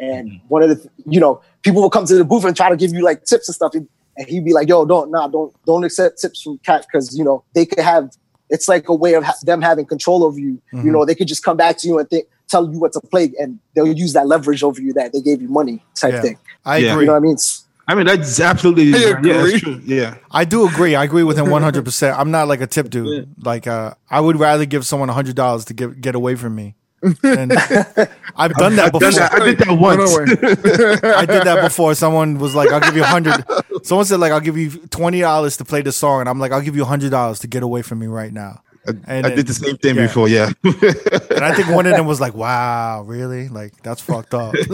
and 0.00 0.40
one 0.48 0.62
of 0.62 0.68
the 0.70 0.90
you 1.06 1.20
know 1.20 1.40
people 1.62 1.82
would 1.82 1.92
come 1.92 2.04
to 2.06 2.14
the 2.16 2.24
booth 2.24 2.44
and 2.44 2.56
try 2.56 2.68
to 2.68 2.76
give 2.76 2.92
you 2.92 3.02
like 3.02 3.24
tips 3.24 3.48
and 3.48 3.54
stuff, 3.54 3.74
and 3.74 3.88
and 4.16 4.26
he'd 4.28 4.44
be 4.44 4.52
like, 4.52 4.68
"Yo, 4.68 4.84
don't 4.84 5.10
nah, 5.10 5.28
don't 5.28 5.54
don't 5.66 5.84
accept 5.84 6.20
tips 6.20 6.42
from 6.42 6.58
cat 6.58 6.86
because 6.90 7.16
you 7.16 7.24
know 7.24 7.44
they 7.54 7.66
could 7.66 7.78
have." 7.84 8.10
It's 8.52 8.66
like 8.66 8.88
a 8.88 8.94
way 8.94 9.14
of 9.14 9.22
ha- 9.22 9.36
them 9.44 9.62
having 9.62 9.86
control 9.86 10.24
over 10.24 10.36
you. 10.40 10.60
Mhm. 10.72 10.84
You 10.84 10.90
know, 10.90 11.04
they 11.04 11.14
could 11.14 11.28
just 11.28 11.44
come 11.44 11.56
back 11.56 11.76
to 11.78 11.86
you 11.86 12.00
and 12.00 12.10
think, 12.10 12.26
tell 12.48 12.68
you 12.68 12.80
what 12.80 12.92
to 12.94 13.00
play, 13.00 13.32
and 13.38 13.60
they'll 13.76 13.86
use 13.86 14.12
that 14.14 14.26
leverage 14.26 14.64
over 14.64 14.80
you 14.82 14.92
that 14.94 15.12
they 15.12 15.20
gave 15.20 15.40
you 15.40 15.46
money 15.46 15.80
type 15.94 16.14
Yeah. 16.14 16.20
thing. 16.20 16.38
I 16.64 16.78
Yeah. 16.78 16.90
agree. 16.90 17.02
You 17.02 17.06
know 17.06 17.12
what 17.12 17.18
I 17.18 17.20
mean? 17.20 17.32
It's- 17.34 17.64
I 17.90 17.94
mean, 17.96 18.06
that's 18.06 18.38
absolutely 18.38 18.94
I 18.94 19.20
yeah, 19.20 19.42
that's 19.42 19.60
true. 19.60 19.80
Yeah. 19.84 20.14
I 20.30 20.44
do 20.44 20.68
agree. 20.68 20.94
I 20.94 21.02
agree 21.02 21.24
with 21.24 21.36
him 21.36 21.46
100%. 21.46 22.16
I'm 22.16 22.30
not 22.30 22.46
like 22.46 22.60
a 22.60 22.68
tip 22.68 22.88
dude. 22.88 23.34
Like, 23.44 23.66
uh, 23.66 23.94
I 24.08 24.20
would 24.20 24.38
rather 24.38 24.64
give 24.64 24.86
someone 24.86 25.08
$100 25.08 25.66
to 25.66 25.74
get, 25.74 26.00
get 26.00 26.14
away 26.14 26.36
from 26.36 26.54
me. 26.54 26.76
And 27.02 27.52
I've 28.36 28.54
done 28.54 28.76
that 28.76 28.86
I've 28.86 28.92
before. 28.92 29.10
done 29.10 29.14
that. 29.14 29.32
I 29.32 29.44
did 29.44 29.58
that 29.58 29.72
once. 29.72 30.16
I 31.02 31.26
did 31.26 31.42
that 31.44 31.62
before. 31.64 31.94
Someone 31.96 32.38
was 32.38 32.54
like, 32.54 32.70
"I'll 32.70 32.80
give 32.80 32.94
you 32.94 33.02
a 33.02 33.06
hundred. 33.06 33.42
Someone 33.84 34.04
said 34.04 34.20
like, 34.20 34.32
"I'll 34.32 34.40
give 34.40 34.58
you 34.58 34.70
twenty 34.88 35.20
dollars 35.20 35.56
to 35.56 35.64
play 35.64 35.80
the 35.80 35.92
song," 35.92 36.20
and 36.20 36.28
I'm 36.28 36.38
like, 36.38 36.52
"I'll 36.52 36.60
give 36.60 36.76
you 36.76 36.82
a 36.82 36.86
hundred 36.86 37.10
dollars 37.10 37.38
to 37.38 37.46
get 37.46 37.62
away 37.62 37.80
from 37.80 38.00
me 38.00 38.06
right 38.06 38.30
now." 38.30 38.60
And 38.86 39.04
I 39.08 39.20
then- 39.22 39.36
did 39.36 39.46
the 39.46 39.54
same 39.54 39.76
thing 39.76 39.96
yeah. 39.96 40.06
before. 40.06 40.28
Yeah. 40.28 40.52
And 40.64 41.44
I 41.44 41.54
think 41.54 41.68
one 41.68 41.86
of 41.86 41.92
them 41.92 42.06
was 42.06 42.20
like, 42.20 42.34
"Wow, 42.44 43.02
really? 43.02 43.48
Like 43.48 43.82
that's 43.82 44.00
fucked 44.00 44.34
up." 44.34 44.54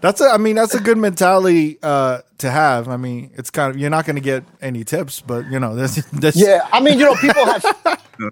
that's 0.00 0.20
a. 0.20 0.28
I 0.28 0.38
mean, 0.38 0.56
that's 0.56 0.74
a 0.74 0.80
good 0.80 0.98
mentality 0.98 1.78
uh, 1.82 2.20
to 2.38 2.50
have. 2.50 2.88
I 2.88 2.96
mean, 2.96 3.30
it's 3.34 3.50
kind 3.50 3.74
of 3.74 3.80
you're 3.80 3.90
not 3.90 4.06
going 4.06 4.16
to 4.16 4.22
get 4.22 4.44
any 4.60 4.84
tips, 4.84 5.20
but 5.20 5.50
you 5.50 5.58
know, 5.58 5.74
that's 5.74 6.04
that's 6.12 6.36
yeah, 6.36 6.68
I 6.72 6.80
mean, 6.80 6.98
you 6.98 7.04
know, 7.04 7.14
people 7.16 7.44
have. 7.44 7.64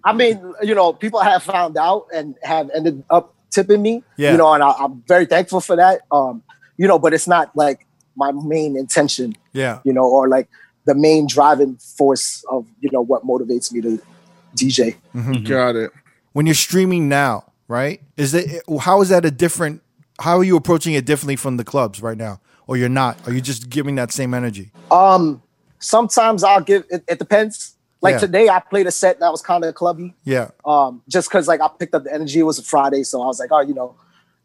I 0.04 0.12
mean, 0.12 0.54
you 0.62 0.74
know, 0.74 0.92
people 0.92 1.20
have 1.20 1.42
found 1.42 1.76
out 1.76 2.06
and 2.14 2.36
have 2.42 2.70
ended 2.74 3.02
up 3.10 3.34
tipping 3.50 3.82
me. 3.82 4.04
Yeah. 4.16 4.32
You 4.32 4.38
know, 4.38 4.52
and 4.52 4.62
I, 4.62 4.72
I'm 4.72 5.02
very 5.08 5.26
thankful 5.26 5.60
for 5.60 5.76
that. 5.76 6.02
Um, 6.12 6.42
you 6.76 6.86
know, 6.86 6.98
but 6.98 7.12
it's 7.12 7.26
not 7.26 7.54
like 7.56 7.86
my 8.16 8.32
main 8.32 8.76
intention. 8.76 9.34
yeah. 9.52 9.80
You 9.84 9.92
know, 9.92 10.04
or 10.04 10.28
like 10.28 10.48
the 10.90 10.94
main 10.96 11.26
driving 11.28 11.76
force 11.76 12.44
of 12.50 12.66
you 12.80 12.90
know 12.92 13.00
what 13.00 13.24
motivates 13.24 13.70
me 13.72 13.80
to 13.80 14.02
DJ. 14.56 14.96
Got 15.48 15.76
it. 15.76 15.92
When 16.32 16.46
you're 16.46 16.54
streaming 16.56 17.08
now, 17.08 17.44
right? 17.68 18.00
Is 18.16 18.34
it 18.34 18.62
how 18.80 19.00
is 19.02 19.08
that 19.10 19.24
a 19.24 19.30
different? 19.30 19.82
How 20.18 20.36
are 20.38 20.44
you 20.44 20.56
approaching 20.56 20.94
it 20.94 21.06
differently 21.06 21.36
from 21.36 21.56
the 21.58 21.64
clubs 21.64 22.02
right 22.02 22.16
now, 22.18 22.40
or 22.66 22.76
you're 22.76 22.88
not? 22.88 23.16
Are 23.26 23.32
you 23.32 23.40
just 23.40 23.70
giving 23.70 23.94
that 23.94 24.10
same 24.12 24.34
energy? 24.34 24.72
Um, 24.90 25.42
sometimes 25.78 26.42
I'll 26.42 26.60
give. 26.60 26.84
It, 26.90 27.04
it 27.08 27.18
depends. 27.20 27.76
Like 28.02 28.14
Yeah. 28.14 28.18
today, 28.18 28.48
I 28.48 28.58
played 28.60 28.86
a 28.86 28.90
set 28.90 29.20
that 29.20 29.30
was 29.30 29.42
kind 29.42 29.62
of 29.64 29.74
clubby. 29.74 30.14
Yeah. 30.24 30.50
um, 30.64 31.02
just 31.08 31.28
because 31.28 31.46
like 31.46 31.60
I 31.60 31.68
picked 31.78 31.94
up 31.94 32.02
the 32.04 32.12
energy. 32.12 32.40
It 32.40 32.44
was 32.44 32.58
a 32.58 32.62
Friday, 32.64 33.04
so 33.04 33.22
I 33.22 33.26
was 33.26 33.38
like, 33.38 33.50
oh, 33.52 33.60
you 33.60 33.74
know, 33.74 33.94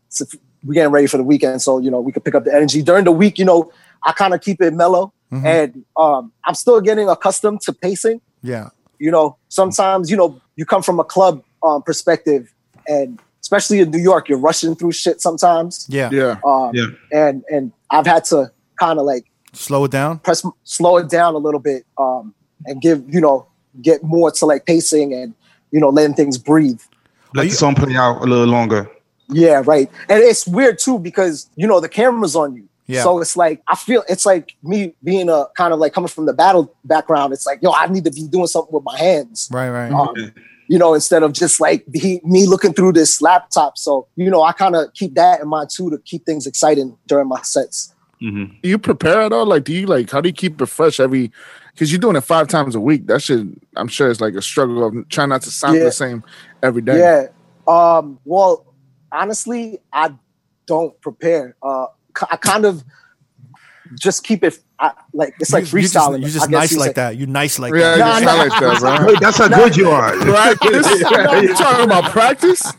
it's 0.07 0.22
a, 0.22 0.26
we're 0.63 0.74
getting 0.76 0.91
ready 0.91 1.07
for 1.07 1.17
the 1.17 1.24
weekend, 1.24 1.61
so 1.61 1.80
you 1.80 1.89
know 1.89 1.99
we 2.01 2.11
could 2.11 2.24
pick 2.24 2.36
up 2.36 2.43
the 2.43 2.53
energy 2.53 2.82
during 2.84 3.05
the 3.05 3.11
week. 3.11 3.39
You 3.39 3.45
know, 3.45 3.72
I 4.03 4.11
kind 4.11 4.34
of 4.36 4.41
keep 4.41 4.61
it 4.61 4.74
mellow, 4.74 5.13
Mhm. 5.41 5.45
and 5.45 5.86
um, 5.97 6.31
I'm 6.45 6.55
still 6.55 6.79
getting 6.81 7.09
accustomed 7.09 7.61
to 7.61 7.73
pacing. 7.73 8.21
Yeah. 8.43 8.69
You 8.99 9.11
know, 9.11 9.38
sometimes 9.49 10.09
you 10.11 10.17
know 10.17 10.39
you 10.55 10.65
come 10.65 10.81
from 10.81 10.99
a 10.99 11.03
club 11.03 11.43
um, 11.63 11.81
perspective, 11.83 12.53
and 12.88 13.19
especially 13.41 13.79
in 13.79 13.91
New 13.91 13.99
York, 13.99 14.29
you're 14.29 14.38
rushing 14.39 14.75
through 14.75 14.91
shit 14.93 15.21
sometimes. 15.21 15.86
Yeah. 15.89 16.09
Yeah. 16.11 16.38
Um, 16.45 16.71
Yeah. 16.73 16.88
and 17.11 17.43
and 17.51 17.71
I've 17.91 18.05
had 18.07 18.23
to 18.25 18.51
kind 18.79 18.99
of 18.99 19.05
like 19.05 19.25
Slow 19.53 19.86
it 19.86 19.91
down. 19.91 20.19
press 20.19 20.45
slow 20.63 20.97
it 20.97 21.09
down 21.09 21.33
a 21.33 21.38
little 21.38 21.61
bit 21.61 21.86
um 21.97 22.33
and 22.65 22.81
give 22.81 23.03
you 23.13 23.21
know 23.21 23.47
get 23.81 24.03
more 24.03 24.29
to 24.31 24.45
like 24.45 24.65
pacing 24.65 25.13
and 25.13 25.33
you 25.71 25.79
know 25.79 25.89
letting 25.89 26.13
things 26.13 26.38
breathe 26.38 26.81
Let 27.33 27.43
you- 27.45 27.51
the 27.51 27.55
song 27.55 27.73
play 27.75 27.95
out 27.95 28.21
a 28.21 28.25
little 28.25 28.47
longer. 28.47 28.89
yeah 29.29 29.61
right 29.65 29.89
and 30.09 30.19
it's 30.21 30.45
weird 30.45 30.77
too 30.77 30.99
because 30.99 31.49
you 31.55 31.67
know 31.67 31.79
the 31.79 31.88
camera's 31.89 32.36
on 32.36 32.53
you 32.57 32.67
Yeah. 32.88 33.03
so 33.03 33.19
it's 33.19 33.36
like 33.36 33.61
i 33.67 33.75
feel 33.75 34.03
it's 34.07 34.25
like 34.25 34.55
me 34.61 34.93
being 35.03 35.27
a 35.29 35.45
kind 35.57 35.73
of 35.73 35.79
like 35.79 35.93
coming 35.93 36.07
from 36.07 36.25
the 36.27 36.33
battle 36.33 36.73
background 36.83 37.33
it's 37.33 37.45
like 37.45 37.59
yo 37.61 37.71
i 37.71 37.88
need 37.88 38.03
to 38.05 38.11
be 38.11 38.27
doing 38.27 38.47
something 38.47 38.73
with 38.73 38.83
my 38.83 38.97
hands 38.97 39.49
Right, 39.51 39.69
right. 39.69 39.91
um, 39.91 40.13
you 40.67 40.79
know, 40.79 40.95
instead 40.95 41.21
of 41.21 41.31
just 41.31 41.59
like 41.59 41.86
be, 41.91 42.19
me 42.23 42.47
looking 42.47 42.73
through 42.73 42.93
this 42.93 43.21
laptop. 43.21 43.77
So, 43.77 44.07
you 44.15 44.31
know, 44.31 44.41
I 44.41 44.51
kind 44.51 44.75
of 44.75 44.91
keep 44.95 45.13
that 45.13 45.39
in 45.39 45.47
mind 45.47 45.69
too 45.69 45.91
to 45.91 45.99
keep 45.99 46.25
things 46.25 46.47
exciting 46.47 46.97
during 47.05 47.27
my 47.27 47.39
sets. 47.43 47.93
hmm 48.19 48.45
Do 48.63 48.69
you 48.69 48.79
prepare 48.79 49.21
at 49.21 49.31
all? 49.31 49.45
Like, 49.45 49.63
do 49.63 49.73
you 49.73 49.86
like? 49.86 50.09
How 50.09 50.21
do 50.21 50.27
you 50.29 50.33
keep 50.33 50.59
it 50.59 50.65
fresh 50.65 50.99
every? 50.99 51.31
Because 51.71 51.91
you're 51.91 51.99
doing 51.99 52.15
it 52.15 52.21
five 52.21 52.47
times 52.47 52.73
a 52.73 52.79
week. 52.79 53.05
That 53.05 53.21
should, 53.21 53.55
I'm 53.75 53.88
sure, 53.88 54.09
it's 54.09 54.19
like 54.21 54.33
a 54.33 54.41
struggle 54.41 54.83
of 54.88 55.07
trying 55.09 55.29
not 55.29 55.43
to 55.43 55.51
sound 55.51 55.77
Yeah. 55.77 55.83
the 55.83 55.91
same 55.91 56.23
every 56.63 56.81
day. 56.81 56.97
Yeah. 56.97 57.27
Um, 57.71 58.17
well, 58.25 58.65
honestly, 59.11 59.79
I 59.93 60.15
don't 60.65 60.99
prepare. 61.01 61.55
Uh, 61.61 61.86
k- 61.86 61.91
I 62.32 62.38
kind 62.38 62.66
of 62.66 62.84
just 63.99 64.24
keep 64.24 64.43
it 64.43 64.59
I, 64.80 64.91
like 65.13 65.36
it's 65.39 65.53
like 65.53 65.72
You- 65.72 65.78
you 65.80 65.84
just- 65.84 65.95
freestyling. 65.95 66.20
You 66.22 66.28
I 66.28 66.30
just 66.30 66.49
nice 66.49 66.72
you 66.72 66.80
like 66.80 66.95
that. 66.95 67.16
You 67.18 67.28
nice 67.28 67.59
like 67.59 67.74
Yeah, 67.74 67.95
that. 67.95 67.99
Nah, 67.99 68.18
you 68.20 68.26
nah. 68.26 68.34
like 68.34 68.59
that, 68.59 68.80
bro. 68.80 69.07
Wait, 69.07 69.20
that's 69.22 69.38
how 69.38 69.47
good 69.47 69.78
you 69.78 69.89
are. 69.89 70.11
Practice? 70.22 70.88
you 70.99 71.53
talking 71.55 71.86
about 71.86 72.11
practice? 72.11 72.74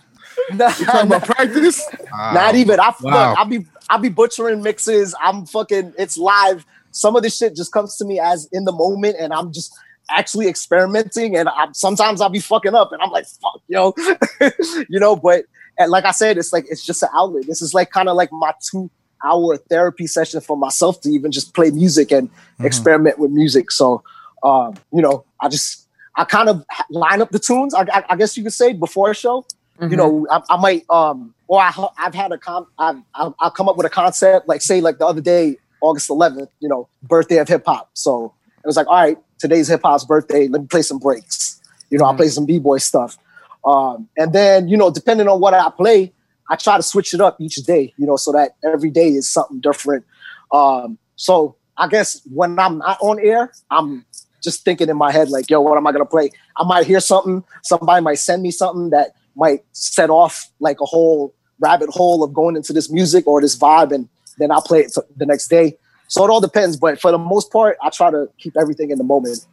Nah, 0.52 0.68
You 0.78 0.84
talking 0.84 1.06
about 1.06 1.24
practice? 1.24 1.82
Not 2.12 2.54
even. 2.54 2.78
I 2.80 2.92
wow. 3.00 3.34
I'll 3.38 3.46
be 3.46 3.66
I'll 3.88 3.98
be 3.98 4.08
butchering 4.10 4.62
mixes. 4.62 5.14
I'm 5.20 5.46
fucking. 5.46 5.94
It's 5.98 6.18
live. 6.18 6.66
Some 6.90 7.16
of 7.16 7.22
this 7.22 7.36
shit 7.36 7.54
just 7.56 7.72
comes 7.72 7.96
to 7.96 8.04
me 8.04 8.18
as 8.20 8.48
in 8.52 8.64
the 8.64 8.72
moment, 8.72 9.16
and 9.18 9.32
I'm 9.32 9.52
just 9.52 9.72
actually 10.10 10.48
experimenting. 10.48 11.36
And 11.36 11.48
I'm 11.48 11.72
sometimes 11.72 12.20
I'll 12.20 12.28
be 12.28 12.40
fucking 12.40 12.74
up, 12.74 12.92
and 12.92 13.00
I'm 13.00 13.10
like, 13.10 13.26
fuck, 13.26 13.60
yo, 13.68 13.94
you 14.88 15.00
know. 15.00 15.16
But 15.16 15.44
and 15.78 15.90
like 15.90 16.04
I 16.04 16.10
said, 16.10 16.36
it's 16.36 16.52
like 16.52 16.66
it's 16.68 16.84
just 16.84 17.02
an 17.02 17.08
outlet. 17.14 17.46
This 17.46 17.62
is 17.62 17.72
like 17.74 17.90
kind 17.90 18.08
of 18.08 18.16
like 18.16 18.30
my 18.32 18.52
two 18.60 18.90
hour 19.24 19.56
therapy 19.56 20.06
session 20.06 20.40
for 20.40 20.56
myself 20.56 21.00
to 21.02 21.10
even 21.10 21.32
just 21.32 21.54
play 21.54 21.70
music 21.70 22.12
and 22.12 22.30
experiment 22.60 23.18
with 23.18 23.30
music. 23.30 23.70
So, 23.70 24.02
um, 24.42 24.74
you 24.92 25.02
know, 25.02 25.24
I 25.40 25.48
just 25.48 25.86
I 26.16 26.24
kind 26.24 26.48
of 26.48 26.64
line 26.90 27.20
up 27.20 27.30
the 27.30 27.38
tunes. 27.38 27.74
I, 27.74 27.82
I, 27.82 28.04
I 28.10 28.16
guess 28.16 28.36
you 28.36 28.42
could 28.42 28.52
say 28.52 28.72
before 28.72 29.10
a 29.10 29.14
show. 29.14 29.44
You 29.90 29.96
know 29.96 30.26
I, 30.30 30.40
I 30.48 30.56
might 30.56 30.88
um 30.88 31.34
or 31.48 31.60
I, 31.60 31.70
i've 31.98 32.14
had 32.14 32.32
a 32.32 32.38
com 32.38 32.66
I've, 32.78 32.96
I'll, 33.14 33.36
I'll 33.38 33.50
come 33.50 33.68
up 33.68 33.76
with 33.76 33.84
a 33.84 33.90
concept 33.90 34.48
like 34.48 34.62
say 34.62 34.80
like 34.80 34.96
the 34.96 35.06
other 35.06 35.20
day 35.20 35.58
august 35.82 36.08
11th 36.08 36.48
you 36.60 36.68
know 36.68 36.88
birthday 37.02 37.36
of 37.36 37.48
hip-hop. 37.48 37.90
So 37.92 38.32
it 38.64 38.66
was 38.66 38.76
like 38.76 38.86
all 38.86 38.94
right 38.94 39.18
today's 39.38 39.68
hip-hop's 39.68 40.04
birthday 40.04 40.48
let 40.48 40.62
me 40.62 40.66
play 40.66 40.80
some 40.80 40.98
breaks. 40.98 41.60
You 41.90 41.98
know 41.98 42.06
i'll 42.06 42.14
play 42.14 42.28
some 42.28 42.46
b-boy 42.46 42.78
stuff. 42.78 43.18
Um 43.66 44.08
and 44.16 44.32
then 44.32 44.68
you 44.68 44.78
know 44.78 44.90
depending 44.90 45.28
on 45.28 45.40
what 45.40 45.52
i 45.52 45.68
play 45.68 46.12
i 46.50 46.56
try 46.56 46.76
to 46.76 46.82
switch 46.82 47.14
it 47.14 47.20
up 47.20 47.36
each 47.40 47.56
day 47.56 47.92
you 47.96 48.06
know 48.06 48.16
so 48.16 48.32
that 48.32 48.56
every 48.64 48.90
day 48.90 49.08
is 49.08 49.28
something 49.28 49.60
different 49.60 50.04
um 50.52 50.98
so 51.16 51.56
i 51.76 51.88
guess 51.88 52.20
when 52.32 52.58
i'm 52.58 52.78
not 52.78 52.98
on 53.00 53.18
air 53.20 53.52
i'm 53.70 54.04
just 54.42 54.64
thinking 54.64 54.88
in 54.88 54.96
my 54.96 55.10
head 55.10 55.28
like 55.30 55.48
yo 55.50 55.60
what 55.60 55.76
am 55.76 55.86
i 55.86 55.92
gonna 55.92 56.04
play 56.04 56.30
i 56.56 56.64
might 56.64 56.86
hear 56.86 57.00
something 57.00 57.42
somebody 57.62 58.02
might 58.02 58.18
send 58.18 58.42
me 58.42 58.50
something 58.50 58.90
that 58.90 59.12
might 59.34 59.64
set 59.72 60.08
off 60.10 60.48
like 60.60 60.80
a 60.80 60.84
whole 60.84 61.34
rabbit 61.60 61.88
hole 61.90 62.22
of 62.22 62.32
going 62.32 62.56
into 62.56 62.72
this 62.72 62.90
music 62.90 63.26
or 63.26 63.40
this 63.40 63.56
vibe 63.56 63.92
and 63.92 64.08
then 64.38 64.50
i'll 64.50 64.62
play 64.62 64.80
it 64.80 64.94
the 65.16 65.26
next 65.26 65.48
day 65.48 65.76
so 66.08 66.24
it 66.24 66.30
all 66.30 66.40
depends 66.40 66.76
but 66.76 67.00
for 67.00 67.10
the 67.10 67.18
most 67.18 67.50
part 67.50 67.76
i 67.82 67.90
try 67.90 68.10
to 68.10 68.28
keep 68.38 68.56
everything 68.56 68.90
in 68.90 68.98
the 68.98 69.04
moment 69.04 69.46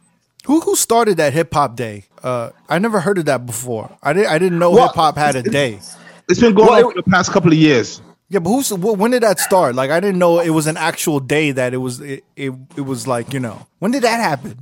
Who 0.46 0.60
who 0.60 0.76
started 0.76 1.16
that 1.16 1.32
hip 1.32 1.54
hop 1.54 1.74
day? 1.74 2.04
Uh, 2.22 2.50
I 2.68 2.78
never 2.78 3.00
heard 3.00 3.16
of 3.16 3.24
that 3.24 3.46
before. 3.46 3.88
I 4.02 4.12
didn't 4.12 4.28
I 4.28 4.38
didn't 4.38 4.58
know 4.58 4.70
Well, 4.70 4.88
hip 4.88 4.94
hop 4.94 5.16
had 5.16 5.36
a 5.36 5.42
day. 5.42 5.80
It's 6.28 6.40
been 6.40 6.54
going 6.54 6.68
Well, 6.68 6.86
on 6.86 6.92
for 6.92 7.02
the 7.02 7.10
past 7.10 7.32
couple 7.32 7.52
of 7.52 7.58
years. 7.58 8.00
Yeah, 8.28 8.38
but 8.40 8.50
who's 8.50 8.72
when 8.72 9.10
did 9.10 9.22
that 9.22 9.38
start? 9.38 9.74
Like 9.74 9.90
I 9.90 10.00
didn't 10.00 10.18
know 10.18 10.40
it 10.40 10.50
was 10.50 10.66
an 10.66 10.76
actual 10.76 11.20
day 11.20 11.52
that 11.52 11.74
it 11.74 11.78
was 11.78 12.00
it 12.00 12.24
it, 12.36 12.52
it 12.76 12.80
was 12.80 13.06
like, 13.06 13.32
you 13.32 13.40
know. 13.40 13.66
When 13.78 13.90
did 13.92 14.02
that 14.02 14.18
happen? 14.20 14.58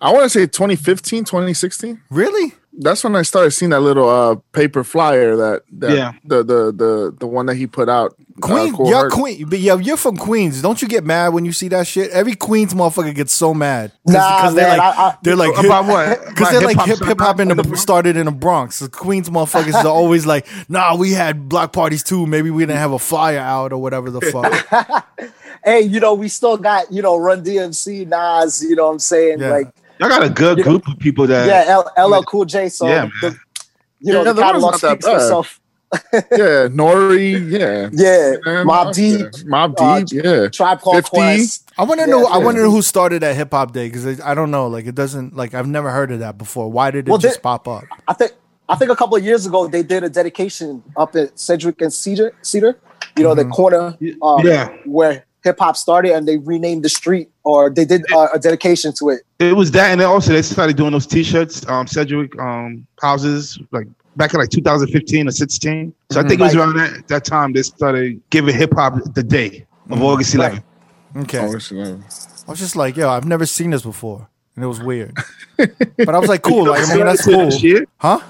I 0.00 0.12
want 0.12 0.24
to 0.24 0.30
say 0.30 0.46
2015, 0.46 1.24
2016. 1.24 2.00
Really? 2.10 2.54
That's 2.80 3.02
when 3.02 3.16
I 3.16 3.22
started 3.22 3.50
seeing 3.50 3.70
that 3.70 3.80
little 3.80 4.08
uh, 4.08 4.36
paper 4.52 4.84
flyer 4.84 5.34
that, 5.36 5.62
that 5.78 5.96
Yeah. 5.96 6.12
the, 6.24 6.44
the 6.44 6.72
the 6.72 7.16
the 7.18 7.26
one 7.26 7.46
that 7.46 7.56
he 7.56 7.66
put 7.66 7.88
out. 7.88 8.14
Queen, 8.40 8.72
uh, 8.72 8.76
Cool 8.76 8.90
yeah, 8.90 9.08
Queen, 9.10 9.48
but 9.48 9.58
yeah, 9.58 9.76
you're 9.78 9.96
from 9.96 10.16
Queens. 10.16 10.62
Don't 10.62 10.80
you 10.80 10.86
get 10.86 11.04
mad 11.04 11.30
when 11.34 11.44
you 11.44 11.52
see 11.52 11.66
that 11.70 11.88
shit? 11.88 12.08
Every 12.12 12.36
Queens 12.36 12.72
motherfucker 12.72 13.12
gets 13.12 13.32
so 13.34 13.52
mad. 13.52 13.90
Nah, 14.06 14.36
because 14.36 14.54
they're 14.54 14.68
man, 14.68 14.78
like, 14.78 14.96
I- 14.96 15.02
I- 15.08 15.16
they're 15.24 15.34
like, 15.34 15.58
About 15.58 15.86
what? 15.86 16.24
Because 16.28 16.50
they're 16.50 16.60
like 16.60 16.76
hip-hop 16.76 16.98
hip 17.00 17.08
hip 17.08 17.18
hop 17.20 17.40
in 17.40 17.48
the 17.48 17.54
started- 17.56 17.76
started 17.78 18.16
in 18.16 18.26
the 18.26 18.30
Bronx. 18.32 18.78
The 18.78 18.88
Queens 18.88 19.28
motherfuckers 19.28 19.74
are 19.74 19.88
always 19.88 20.24
like, 20.24 20.46
nah, 20.68 20.94
we 20.94 21.10
had 21.10 21.48
block 21.48 21.72
parties 21.72 22.04
too. 22.04 22.26
Maybe 22.28 22.52
we 22.52 22.62
didn't 22.62 22.78
have 22.78 22.92
a 22.92 22.98
flyer 23.00 23.40
out 23.40 23.72
or 23.72 23.82
whatever 23.82 24.08
the 24.08 24.20
fuck. 24.20 25.08
hey 25.64 25.80
you 25.80 25.98
know 25.98 26.14
we 26.14 26.28
still 26.28 26.56
got 26.56 26.90
you 26.92 27.02
know 27.02 27.16
run 27.16 27.42
dmc 27.44 28.06
nas 28.06 28.62
you 28.62 28.76
know 28.76 28.86
what 28.86 28.92
i'm 28.92 28.98
saying 29.00 29.40
Yeah. 29.40 29.48
like 29.50 29.68
Y'all 30.00 30.08
got 30.08 30.22
a 30.22 30.30
good 30.30 30.58
You 30.58 30.64
know- 30.64 30.70
group 30.70 30.88
of 30.88 30.98
people 30.98 31.26
that. 31.26 31.46
yeah 31.46 31.64
L- 31.72 31.92
ll 32.10 32.22
cool 32.24 32.44
j 32.44 32.68
so 32.68 32.86
Yeah, 32.86 33.08
the, 33.20 33.30
man. 33.30 33.40
you 34.00 34.12
know 34.12 34.18
Yeah, 34.20 34.24
the 34.24 34.32
the 34.34 34.42
catalog 34.42 34.72
that 34.74 34.78
speaks 34.90 35.04
for 35.06 35.12
bad. 35.12 35.22
itself 35.22 35.60
Yeah, 36.12 36.68
Nori. 36.68 37.50
Yeah, 37.50 37.88
yeah 37.92 38.36
Man, 38.44 38.66
mob 38.66 38.88
okay. 38.88 39.16
deep 39.18 39.26
Mob 39.46 39.74
uh, 39.78 40.00
Deep. 40.00 40.22
yeah, 40.24 40.48
tribe 40.48 40.80
called 40.80 40.96
50. 40.96 41.10
quest 41.10 41.70
I 41.78 41.84
want 41.84 42.00
to 42.00 42.06
Yeah, 42.06 42.12
know. 42.12 42.26
I 42.26 42.38
yeah. 42.38 42.44
want 42.44 42.56
to 42.58 42.62
know 42.64 42.70
who 42.70 42.82
started 42.82 43.22
that 43.22 43.36
hip 43.36 43.50
hop 43.52 43.72
day 43.72 43.88
because 43.88 44.20
I 44.20 44.34
don't 44.34 44.50
know. 44.50 44.66
Like 44.66 44.86
it 44.86 44.94
doesn't. 44.96 45.36
Like 45.36 45.54
I've 45.54 45.68
never 45.68 45.90
heard 45.90 46.10
of 46.10 46.18
that 46.18 46.36
before. 46.36 46.70
Why 46.70 46.90
did 46.90 47.06
it 47.06 47.10
Well, 47.10 47.18
just 47.18 47.36
they- 47.36 47.40
pop 47.42 47.68
up? 47.68 47.84
I 48.08 48.12
think 48.14 48.32
I 48.68 48.74
think 48.76 48.90
a 48.90 48.96
couple 48.96 49.16
of 49.16 49.24
years 49.24 49.46
ago 49.46 49.66
they 49.68 49.82
did 49.82 50.02
a 50.04 50.10
dedication 50.10 50.82
up 50.96 51.14
at 51.16 51.38
Sedgwick 51.38 51.80
and 51.80 51.92
Cedar, 51.92 52.34
Cedar, 52.42 52.76
you 53.16 53.22
know, 53.22 53.34
the 53.34 53.46
corner 53.46 53.96
uh, 54.22 54.40
Yeah. 54.44 54.68
where 54.84 55.24
hip 55.44 55.58
hop 55.58 55.76
started, 55.76 56.12
and 56.12 56.26
they 56.26 56.38
renamed 56.38 56.84
the 56.84 56.88
street 56.88 57.30
or 57.44 57.70
they 57.70 57.84
did 57.84 58.02
uh, 58.12 58.28
a 58.34 58.38
dedication 58.38 58.92
to 58.94 59.10
it. 59.10 59.22
It 59.38 59.56
was 59.56 59.70
that, 59.72 59.90
and 59.90 60.00
then 60.00 60.08
also 60.08 60.32
they 60.32 60.42
started 60.42 60.76
doing 60.76 60.92
those 60.92 61.06
T-shirts, 61.06 61.66
um, 61.68 61.86
Sedgwick 61.86 62.38
um, 62.38 62.86
houses, 63.00 63.58
like 63.70 63.86
back 64.16 64.34
in 64.34 64.40
like 64.40 64.50
2015 64.50 65.28
or 65.28 65.30
16. 65.30 65.94
So 66.10 66.20
I 66.20 66.22
think 66.24 66.40
it 66.40 66.44
was 66.44 66.56
around 66.56 66.76
that, 66.76 67.08
that 67.08 67.24
time 67.24 67.52
they 67.52 67.62
started 67.62 68.20
giving 68.30 68.54
hip 68.54 68.74
hop 68.74 68.98
the 69.14 69.22
day 69.22 69.66
of 69.90 70.02
August 70.02 70.34
11th. 70.34 70.62
Okay, 71.16 71.38
Oh, 71.38 71.54
it's, 71.54 71.72
uh, 71.72 71.98
I 72.46 72.50
was 72.50 72.58
just 72.58 72.76
like, 72.76 72.96
yo, 72.96 73.08
I've 73.08 73.24
never 73.24 73.46
seen 73.46 73.70
this 73.70 73.82
before, 73.82 74.28
and 74.54 74.64
it 74.64 74.68
was 74.68 74.80
weird. 74.80 75.16
but 75.56 76.14
I 76.14 76.18
was 76.18 76.28
like, 76.28 76.42
cool. 76.42 76.66
Like 76.66 76.86
I 76.86 76.94
mean, 76.94 77.06
that's 77.06 77.24
cool, 77.24 77.50
huh? 77.96 78.20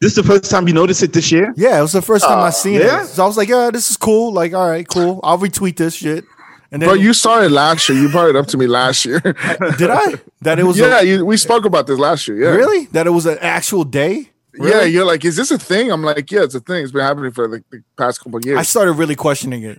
This 0.00 0.10
is 0.10 0.16
the 0.16 0.22
first 0.24 0.50
time 0.50 0.68
you 0.68 0.74
noticed 0.74 1.02
it 1.02 1.12
this 1.12 1.32
year? 1.32 1.54
Yeah, 1.56 1.78
it 1.78 1.82
was 1.82 1.92
the 1.92 2.02
first 2.02 2.24
time 2.24 2.38
I 2.38 2.50
seen 2.50 2.80
yeah? 2.80 3.02
it. 3.02 3.06
So 3.06 3.24
I 3.24 3.26
was 3.26 3.38
like, 3.38 3.48
yeah, 3.48 3.70
this 3.72 3.90
is 3.90 3.96
cool. 3.96 4.30
Like, 4.30 4.52
all 4.52 4.68
right, 4.68 4.86
cool. 4.86 5.20
I'll 5.22 5.38
retweet 5.38 5.76
this 5.76 5.94
shit. 5.94 6.24
And 6.70 6.82
then 6.82 6.88
Bro, 6.88 6.94
you 6.94 7.12
saw 7.12 7.42
it 7.42 7.50
last 7.50 7.88
year. 7.88 7.98
You 7.98 8.08
brought 8.08 8.28
it 8.28 8.36
up 8.36 8.46
to 8.48 8.56
me 8.56 8.66
last 8.66 9.04
year. 9.04 9.20
did 9.78 9.90
I? 9.90 10.14
That 10.42 10.58
it 10.58 10.64
was 10.64 10.78
yeah, 10.78 11.00
a, 11.00 11.02
you, 11.04 11.24
we 11.24 11.36
spoke 11.36 11.64
about 11.64 11.86
this 11.86 11.98
last 11.98 12.26
year. 12.28 12.42
Yeah, 12.42 12.50
really 12.50 12.86
that 12.86 13.06
it 13.06 13.10
was 13.10 13.26
an 13.26 13.38
actual 13.40 13.84
day. 13.84 14.30
Yeah, 14.58 14.82
you're 14.84 15.04
like, 15.04 15.24
is 15.24 15.36
this 15.36 15.50
a 15.50 15.58
thing? 15.58 15.90
I'm 15.90 16.02
like, 16.02 16.30
yeah, 16.30 16.42
it's 16.42 16.54
a 16.54 16.60
thing. 16.60 16.82
It's 16.82 16.92
been 16.92 17.02
happening 17.02 17.30
for 17.30 17.46
like 17.46 17.62
the 17.70 17.82
past 17.98 18.20
couple 18.22 18.38
of 18.38 18.46
years. 18.46 18.58
I 18.58 18.62
started 18.62 18.92
really 18.92 19.14
questioning 19.14 19.62
it. 19.62 19.78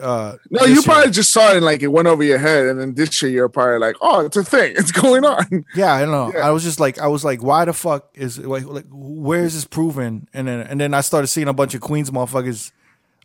Uh, 0.00 0.36
no, 0.50 0.64
you 0.64 0.74
year. 0.74 0.82
probably 0.82 1.10
just 1.12 1.30
saw 1.30 1.50
it 1.52 1.56
and 1.56 1.64
like 1.64 1.82
it 1.82 1.88
went 1.88 2.08
over 2.08 2.24
your 2.24 2.38
head, 2.38 2.66
and 2.66 2.80
then 2.80 2.94
this 2.94 3.22
year 3.22 3.30
you're 3.30 3.48
probably 3.48 3.78
like, 3.78 3.96
oh, 4.00 4.26
it's 4.26 4.36
a 4.36 4.42
thing. 4.42 4.74
It's 4.78 4.92
going 4.92 5.24
on. 5.24 5.64
Yeah, 5.74 5.94
I 5.94 6.00
don't 6.00 6.10
know. 6.10 6.32
Yeah. 6.34 6.48
I 6.48 6.50
was 6.50 6.64
just 6.64 6.80
like, 6.80 6.98
I 6.98 7.06
was 7.06 7.24
like, 7.24 7.42
why 7.42 7.64
the 7.64 7.72
fuck 7.72 8.08
is 8.14 8.38
like, 8.38 8.64
like 8.64 8.86
where 8.90 9.44
is 9.44 9.54
this 9.54 9.64
proven? 9.64 10.28
And 10.32 10.48
then 10.48 10.60
and 10.60 10.80
then 10.80 10.94
I 10.94 11.00
started 11.00 11.28
seeing 11.28 11.48
a 11.48 11.52
bunch 11.52 11.74
of 11.74 11.80
Queens 11.80 12.10
motherfuckers 12.10 12.72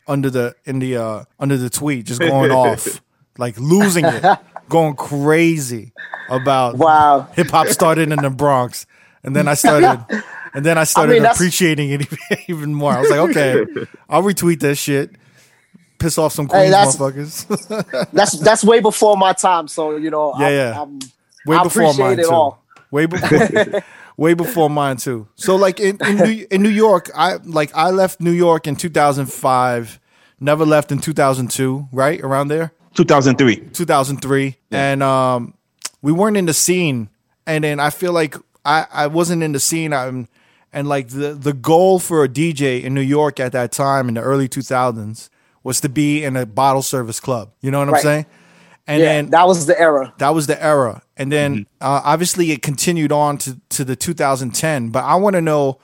under 0.08 0.30
the 0.30 0.56
in 0.66 0.80
the 0.80 0.98
uh 0.98 1.24
under 1.40 1.58
the 1.58 1.70
tweet, 1.70 2.06
just 2.06 2.20
going 2.20 2.52
off, 2.64 3.02
like 3.38 3.60
losing 3.60 4.06
it, 4.06 4.24
going 4.70 4.96
crazy 4.96 5.92
about 6.30 6.76
Wow. 6.78 7.28
hip 7.34 7.50
hop 7.50 7.68
started 7.68 8.12
in 8.12 8.20
the 8.22 8.30
Bronx, 8.30 8.86
and 9.24 9.36
then 9.36 9.48
I 9.48 9.54
started, 9.56 10.06
and 10.54 10.66
then 10.66 10.78
I 10.78 10.84
started 10.84 11.22
that's- 11.22 11.38
appreciating 11.38 11.92
it 11.92 12.08
even, 12.48 12.74
more. 12.74 12.94
I 12.94 13.02
was 13.02 13.10
like, 13.10 13.20
okay, 13.32 13.66
I'll 14.10 14.24
retweet 14.24 14.60
this 14.60 14.78
shit, 14.80 15.12
piss 16.00 16.18
off 16.18 16.34
some 16.34 16.46
Hey, 16.48 16.70
Queens 16.70 16.72
that's- 16.72 16.98
motherfuckers. 16.98 18.12
That's 18.12 18.40
that's 18.40 18.64
way 18.64 18.80
before 18.82 19.18
my 19.18 19.34
time. 19.34 19.68
So 19.68 19.96
you 19.98 20.10
know, 20.10 20.34
Yeah, 20.40 20.46
I'm, 20.48 20.54
yeah. 20.54 20.82
I'm, 20.82 21.00
way 21.46 21.58
I 21.58 21.64
before 21.64 21.94
mine 21.94 22.20
it 22.20 22.24
too. 22.24 22.32
all. 22.32 22.64
Way 22.92 23.06
before, 23.08 23.82
way 24.18 24.34
before 24.34 24.70
mine 24.70 24.98
too. 24.98 25.28
So 25.36 25.56
like 25.56 25.80
in 25.80 25.98
in 26.06 26.16
New, 26.18 26.48
in 26.52 26.62
New 26.64 26.70
York, 26.70 27.10
I 27.16 27.36
like 27.44 27.72
I 27.76 27.90
left 27.92 28.20
New 28.22 28.32
York 28.32 28.68
in 28.68 28.76
2005. 28.76 30.00
Never 30.40 30.66
left 30.66 30.92
in 30.92 31.00
2002. 31.00 31.88
Right 31.92 32.20
around 32.22 32.50
there, 32.50 32.74
2003. 32.96 33.70
2003, 33.74 34.56
and 34.72 35.02
um, 35.04 35.54
we 36.02 36.12
weren't 36.12 36.38
in 36.38 36.46
the 36.46 36.54
scene. 36.54 37.10
And 37.46 37.64
then 37.64 37.80
I 37.80 37.90
feel 37.90 38.12
like 38.14 38.36
I 38.66 38.86
I 38.92 39.08
wasn't 39.08 39.44
in 39.44 39.52
the 39.54 39.60
scene. 39.60 39.94
I'm 39.94 40.28
and 40.74 40.88
like 40.90 41.10
the 41.10 41.34
the 41.34 41.54
goal 41.54 42.00
for 42.00 42.24
a 42.24 42.30
DJ 42.30 42.84
in 42.84 42.94
New 42.94 43.02
York 43.02 43.40
at 43.40 43.52
that 43.54 43.72
time 43.72 44.08
in 44.10 44.16
the 44.16 44.22
early 44.22 44.50
2000s 44.50 45.30
was 45.64 45.80
to 45.82 45.88
be 45.90 46.24
in 46.24 46.36
a 46.36 46.46
bottle 46.46 46.82
service 46.82 47.20
club. 47.22 47.52
You 47.62 47.72
know 47.72 47.80
what 47.80 47.88
I'm 47.88 47.94
Right. 47.94 48.04
saying? 48.04 48.26
And 48.88 49.00
yeah, 49.02 49.06
then 49.06 49.30
that 49.32 49.48
was 49.48 49.66
the 49.66 49.80
era. 49.80 50.14
that 50.18 50.34
was 50.34 50.48
the 50.48 50.62
era, 50.62 51.02
and 51.18 51.32
then 51.32 51.66
uh, 51.82 52.02
obviously 52.04 52.52
it 52.52 52.62
continued 52.62 53.12
on 53.12 53.38
to 53.40 53.60
to 53.70 53.84
the 53.86 53.96
2010. 53.96 54.90
But 54.90 55.04
I 55.04 55.16
want 55.16 55.36
to 55.36 55.42
know 55.42 55.80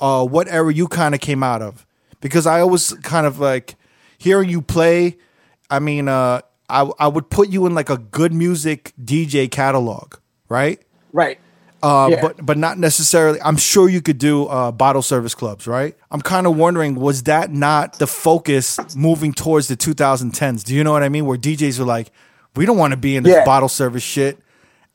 uh, 0.00 0.24
what 0.26 0.48
era 0.48 0.72
you 0.72 0.88
kind 0.88 1.14
of 1.14 1.20
came 1.20 1.42
out 1.42 1.62
of 1.62 1.86
because 2.20 2.46
I 2.46 2.60
always 2.60 2.92
kind 3.02 3.26
of 3.26 3.38
like 3.38 3.76
hearing 4.18 4.48
you 4.50 4.60
play. 4.62 5.16
I 5.70 5.78
mean, 5.78 6.08
uh, 6.08 6.40
I 6.68 6.90
I 6.98 7.08
would 7.08 7.30
put 7.30 7.48
you 7.48 7.66
in 7.66 7.74
like 7.74 7.90
a 7.90 7.96
good 7.98 8.32
music 8.34 8.92
DJ 9.02 9.50
catalog, 9.50 10.14
right? 10.48 10.80
Right. 11.12 11.38
Uh, 11.82 12.08
Yeah. 12.12 12.20
but 12.20 12.44
but 12.46 12.56
not 12.58 12.78
necessarily. 12.78 13.40
I'm 13.42 13.56
sure 13.56 13.88
you 13.88 14.00
could 14.02 14.18
do 14.18 14.46
uh, 14.46 14.70
bottle 14.70 15.02
service 15.02 15.34
clubs, 15.34 15.66
right? 15.66 15.96
I'm 16.12 16.20
kind 16.20 16.46
of 16.46 16.56
wondering, 16.56 16.94
was 16.94 17.24
that 17.24 17.50
not 17.50 17.98
the 17.98 18.06
focus 18.06 18.78
moving 18.94 19.32
towards 19.32 19.66
the 19.68 19.76
2010s? 19.76 20.62
Do 20.62 20.74
you 20.76 20.84
know 20.84 20.92
what 20.92 21.02
I 21.02 21.08
mean? 21.08 21.26
Where 21.26 21.36
DJs 21.38 21.80
were 21.80 21.84
like, 21.84 22.12
we 22.56 22.66
don't 22.66 22.76
want 22.78 22.92
to 22.92 22.96
be 22.96 23.16
in 23.16 23.22
this 23.24 23.34
Yeah. 23.34 23.44
bottle 23.44 23.68
service 23.68 24.02
shit, 24.02 24.38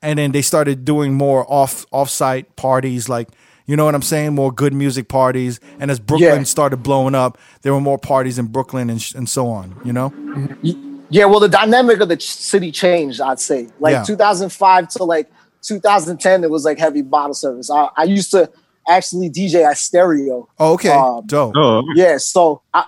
and 0.02 0.20
then 0.20 0.32
they 0.32 0.42
started 0.42 0.86
doing 0.86 1.14
more 1.14 1.46
off 1.52 1.86
offsite 1.92 2.46
parties, 2.56 3.10
like 3.10 3.30
you 3.66 3.76
know 3.76 3.84
what 3.84 3.96
I'm 3.96 4.02
saying, 4.02 4.34
more 4.34 4.50
good 4.52 4.74
music 4.74 5.10
parties. 5.10 5.60
And 5.80 5.92
as 5.92 6.00
Brooklyn 6.00 6.38
Yeah. 6.38 6.44
started 6.44 6.78
blowing 6.84 7.14
up, 7.16 7.38
there 7.64 7.74
were 7.74 7.82
more 7.82 7.98
parties 7.98 8.40
in 8.40 8.46
Brooklyn 8.46 8.90
and 8.90 9.02
sh- 9.02 9.14
and 9.14 9.28
so 9.28 9.48
on. 9.50 9.76
You 9.84 9.92
know? 9.92 10.14
Yeah, 11.10 11.26
well, 11.26 11.42
the 11.42 11.50
dynamic 11.50 12.00
of 12.00 12.08
the 12.08 12.16
ch- 12.16 12.28
city 12.32 12.72
changed. 12.72 13.20
I'd 13.20 13.42
say, 13.42 13.68
like 13.82 13.92
Yeah. 13.92 14.04
2005 14.04 14.88
to 14.90 15.04
like 15.04 15.30
2010, 15.64 16.44
it 16.46 16.50
was 16.50 16.64
like 16.64 16.80
heavy 16.80 17.02
bottle 17.02 17.34
service. 17.34 17.70
I, 17.70 17.90
I 17.98 18.04
used 18.06 18.32
to 18.32 18.50
actually 18.88 19.30
DJ 19.30 19.64
at 19.70 19.78
stereo. 19.78 20.48
Oh, 20.60 20.74
okay, 20.74 20.90
Um, 20.90 21.24
dope. 21.26 21.54
Oh, 21.58 21.84
Yeah, 21.96 22.18
so 22.20 22.62
I 22.74 22.86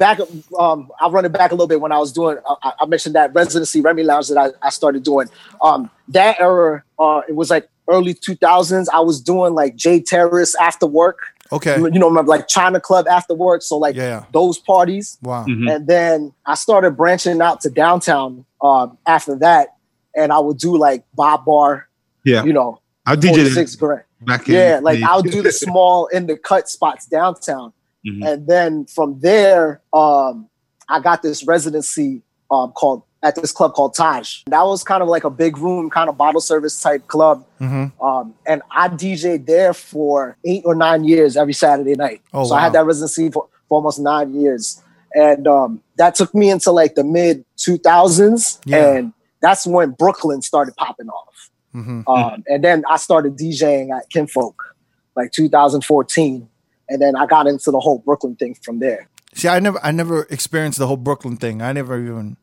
back 0.00 0.18
um 0.58 0.90
I'll 0.98 1.12
run 1.12 1.24
it 1.24 1.32
back 1.32 1.52
a 1.52 1.54
little 1.54 1.68
bit 1.68 1.80
when 1.80 1.92
I 1.92 1.98
was 1.98 2.10
doing 2.10 2.38
I, 2.64 2.72
I 2.80 2.86
mentioned 2.86 3.14
that 3.14 3.32
residency 3.32 3.80
Remy 3.80 4.02
Lounge 4.02 4.28
that 4.28 4.38
I, 4.38 4.66
I 4.66 4.70
started 4.70 5.04
doing. 5.04 5.28
Um 5.62 5.88
that 6.08 6.40
era 6.40 6.82
uh 6.98 7.20
it 7.28 7.36
was 7.36 7.50
like 7.50 7.68
early 7.88 8.14
2000s. 8.14 8.86
I 8.92 9.00
was 9.00 9.20
doing 9.20 9.54
like 9.54 9.76
J 9.76 10.00
Terrace 10.00 10.54
after 10.56 10.86
work. 10.86 11.18
Okay, 11.52 11.76
You 11.80 11.90
know, 11.98 12.08
remember 12.08 12.30
like 12.30 12.46
China 12.48 12.80
Club 12.80 13.06
after 13.08 13.34
work. 13.34 13.62
So 13.62 13.76
like 13.78 13.94
Yeah. 13.96 14.24
those 14.32 14.58
parties. 14.58 15.18
wow. 15.22 15.44
Mhm. 15.46 15.72
And 15.72 15.86
then 15.86 16.32
I 16.46 16.54
started 16.54 16.92
branching 16.96 17.40
out 17.40 17.60
to 17.62 17.70
downtown 17.70 18.44
um 18.62 18.98
after 19.06 19.36
that. 19.36 19.74
And 20.16 20.32
I 20.32 20.38
would 20.40 20.58
do 20.58 20.76
like 20.76 21.04
Bob 21.14 21.44
Bar, 21.44 21.86
Yeah, 22.24 22.42
you 22.44 22.52
know, 22.52 22.80
I 23.06 23.14
DJ 23.16 23.28
46 23.30 23.76
grand. 23.76 24.02
back 24.22 24.48
in. 24.48 24.54
Yeah, 24.54 24.80
like 24.82 25.02
I'll 25.02 25.22
do 25.22 25.40
the 25.42 25.52
small 25.52 26.06
in 26.06 26.26
the 26.26 26.36
cut 26.36 26.68
spots 26.68 27.06
downtown. 27.06 27.72
Mhm. 28.06 28.26
And 28.26 28.46
then 28.46 28.86
from 28.86 29.20
there, 29.20 29.82
um, 29.92 30.48
I 30.88 31.00
got 31.00 31.22
this 31.22 31.46
residency 31.46 32.22
um, 32.50 32.72
called 32.72 33.02
at 33.22 33.34
this 33.36 33.52
club 33.52 33.74
called 33.74 33.94
Taj. 33.94 34.42
That 34.46 34.62
was 34.62 34.82
kind 34.82 35.02
of 35.02 35.08
like 35.08 35.24
a 35.24 35.30
big 35.30 35.58
room, 35.58 35.90
kind 35.90 36.08
of 36.08 36.16
bottle 36.16 36.40
service 36.40 36.80
type 36.80 37.06
club. 37.06 37.44
hmm 37.58 37.86
Um, 38.02 38.34
and 38.46 38.62
I 38.70 38.88
DJ'd 38.88 39.46
there 39.46 39.74
for 39.74 40.36
eight 40.44 40.62
or 40.64 40.74
nine 40.74 41.04
years 41.04 41.36
every 41.36 41.52
Saturday 41.52 41.94
night. 41.94 42.22
Oh, 42.32 42.46
so 42.46 42.54
I 42.54 42.60
had 42.60 42.72
that 42.72 42.86
residency 42.86 43.30
for, 43.30 43.46
for 43.68 43.76
almost 43.76 43.98
nine 44.00 44.34
years. 44.34 44.82
And 45.14 45.46
um, 45.46 45.82
that 45.96 46.14
took 46.14 46.34
me 46.34 46.50
into 46.50 46.70
like 46.70 46.94
the 46.94 47.04
mid 47.04 47.44
2000s. 47.58 48.60
Yeah. 48.64 48.94
And 48.94 49.12
that's 49.42 49.66
when 49.66 49.90
Brooklyn 49.90 50.40
started 50.40 50.74
popping 50.76 51.08
off. 51.08 51.50
hmm 51.72 52.00
Um, 52.06 52.42
and 52.48 52.64
then 52.64 52.84
I 52.88 52.96
started 52.96 53.36
DJing 53.36 53.94
at 53.94 54.08
Kinfolk, 54.08 54.74
like 55.14 55.32
2014, 55.32 56.48
and 56.90 57.00
then 57.00 57.16
I 57.16 57.24
got 57.26 57.46
into 57.46 57.70
the 57.70 57.80
whole 57.80 57.98
Brooklyn 58.00 58.36
thing 58.36 58.54
from 58.62 58.78
there. 58.80 59.08
See, 59.34 59.48
I 59.48 59.60
never, 59.60 59.78
I 59.82 59.92
never 59.92 60.24
experienced 60.24 60.78
the 60.78 60.86
whole 60.86 60.96
Brooklyn 60.96 61.36
thing. 61.36 61.62
I 61.62 61.72
never 61.72 61.98
even, 61.98 62.36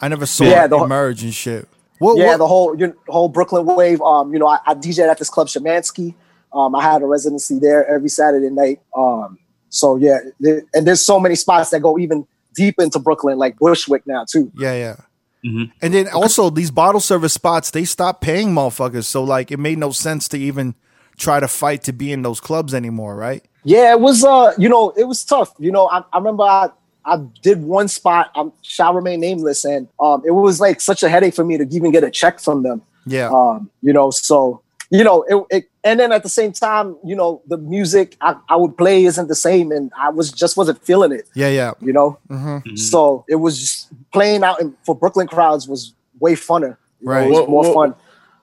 I 0.00 0.08
never 0.08 0.26
saw 0.26 0.44
Yeah, 0.44 0.64
it 0.64 0.68
the- 0.68 0.78
emerge 0.78 1.22
and 1.22 1.32
shit. 1.32 1.68
What, 1.98 2.18
yeah, 2.18 2.26
what- 2.26 2.36
the 2.38 2.46
whole 2.46 2.78
you 2.78 2.88
know, 2.88 2.94
whole 3.08 3.28
Brooklyn 3.30 3.64
wave. 3.64 4.02
Um, 4.02 4.32
you 4.32 4.38
know, 4.38 4.48
I, 4.48 4.58
I 4.66 4.74
DJed 4.74 5.08
at 5.08 5.18
this 5.18 5.30
club 5.30 5.46
Schimanski. 5.46 6.14
Um, 6.52 6.74
I 6.74 6.82
had 6.82 7.00
a 7.02 7.06
residency 7.06 7.58
there 7.58 7.86
every 7.88 8.08
Saturday 8.08 8.50
night. 8.50 8.80
Um, 8.96 9.38
so 9.70 9.96
yeah, 9.96 10.18
there, 10.40 10.62
and 10.74 10.86
there's 10.86 11.04
so 11.04 11.18
many 11.20 11.34
spots 11.36 11.70
that 11.70 11.80
go 11.80 11.98
even 11.98 12.26
deep 12.54 12.74
into 12.78 12.98
Brooklyn, 12.98 13.38
like 13.38 13.56
Bushwick 13.58 14.06
now 14.06 14.24
too. 14.30 14.50
yeah, 14.58 14.74
yeah. 14.74 14.96
Mhm. 15.44 15.70
And 15.80 15.94
then 15.94 16.08
also 16.08 16.50
these 16.50 16.70
bottle 16.70 17.00
service 17.00 17.32
spots, 17.34 17.70
they 17.70 17.84
stopped 17.84 18.20
paying 18.20 18.48
motherfuckers. 18.48 19.04
So 19.04 19.22
like, 19.22 19.52
it 19.52 19.58
made 19.58 19.78
no 19.78 19.90
sense 19.92 20.26
to 20.28 20.38
even 20.38 20.74
try 21.18 21.38
to 21.40 21.46
fight 21.48 21.82
to 21.84 21.92
be 21.92 22.10
in 22.12 22.22
those 22.22 22.40
clubs 22.40 22.74
anymore, 22.74 23.14
right? 23.16 23.44
Yeah, 23.66 23.90
it 23.92 24.00
was 24.00 24.24
uh, 24.24 24.52
you 24.56 24.68
know, 24.68 24.90
it 24.96 25.04
was 25.04 25.24
tough. 25.24 25.52
You 25.58 25.72
know, 25.72 25.88
I, 25.88 25.98
I 26.12 26.18
remember 26.18 26.44
I 26.44 26.70
I 27.04 27.16
did 27.42 27.62
one 27.62 27.88
spot, 27.88 28.30
I 28.34 28.44
shall 28.62 28.94
remain 28.94 29.20
nameless, 29.20 29.64
and 29.64 29.88
um 30.00 30.22
it 30.24 30.30
was 30.32 30.60
like 30.60 30.80
such 30.80 31.02
a 31.02 31.08
headache 31.08 31.34
for 31.34 31.44
me 31.44 31.58
to 31.58 31.66
even 31.70 31.90
get 31.92 32.04
a 32.04 32.10
check 32.10 32.38
from 32.40 32.62
them. 32.62 32.82
Yeah, 33.06 33.28
Um, 33.30 33.70
you 33.82 33.92
know, 33.92 34.10
so 34.10 34.62
you 34.90 35.02
know, 35.02 35.22
it, 35.28 35.36
it 35.56 35.64
and 35.82 35.98
then 36.00 36.10
at 36.12 36.22
the 36.22 36.28
same 36.28 36.52
time, 36.52 36.96
you 37.04 37.16
know, 37.16 37.42
the 37.48 37.56
music 37.56 38.16
I, 38.20 38.36
I 38.48 38.56
would 38.56 38.76
play 38.78 39.04
isn't 39.04 39.28
the 39.28 39.34
same 39.48 39.72
and 39.72 39.90
I 39.98 40.10
was 40.10 40.30
just 40.32 40.56
wasn't 40.56 40.80
feeling 40.84 41.10
it, 41.12 41.28
yeah, 41.34 41.48
yeah. 41.48 41.72
you 41.80 41.92
know. 41.92 42.18
hmm 42.28 42.58
Mhm. 42.58 42.78
So 42.78 43.24
it 43.28 43.36
was 43.36 43.58
just 43.58 43.88
playing 44.12 44.42
out 44.44 44.60
in, 44.60 44.74
for 44.84 44.94
Brooklyn 44.94 45.26
crowds 45.26 45.66
was 45.68 45.92
way 46.20 46.34
funner. 46.34 46.76
You 47.00 47.06
know, 47.08 47.12
Right. 47.12 47.26
it 47.26 47.30
was 47.30 47.38
What- 47.40 47.50
more 47.50 47.62
what- 47.64 47.74
fun. 47.74 47.94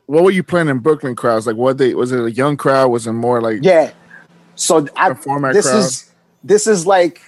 What 0.05 0.23
were 0.25 0.31
you 0.31 0.43
playing 0.43 0.67
in 0.67 0.79
Brooklyn 0.79 1.15
crowds? 1.15 1.47
Like, 1.47 1.55
what 1.55 1.77
they 1.77 1.93
was 1.95 2.11
it 2.11 2.19
a 2.23 2.29
young 2.29 2.57
crowd? 2.57 2.89
Was 2.91 3.07
it 3.07 3.13
more 3.13 3.39
like 3.41 3.59
Yeah. 3.63 3.91
So 4.55 4.87
I 4.95 5.09
this 5.53 5.65
crowd. 5.65 5.77
is 5.79 6.11
this 6.43 6.67
is 6.67 6.85
like 6.85 7.21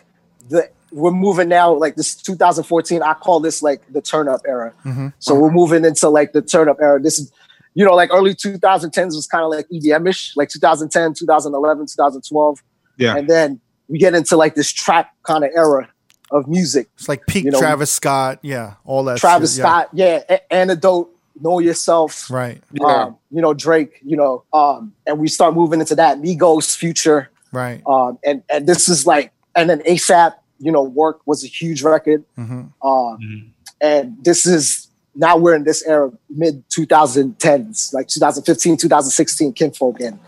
the 0.49 0.69
we're 0.91 1.11
moving 1.11 1.49
now 1.49 1.73
like 1.73 1.95
this 1.95 2.15
2014. 2.15 3.01
I 3.01 3.13
call 3.15 3.39
this 3.39 3.61
like 3.61 3.81
the 3.91 4.01
turn 4.01 4.27
up 4.29 4.41
era. 4.47 4.73
Mhm. 4.85 5.13
So 5.19 5.35
we're 5.35 5.51
moving 5.51 5.83
into 5.83 6.07
like 6.09 6.31
the 6.33 6.41
turn 6.41 6.69
up 6.69 6.77
era. 6.81 7.01
This 7.01 7.19
is 7.19 7.31
you 7.73 7.83
know 7.85 7.93
like 7.95 8.09
early 8.13 8.33
2010s 8.33 9.15
was 9.15 9.27
kind 9.27 9.43
of 9.43 9.49
like 9.51 9.67
EDM-ish, 9.69 10.37
like 10.37 10.49
2010, 10.49 11.13
2011, 11.15 11.85
2012, 11.87 12.63
yeah. 12.97 13.15
and 13.17 13.27
then 13.29 13.59
we 13.89 13.97
get 13.99 14.13
into 14.15 14.37
like 14.37 14.55
this 14.55 14.71
trap 14.71 15.11
kind 15.23 15.43
of 15.43 15.51
era 15.55 15.89
of 16.31 16.47
music. 16.47 16.87
It's 16.97 17.09
like 17.09 17.25
peak 17.27 17.45
You 17.45 17.51
know- 17.51 17.59
Travis 17.59 17.91
Scott. 17.91 18.39
Yeah, 18.41 18.75
all 18.85 19.03
that. 19.05 19.17
Travis 19.17 19.51
shit, 19.55 19.59
yeah. 19.59 19.63
Scott, 19.69 19.89
yeah, 19.93 20.23
A- 20.29 20.53
Antidote, 20.53 21.09
Know 21.39 21.59
Yourself, 21.59 22.29
Right, 22.31 22.61
Yeah. 22.71 22.85
um, 23.05 23.17
you 23.31 23.41
know 23.41 23.53
Drake, 23.53 23.99
you 24.03 24.15
know, 24.17 24.43
um, 24.53 24.93
and 25.05 25.19
we 25.19 25.27
start 25.27 25.53
moving 25.53 25.79
into 25.79 25.95
that 25.95 26.19
Migos, 26.21 26.75
Future. 26.75 27.29
right. 27.51 27.81
um, 27.87 28.17
and 28.25 28.41
and 28.49 28.67
this 28.67 28.87
is 28.89 29.05
like 29.05 29.31
and 29.55 29.69
then 29.69 29.79
ASAP, 29.81 30.33
you 30.59 30.71
know, 30.71 30.83
work 30.83 31.21
was 31.25 31.43
a 31.43 31.47
huge 31.47 31.81
record, 31.83 32.23
hmm 32.35 32.43
um, 32.51 32.71
Mhm. 32.83 33.49
and 33.81 34.17
this 34.23 34.45
is 34.45 34.87
now 35.17 35.37
we're 35.37 35.55
in 35.55 35.63
this 35.63 35.81
era, 35.85 36.11
mid 36.29 36.63
2010s, 36.69 37.93
like 37.93 38.07
2015, 38.07 38.77
2016, 38.77 39.53
Kinfolk, 39.53 39.99
and 40.01 40.19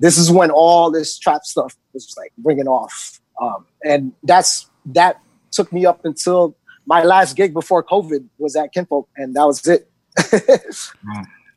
this 0.00 0.18
is 0.18 0.30
when 0.30 0.50
all 0.50 0.90
this 0.90 1.18
trap 1.18 1.44
stuff 1.44 1.76
was 1.92 2.14
like 2.16 2.32
ringing 2.44 2.68
off, 2.68 3.20
um, 3.40 3.64
and 3.84 4.12
that's 4.22 4.66
that 4.86 5.20
took 5.50 5.72
me 5.72 5.84
up 5.86 6.04
until 6.04 6.54
my 6.86 7.02
last 7.04 7.36
gig 7.36 7.52
before 7.52 7.82
COVID 7.82 8.24
was 8.38 8.56
at 8.56 8.72
Kinfolk, 8.72 9.08
and 9.16 9.34
that 9.34 9.46
was 9.46 9.66
it. 9.66 9.90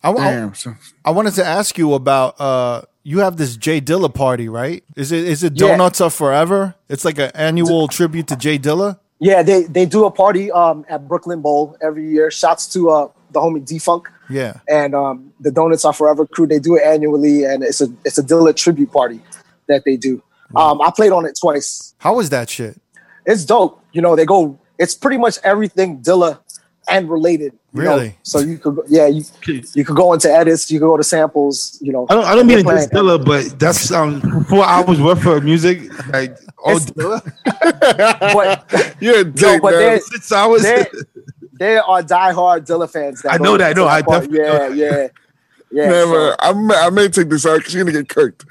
I, 0.03 0.13
damn? 0.13 0.53
So, 0.55 0.73
I 1.05 1.11
wanted 1.11 1.33
to 1.35 1.45
ask 1.45 1.77
you 1.77 1.93
about. 1.93 2.39
uh 2.39 2.81
You 3.03 3.19
have 3.19 3.35
this 3.37 3.55
Jay 3.57 3.81
Dilla 3.81 4.13
party, 4.13 4.47
right? 4.49 4.83
Is 4.95 5.11
it 5.11 5.23
is 5.27 5.43
it 5.43 5.53
Yeah. 5.59 5.69
Donuts 5.69 6.01
Are 6.01 6.09
Forever? 6.11 6.75
It's 6.89 7.03
like 7.05 7.17
an 7.19 7.31
annual 7.33 7.87
tribute 7.87 8.27
to 8.27 8.35
Jay 8.35 8.57
Dilla. 8.59 8.99
yeah, 9.19 9.41
they 9.43 9.63
they 9.63 9.85
do 9.85 10.05
a 10.05 10.11
party 10.11 10.51
um, 10.51 10.85
at 10.89 11.07
Brooklyn 11.07 11.41
Bowl 11.41 11.75
every 11.81 12.05
year. 12.09 12.29
Shouts 12.31 12.67
to 12.73 12.89
uh, 12.89 13.07
the 13.31 13.39
homie 13.39 13.65
Defunk. 13.65 14.05
Yeah. 14.29 14.53
and 14.69 14.95
um, 14.95 15.33
the 15.41 15.51
Donuts 15.51 15.83
Are 15.83 15.93
Forever 15.93 16.25
crew. 16.25 16.47
They 16.47 16.59
do 16.59 16.75
it 16.77 16.83
annually, 16.83 17.43
and 17.43 17.63
it's 17.63 17.81
a 17.81 17.87
it's 18.05 18.17
a 18.17 18.23
Dilla 18.23 18.55
tribute 18.55 18.91
party 18.91 19.19
that 19.67 19.81
they 19.85 19.97
do. 19.97 20.21
Um, 20.55 20.81
I 20.81 20.91
played 20.95 21.11
on 21.11 21.25
it 21.25 21.37
twice. 21.39 21.95
How 21.97 22.15
was 22.15 22.29
that 22.29 22.49
shit? 22.49 22.79
It's 23.25 23.45
dope. 23.45 23.81
You 23.93 24.01
know, 24.01 24.15
they 24.15 24.25
go. 24.25 24.57
It's 24.77 24.95
pretty 24.95 25.17
much 25.17 25.37
everything 25.43 26.01
Dilla 26.01 26.39
and 26.89 27.09
related. 27.09 27.53
you 27.73 27.83
know? 27.83 27.95
Really? 27.97 28.17
So 28.23 28.39
you 28.39 28.57
could, 28.57 28.79
yeah, 28.87 29.07
you 29.07 29.23
you 29.75 29.85
could 29.85 29.95
go 29.95 30.13
into 30.13 30.29
edits. 30.31 30.69
You 30.71 30.79
could 30.79 30.87
go 30.87 30.97
to 30.97 31.03
samples. 31.03 31.77
You 31.81 31.93
know, 31.93 32.07
I 32.09 32.13
don't. 32.15 32.25
I 32.25 32.35
don't 32.35 32.47
mean 32.47 32.57
to 32.57 32.63
diss 32.63 32.87
playing- 32.87 33.05
Dilla, 33.07 33.23
but 33.25 33.59
that's 33.59 33.91
um 33.91 34.21
four 34.45 34.65
hours 34.65 34.99
worth 35.01 35.25
of 35.25 35.43
music. 35.43 35.81
Like 36.11 36.37
all 36.63 36.77
It's- 36.77 36.91
Dilla, 36.91 37.21
but 38.33 38.95
you're 38.99 39.19
a 39.19 39.23
dick, 39.23 39.61
but 39.61 39.73
man. 39.73 39.99
six 40.01 40.31
hours. 40.31 40.63
there 40.63 40.87
there 41.53 41.83
are 41.83 42.01
diehard 42.01 42.65
Dilla 42.65 42.89
fans. 42.89 43.21
That 43.21 43.33
I 43.33 43.37
know 43.37 43.57
that, 43.57 43.69
to 43.69 43.75
no, 43.75 43.87
I 43.87 44.01
party. 44.01 44.27
definitely 44.27 44.39
yeah, 44.39 44.57
know 44.57 44.67
yeah, 44.73 45.07
yeah. 45.71 45.89
Man, 45.89 46.05
so- 46.07 46.13
man, 46.13 46.35
I, 46.39 46.53
may, 46.53 46.75
I 46.75 46.89
may 46.89 47.07
take 47.09 47.29
this 47.29 47.45
out 47.45 47.57
because 47.59 47.73
you're 47.73 47.83
gonna 47.85 47.97
get 47.99 48.09
kirked. 48.09 48.45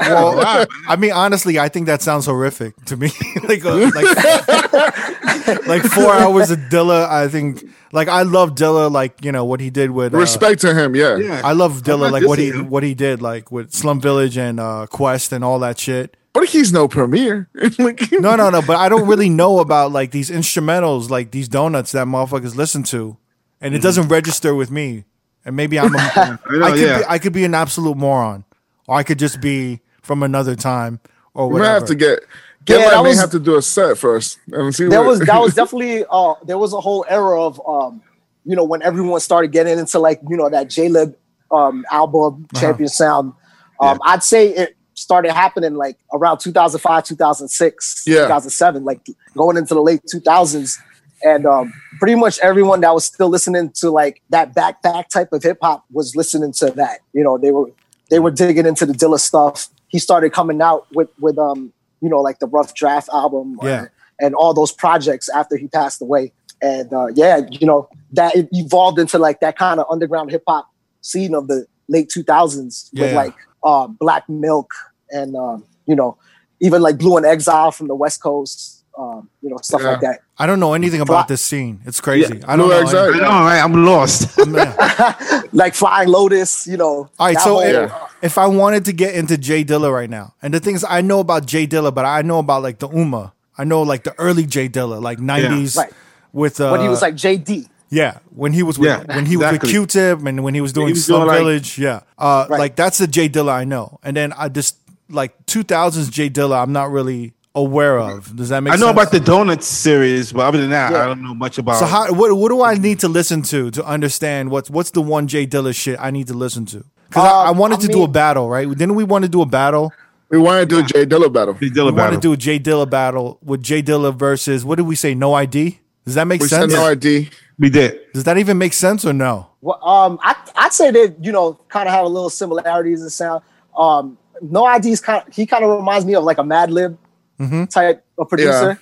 Well, 0.00 0.66
I 0.88 0.96
mean, 0.96 1.12
honestly, 1.12 1.58
I 1.58 1.68
think 1.68 1.86
that 1.86 2.02
sounds 2.02 2.26
horrific 2.26 2.76
to 2.86 2.96
me. 2.96 3.10
like, 3.48 3.64
uh, 3.64 3.76
like, 3.94 5.23
like 5.66 5.82
four 5.82 6.12
hours 6.12 6.50
of 6.50 6.58
Dilla. 6.70 7.08
I 7.08 7.28
think, 7.28 7.62
like, 7.92 8.08
I 8.08 8.22
love 8.22 8.54
Dilla. 8.54 8.90
Like, 8.90 9.24
you 9.24 9.32
know 9.32 9.44
what 9.44 9.60
he 9.60 9.70
did 9.70 9.90
with. 9.90 10.14
Uh, 10.14 10.18
Respect 10.18 10.60
to 10.62 10.74
him, 10.74 10.94
yeah. 10.94 11.16
yeah. 11.16 11.40
I 11.44 11.52
love 11.52 11.82
Dilla. 11.82 12.10
Like 12.10 12.26
what 12.26 12.38
he 12.38 12.50
him. 12.50 12.70
what 12.70 12.82
he 12.82 12.94
did. 12.94 13.20
Like 13.22 13.50
with 13.52 13.72
Slum 13.72 14.00
Village 14.00 14.36
and 14.36 14.58
uh, 14.60 14.86
Quest 14.90 15.32
and 15.32 15.44
all 15.44 15.58
that 15.60 15.78
shit. 15.78 16.16
But 16.32 16.48
he's 16.48 16.72
no 16.72 16.88
premier. 16.88 17.48
like, 17.78 18.10
No, 18.10 18.34
no, 18.36 18.50
no. 18.50 18.60
But 18.60 18.76
I 18.76 18.88
don't 18.88 19.06
really 19.06 19.28
know 19.28 19.60
about 19.60 19.92
like 19.92 20.10
these 20.10 20.30
instrumentals, 20.30 21.08
like 21.08 21.30
these 21.30 21.46
donuts 21.48 21.92
that 21.92 22.06
motherfuckers 22.06 22.56
listen 22.56 22.82
to. 22.84 23.16
and 23.60 23.74
it 23.74 23.82
doesn't 23.82 24.08
register 24.08 24.54
with 24.54 24.70
me. 24.70 25.04
And 25.44 25.54
maybe 25.56 25.78
I'm 25.78 25.94
a, 25.94 25.98
I, 25.98 26.10
I 26.16 26.58
know, 26.58 26.70
could 26.72 26.80
yeah. 26.80 26.98
be, 26.98 27.04
I 27.06 27.18
could 27.18 27.32
be 27.34 27.44
an 27.44 27.54
absolute 27.54 27.96
moron, 27.96 28.44
or 28.88 28.96
I 28.96 29.02
could 29.02 29.18
just 29.18 29.40
be 29.40 29.80
from 30.02 30.22
another 30.22 30.56
time 30.56 31.00
or 31.34 31.48
We 31.48 31.54
might 31.54 31.58
whatever. 31.60 31.74
have 31.80 31.88
to 31.88 31.94
get. 31.94 32.20
Get 32.64 32.80
Yeah, 32.80 32.92
yeah, 32.96 33.02
may 33.02 33.08
was- 33.10 33.20
have 33.20 33.30
to 33.32 33.38
do 33.38 33.56
a 33.56 33.62
set 33.62 33.98
first 33.98 34.38
and 34.52 34.74
see. 34.74 34.86
there 34.88 35.00
what- 35.00 35.08
was 35.08 35.20
that 35.20 35.40
was 35.40 35.54
definitely 35.60 36.04
uh 36.10 36.34
there 36.44 36.58
was 36.58 36.72
a 36.72 36.80
whole 36.80 37.04
era 37.08 37.40
of 37.42 37.60
um 37.66 38.02
you 38.44 38.56
know 38.56 38.64
when 38.64 38.82
everyone 38.82 39.20
started 39.20 39.52
getting 39.52 39.78
into 39.78 39.98
like 39.98 40.20
you 40.28 40.36
know 40.36 40.48
that 40.48 40.68
Jaylib 40.68 41.14
um 41.50 41.84
album 41.90 42.46
Uh-huh. 42.54 42.60
Champion 42.60 42.88
Sound 42.88 43.32
um 43.80 43.98
I'd 44.04 44.22
say 44.22 44.48
it 44.48 44.76
started 44.94 45.32
happening 45.32 45.74
like 45.74 45.98
around 46.12 46.38
2005 46.38 47.04
2006 47.04 48.04
Yeah. 48.06 48.22
2007 48.22 48.84
like 48.84 49.00
going 49.36 49.56
into 49.56 49.74
the 49.74 49.82
late 49.82 50.00
2000s 50.12 50.78
and 51.24 51.44
um 51.46 51.72
pretty 51.98 52.14
much 52.14 52.38
everyone 52.40 52.80
that 52.80 52.94
was 52.94 53.04
still 53.04 53.28
listening 53.28 53.70
to 53.72 53.90
like 53.90 54.22
that 54.30 54.54
backpack 54.54 55.08
type 55.08 55.32
of 55.32 55.42
hip 55.42 55.58
hop 55.60 55.84
was 55.92 56.14
listening 56.16 56.52
to 56.52 56.70
that 56.70 57.00
you 57.12 57.22
know 57.24 57.36
they 57.38 57.50
were 57.50 57.70
they 58.10 58.20
were 58.20 58.30
digging 58.30 58.66
into 58.66 58.86
the 58.86 58.92
Dilla 58.92 59.18
stuff 59.18 59.68
he 59.88 59.98
started 59.98 60.32
coming 60.32 60.62
out 60.62 60.86
with 60.94 61.08
with 61.20 61.36
um 61.38 61.72
you 62.04 62.10
know 62.10 62.20
like 62.20 62.38
the 62.38 62.46
Ruff 62.46 62.74
Draft 62.74 63.08
album 63.12 63.58
Yeah. 63.62 63.86
and 64.20 64.34
all 64.34 64.52
those 64.54 64.72
projects 64.72 65.28
after 65.30 65.56
he 65.56 65.66
passed 65.68 66.00
away. 66.02 66.32
And 66.62 66.92
uh, 66.92 67.08
yeah, 67.14 67.40
you 67.50 67.66
know, 67.66 67.88
that 68.12 68.36
it 68.36 68.48
evolved 68.52 68.98
into 68.98 69.18
like 69.18 69.40
that 69.40 69.56
kind 69.58 69.80
of 69.80 69.86
underground 69.90 70.30
hip 70.30 70.44
hop 70.46 70.68
scene 71.00 71.34
of 71.34 71.48
the 71.48 71.66
late 71.88 72.08
2000s 72.16 72.90
with 72.92 73.10
Yeah. 73.10 73.16
like 73.16 73.34
uh, 73.64 73.86
Black 73.86 74.28
Milk 74.28 74.70
and, 75.10 75.34
um, 75.36 75.64
you 75.86 75.96
know, 75.96 76.16
even 76.60 76.80
like 76.80 76.96
Blu 76.98 77.16
and 77.16 77.26
Exile 77.26 77.70
from 77.72 77.88
the 77.88 77.94
West 77.94 78.22
Coast, 78.22 78.73
um, 78.98 79.28
you 79.42 79.50
know, 79.50 79.56
stuff 79.62 79.82
Yeah. 79.82 79.90
like 79.90 80.00
that. 80.00 80.20
I 80.38 80.46
don't 80.46 80.60
know 80.60 80.74
anything 80.74 81.00
about 81.00 81.28
this 81.28 81.40
scene. 81.42 81.80
It's 81.84 82.00
crazy. 82.00 82.42
I 82.46 82.56
don't 82.56 82.66
Blu 82.66 82.74
know. 82.76 82.80
Exile. 82.80 83.04
anything. 83.06 83.20
I 83.22 83.24
know, 83.40 83.44
right? 83.46 83.60
I'm 83.62 83.84
lost. 83.84 84.38
Like 85.52 85.74
Flying 85.74 86.08
Lotus, 86.08 86.66
you 86.66 86.76
know. 86.76 87.08
All 87.18 87.26
right, 87.26 87.38
so 87.38 87.60
if, 87.60 87.92
if 88.22 88.38
I 88.38 88.46
wanted 88.48 88.84
to 88.86 88.92
get 88.92 89.14
into 89.14 89.38
Jay 89.38 89.64
Dilla 89.64 89.92
right 89.92 90.10
now, 90.10 90.34
and 90.42 90.52
the 90.52 90.58
thing 90.58 90.74
is, 90.74 90.84
I 90.88 91.00
know 91.00 91.20
about 91.20 91.46
Jay 91.46 91.66
Dilla, 91.66 91.94
but 91.94 92.04
I 92.04 92.22
know 92.22 92.40
about 92.40 92.62
like 92.64 92.80
the 92.80 92.88
Ummah. 92.88 93.30
I 93.56 93.62
know 93.62 93.82
like 93.82 94.02
the 94.02 94.18
early 94.18 94.46
Jay 94.46 94.68
Dilla, 94.68 95.00
like 95.00 95.18
'90s 95.18 95.76
Right. 95.76 95.92
with 96.32 96.60
uh, 96.60 96.70
when 96.70 96.80
he 96.80 96.88
was 96.88 97.02
like 97.02 97.14
JD. 97.14 97.68
yeah, 97.90 98.18
when 98.34 98.52
he 98.52 98.64
was 98.64 98.80
with 98.80 98.88
Yeah, 98.88 99.04
when 99.14 99.26
he 99.26 99.36
was 99.36 99.52
with 99.52 99.62
Q-Tip 99.62 100.26
and 100.26 100.42
when 100.42 100.54
he 100.54 100.60
was 100.60 100.72
doing 100.72 100.90
was 100.90 101.04
Slum 101.04 101.20
doing, 101.20 101.28
like- 101.28 101.38
Village, 101.38 101.78
yeah, 101.78 102.00
uh, 102.18 102.46
Right. 102.50 102.58
like 102.58 102.74
that's 102.76 102.98
the 102.98 103.06
Jay 103.06 103.28
Dilla 103.28 103.52
I 103.52 103.62
know. 103.64 104.00
And 104.02 104.16
then 104.16 104.32
I 104.32 104.48
just 104.48 104.76
like 105.08 105.46
2000s 105.46 106.10
Jay 106.10 106.28
Dilla, 106.28 106.60
I'm 106.60 106.72
not 106.72 106.90
really 106.90 107.34
aware 107.54 107.98
of. 107.98 108.34
Does 108.36 108.48
that 108.48 108.62
make 108.62 108.72
sense? 108.72 108.82
I 108.82 108.86
know 108.86 108.92
sense? 108.92 109.02
about 109.02 109.12
the 109.12 109.20
Donuts 109.20 109.66
series, 109.66 110.32
but 110.32 110.40
other 110.42 110.58
than 110.60 110.70
that, 110.70 110.92
Yeah. 110.92 111.02
I 111.04 111.06
don't 111.06 111.22
know 111.22 111.34
much 111.34 111.58
about. 111.58 111.76
So 111.78 111.86
how 111.86 112.12
what 112.12 112.32
what 112.36 112.48
do 112.50 112.62
I 112.62 112.74
need 112.74 113.00
to 113.00 113.08
listen 113.08 113.42
to 113.42 113.70
to 113.72 113.84
understand 113.84 114.50
what's 114.50 114.68
what's 114.70 114.90
the 114.90 115.02
one 115.02 115.26
Jay 115.26 115.46
Dilla 115.46 115.74
shit 115.74 115.96
I 116.00 116.10
need 116.10 116.26
to 116.28 116.34
listen 116.34 116.66
to? 116.66 116.84
Because 117.08 117.24
I, 117.24 117.44
I 117.44 117.48
Um, 117.50 117.58
wanted 117.58 117.78
I 117.78 117.82
to 117.82 117.88
do 117.88 118.02
a 118.02 118.08
battle, 118.08 118.48
right? 118.48 118.68
Didn't 118.68 118.94
we 118.94 119.04
want 119.04 119.24
to 119.24 119.28
do 119.28 119.40
a 119.42 119.46
battle? 119.46 119.92
we 120.30 120.38
want 120.38 120.60
to 120.60 120.66
do 120.66 120.80
a 120.80 120.82
Jay 120.82 121.06
Dilla 121.06 121.32
battle. 121.32 121.54
the 121.54 121.60
We 121.60 121.70
Dilla 121.70 121.96
want 121.96 122.14
to 122.14 122.20
do 122.20 122.32
a 122.32 122.36
Jay 122.36 122.58
Dilla 122.58 122.88
battle 122.90 123.38
with 123.42 123.62
Jay 123.62 123.82
Dilla 123.82 124.12
versus 124.14 124.64
what 124.64 124.76
did 124.76 124.86
we 124.86 124.96
say? 124.96 125.14
No 125.14 125.34
ID. 125.34 125.78
Does 126.04 126.14
that 126.16 126.26
make 126.26 126.40
We 126.42 126.48
said 126.48 126.60
sense? 126.62 126.72
no 126.72 126.84
ID. 126.86 127.30
we 127.58 127.70
did. 127.70 128.00
Does 128.12 128.24
that 128.24 128.36
even 128.36 128.58
make 128.58 128.72
sense 128.72 129.04
or 129.04 129.12
no? 129.12 129.46
Well, 129.60 129.78
um, 129.86 130.18
I, 130.22 130.34
I'd 130.56 130.72
say 130.72 130.90
that 130.90 131.16
you 131.24 131.30
know, 131.30 131.58
kind 131.68 131.88
of 131.88 131.94
have 131.94 132.04
a 132.04 132.08
little 132.08 132.30
similarities 132.30 133.00
in 133.00 133.08
sound. 133.10 133.42
Um, 133.78 134.18
no 134.42 134.66
ID's 134.66 135.00
kind 135.00 135.22
of, 135.26 135.32
he 135.32 135.46
kind 135.46 135.62
of 135.64 135.70
reminds 135.70 136.04
me 136.04 136.14
of 136.16 136.24
like 136.24 136.38
a 136.38 136.42
Madlib 136.42 136.96
Mhm. 137.40 137.68
type 137.70 138.04
of 138.18 138.28
producer. 138.28 138.78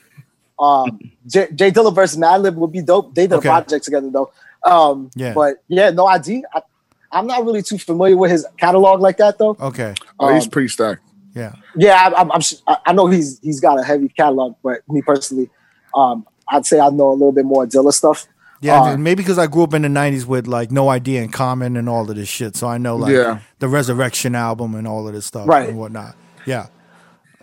Um, 0.58 0.98
J, 1.26 1.48
Jay 1.54 1.70
Dilla 1.70 1.94
versus 1.94 2.18
Madlib 2.18 2.54
would 2.54 2.70
be 2.72 2.82
dope. 2.82 3.14
They 3.14 3.26
did 3.26 3.34
Okay. 3.36 3.48
a 3.48 3.52
project 3.52 3.84
together 3.84 4.10
though. 4.10 4.30
Um, 4.64 5.10
Yeah. 5.16 5.32
but 5.34 5.62
yeah, 5.68 5.90
no 5.90 6.06
ID. 6.06 6.44
I, 6.54 6.62
I'm 7.10 7.26
not 7.26 7.44
really 7.44 7.62
too 7.62 7.78
familiar 7.78 8.16
with 8.16 8.30
his 8.30 8.46
catalog 8.58 9.00
like 9.00 9.16
that 9.18 9.38
though. 9.38 9.56
Okay. 9.60 9.94
Oh, 10.20 10.32
he's 10.32 10.44
Um, 10.44 10.50
pretty 10.50 10.68
stacked. 10.68 11.00
Yeah. 11.34 11.52
Yeah, 11.76 11.94
I, 12.14 12.20
I'm, 12.20 12.30
I'm, 12.32 12.42
su- 12.42 12.56
I 12.66 12.76
I 12.86 12.92
know 12.92 13.06
he's 13.06 13.38
he's 13.40 13.58
got 13.60 13.78
a 13.80 13.82
heavy 13.82 14.08
catalog, 14.08 14.54
but 14.62 14.80
me 14.88 15.02
personally, 15.02 15.50
um, 15.96 16.26
I'd 16.48 16.66
say 16.66 16.78
I 16.78 16.90
know 16.90 17.10
a 17.10 17.12
little 17.14 17.32
bit 17.32 17.44
more 17.46 17.66
Dilla 17.66 17.92
stuff. 17.92 18.26
Yeah, 18.60 18.80
Uh, 18.80 18.96
maybe 18.96 19.22
because 19.22 19.38
I 19.38 19.48
grew 19.48 19.64
up 19.64 19.74
in 19.74 19.82
the 19.82 19.88
'90s 19.88 20.26
with 20.26 20.46
like 20.46 20.70
No 20.70 20.88
ID 20.88 21.16
and 21.16 21.32
Common 21.32 21.76
and 21.76 21.88
all 21.88 22.08
of 22.08 22.14
this 22.14 22.28
shit, 22.28 22.54
so 22.54 22.68
I 22.68 22.78
know 22.78 22.96
like 22.96 23.12
Yeah. 23.12 23.38
the 23.58 23.66
Resurrection 23.68 24.34
album 24.36 24.74
and 24.76 24.86
all 24.86 25.08
of 25.08 25.14
this 25.14 25.26
stuff 25.26 25.48
Right. 25.48 25.68
and 25.70 25.78
whatnot. 25.78 26.14
Yeah, 26.46 26.66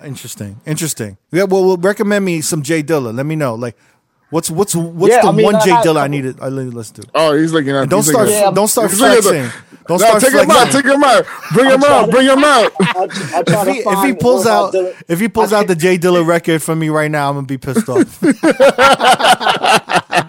interesting, 0.03 0.59
interesting. 0.65 1.17
Yeah, 1.31 1.43
well, 1.43 1.65
well, 1.65 1.77
recommend 1.77 2.25
me 2.25 2.41
some 2.41 2.61
Jay 2.63 2.83
Dilla. 2.83 3.13
Let 3.15 3.25
me 3.25 3.35
know, 3.35 3.55
like, 3.55 3.75
what's 4.29 4.49
what's 4.49 4.75
what's 4.75 5.13
Yeah, 5.13 5.21
the 5.23 5.29
I 5.29 5.31
mean, 5.31 5.45
one 5.45 5.55
I 5.55 5.59
Jay 5.65 5.71
Dilla 5.71 5.97
I 5.97 6.03
couple- 6.07 6.07
need 6.09 6.21
to 6.37 6.43
I 6.43 6.49
need 6.49 6.71
to 6.71 6.77
listen 6.77 6.95
to. 6.95 7.07
Oh, 7.15 7.37
he's 7.37 7.51
looking 7.53 7.69
at. 7.71 7.81
And 7.83 7.89
don't 7.91 8.03
start 8.03 8.29
Yeah, 8.29 8.51
don't 8.51 8.67
start 8.67 8.89
he's 8.91 8.99
looking 9.01 9.21
flexing. 9.21 9.51
Don't 9.87 9.99
No, 10.01 10.19
start 10.19 10.21
take 10.21 10.33
him 10.33 10.51
out. 10.51 10.71
Take 10.71 10.85
him 10.85 11.03
out. 11.03 11.25
Bring 11.51 11.69
him 11.71 11.79
trying 11.79 11.91
out. 11.93 12.05
to- 12.05 12.11
Bring 12.11 12.27
him 12.27 12.43
out. 12.53 12.71
I'll, 12.79 13.01
I'll 13.01 13.07
try 13.43 13.61
If 13.61 13.67
he, 13.67 13.79
if 13.89 14.03
he 14.05 14.13
pulls 14.13 14.45
out 14.45 14.71
Dilla. 14.73 15.01
if 15.07 15.19
he 15.19 15.27
pulls 15.29 15.51
out 15.51 15.67
the 15.67 15.75
Jay 15.75 15.97
Dilla 15.97 16.23
record 16.25 16.61
for 16.61 16.75
me 16.75 16.89
right 16.89 17.09
now, 17.09 17.29
I'm 17.29 17.35
gonna 17.37 17.47
be 17.47 17.57
pissed 17.57 17.89
off. 17.89 18.19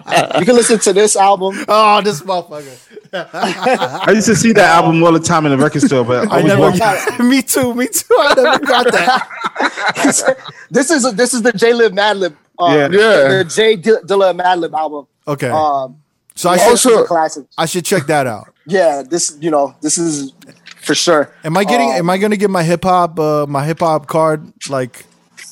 You 0.39 0.45
can 0.45 0.55
listen 0.55 0.79
to 0.79 0.93
this 0.93 1.15
album. 1.15 1.63
oh, 1.67 2.01
this 2.01 2.21
motherfucker! 2.21 2.77
I 4.07 4.11
used 4.11 4.27
to 4.27 4.35
see 4.35 4.53
that 4.53 4.69
album 4.69 5.03
all 5.03 5.11
the 5.11 5.19
time 5.19 5.45
in 5.45 5.51
the 5.51 5.57
record 5.57 5.81
store, 5.81 6.03
but 6.05 6.29
I, 6.31 6.39
I 6.39 6.41
was 6.41 6.45
never. 6.45 6.61
working. 6.61 7.29
me 7.29 7.41
too. 7.41 7.73
Me 7.73 7.87
too. 7.87 8.15
I 8.19 8.33
never 8.35 8.65
got 8.65 8.85
that. 8.91 10.37
this 10.69 10.89
is 10.91 11.13
this 11.13 11.33
is 11.33 11.41
the 11.41 11.51
Jaylib 11.51 11.93
Mad 11.93 12.17
Lib. 12.17 12.35
Uh, 12.59 12.67
Yeah. 12.69 12.81
Yeah. 12.91 13.27
The 13.43 13.43
J 13.53 13.75
D- 13.75 13.91
Dilla 14.05 14.33
Madlib 14.37 14.73
album. 14.73 15.07
Okay, 15.27 15.49
Um, 15.49 15.97
so 16.35 16.49
I 16.49 16.57
should 16.57 16.69
Also- 16.69 17.05
classic. 17.05 17.45
I 17.57 17.65
should 17.65 17.85
check 17.85 18.05
that 18.07 18.27
out. 18.27 18.47
Yeah, 18.65 19.03
this 19.07 19.37
you 19.41 19.51
know 19.51 19.75
this 19.81 19.97
is 19.97 20.33
for 20.81 20.95
sure. 20.95 21.33
Am 21.43 21.57
I 21.57 21.63
getting? 21.63 21.89
Um, 21.89 21.95
am 21.97 22.09
I 22.09 22.17
gonna 22.17 22.37
get 22.37 22.49
my 22.49 22.63
hip 22.63 22.83
hop? 22.83 23.19
Uh, 23.19 23.45
my 23.47 23.65
hip 23.65 23.79
hop 23.79 24.07
card 24.07 24.51
like 24.69 25.05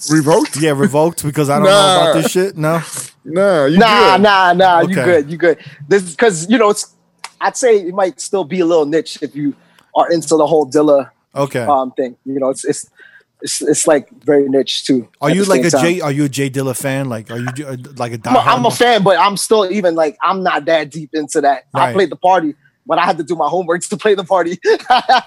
Revoked? 0.10 0.55
yeah 0.57 0.72
revoked 0.72 1.24
because 1.24 1.49
I 1.49 1.55
don't 1.57 1.66
know 1.66 1.72
about 1.72 2.14
this 2.22 2.32
shit. 2.32 2.55
No. 2.57 2.82
Nah, 3.30 3.65
you 3.65 3.77
Nah, 3.80 4.17
good. 4.17 4.21
nah, 4.21 4.53
nah. 4.53 4.80
You 4.82 4.86
Okay. 4.86 5.03
good? 5.03 5.32
You 5.32 5.38
good? 5.38 5.57
This 5.88 6.11
because 6.11 6.49
you 6.49 6.57
know 6.57 6.69
it's. 6.69 6.93
I'd 7.41 7.55
say 7.55 7.77
it 7.80 7.93
might 7.93 8.19
still 8.19 8.43
be 8.43 8.59
a 8.59 8.65
little 8.65 8.86
niche 8.86 9.17
if 9.21 9.36
you 9.36 9.55
are 9.95 10.11
into 10.11 10.36
the 10.36 10.45
whole 10.45 10.69
Dilla 10.69 11.09
Okay. 11.36 11.63
um 11.65 11.91
thing. 11.91 12.17
You 12.25 12.39
know, 12.39 12.49
it's 12.49 12.65
it's 12.65 12.89
it's, 13.41 13.61
it's 13.61 13.88
like 13.88 14.09
very 14.23 14.49
niche 14.49 14.86
too. 14.86 15.07
are 15.21 15.30
you 15.30 15.45
like 15.45 15.63
a 15.63 15.69
time. 15.69 16.01
Are 16.03 16.11
you 16.11 16.25
a 16.25 16.30
Jay 16.30 16.49
Dilla 16.49 16.75
fan? 16.75 17.07
Like, 17.07 17.32
are 17.32 17.39
you 17.39 17.65
uh, 17.65 17.77
like 17.97 18.13
a 18.13 18.19
I'm 18.30 18.36
a, 18.36 18.39
I'm 18.39 18.65
a 18.65 18.71
fan, 18.71 19.03
but 19.03 19.17
I'm 19.17 19.38
still 19.38 19.71
even 19.71 19.95
like 19.95 20.17
I'm 20.21 20.43
not 20.43 20.65
that 20.65 20.89
deep 20.91 21.11
into 21.13 21.41
that. 21.41 21.63
Right. 21.73 21.89
I 21.89 21.93
played 21.93 22.09
the 22.09 22.17
party, 22.17 22.55
but 22.86 22.97
I 22.99 23.05
had 23.05 23.17
to 23.17 23.23
do 23.23 23.36
my 23.36 23.47
homework 23.47 23.82
to 23.89 23.97
play 23.97 24.15
the 24.15 24.25
party. 24.25 24.57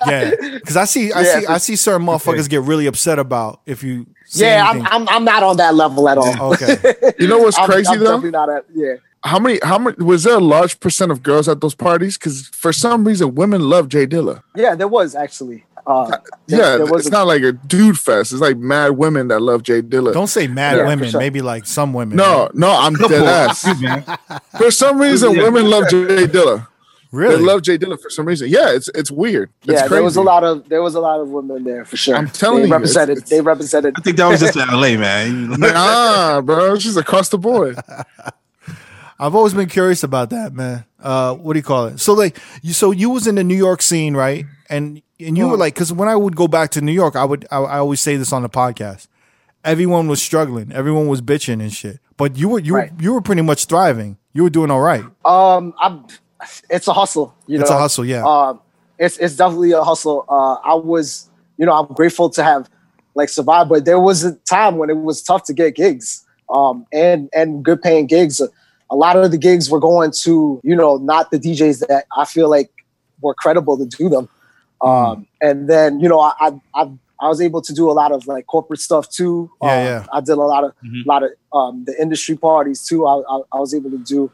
Yeah, 0.07 0.33
because 0.55 0.77
I 0.77 0.85
see, 0.85 1.13
I 1.13 1.23
Yeah, 1.23 1.39
see, 1.39 1.47
I 1.47 1.59
see 1.59 1.77
certain 1.77 2.07
motherfuckers 2.07 2.49
get 2.49 2.63
really 2.63 2.87
upset 2.87 3.19
about 3.19 3.61
if 3.67 3.83
you. 3.83 4.07
Say 4.35 4.47
yeah, 4.49 4.65
I'm. 4.67 4.87
I'm 4.87 5.09
I'm 5.11 5.25
not 5.27 5.43
on 5.43 5.59
that 5.59 5.75
level 5.75 6.09
at 6.09 6.17
all. 6.17 6.55
Okay. 6.55 6.77
You 7.19 7.29
know 7.29 7.39
what's 7.39 7.59
I'm, 7.59 7.67
crazy 7.69 7.91
I'm 7.93 7.99
though? 7.99 8.05
definitely 8.17 8.31
not 8.31 8.49
at 8.49 8.65
yeah. 8.75 8.95
How 9.23 9.39
many? 9.39 9.61
How 9.63 9.79
many? 9.79 10.03
Was 10.03 10.25
there 10.25 10.37
a 10.37 10.41
large 10.41 10.81
percent 10.81 11.13
of 11.13 11.23
girls 11.23 11.49
at 11.49 11.61
those 11.61 11.75
parties? 11.75 12.17
Because 12.17 12.49
for 12.49 12.73
some 12.73 13.07
reason, 13.07 13.35
women 13.35 13.61
love 13.69 13.89
Jay 13.89 14.07
Dilla. 14.07 14.43
Yeah, 14.57 14.75
there 14.75 14.89
was 14.89 15.15
actually. 15.15 15.65
Uh, 15.87 16.17
there, 16.47 16.59
yeah, 16.61 16.77
there 16.79 16.87
was 16.87 17.01
it's 17.07 17.09
a- 17.09 17.19
not 17.19 17.27
like 17.27 17.43
a 17.43 17.53
dude 17.53 17.99
fest. 17.99 18.33
It's 18.33 18.41
like 18.41 18.57
mad 18.57 18.93
women 18.93 19.29
that 19.29 19.41
love 19.43 19.63
Jay 19.65 19.83
Dilla. 19.83 20.13
Don't 20.15 20.29
say 20.29 20.47
mad 20.47 20.79
Yeah, 20.79 20.87
women. 20.87 21.11
sure. 21.11 21.21
Maybe 21.21 21.43
like 21.43 21.67
some 21.67 21.93
women. 21.93 22.17
no, 22.17 22.49
no, 22.55 22.71
I'm 22.71 22.95
dead 23.09 23.25
ass. 23.25 23.65
Excuse 23.67 23.81
me, 23.83 23.89
man. 23.89 24.19
For 24.57 24.71
some 24.71 24.99
reason, 25.01 25.33
Yeah. 25.37 25.43
women 25.43 25.69
love 25.69 25.89
Jay 25.91 26.27
Dilla. 26.27 26.69
Really. 27.13 27.37
They 27.37 27.43
love 27.43 27.63
Jay 27.63 27.79
Dilla 27.79 28.01
for 28.01 28.11
some 28.11 28.27
reason. 28.27 28.49
Yeah, 28.49 28.71
it's 28.75 28.89
it's 28.95 29.11
weird. 29.11 29.51
It's 29.63 29.69
yeah, 29.73 29.79
crazy. 29.83 29.95
there 29.95 30.03
was 30.03 30.17
a 30.17 30.23
lot 30.23 30.43
of 30.43 30.69
there 30.69 30.83
was 30.83 30.97
a 30.97 31.01
lot 31.01 31.21
of 31.21 31.29
women 31.29 31.63
there 31.63 31.85
for 31.85 31.97
sure. 31.97 32.17
I'm 32.17 32.29
telling 32.29 32.63
they 32.63 32.67
you, 32.69 32.73
represented. 32.73 33.19
it's- 33.19 33.31
they 33.31 33.41
represented. 33.41 33.95
I 33.97 34.01
think 34.01 34.17
that 34.17 34.27
was 34.27 34.41
just 34.41 34.57
LA, 34.57 34.97
man. 34.97 35.51
Nah, 35.51 36.41
bro, 36.41 36.77
she's 36.79 36.97
across 36.97 37.29
the 37.29 37.39
board. 37.39 37.79
I've 39.19 39.37
always 39.37 39.55
been 39.55 39.69
curious 39.69 40.03
about 40.03 40.31
that, 40.31 40.53
man. 40.53 40.85
Uh, 41.01 41.35
what 41.35 41.53
do 41.53 41.59
you 41.59 41.63
call 41.63 41.87
it? 41.87 42.01
So 42.01 42.13
like 42.13 42.39
you, 42.63 42.73
so 42.73 42.91
you 42.91 43.09
was 43.11 43.27
in 43.29 43.37
the 43.37 43.45
New 43.45 43.55
York 43.57 43.81
scene, 43.83 44.15
right? 44.17 44.47
And 44.69 45.01
and 45.21 45.39
you 45.39 45.47
were 45.49 45.57
like, 45.57 45.75
because 45.75 45.93
when 45.93 46.09
I 46.09 46.17
would 46.17 46.35
go 46.35 46.49
back 46.49 46.71
to 46.73 46.81
New 46.81 46.93
York, 46.93 47.15
I 47.15 47.25
would 47.25 47.47
I, 47.51 47.59
I 47.59 47.79
always 47.79 48.01
say 48.01 48.17
this 48.17 48.33
on 48.33 48.43
the 48.43 48.49
podcast. 48.49 49.07
Everyone 49.65 50.09
was 50.09 50.21
struggling. 50.21 50.73
Everyone 50.73 51.07
was 51.07 51.21
bitching 51.23 51.61
and 51.61 51.73
shit. 51.73 52.01
But 52.17 52.37
you 52.37 52.49
were 52.49 52.59
you 52.59 52.75
Right. 52.75 52.93
were, 52.97 53.03
you 53.03 53.13
were 53.13 53.21
pretty 53.21 53.43
much 53.43 53.67
thriving. 53.67 54.17
You 54.33 54.43
were 54.43 54.51
doing 54.51 54.71
all 54.73 54.81
right. 54.81 55.05
Um, 55.25 55.75
I'm. 55.79 56.05
It's 56.71 56.89
a 56.89 56.93
hustle. 56.93 57.35
You 57.47 57.59
know, 57.59 57.63
It's 57.63 57.71
a 57.71 57.79
hustle, 57.79 58.05
yeah. 58.05 58.25
Um, 58.25 58.61
it's 58.99 59.17
it's 59.19 59.37
definitely 59.37 59.73
a 59.73 59.83
hustle. 59.83 60.25
Uh, 60.29 60.55
I 60.65 60.75
was, 60.75 61.29
you 61.59 61.67
know, 61.67 61.73
I'm 61.73 61.93
grateful 61.95 62.31
to 62.31 62.43
have 62.43 62.69
like 63.15 63.29
survived, 63.29 63.69
but 63.71 63.85
there 63.85 64.01
was 64.01 64.25
a 64.25 64.35
time 64.37 64.77
when 64.79 64.91
it 64.91 64.97
was 64.97 65.23
tough 65.23 65.45
to 65.45 65.53
get 65.55 65.75
gigs. 65.75 66.25
Um, 66.53 66.87
and 66.93 67.29
and 67.35 67.65
good 67.65 67.81
paying 67.83 68.07
gigs. 68.07 68.41
A 68.91 68.97
lot 68.97 69.17
of 69.17 69.31
the 69.31 69.39
gigs 69.39 69.71
were 69.71 69.81
going 69.81 70.11
to, 70.23 70.61
you 70.63 70.77
know, 70.77 70.99
not 70.99 71.31
the 71.31 71.39
DJs 71.39 71.87
that 71.89 72.05
I 72.17 72.25
feel 72.27 72.51
like 72.51 72.71
were 73.23 73.35
credible 73.35 73.79
to 73.79 73.87
do 73.87 74.09
them. 74.11 74.29
Hmm. 74.83 74.89
Um, 74.89 75.27
and 75.41 75.69
then 75.69 76.01
you 76.01 76.09
know, 76.09 76.21
I, 76.21 76.33
I 76.41 76.53
I 76.75 76.91
I 77.21 77.29
was 77.29 77.41
able 77.41 77.63
to 77.63 77.73
do 77.73 77.91
a 77.91 77.93
lot 77.93 78.13
of 78.13 78.27
like 78.27 78.47
corporate 78.47 78.81
stuff 78.81 79.09
too. 79.09 79.51
Yeah, 79.63 79.69
Um, 79.79 79.85
yeah. 79.87 80.07
I 80.13 80.21
did 80.21 80.33
a 80.33 80.43
lot 80.43 80.65
of 80.65 80.73
Mhm. 80.85 81.05
a 81.07 81.09
lot 81.09 81.23
of 81.23 81.31
um, 81.55 81.85
the 81.87 81.95
industry 82.01 82.37
parties 82.37 82.85
too. 82.87 83.07
I, 83.07 83.23
I, 83.31 83.41
I 83.55 83.59
was 83.61 83.73
able 83.75 83.91
to 83.91 83.99
do. 83.99 84.31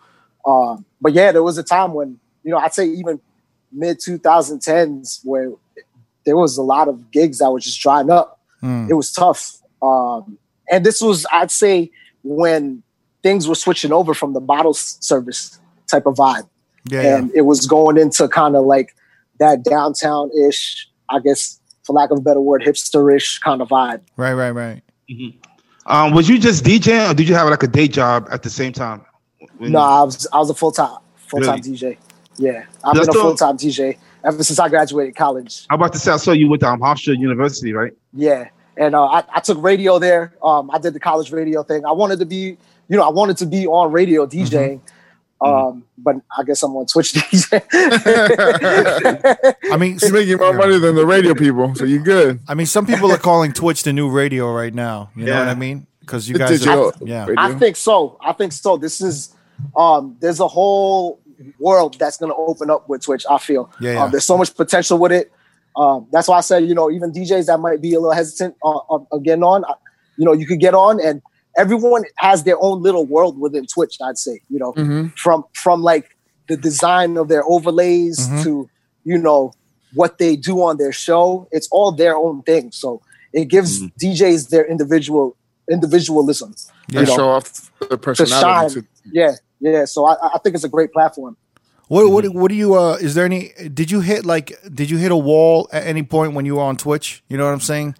Um, 0.47 0.84
but 1.01 1.12
yeah, 1.12 1.32
there 1.32 1.43
was 1.43 1.59
a 1.59 1.62
time 1.62 1.95
when 1.95 2.18
you 2.45 2.51
know 2.51 2.59
I'd 2.59 2.74
say 2.74 2.86
even 2.86 3.20
mid 3.72 3.99
2010s 3.99 5.20
where 5.24 5.53
there 6.24 6.36
was 6.36 6.57
a 6.57 6.62
lot 6.62 6.89
of 6.89 7.11
gigs 7.11 7.39
that 7.39 7.51
were 7.51 7.61
just 7.61 7.80
drying 7.80 8.11
up. 8.11 8.41
Mm. 8.62 8.91
It 8.91 8.95
was 8.95 9.12
tough, 9.12 9.59
um, 9.82 10.39
and 10.70 10.84
this 10.84 11.01
was 11.01 11.26
I'd 11.32 11.51
say 11.51 11.91
when 12.22 12.82
things 13.22 13.49
were 13.49 13.55
switching 13.55 13.93
over 13.93 14.14
from 14.14 14.32
the 14.32 14.41
bottle 14.41 14.74
service 14.74 15.59
type 15.91 16.07
of 16.07 16.14
vibe, 16.14 16.49
Yeah, 16.91 17.03
yeah. 17.03 17.16
and 17.16 17.30
it 17.34 17.43
was 17.43 17.66
going 17.66 17.97
into 17.97 18.28
kind 18.28 18.57
of 18.57 18.64
like 18.64 18.95
that 19.39 19.64
downtown 19.64 20.30
ish, 20.47 20.89
I 21.09 21.20
guess, 21.20 21.61
for 21.84 21.93
lack 21.93 22.11
of 22.11 22.18
a 22.18 22.20
better 22.20 22.41
word, 22.41 22.62
hipster 22.62 23.14
ish 23.14 23.39
kind 23.39 23.62
of 23.62 23.68
vibe. 23.68 24.01
Right, 24.16 24.34
right, 24.34 24.51
right. 24.51 24.82
Um, 25.86 26.12
was 26.12 26.28
you 26.28 26.39
just 26.39 26.64
DJing, 26.64 27.11
or 27.11 27.14
did 27.14 27.28
you 27.28 27.34
have 27.34 27.49
like 27.49 27.62
a 27.62 27.66
day 27.68 27.89
job 27.89 28.28
at 28.30 28.43
the 28.43 28.51
same 28.51 28.72
time? 28.72 29.05
When- 29.59 29.73
No, 29.73 29.81
I 29.81 30.03
was 30.03 30.27
I 30.33 30.39
was 30.39 30.51
a 30.51 30.55
full 30.55 30.73
time 30.73 30.99
full 31.17 31.41
time 31.41 31.61
Really? 31.61 31.77
DJ. 31.77 31.97
Yeah, 32.37 32.65
I've 32.85 32.95
been 32.95 33.09
a 33.09 33.13
full 33.13 33.35
time 33.35 33.57
DJ 33.59 33.99
ever 34.25 34.43
since 34.45 34.59
I 34.59 34.69
graduated 34.69 35.17
college. 35.17 35.67
I'm 35.71 35.77
about 35.81 35.93
to 35.93 35.99
say 35.99 36.13
I 36.13 36.17
saw 36.17 36.33
you 36.33 36.49
with 36.49 36.63
um, 36.63 36.81
Hofstra 36.81 37.19
University, 37.19 37.73
right? 37.73 37.93
Yeah, 38.13 38.49
and 38.77 38.95
uh, 38.95 39.05
I, 39.07 39.25
I 39.35 39.41
took 39.41 39.61
radio 39.63 39.99
there. 39.99 40.35
Um, 40.43 40.71
I 40.71 40.79
did 40.79 40.95
the 40.95 41.01
college 41.01 41.33
radio 41.33 41.63
thing. 41.63 41.85
I 41.85 41.93
wanted 41.93 42.21
to 42.21 42.27
be, 42.27 42.57
you 42.89 42.97
know, 42.97 43.03
I 43.03 43.11
wanted 43.11 43.37
to 43.39 43.47
be 43.47 43.67
on 43.67 43.91
radio 43.93 44.27
DJing. 44.27 44.81
Um, 45.41 45.85
but 45.99 46.17
I 46.37 46.43
guess 46.43 46.65
I'm 46.65 46.75
on 46.75 46.87
Twitch 46.87 47.13
DJ. 47.15 47.63
I 49.71 49.77
mean, 49.77 49.93
He's 49.93 50.11
making 50.13 50.39
more 50.39 50.53
money 50.53 50.79
than 50.79 50.95
the 50.97 51.07
radio 51.07 51.35
people, 51.35 51.75
so 51.75 51.85
you're 51.85 52.03
good. 52.03 52.41
I 52.49 52.55
mean, 52.55 52.67
some 52.67 52.87
people 52.87 53.13
are 53.13 53.19
calling 53.19 53.53
Twitch 53.53 53.83
the 53.85 53.93
new 53.93 54.09
radio 54.11 54.51
right 54.53 54.75
now. 54.75 55.11
You 55.15 55.27
know 55.27 55.39
what 55.39 55.49
I 55.49 55.55
mean? 55.55 55.87
Because 56.01 56.29
you 56.29 56.37
guys, 56.39 56.51
digital 56.51 56.89
are, 56.89 56.93
yeah, 57.03 57.27
radio. 57.27 57.35
I 57.39 57.55
think 57.55 57.77
so. 57.77 58.17
I 58.21 58.33
think 58.33 58.53
so. 58.53 58.77
This 58.79 59.01
is 59.01 59.35
um 59.77 60.17
there's 60.21 60.41
a 60.41 60.49
whole 60.49 61.21
world 61.61 61.97
that's 61.99 62.17
gonna 62.17 62.35
open 62.37 62.71
up 62.71 62.89
with 62.89 63.03
Twitch, 63.05 63.25
I 63.31 63.39
feel. 63.39 63.71
Yeah, 63.81 63.93
yeah. 63.93 64.03
Um, 64.05 64.11
there's 64.11 64.25
so 64.25 64.37
much 64.37 64.55
potential 64.57 64.99
with 64.99 65.13
it. 65.13 65.31
Um, 65.77 66.07
that's 66.11 66.27
why 66.27 66.39
I 66.39 66.41
said, 66.41 66.65
you 66.67 66.75
know, 66.75 66.91
even 66.91 67.13
DJs 67.13 67.47
that 67.47 67.59
might 67.61 67.81
be 67.81 67.95
a 67.95 68.01
little 68.01 68.13
hesitant 68.13 68.57
on, 68.63 68.77
on, 68.89 69.07
on 69.13 69.23
getting 69.23 69.45
on, 69.45 69.65
uh, 69.65 69.75
you 70.17 70.25
know, 70.25 70.33
you 70.33 70.47
could 70.47 70.59
get 70.59 70.75
on 70.75 71.01
and 71.01 71.23
everyone 71.57 72.03
has 72.17 72.43
their 72.43 72.57
own 72.61 72.83
little 72.83 73.07
world 73.07 73.39
within 73.39 73.67
Twitch, 73.67 73.97
I'd 74.03 74.19
say, 74.19 74.41
you 74.49 74.59
know, 74.59 74.73
Mhm. 74.73 75.17
from 75.17 75.45
from 75.55 75.83
like 75.83 76.17
the 76.49 76.57
design 76.57 77.17
of 77.17 77.29
their 77.29 77.45
overlays 77.45 78.19
Mhm. 78.29 78.43
to, 78.45 78.69
you 79.05 79.19
know, 79.19 79.53
what 79.95 80.19
they 80.19 80.35
do 80.35 80.63
on 80.63 80.77
their 80.79 80.93
show. 80.93 81.47
It's 81.53 81.69
all 81.71 81.93
their 81.93 82.17
own 82.17 82.43
thing. 82.43 82.73
So 82.73 83.01
it 83.33 83.45
gives 83.47 83.81
DJs 84.01 84.49
their 84.49 84.65
individual 84.67 85.37
individualism. 85.71 86.55
They 86.89 87.01
you 87.01 87.07
know, 87.07 87.17
show 87.17 87.29
off 87.29 87.71
the 87.89 87.99
personality. 87.99 88.75
To 88.75 88.81
shine. 88.81 88.83
To, 88.83 88.89
yeah, 89.13 89.33
yeah. 89.61 89.85
So 89.85 90.07
I, 90.07 90.35
I 90.35 90.39
think 90.39 90.55
it's 90.55 90.65
a 90.65 90.69
great 90.69 90.93
platform. 90.93 91.37
What 91.89 92.11
what 92.11 92.29
what 92.35 92.49
do 92.51 92.55
you 92.55 92.75
uh 92.75 92.99
is 93.01 93.15
there 93.15 93.25
any 93.25 93.53
did 93.73 93.91
you 93.91 94.01
hit 94.01 94.27
like 94.27 94.53
did 94.75 94.91
you 94.91 94.99
hit 94.99 95.11
a 95.11 95.17
wall 95.17 95.69
at 95.73 95.87
any 95.87 96.03
point 96.03 96.35
when 96.35 96.45
you 96.45 96.57
were 96.57 96.63
on 96.63 96.77
Twitch? 96.77 97.23
You 97.29 97.39
know 97.39 97.47
what 97.47 97.53
I'm 97.53 97.61
saying? 97.61 97.95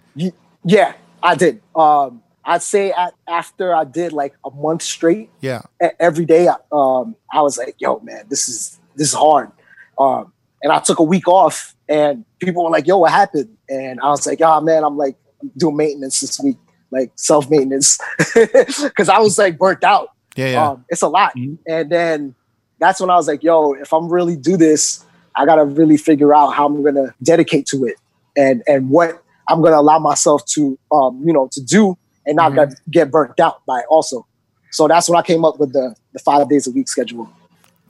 Yeah, 0.65 0.93
I 1.23 1.35
did. 1.35 1.63
Um, 1.75 2.23
I'd 2.45 2.63
say 2.63 2.93
at, 2.93 3.15
after 3.27 3.75
I 3.75 3.85
did 3.85 4.13
like 4.13 4.35
a 4.45 4.51
month 4.51 4.83
straight, 4.83 5.31
Yeah. 5.41 5.63
every 6.01 6.25
day, 6.25 6.49
um, 6.73 7.15
I 7.33 7.41
was 7.43 7.57
like, 7.59 7.77
"Yo, 7.79 7.99
man, 8.01 8.25
this 8.29 8.49
is 8.49 8.79
this 8.97 9.09
is 9.09 9.15
hard." 9.15 9.51
Um, 9.99 10.33
and 10.63 10.73
I 10.73 10.81
took 10.81 10.99
a 10.99 11.03
week 11.03 11.29
off, 11.29 11.75
and 11.89 12.25
people 12.41 12.65
were 12.65 12.71
like, 12.71 12.87
"Yo, 12.87 12.99
what 12.99 13.11
happened?" 13.13 13.57
And 13.69 14.01
I 14.01 14.09
was 14.09 14.27
like, 14.27 14.41
"Ah, 14.43 14.61
man, 14.61 14.83
I'm 14.85 14.97
like 14.97 15.17
doing 15.57 15.77
maintenance 15.77 16.21
this 16.21 16.39
week, 16.41 16.57
like 16.91 17.13
self 17.17 17.49
maintenance, 17.51 17.99
because 18.35 19.09
I 19.09 19.19
was 19.21 19.39
like 19.39 19.59
burnt 19.59 19.85
out. 19.85 20.09
Yeah, 20.39 20.51
yeah. 20.53 20.69
Um, 20.71 20.85
it's 20.89 21.03
a 21.03 21.09
lot. 21.09 21.33
Mhm. 21.37 21.59
And 21.67 21.91
then 21.91 22.35
that's 22.79 23.01
when 23.01 23.11
I 23.11 23.17
was 23.17 23.27
like, 23.27 23.43
yo, 23.43 23.73
if 23.75 23.93
I'm 23.93 24.09
really 24.09 24.37
do 24.37 24.57
this, 24.57 25.05
I 25.35 25.45
gotta 25.47 25.65
really 25.65 25.97
figure 25.97 26.35
out 26.35 26.51
how 26.55 26.67
I'm 26.67 26.83
gonna 26.83 27.15
dedicate 27.23 27.67
to 27.67 27.85
it 27.85 27.97
and 28.37 28.63
and 28.67 28.89
what 28.91 29.23
I'm 29.49 29.63
gonna 29.63 29.79
allow 29.81 29.99
myself 29.99 30.45
to 30.55 30.79
um, 30.93 31.23
you 31.25 31.33
know, 31.33 31.49
to 31.53 31.61
do 31.61 31.97
and 32.27 32.37
not 32.37 32.53
Mm-hmm. 32.53 32.71
get, 32.71 32.91
get 32.91 33.11
burnt 33.11 33.41
out 33.41 33.65
by 33.67 33.79
it 33.81 33.87
also. 33.91 34.27
So 34.71 34.87
that's 34.87 35.09
when 35.09 35.19
I 35.19 35.23
came 35.23 35.45
up 35.45 35.59
with 35.59 35.73
the 35.73 35.95
the 36.13 36.19
five 36.21 36.49
days 36.49 36.67
a 36.67 36.71
week 36.71 36.89
schedule. 36.89 37.29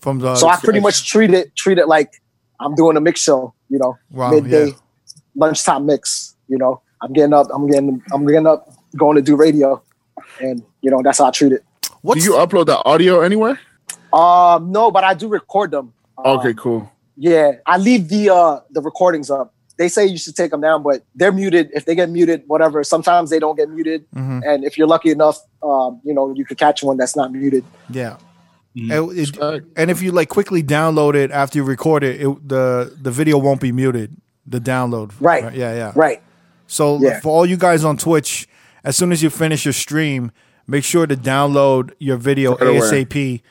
From 0.00 0.20
the 0.20 0.36
so 0.36 0.48
I 0.48 0.56
pretty 0.56 0.80
much 0.80 1.06
treat 1.10 1.32
it 1.34 1.54
treat 1.56 1.76
it 1.78 1.88
like 1.88 2.10
I'm 2.60 2.74
doing 2.74 2.96
a 2.96 3.00
mix 3.00 3.20
show, 3.20 3.52
you 3.68 3.78
know, 3.78 3.96
Wow, 4.10 4.30
midday, 4.30 4.68
yeah. 4.68 4.72
lunchtime 5.34 5.86
mix. 5.86 6.34
You 6.48 6.56
know, 6.58 6.80
I'm 7.02 7.12
getting 7.12 7.34
up, 7.34 7.46
I'm 7.54 7.66
getting 7.68 8.00
I'm 8.12 8.24
getting 8.26 8.46
up, 8.46 8.72
going 8.96 9.16
to 9.16 9.22
do 9.22 9.36
radio, 9.36 9.82
and 10.40 10.62
you 10.82 10.90
know 10.90 11.02
that's 11.02 11.18
how 11.18 11.26
I 11.26 11.30
treat 11.30 11.52
it. 11.52 11.62
Do 11.82 11.88
what's 12.02 12.24
you 12.24 12.32
upload 12.32 12.66
the 12.66 12.82
audio 12.84 13.20
anywhere? 13.20 13.58
Um, 14.12 14.72
no, 14.72 14.90
but 14.90 15.04
I 15.04 15.14
do 15.14 15.28
record 15.28 15.70
them. 15.70 15.92
Um, 16.16 16.38
Okay, 16.38 16.54
cool. 16.54 16.90
Yeah, 17.16 17.52
I 17.66 17.78
leave 17.78 18.08
the 18.08 18.30
uh 18.30 18.60
the 18.70 18.80
recordings 18.80 19.30
up. 19.30 19.52
They 19.76 19.88
say 19.88 20.06
you 20.06 20.18
should 20.18 20.34
take 20.36 20.50
them 20.50 20.60
down, 20.60 20.82
but 20.82 21.02
they're 21.14 21.32
muted. 21.32 21.70
If 21.72 21.84
they 21.84 21.94
get 21.94 22.10
muted, 22.10 22.42
whatever. 22.46 22.82
Sometimes 22.84 23.30
they 23.30 23.38
don't 23.38 23.56
get 23.56 23.68
muted, 23.70 24.04
Mhm. 24.14 24.42
and 24.46 24.64
if 24.64 24.76
you're 24.78 24.88
lucky 24.88 25.10
enough, 25.10 25.38
um, 25.62 26.00
you 26.04 26.12
know, 26.14 26.32
you 26.34 26.44
could 26.44 26.58
catch 26.58 26.82
one 26.82 26.96
that's 26.96 27.14
not 27.16 27.32
muted. 27.32 27.64
yeah. 27.90 28.16
Mhm. 28.76 28.92
And, 29.10 29.18
it- 29.18 29.64
and 29.76 29.90
if 29.90 30.02
you 30.02 30.12
like 30.12 30.28
quickly 30.28 30.62
download 30.62 31.14
it 31.14 31.30
after 31.32 31.58
you 31.58 31.64
record 31.64 32.04
it, 32.04 32.20
it 32.20 32.48
the 32.48 32.92
the 33.02 33.10
video 33.10 33.36
won't 33.38 33.60
be 33.60 33.72
muted. 33.72 34.16
The 34.46 34.60
download, 34.60 35.12
Right. 35.20 35.42
Yeah, 35.54 35.74
yeah. 35.74 35.92
Right. 35.94 36.22
So 36.66 36.98
Yeah. 37.00 37.20
for 37.20 37.30
all 37.30 37.44
you 37.46 37.56
guys 37.56 37.84
on 37.84 37.96
Twitch, 37.96 38.48
as 38.84 38.96
soon 38.96 39.10
as 39.12 39.22
you 39.22 39.30
finish 39.30 39.64
your 39.64 39.72
stream, 39.74 40.30
make 40.68 40.84
sure 40.84 41.06
to 41.08 41.16
download 41.16 41.92
your 41.98 42.16
video 42.16 42.54
ASAP. 42.56 43.42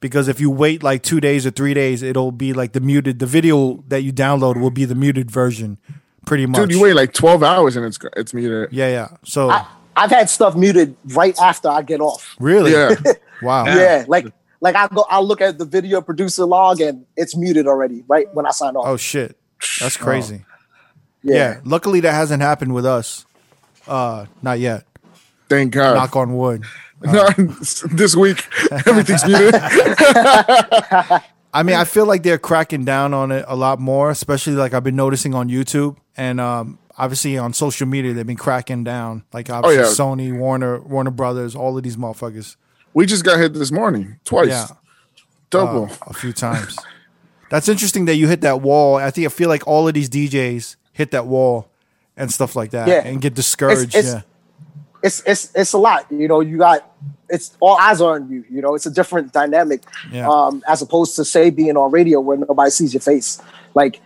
Because 0.00 0.28
if 0.28 0.38
you 0.38 0.50
wait 0.50 0.82
like 0.82 1.02
two 1.02 1.18
days 1.18 1.46
or 1.46 1.50
three 1.50 1.72
days, 1.72 2.02
it'll 2.02 2.32
be 2.32 2.52
like 2.52 2.72
the 2.72 2.80
muted. 2.80 3.20
The 3.20 3.26
video 3.26 3.82
that 3.88 4.02
you 4.02 4.12
download 4.12 4.60
will 4.60 4.70
be 4.70 4.84
the 4.84 4.94
muted 4.94 5.30
version, 5.30 5.78
pretty 6.26 6.44
much. 6.44 6.60
Dude, 6.60 6.72
you 6.72 6.82
wait 6.82 6.92
like 6.92 7.14
12 7.14 7.42
hours 7.42 7.74
and 7.76 7.86
it's 7.86 7.98
it's 8.14 8.34
muted. 8.34 8.70
Yeah, 8.70 8.88
yeah. 8.88 9.08
So 9.24 9.48
I, 9.48 9.66
I've 9.96 10.10
had 10.10 10.28
stuff 10.28 10.56
muted 10.56 10.94
right 11.14 11.34
after 11.40 11.68
I 11.70 11.80
get 11.80 12.02
off. 12.02 12.36
really, 12.38 12.72
Yeah. 12.72 12.94
wow. 13.42 13.64
Yeah, 13.64 14.04
like 14.06 14.26
like 14.60 14.76
I 14.76 14.88
go, 14.88 15.06
I'll 15.08 15.26
look 15.26 15.40
at 15.40 15.56
the 15.56 15.64
video 15.64 16.02
producer 16.02 16.44
log 16.44 16.82
and 16.82 17.06
it's 17.16 17.34
muted 17.34 17.66
already 17.66 18.04
right 18.06 18.26
when 18.34 18.44
I 18.44 18.50
sign 18.50 18.76
off. 18.76 18.86
Oh 18.86 18.96
shit, 18.98 19.38
that's 19.80 19.96
crazy. 19.96 20.44
yeah. 21.22 21.34
Yeah. 21.34 21.60
Luckily, 21.64 22.00
that 22.00 22.12
hasn't 22.12 22.42
happened 22.42 22.74
with 22.74 22.84
us. 22.84 23.24
Uh, 23.86 24.26
not 24.42 24.58
yet. 24.58 24.84
Thank 25.48 25.72
God. 25.72 25.94
Knock 25.94 26.16
on 26.16 26.36
wood. 26.36 26.64
No, 27.04 27.28
this 27.90 28.16
week, 28.16 28.42
everything's 28.86 29.26
muted. 29.26 29.54
I 31.52 31.62
mean, 31.62 31.76
I 31.76 31.84
feel 31.84 32.06
like 32.06 32.22
they're 32.22 32.38
cracking 32.38 32.84
down 32.84 33.14
on 33.14 33.30
it 33.30 33.44
a 33.46 33.54
lot 33.54 33.78
more, 33.78 34.10
especially 34.10 34.54
like 34.54 34.72
I've 34.74 34.82
been 34.84 34.96
noticing 34.96 35.34
on 35.34 35.48
YouTube 35.48 35.96
and 36.16 36.40
um, 36.40 36.78
obviously 36.96 37.36
on 37.38 37.52
social 37.52 37.86
media. 37.86 38.12
They've 38.14 38.26
been 38.26 38.36
cracking 38.36 38.84
down, 38.84 39.24
like 39.32 39.50
obviously 39.50 39.82
yeah. 39.82 39.88
Sony, 39.90 40.36
Warner, 40.36 40.80
Warner 40.80 41.10
Brothers, 41.10 41.54
all 41.54 41.76
of 41.76 41.82
these 41.84 41.96
motherfuckers. 41.96 42.56
We 42.94 43.06
just 43.06 43.24
got 43.24 43.38
hit 43.38 43.52
this 43.54 43.70
morning, 43.70 44.18
twice, 44.24 44.48
Yeah, 44.48 44.66
double. 45.50 45.86
uh, 45.86 45.96
a 46.06 46.14
few 46.14 46.32
times. 46.32 46.76
That's 47.50 47.68
interesting 47.68 48.06
that 48.06 48.14
you 48.16 48.28
hit 48.28 48.40
that 48.40 48.62
wall. 48.62 48.96
I 48.96 49.10
think 49.10 49.26
I 49.26 49.30
feel 49.30 49.48
like 49.48 49.66
all 49.66 49.86
of 49.86 49.94
these 49.94 50.08
DJs 50.08 50.76
hit 50.92 51.10
that 51.10 51.26
wall 51.26 51.68
and 52.16 52.32
stuff 52.32 52.56
like 52.56 52.70
that, 52.70 52.88
Yeah. 52.88 53.02
and 53.04 53.20
get 53.20 53.34
discouraged. 53.34 53.94
it's- 53.94 54.14
yeah, 54.14 54.20
It's 55.06 55.22
it's 55.26 55.42
it's 55.54 55.72
a 55.74 55.78
lot. 55.78 56.06
You 56.10 56.26
know, 56.28 56.40
you 56.40 56.56
got 56.58 56.80
it's 57.28 57.56
all 57.60 57.76
eyes 57.76 58.00
are 58.00 58.14
on 58.16 58.28
you. 58.30 58.44
You 58.50 58.60
know, 58.62 58.74
it's 58.74 58.86
a 58.86 58.90
different 58.90 59.32
dynamic 59.32 59.82
Yeah. 60.10 60.28
um, 60.28 60.62
as 60.66 60.80
opposed 60.82 61.14
to 61.16 61.24
say 61.24 61.50
being 61.50 61.76
on 61.76 61.90
radio 61.92 62.18
where 62.20 62.38
nobody 62.38 62.70
sees 62.70 62.92
your 62.94 63.00
face. 63.02 63.40
Like 63.74 64.00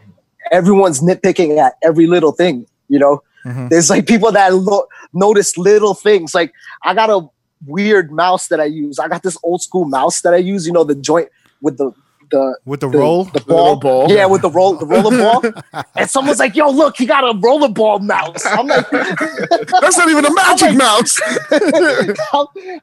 everyone's 0.51 1.01
nitpicking 1.01 1.59
at 1.59 1.74
every 1.82 2.07
little 2.07 2.32
thing. 2.32 2.66
You 2.88 2.99
know, 2.99 3.22
Mhm. 3.46 3.68
there's 3.70 3.90
like 3.90 4.07
people 4.07 4.32
that 4.32 4.53
lo- 4.55 4.86
notice 5.12 5.57
little 5.57 5.94
things. 5.94 6.34
Like 6.34 6.53
I 6.82 6.94
got 6.94 7.11
a 7.11 7.28
weird 7.66 8.11
mouse 8.11 8.49
that 8.49 8.61
I 8.61 8.64
use. 8.64 8.99
I 8.99 9.09
got 9.09 9.22
this 9.22 9.36
old 9.42 9.62
school 9.62 9.84
mouse 9.84 10.20
that 10.22 10.34
I 10.34 10.38
use. 10.38 10.66
You 10.66 10.72
know, 10.72 10.84
the 10.84 10.94
joint 10.94 11.28
with 11.62 11.76
the 11.78 11.92
the 12.31 12.59
with 12.64 12.81
the, 12.81 12.89
the, 12.89 12.99
roll. 12.99 13.24
the 13.24 13.39
little 13.41 13.76
ball. 13.76 14.07
ball. 14.07 14.12
Yeah, 14.12 14.26
with 14.26 14.43
the 14.43 14.51
roll, 14.51 14.74
the 14.74 14.87
roller 14.87 15.16
ball. 15.16 15.85
and 15.97 16.11
someone's 16.11 16.39
like, 16.39 16.55
"Yo, 16.55 16.70
look, 16.70 16.97
he 16.97 17.07
got 17.07 17.24
a 17.24 17.39
roller 17.39 17.68
ball 17.68 17.99
mouse." 17.99 18.45
I'm 18.47 18.66
like, 18.66 18.89
That's 18.91 19.97
not 19.97 20.09
even 20.09 20.24
a 20.24 20.35
magic 20.35 20.76
mouse. 20.76 21.18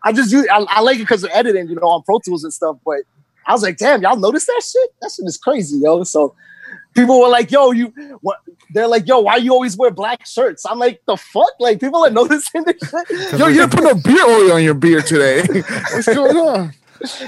I 0.04 0.12
just 0.14 0.32
use, 0.32 0.48
I, 0.52 0.66
I 0.70 0.82
like 0.82 0.98
it 0.98 1.04
because 1.04 1.24
of 1.24 1.32
editing, 1.34 1.68
you 1.70 1.76
know, 1.76 1.88
on 1.88 2.04
Pro 2.04 2.20
Tools 2.20 2.44
and 2.44 2.54
stuff. 2.54 2.78
But 2.86 3.02
I 3.46 3.54
was 3.54 3.64
like, 3.64 3.78
"Damn, 3.78 4.02
y'all 4.02 4.18
notice 4.18 4.46
that 4.46 4.62
shit? 4.64 4.96
That 5.02 5.12
shit 5.12 5.26
is 5.26 5.38
crazy, 5.38 5.78
yo." 5.78 6.04
So 6.04 6.36
people 6.94 7.20
were 7.20 7.30
like, 7.30 7.52
"Yo, 7.52 7.72
you," 7.72 7.88
what? 8.22 8.40
They're 8.72 8.88
like, 8.88 9.08
"Yo, 9.08 9.20
why 9.20 9.38
you 9.38 9.52
always 9.54 9.78
wear 9.78 9.92
black 9.92 10.26
shirts?" 10.26 10.66
I'm 10.66 10.80
like, 10.80 11.02
"The 11.06 11.18
fuck?" 11.18 11.60
Like 11.60 11.80
people 11.80 12.06
are 12.06 12.10
noticing 12.10 12.64
this 12.64 12.78
shit. 12.82 13.40
Yo, 13.40 13.48
you 13.48 13.62
didn't 13.62 13.72
put 13.72 13.84
no 13.84 13.96
beer 13.96 14.26
oil 14.26 14.54
on 14.54 14.64
your 14.64 14.74
beer 14.74 15.02
today. 15.02 15.44
What's 15.94 16.08
going 16.08 16.38
on? 16.38 16.74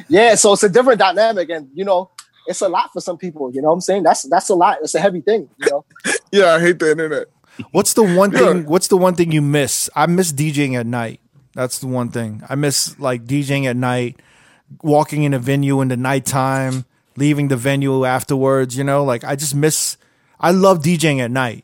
Yeah, 0.07 0.35
so 0.35 0.53
it's 0.53 0.63
a 0.63 0.69
different 0.69 0.99
dynamic, 0.99 1.49
and 1.49 1.69
you 1.73 1.83
know, 1.85 2.09
it's 2.47 2.61
a 2.61 2.69
lot 2.69 2.91
for 2.93 3.01
some 3.01 3.17
people. 3.17 3.51
You 3.53 3.61
know 3.61 3.69
what 3.69 3.75
I'm 3.75 3.81
saying? 3.81 4.03
That's 4.03 4.23
that's 4.23 4.49
a 4.49 4.55
lot. 4.55 4.77
It's 4.81 4.95
a 4.95 4.99
heavy 4.99 5.21
thing. 5.21 5.49
You 5.57 5.67
know. 5.71 5.85
Yeah, 6.31 6.55
I 6.55 6.59
hate 6.59 6.79
the 6.79 6.91
internet. 6.91 7.27
What's 7.71 7.93
the 7.93 8.03
one 8.03 8.31
Yeah. 8.31 8.39
thing? 8.39 8.65
What's 8.65 8.89
the 8.89 8.97
one 8.97 9.15
thing 9.15 9.31
you 9.31 9.41
miss? 9.41 9.89
I 9.95 10.05
miss 10.07 10.33
DJing 10.33 10.75
at 10.75 10.85
night. 10.85 11.21
That's 11.53 11.79
the 11.79 11.87
one 11.87 12.09
thing 12.09 12.43
I 12.49 12.55
miss. 12.55 12.99
Like 12.99 13.23
DJing 13.25 13.65
at 13.65 13.77
night, 13.77 14.19
walking 14.83 15.23
in 15.23 15.33
a 15.33 15.39
venue 15.39 15.79
in 15.81 15.87
the 15.87 15.95
nighttime, 15.97 16.85
leaving 17.15 17.47
the 17.47 17.55
venue 17.55 18.03
afterwards. 18.05 18.77
You 18.77 18.83
know, 18.83 19.03
like 19.05 19.23
I 19.23 19.35
just 19.37 19.55
miss. 19.55 19.95
I 20.39 20.51
love 20.51 20.79
DJing 20.83 21.19
at 21.19 21.31
night. 21.31 21.63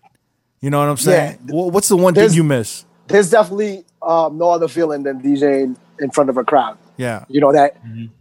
You 0.62 0.70
know 0.70 0.80
what 0.80 0.88
I'm 0.88 0.98
saying? 0.98 1.40
Yeah. 1.48 1.54
What's 1.54 1.90
the 1.90 1.98
one 1.98 2.14
thing 2.16 2.32
you 2.32 2.44
miss? 2.44 2.86
There's 3.08 3.30
definitely 3.30 3.84
um, 4.02 4.38
no 4.38 4.50
other 4.50 4.70
feeling 4.70 5.04
than 5.04 5.22
DJing 5.22 5.76
in 6.00 6.10
front 6.12 6.30
of 6.30 6.38
a 6.38 6.44
crowd. 6.46 6.78
Yeah, 6.98 7.26
You 7.28 7.42
know 7.42 7.52
that 7.54 7.76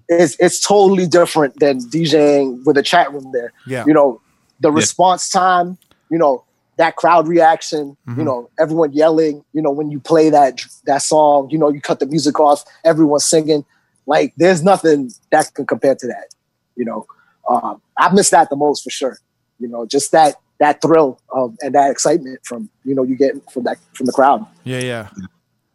it's 0.09 0.37
it's 0.39 0.61
totally 0.61 1.07
different 1.07 1.59
than 1.61 1.79
DJing 1.79 2.65
with 2.65 2.77
a 2.79 2.83
chat 2.83 3.13
room 3.13 3.31
there. 3.33 3.53
Yeah. 3.67 3.85
You 3.87 3.93
know, 3.95 4.21
the 4.61 4.71
response 4.73 5.29
time, 5.29 5.79
you 6.11 6.19
know, 6.19 6.45
that 6.79 6.97
crowd 6.97 7.29
reaction, 7.29 7.97
Mm-hmm. 8.09 8.19
you 8.21 8.25
know, 8.25 8.51
everyone 8.59 8.93
yelling, 8.93 9.45
you 9.53 9.61
know, 9.63 9.71
when 9.71 9.91
you 9.91 10.01
play 10.01 10.31
that 10.31 10.63
that 10.87 11.03
song, 11.03 11.49
you 11.51 11.59
know, 11.59 11.69
you 11.71 11.81
cut 11.81 12.01
the 12.01 12.07
music 12.07 12.39
off, 12.41 12.65
everyone's 12.85 13.25
singing. 13.27 13.65
Like 14.07 14.33
there's 14.37 14.63
nothing 14.63 15.11
that 15.31 15.53
can 15.55 15.67
compare 15.67 15.95
to 15.95 16.07
that. 16.09 16.29
You 16.77 16.85
know. 16.85 17.07
Um, 17.49 17.83
I 17.99 18.13
miss 18.15 18.31
that 18.31 18.51
the 18.51 18.57
most 18.57 18.85
for 18.85 18.91
sure. 18.91 19.19
You 19.59 19.69
know, 19.69 19.85
just 19.87 20.13
that 20.13 20.37
that 20.61 20.81
thrill 20.81 21.21
of 21.31 21.57
and 21.61 21.75
that 21.75 21.91
excitement 21.91 22.39
from, 22.45 22.69
you 22.85 22.95
know, 22.95 23.03
you 23.03 23.17
get 23.17 23.35
from 23.51 23.65
that 23.65 23.79
from 23.95 24.07
the 24.07 24.13
crowd. 24.13 24.47
yeah, 24.65 24.79
yeah. 24.79 25.09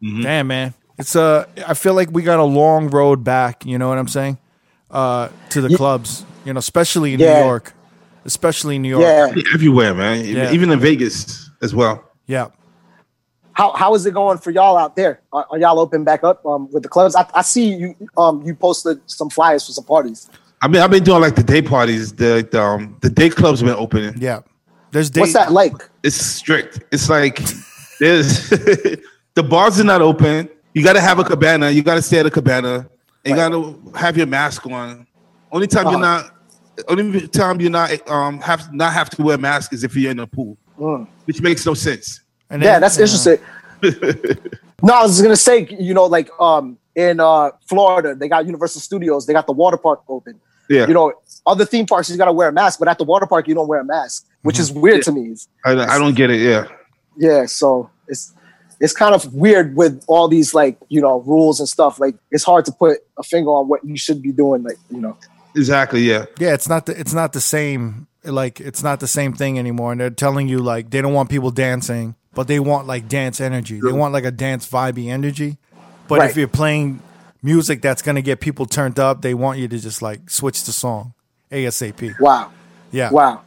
Mhm. 0.02 0.22
Damn, 0.22 0.46
man. 0.46 0.74
It's 0.98 1.14
a. 1.14 1.46
I 1.66 1.74
feel 1.74 1.94
like 1.94 2.10
we 2.10 2.22
got 2.22 2.38
a 2.38 2.44
long 2.44 2.88
road 2.88 3.22
back, 3.24 3.64
you 3.64 3.78
know 3.78 3.88
what 3.88 3.98
I'm 3.98 4.08
saying? 4.08 4.38
Uh 4.90 5.28
to 5.50 5.60
the 5.60 5.68
Ye- 5.70 5.76
clubs, 5.76 6.24
you 6.44 6.52
know, 6.52 6.58
especially 6.58 7.14
in 7.14 7.20
Yeah. 7.20 7.40
New 7.40 7.44
York. 7.46 7.72
Especially 8.24 8.76
in 8.76 8.82
New 8.82 8.88
York. 8.98 9.02
Yeah. 9.02 9.42
everywhere, 9.54 9.94
man. 9.94 10.24
Even- 10.24 10.36
Yeah. 10.36 10.52
Even 10.52 10.70
in 10.70 10.80
Vegas 10.80 11.50
as 11.62 11.74
well. 11.74 12.02
Yeah. 12.26 12.48
how 13.52 13.72
how 13.72 13.94
is 13.94 14.06
it 14.06 14.14
going 14.14 14.38
for 14.38 14.50
y'all 14.50 14.76
out 14.76 14.96
there? 14.96 15.20
Are, 15.32 15.46
are 15.50 15.58
y'all 15.58 15.78
open 15.78 16.04
back 16.04 16.24
up 16.24 16.44
um, 16.46 16.70
with 16.72 16.82
the 16.82 16.88
clubs? 16.88 17.14
I, 17.16 17.26
I 17.34 17.42
see 17.42 17.66
you 17.74 17.94
um 18.16 18.42
you 18.44 18.54
posted 18.54 19.00
some 19.06 19.30
flyers 19.30 19.66
for 19.66 19.72
some 19.72 19.84
parties. 19.84 20.28
I 20.60 20.66
mean, 20.68 20.82
I've 20.82 20.90
been 20.90 21.04
doing 21.04 21.20
like 21.20 21.36
the 21.36 21.44
day 21.44 21.62
parties. 21.62 22.12
The, 22.14 22.46
the 22.50 22.60
um 22.60 22.96
the 23.00 23.10
day 23.10 23.30
clubs 23.30 23.60
have 23.60 23.68
been 23.68 23.78
opening. 23.78 24.14
Yeah. 24.20 24.40
There's 24.90 25.10
days 25.10 25.20
What's 25.20 25.32
that 25.34 25.52
like? 25.52 25.74
It's 26.02 26.16
strict. 26.16 26.80
It's 26.92 27.08
like 27.10 27.40
there's 28.00 28.48
the 29.34 29.42
bars 29.42 29.78
are 29.78 29.84
not 29.84 30.00
open. 30.02 30.48
You 30.78 30.84
got 30.84 30.92
to 30.92 31.00
have 31.00 31.18
a 31.18 31.24
cabana. 31.24 31.70
You 31.70 31.82
got 31.82 31.96
to 31.96 32.02
stay 32.02 32.20
at 32.20 32.26
a 32.26 32.30
cabana. 32.30 32.88
And 33.24 33.30
you 33.30 33.34
got 33.34 33.48
to 33.50 33.98
have 33.98 34.16
your 34.16 34.26
mask 34.28 34.64
on. 34.66 35.06
Only 35.50 35.66
time 35.66 35.86
you're 35.86 35.96
Uh-huh. 36.02 36.22
not. 36.22 36.34
Only 36.86 37.26
time 37.26 37.60
you're 37.60 37.70
not 37.70 38.08
um 38.08 38.40
have 38.40 38.72
not 38.72 38.92
have 38.92 39.10
to 39.10 39.22
wear 39.22 39.34
a 39.34 39.38
mask 39.38 39.72
is 39.72 39.82
if 39.82 39.96
you're 39.96 40.12
in 40.12 40.20
a 40.20 40.26
pool, 40.28 40.56
Mm. 40.78 41.08
which 41.24 41.40
makes 41.42 41.66
no 41.66 41.74
sense. 41.74 42.20
And 42.50 42.62
Yeah, 42.62 42.72
then- 42.74 42.80
that's 42.82 42.96
uh, 42.98 43.02
interesting. 43.02 43.38
no, 44.82 44.94
I 44.94 45.02
was 45.02 45.20
gonna 45.20 45.34
say, 45.34 45.66
you 45.80 45.92
know, 45.94 46.04
like 46.06 46.30
um 46.40 46.78
in 46.94 47.18
uh 47.18 47.50
Florida, 47.68 48.14
they 48.14 48.28
got 48.28 48.46
Universal 48.46 48.80
Studios, 48.82 49.26
they 49.26 49.32
got 49.32 49.46
the 49.48 49.52
water 49.52 49.76
park 49.76 50.02
open. 50.08 50.38
Yeah, 50.70 50.86
You 50.86 50.94
know, 50.94 51.12
other 51.46 51.64
theme 51.64 51.86
parks 51.86 52.08
you 52.10 52.16
gotta 52.16 52.32
wear 52.32 52.48
a 52.48 52.52
mask, 52.52 52.78
but 52.78 52.86
at 52.86 52.98
the 52.98 53.04
water 53.04 53.26
park 53.26 53.48
you 53.48 53.54
don't 53.56 53.66
wear 53.66 53.80
a 53.80 53.84
mask, 53.84 54.26
which 54.42 54.60
is 54.60 54.70
weird 54.70 55.02
to 55.04 55.10
me. 55.12 55.34
I, 55.64 55.72
I 55.72 55.98
don't 55.98 56.14
get 56.14 56.30
it. 56.30 56.40
Yeah, 56.40 56.66
Yeah, 57.16 57.46
so 57.46 57.90
it's 58.06 58.32
it's 58.80 58.92
kind 58.92 59.14
of 59.14 59.32
weird 59.34 59.76
with 59.76 60.04
all 60.06 60.28
these 60.28 60.54
like 60.54 60.76
you 60.88 61.00
know 61.00 61.20
rules 61.20 61.60
and 61.60 61.68
stuff. 61.68 61.98
Like 62.00 62.14
it's 62.30 62.44
hard 62.44 62.64
to 62.66 62.72
put 62.72 62.98
a 63.18 63.22
finger 63.22 63.50
on 63.50 63.68
what 63.68 63.84
you 63.84 63.96
should 63.96 64.22
be 64.22 64.32
doing. 64.32 64.62
Like 64.62 64.78
you 64.90 65.00
know, 65.00 65.16
exactly. 65.54 66.00
Yeah, 66.02 66.26
Yeah, 66.38 66.54
it's 66.54 66.68
not 66.68 66.86
the 66.86 66.98
it's 66.98 67.12
not 67.12 67.32
the 67.32 67.40
same 67.40 68.06
like 68.24 68.60
it's 68.60 68.82
not 68.82 69.00
the 69.00 69.06
same 69.08 69.32
thing 69.32 69.58
anymore. 69.58 69.92
And 69.92 70.00
they're 70.00 70.10
telling 70.10 70.48
you 70.48 70.58
like 70.58 70.90
they 70.90 71.00
don't 71.02 71.14
want 71.14 71.30
people 71.30 71.50
dancing, 71.50 72.14
but 72.34 72.46
they 72.48 72.60
want 72.60 72.86
like 72.86 73.08
dance 73.08 73.40
energy. 73.40 73.80
They 73.80 73.92
want 73.92 74.12
like 74.12 74.24
a 74.24 74.30
dance 74.30 74.68
vibey 74.68 75.08
energy. 75.08 75.58
But 76.08 76.24
if 76.30 76.36
you're 76.36 76.48
playing 76.48 77.02
music 77.42 77.82
that's 77.82 78.02
gonna 78.02 78.22
get 78.22 78.40
people 78.40 78.66
turned 78.66 78.98
up, 78.98 79.22
they 79.22 79.34
want 79.34 79.58
you 79.58 79.68
to 79.68 79.78
just 79.78 80.02
like 80.02 80.28
switch 80.30 80.64
the 80.64 80.72
song 80.72 81.14
ASAP. 81.52 82.18
wow, 82.20 82.50
Yeah. 82.90 83.10
wow, 83.10 83.40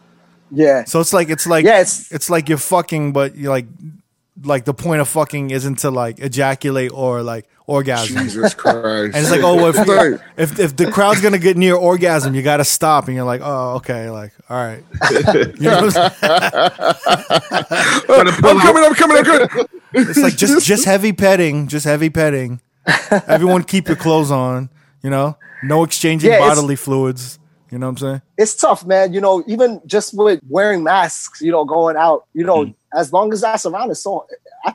yeah, 0.50 0.84
So 0.86 1.00
it's 1.00 1.14
like 1.14 1.30
it's 1.30 1.46
like 1.48 1.66
Yeah, 1.66 1.82
it's- 1.82 2.08
it's 2.12 2.30
like 2.30 2.50
you're 2.50 2.58
fucking, 2.58 3.14
but 3.14 3.36
you're 3.36 3.52
like 3.52 3.66
like 4.44 4.66
the 4.66 4.74
point 4.74 5.02
of 5.02 5.08
fucking 5.08 5.52
isn't 5.52 5.80
to 5.80 5.92
like 5.92 6.20
ejaculate 6.20 6.92
or 6.94 7.24
like 7.24 7.48
orgasm. 7.68 8.18
Jesus 8.18 8.54
Christ. 8.54 9.16
And 9.16 9.18
it's 9.18 9.32
like, 9.32 9.42
oh, 9.44 9.56
well, 9.56 9.74
if, 9.74 10.22
if 10.38 10.60
if 10.60 10.76
the 10.76 10.92
crowd's 10.92 11.22
gonna 11.22 11.38
get 11.38 11.56
near 11.58 11.76
orgasm, 11.76 12.36
you 12.36 12.42
got 12.42 12.58
to 12.58 12.66
stop, 12.66 13.08
and 13.08 13.16
you're 13.16 13.26
like, 13.26 13.42
oh, 13.44 13.76
okay, 13.76 14.10
like, 14.10 14.34
all 14.50 14.58
right. 14.58 14.84
You 15.60 15.70
know 15.70 15.82
what 15.82 15.98
I'm? 15.98 16.12
I'm 18.10 18.60
coming, 18.60 18.84
I'm 18.84 18.94
coming, 18.96 19.18
I'm 19.18 19.24
coming. 19.24 19.48
It's 19.94 20.20
like 20.20 20.36
just 20.38 20.66
just 20.66 20.86
heavy 20.86 21.14
petting, 21.14 21.68
just 21.68 21.86
heavy 21.86 22.10
petting. 22.10 22.62
Everyone 23.28 23.64
keep 23.64 23.88
your 23.88 23.98
clothes 23.98 24.32
on. 24.32 24.70
You 25.04 25.10
know, 25.10 25.38
no 25.64 25.84
exchanging 25.84 26.32
Yeah, 26.32 26.40
bodily 26.40 26.76
fluids. 26.76 27.40
You 27.72 27.80
know 27.80 27.88
what 27.88 27.92
I'm 27.92 27.98
saying? 27.98 28.22
it's 28.38 28.56
tough, 28.56 28.86
man. 28.86 29.14
You 29.14 29.22
know, 29.22 29.44
even 29.48 29.82
just 29.86 30.14
with 30.14 30.42
wearing 30.50 30.84
masks, 30.84 31.42
you 31.42 31.52
know, 31.52 31.64
going 31.64 31.96
out, 31.96 32.26
you 32.34 32.44
know, 32.44 32.66
Mm. 32.66 32.76
as 32.94 33.14
long 33.14 33.32
as 33.32 33.42
that's 33.42 33.66
around, 33.66 33.92
it's 33.92 34.02
so. 34.02 34.28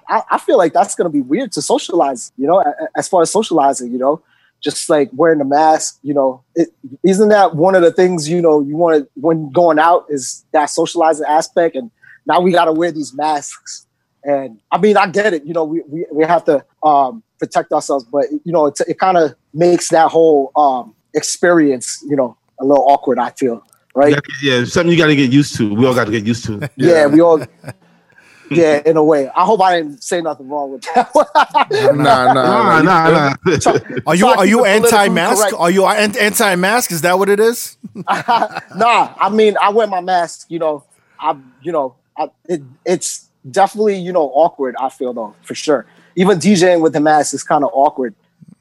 I, 0.08 0.22
I, 0.32 0.38
feel 0.38 0.56
like 0.58 0.72
that's 0.72 0.96
gonna 0.96 1.10
be 1.10 1.20
weird 1.20 1.52
to 1.52 1.62
socialize. 1.62 2.32
You 2.36 2.46
know, 2.46 2.64
as 2.96 3.06
far 3.06 3.22
as 3.22 3.30
socializing, 3.30 3.92
you 3.92 3.98
know, 3.98 4.22
just 4.62 4.88
like 4.88 5.10
wearing 5.12 5.40
a 5.40 5.44
mask. 5.44 5.98
You 6.02 6.14
know, 6.14 6.42
it, 6.54 6.70
isn't 7.04 7.28
that 7.28 7.54
one 7.54 7.74
of 7.74 7.82
the 7.82 7.92
things 7.92 8.28
you 8.28 8.40
know 8.40 8.60
you 8.62 8.76
want 8.76 9.02
to 9.02 9.08
when 9.14 9.50
going 9.50 9.78
out 9.78 10.06
is 10.08 10.44
that 10.52 10.66
socializing 10.66 11.26
aspect, 11.28 11.76
and 11.76 11.90
now 12.24 12.40
we 12.40 12.50
got 12.50 12.64
to 12.64 12.72
wear 12.72 12.90
these 12.92 13.14
masks. 13.14 13.86
And 14.24 14.58
I 14.72 14.78
mean, 14.78 14.96
I 14.96 15.06
get 15.06 15.34
it. 15.34 15.44
You 15.44 15.52
know, 15.52 15.64
we 15.64 15.82
we, 15.86 16.06
we 16.10 16.24
have 16.24 16.44
to 16.46 16.64
um, 16.82 17.22
protect 17.38 17.72
ourselves, 17.72 18.04
but 18.04 18.24
you 18.44 18.52
know, 18.52 18.66
it, 18.66 18.80
it 18.88 18.98
kind 18.98 19.18
of 19.18 19.34
makes 19.52 19.90
that 19.90 20.10
whole 20.10 20.50
um, 20.56 20.94
experience, 21.14 22.02
you 22.08 22.16
know, 22.16 22.36
a 22.58 22.64
little 22.64 22.84
awkward. 22.88 23.18
I 23.18 23.30
feel 23.30 23.64
right. 23.94 24.14
You 24.42 24.50
yeah, 24.58 24.64
something 24.64 24.92
you 24.92 24.98
got 24.98 25.06
to 25.06 25.16
get 25.16 25.32
used 25.32 25.56
to. 25.56 25.74
We 25.74 25.86
all 25.86 25.94
got 25.94 26.06
to 26.06 26.10
get 26.10 26.26
used 26.26 26.44
to. 26.46 26.70
Yeah, 26.76 27.06
we 27.06 27.20
all. 27.20 27.44
Yeah, 28.50 28.80
in 28.86 28.96
a 28.96 29.02
way. 29.02 29.28
I 29.30 29.44
hope 29.44 29.60
I 29.60 29.76
didn't 29.76 30.02
say 30.02 30.20
nothing 30.20 30.48
wrong 30.48 30.72
with 30.72 30.82
that. 30.82 31.10
Nah, 31.14 31.92
nah, 31.92 32.32
Nah, 32.32 32.32
nah. 32.32 32.82
nah, 32.82 33.34
nah. 33.44 33.78
Are 34.06 34.14
you 34.14 34.26
are 34.26 34.46
you 34.46 34.58
keep 34.58 34.66
it 34.66 34.90
politically 34.90 35.10
anti-mask? 35.10 35.58
Are 35.58 35.70
you 35.70 35.86
anti-mask? 35.86 36.92
Is 36.92 37.00
that 37.02 37.18
what 37.18 37.28
it 37.28 37.40
is? 37.40 37.76
nah, 37.94 39.14
I 39.18 39.30
mean, 39.32 39.56
I 39.60 39.70
wear 39.70 39.86
my 39.86 40.00
mask. 40.00 40.46
You 40.48 40.60
know, 40.60 40.84
I, 41.18 41.36
you 41.62 41.72
know, 41.72 41.96
I, 42.16 42.30
it, 42.48 42.62
it's 42.84 43.28
definitely 43.50 43.98
you 43.98 44.12
know 44.12 44.30
awkward. 44.32 44.76
I 44.78 44.90
feel 44.90 45.12
though 45.12 45.34
for 45.42 45.54
sure. 45.54 45.86
Even 46.14 46.38
DJing 46.38 46.80
with 46.80 46.92
the 46.92 47.00
mask 47.00 47.34
is 47.34 47.42
kind 47.42 47.64
of 47.64 47.70
awkward. 47.74 48.14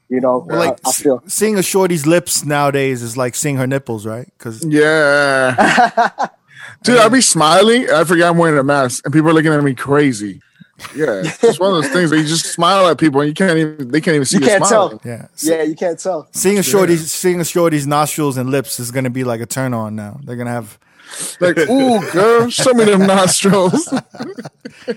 You 0.08 0.20
know, 0.20 0.44
Well, 0.46 0.58
like 0.58 0.78
I, 0.84 0.90
I 0.90 0.92
feel. 0.92 1.22
seeing 1.26 1.58
a 1.58 1.62
shorty's 1.62 2.06
lips 2.06 2.44
nowadays 2.44 3.02
is 3.02 3.16
like 3.16 3.34
seeing 3.34 3.56
her 3.56 3.66
nipples, 3.66 4.06
right? 4.06 4.26
Because 4.38 4.64
Yeah. 4.64 6.28
Dude, 6.82 6.98
I'll 6.98 7.10
be 7.10 7.20
smiling. 7.20 7.90
I 7.90 8.04
forget 8.04 8.28
I'm 8.30 8.38
wearing 8.38 8.58
a 8.58 8.62
mask, 8.62 9.04
and 9.04 9.12
people 9.12 9.30
are 9.30 9.32
looking 9.32 9.52
at 9.52 9.62
me 9.64 9.74
crazy. 9.74 10.40
Yeah, 10.94 11.22
it's 11.24 11.58
one 11.58 11.74
of 11.74 11.82
those 11.82 11.90
things 11.90 12.10
where 12.10 12.20
you 12.20 12.26
just 12.26 12.46
smile 12.52 12.86
at 12.88 12.98
people, 12.98 13.20
and 13.22 13.28
you 13.28 13.34
can't 13.34 13.56
even 13.58 13.88
they 13.90 14.00
can't 14.00 14.14
even 14.14 14.26
see 14.26 14.36
You 14.36 14.42
you 14.42 14.48
can't 14.48 14.66
smiling. 14.66 14.98
tell. 14.98 15.10
yeah, 15.10 15.26
Yeah, 15.38 15.62
you 15.62 15.74
can't 15.74 15.98
tell. 15.98 16.28
seeing 16.32 16.58
a 16.58 16.62
shorty's 16.62 17.10
seeing 17.10 17.40
a 17.40 17.44
shorty's 17.44 17.86
nostrils 17.86 18.36
and 18.36 18.50
lips 18.50 18.78
is 18.78 18.90
gonna 18.90 19.08
be 19.10 19.24
like 19.24 19.40
a 19.40 19.46
turn 19.46 19.72
on 19.74 19.96
now. 19.96 20.20
They're 20.22 20.36
gonna 20.36 20.50
have 20.50 20.78
Like, 21.40 21.56
ooh, 21.58 22.10
girl, 22.12 22.50
show 22.50 22.74
me 22.74 22.84
them 22.84 23.06
nostrils. 23.06 23.86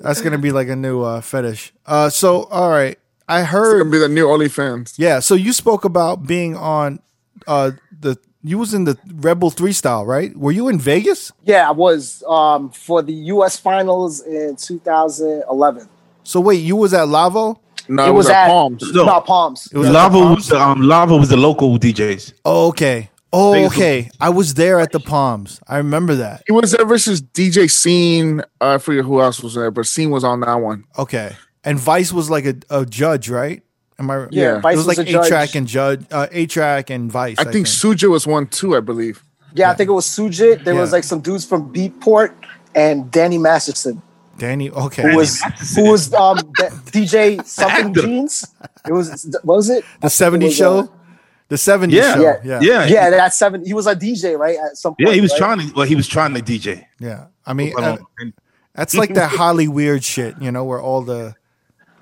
that's 0.00 0.20
gonna 0.22 0.38
be 0.38 0.52
like 0.52 0.68
a 0.68 0.76
new 0.76 1.02
uh, 1.02 1.20
fetish. 1.20 1.72
Uh, 1.86 2.08
so 2.10 2.44
all 2.44 2.70
right, 2.70 2.98
I 3.28 3.40
It's 3.40 3.50
heard 3.50 3.78
gonna 3.78 3.90
be 3.90 3.98
the 3.98 4.08
new 4.08 4.26
OnlyFans. 4.26 4.94
Yeah, 4.96 5.20
so 5.20 5.34
you 5.34 5.52
spoke 5.52 5.84
about 5.84 6.26
being 6.26 6.56
on 6.56 7.00
uh 7.46 7.72
the 8.00 8.16
you 8.44 8.56
was 8.56 8.72
in 8.72 8.84
the 8.84 8.96
Red 9.14 9.40
Bull 9.40 9.50
3Style, 9.50 10.06
right? 10.06 10.34
Were 10.36 10.52
you 10.52 10.68
in 10.68 10.78
Vegas? 10.78 11.32
Yeah, 11.42 11.68
I 11.68 11.72
was 11.72 12.22
um, 12.28 12.70
for 12.70 13.02
the 13.02 13.12
U.S. 13.12 13.58
Finals 13.58 14.20
in 14.22 14.54
2011. 14.56 15.88
So 16.22 16.40
wait, 16.40 16.56
you 16.62 16.76
was 16.76 16.94
at 16.94 17.08
Lavo? 17.08 17.60
No, 17.88 18.04
It 18.04 18.08
it 18.08 18.12
was, 18.12 18.26
was 18.26 18.30
at 18.30 18.44
at- 18.44 18.48
Palms. 18.48 18.92
No. 18.94 19.04
Not 19.04 19.26
Palms. 19.26 19.68
It 19.72 19.78
was 19.78 19.88
at 19.88 19.92
Lava 19.92 20.18
the 20.18 20.34
was 20.34 20.48
the, 20.48 20.60
um, 20.60 20.82
Lava 20.82 21.16
was 21.16 21.28
the 21.30 21.36
local 21.36 21.78
DJs. 21.78 22.34
Oh, 22.44 22.68
okay. 22.68 23.10
Oh, 23.32 23.52
Vegas 23.52 23.70
was- 23.70 23.76
okay. 23.78 24.10
I 24.20 24.28
was 24.30 24.54
there 24.54 24.78
at 24.78 24.92
the 24.92 25.00
Palms. 25.00 25.60
I 25.66 25.78
remember 25.78 26.14
that. 26.16 26.42
He 26.46 26.52
was 26.52 26.70
there 26.72 26.86
versus 26.86 27.20
DJ 27.20 27.68
Scene. 27.70 28.40
Uh, 28.60 28.74
I 28.74 28.78
forget 28.78 29.04
who 29.04 29.20
else 29.20 29.42
was 29.42 29.54
there, 29.54 29.70
but 29.70 29.86
Scene 29.86 30.10
was 30.10 30.22
on 30.24 30.40
that 30.40 30.54
one. 30.56 30.84
Okay. 30.98 31.34
And 31.64 31.78
Vice 31.78 32.12
was 32.12 32.30
like 32.30 32.44
a, 32.46 32.56
a 32.70 32.86
judge, 32.86 33.28
right? 33.28 33.62
Am 33.98 34.10
I 34.10 34.26
Yeah, 34.30 34.54
Yeah. 34.54 34.60
Vice 34.60 34.74
it 34.74 34.76
was 34.78 34.86
like 34.86 34.98
a. 34.98 35.02
A-Trak 35.02 35.54
and 35.54 35.66
Judge 35.66 36.06
uh 36.10 36.28
A-Trak 36.30 36.90
and 36.90 37.10
Vice. 37.10 37.38
I 37.38 37.44
think 37.44 37.66
Suja 37.66 38.08
was 38.10 38.26
one 38.26 38.46
too. 38.46 38.76
I 38.76 38.80
believe. 38.80 39.22
Yeah, 39.54 39.70
I 39.70 39.74
think 39.74 39.88
it 39.88 39.92
was 39.92 40.06
Sujit. 40.06 40.64
There 40.64 40.74
was 40.74 40.92
like 40.92 41.04
some 41.04 41.20
dudes 41.20 41.44
from 41.44 41.72
Beatport 41.72 42.34
and 42.74 43.10
Danny 43.10 43.38
Masterson. 43.38 44.02
Danny 44.36 44.70
okay. 44.70 45.02
who 45.02 45.16
was 45.16 45.42
who 45.74 45.90
was 45.90 46.14
um 46.14 46.38
DJ 46.92 47.44
something 47.44 47.92
jeans. 47.92 48.46
It 48.86 48.92
was 48.92 49.36
what 49.42 49.56
was 49.56 49.68
it? 49.68 49.84
the 50.00 50.08
70s 50.08 50.52
show? 50.52 50.78
uh, 50.78 50.86
the 51.48 51.56
70s 51.56 51.90
Yeah. 51.90 52.14
show. 52.14 52.20
Yeah. 52.22 52.40
Yeah. 52.44 52.60
Yeah, 52.60 52.86
Yeah, 52.86 53.10
that 53.10 53.34
seven. 53.34 53.64
He 53.64 53.74
was 53.74 53.86
a 53.86 53.96
DJ, 53.96 54.38
right? 54.38 54.56
At 54.56 54.76
some 54.76 54.92
point. 54.92 55.08
yeah. 55.08 55.14
He 55.14 55.20
was 55.20 55.32
right? 55.32 55.38
trying 55.38 55.68
to. 55.68 55.74
Well, 55.74 55.86
he 55.86 55.96
was 55.96 56.06
trying 56.06 56.34
to 56.34 56.40
DJ. 56.40 56.84
Yeah. 57.00 57.26
I 57.44 57.54
mean, 57.54 57.72
uh, 57.76 57.96
that's 58.74 58.94
like 58.94 59.14
that 59.14 59.30
Holly 59.36 59.66
weird 59.66 60.04
shit, 60.04 60.40
you 60.40 60.52
know, 60.52 60.64
where 60.64 60.80
all 60.80 61.02
the 61.02 61.34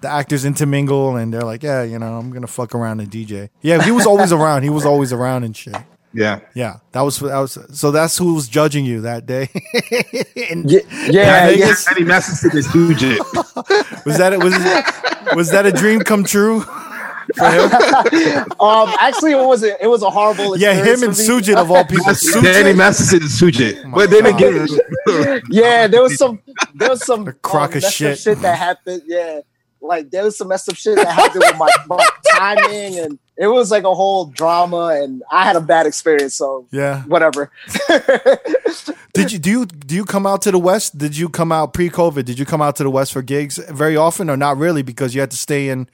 the 0.00 0.08
actors 0.08 0.44
intermingle 0.44 1.16
and 1.16 1.32
they're 1.32 1.42
like, 1.42 1.62
yeah, 1.62 1.82
you 1.82 1.98
know, 1.98 2.18
I'm 2.18 2.30
gonna 2.30 2.46
fuck 2.46 2.74
around 2.74 3.00
and 3.00 3.10
DJ. 3.10 3.48
Yeah, 3.62 3.82
he 3.82 3.90
was 3.90 4.06
always 4.06 4.32
around. 4.32 4.62
He 4.62 4.70
was 4.70 4.84
always 4.84 5.12
around 5.12 5.44
and 5.44 5.56
shit. 5.56 5.76
Yeah. 6.12 6.40
Yeah, 6.54 6.78
that 6.92 7.02
was 7.02 7.18
that 7.18 7.38
was. 7.38 7.58
So 7.78 7.90
that's 7.90 8.16
who 8.16 8.34
was 8.34 8.48
judging 8.48 8.84
you 8.86 9.02
that 9.02 9.26
day. 9.26 9.48
And 10.50 10.70
Yeah, 10.70 10.80
yeah, 11.10 11.46
Danny, 11.46 11.58
yeah. 11.58 11.74
Danny 11.90 12.04
Masterson 12.04 12.56
is 12.56 12.70
huge. 12.72 13.02
was 14.04 14.16
that 14.18 14.32
it? 14.32 14.42
was 14.42 14.54
was 15.36 15.50
that 15.50 15.66
a 15.66 15.72
dream 15.72 16.00
come 16.00 16.24
true 16.24 16.60
for 16.60 17.50
him? 17.50 17.70
Um, 18.60 18.88
actually, 19.00 19.32
it 19.32 19.46
was 19.46 19.62
a 19.62 19.82
it 19.82 19.88
was 19.88 20.02
a 20.02 20.08
horrible. 20.10 20.56
Yeah, 20.56 20.72
him 20.72 21.02
and 21.02 21.10
experience 21.10 21.48
Sujit 21.48 21.56
of 21.56 21.70
all 21.70 21.84
people. 21.84 22.04
Danny 22.06 22.14
Sujit, 22.72 22.76
Masterson 22.76 23.22
is 23.22 23.38
Sujit. 23.40 23.82
Oh 23.84 23.90
but 23.90 24.08
then 24.10 24.26
again, 24.26 25.42
Yeah, 25.50 25.86
there 25.86 26.00
was 26.02 26.16
some 26.16 26.40
there 26.74 26.88
was 26.90 27.04
some 27.04 27.26
crock 27.42 27.72
um, 27.72 27.78
of 27.78 27.84
shit. 27.84 28.18
shit 28.18 28.38
that 28.40 28.56
happened. 28.58 29.02
Yeah, 29.06 29.40
like 29.86 30.10
there 30.10 30.24
was 30.24 30.36
some 30.36 30.48
messed 30.48 30.68
up 30.68 30.76
shit 30.76 30.96
that 30.96 31.08
happened 31.08 31.44
with 31.46 31.58
my, 31.58 31.70
my 31.86 32.06
timing, 32.34 32.98
and 32.98 33.18
it 33.36 33.46
was 33.48 33.70
like 33.70 33.84
a 33.84 33.94
whole 33.94 34.26
drama. 34.26 34.98
And 35.02 35.22
I 35.30 35.44
had 35.44 35.56
a 35.56 35.60
bad 35.60 35.86
experience, 35.86 36.34
so 36.34 36.66
yeah. 36.70 37.02
whatever. 37.04 37.50
Did 39.14 39.32
you 39.32 39.38
do 39.38 39.50
you 39.50 39.66
do 39.66 39.94
you 39.94 40.04
come 40.04 40.26
out 40.26 40.42
to 40.42 40.50
the 40.50 40.58
west? 40.58 40.98
Did 40.98 41.16
you 41.16 41.28
come 41.28 41.50
out 41.50 41.72
pre-COVID? 41.72 42.24
Did 42.24 42.38
you 42.38 42.44
come 42.44 42.60
out 42.60 42.76
to 42.76 42.82
the 42.82 42.90
west 42.90 43.12
for 43.12 43.22
gigs 43.22 43.56
very 43.70 43.96
often, 43.96 44.28
or 44.28 44.36
not 44.36 44.58
really 44.58 44.82
because 44.82 45.14
you 45.14 45.20
had 45.20 45.30
to 45.30 45.36
stay 45.38 45.68
in 45.70 45.88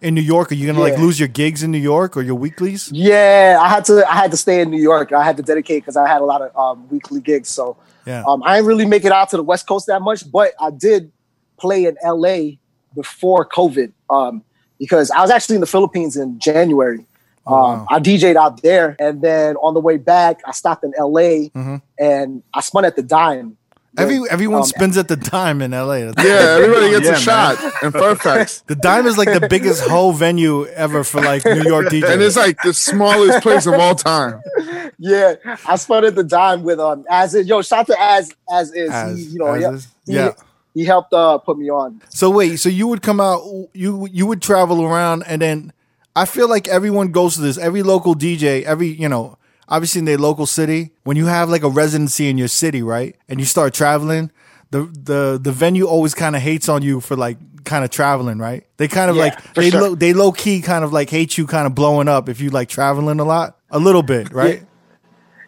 in 0.00 0.14
New 0.14 0.20
York? 0.20 0.50
Are 0.50 0.56
you 0.56 0.66
gonna 0.66 0.80
like 0.80 0.98
lose 0.98 1.18
your 1.20 1.28
gigs 1.28 1.62
in 1.62 1.70
New 1.70 1.78
York 1.78 2.16
or 2.16 2.22
your 2.22 2.34
weeklies? 2.34 2.90
yeah, 2.90 3.58
I 3.60 3.68
had 3.68 3.84
to 3.86 4.04
I 4.10 4.14
had 4.14 4.30
to 4.32 4.36
stay 4.36 4.60
in 4.60 4.70
New 4.70 4.82
York. 4.82 5.12
I 5.12 5.22
had 5.22 5.36
to 5.36 5.42
dedicate 5.42 5.82
because 5.82 5.96
I 5.96 6.08
had 6.08 6.20
a 6.20 6.24
lot 6.24 6.42
of 6.42 6.56
um, 6.56 6.88
weekly 6.88 7.20
gigs. 7.20 7.48
So 7.48 7.76
Yeah. 8.06 8.24
um, 8.26 8.42
I 8.42 8.56
didn't 8.56 8.66
really 8.66 8.86
make 8.86 9.04
it 9.04 9.12
out 9.12 9.28
to 9.30 9.36
the 9.36 9.44
West 9.44 9.68
Coast 9.68 9.86
that 9.86 10.02
much, 10.02 10.30
but 10.30 10.52
I 10.60 10.70
did 10.70 11.12
play 11.56 11.84
in 11.84 11.96
LA 12.04 12.56
before 12.94 13.46
COVID 13.46 13.92
um, 14.10 14.42
because 14.78 15.10
I 15.10 15.20
was 15.20 15.30
actually 15.30 15.56
in 15.56 15.60
the 15.60 15.66
Philippines 15.66 16.16
in 16.16 16.38
January. 16.38 17.04
Oh, 17.46 17.54
Um, 17.54 17.78
wow. 17.80 17.86
I 17.90 18.00
DJ'd 18.00 18.36
out 18.36 18.62
there, 18.62 18.96
and 18.98 19.20
then 19.20 19.56
on 19.56 19.74
the 19.74 19.80
way 19.80 19.98
back, 19.98 20.40
I 20.46 20.52
stopped 20.52 20.82
in 20.84 20.92
LA 20.98 21.50
Mhm. 21.54 21.82
and 21.98 22.42
I 22.54 22.60
spun 22.62 22.84
at 22.86 22.96
the 22.96 23.02
Dime. 23.02 23.56
Every 23.96 24.18
everyone 24.28 24.62
Um, 24.62 24.66
spins 24.66 24.96
at 24.98 25.06
the 25.06 25.14
dime 25.14 25.62
in 25.62 25.72
LA. 25.72 25.98
Yeah, 26.18 26.56
everybody 26.58 26.90
gets 26.90 27.06
Yeah, 27.06 27.12
a 27.12 27.16
shot 27.16 27.58
in 27.80 27.92
Fairfax. 28.00 28.64
The 28.66 28.74
dime 28.74 29.06
is 29.06 29.16
like 29.16 29.32
the 29.40 29.46
biggest 29.48 29.82
whole 29.86 30.10
venue 30.12 30.66
ever 30.66 31.04
for 31.04 31.20
like 31.20 31.44
New 31.44 31.62
York 31.62 31.86
DJs. 31.90 32.10
And 32.12 32.20
it's 32.20 32.34
like 32.36 32.58
the 32.64 32.74
smallest 32.74 33.40
place 33.42 33.66
of 33.66 33.74
all 33.74 33.94
time. 33.94 34.40
Yeah, 34.98 35.34
I 35.68 35.76
spun 35.76 36.04
at 36.04 36.14
the 36.16 36.24
Dime 36.24 36.62
with 36.64 36.80
um 36.80 37.04
as 37.10 37.34
is. 37.34 37.46
Yo, 37.46 37.62
shout 37.62 37.86
to 37.88 38.00
as 38.00 38.32
as 38.52 38.72
is. 38.72 38.90
As- 38.90 39.16
he, 39.18 39.24
you 39.24 39.38
know, 39.38 39.46
as 39.52 39.60
he, 39.62 39.66
is? 39.76 39.86
yeah. 40.06 40.28
he 40.30 40.34
helped 40.82 41.12
uh 41.12 41.38
put 41.38 41.56
me 41.56 41.70
on. 41.70 42.00
So 42.08 42.30
wait, 42.30 42.56
so 42.58 42.68
you 42.68 42.86
would 42.88 43.02
come 43.02 43.20
out, 43.20 43.42
you 43.72 44.08
you 44.10 44.26
would 44.26 44.40
travel 44.42 44.82
around, 44.84 45.24
and 45.26 45.42
then 45.42 45.72
I 46.14 46.24
feel 46.24 46.48
like 46.48 46.68
everyone 46.68 47.12
goes 47.12 47.34
to 47.36 47.40
this. 47.40 47.58
Every 47.58 47.82
local 47.82 48.14
DJ, 48.14 48.62
every 48.62 48.88
you 48.88 49.08
know, 49.08 49.36
obviously 49.68 50.00
in 50.00 50.04
their 50.04 50.18
local 50.18 50.46
city, 50.46 50.92
when 51.04 51.16
you 51.16 51.26
have 51.26 51.48
like 51.48 51.62
a 51.62 51.68
residency 51.68 52.28
in 52.28 52.38
your 52.38 52.48
city, 52.48 52.82
right, 52.82 53.16
and 53.28 53.40
you 53.40 53.46
start 53.46 53.74
traveling, 53.74 54.30
the 54.70 54.82
the 54.82 55.38
the 55.42 55.52
venue 55.52 55.86
always 55.86 56.14
kind 56.14 56.36
of 56.36 56.42
hates 56.42 56.68
on 56.68 56.82
you 56.82 57.00
for 57.00 57.16
like 57.16 57.38
kind 57.64 57.84
of 57.84 57.90
traveling, 57.90 58.38
right? 58.38 58.64
They 58.76 58.88
kind 58.88 59.10
of 59.10 59.16
Yeah, 59.16 59.18
like 59.18 59.40
they 59.54 59.70
sure. 59.70 59.80
low 59.80 59.94
they 59.94 60.12
low 60.12 60.32
key 60.32 60.60
kind 60.62 60.84
of 60.84 60.92
like 60.92 61.10
hate 61.10 61.36
you, 61.38 61.46
kind 61.46 61.66
of 61.66 61.74
blowing 61.74 62.08
up 62.08 62.28
if 62.28 62.40
you 62.40 62.50
like 62.50 62.68
traveling 62.68 63.20
a 63.20 63.24
lot, 63.24 63.58
a 63.70 63.78
little 63.78 64.02
bit, 64.02 64.32
right? 64.32 64.62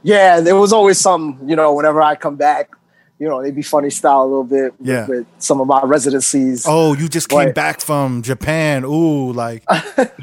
Yeah, 0.02 0.40
there 0.40 0.56
was 0.56 0.72
always 0.72 0.98
some, 1.00 1.40
you 1.46 1.56
know, 1.56 1.74
whenever 1.74 2.00
I 2.02 2.14
come 2.14 2.36
back, 2.36 2.70
you 3.18 3.26
know, 3.26 3.42
they'd 3.42 3.54
be 3.54 3.62
funny 3.62 3.88
style 3.88 4.22
a 4.22 4.26
little 4.26 4.44
bit 4.44 4.74
Yeah. 4.80 5.06
with 5.06 5.26
some 5.38 5.60
of 5.60 5.66
my 5.66 5.80
residencies. 5.84 6.66
Oh, 6.68 6.94
you 6.94 7.08
just 7.08 7.28
came 7.30 7.38
Right. 7.38 7.54
back 7.54 7.80
from 7.80 8.20
Japan. 8.22 8.84
Ooh, 8.84 9.32
like 9.32 9.62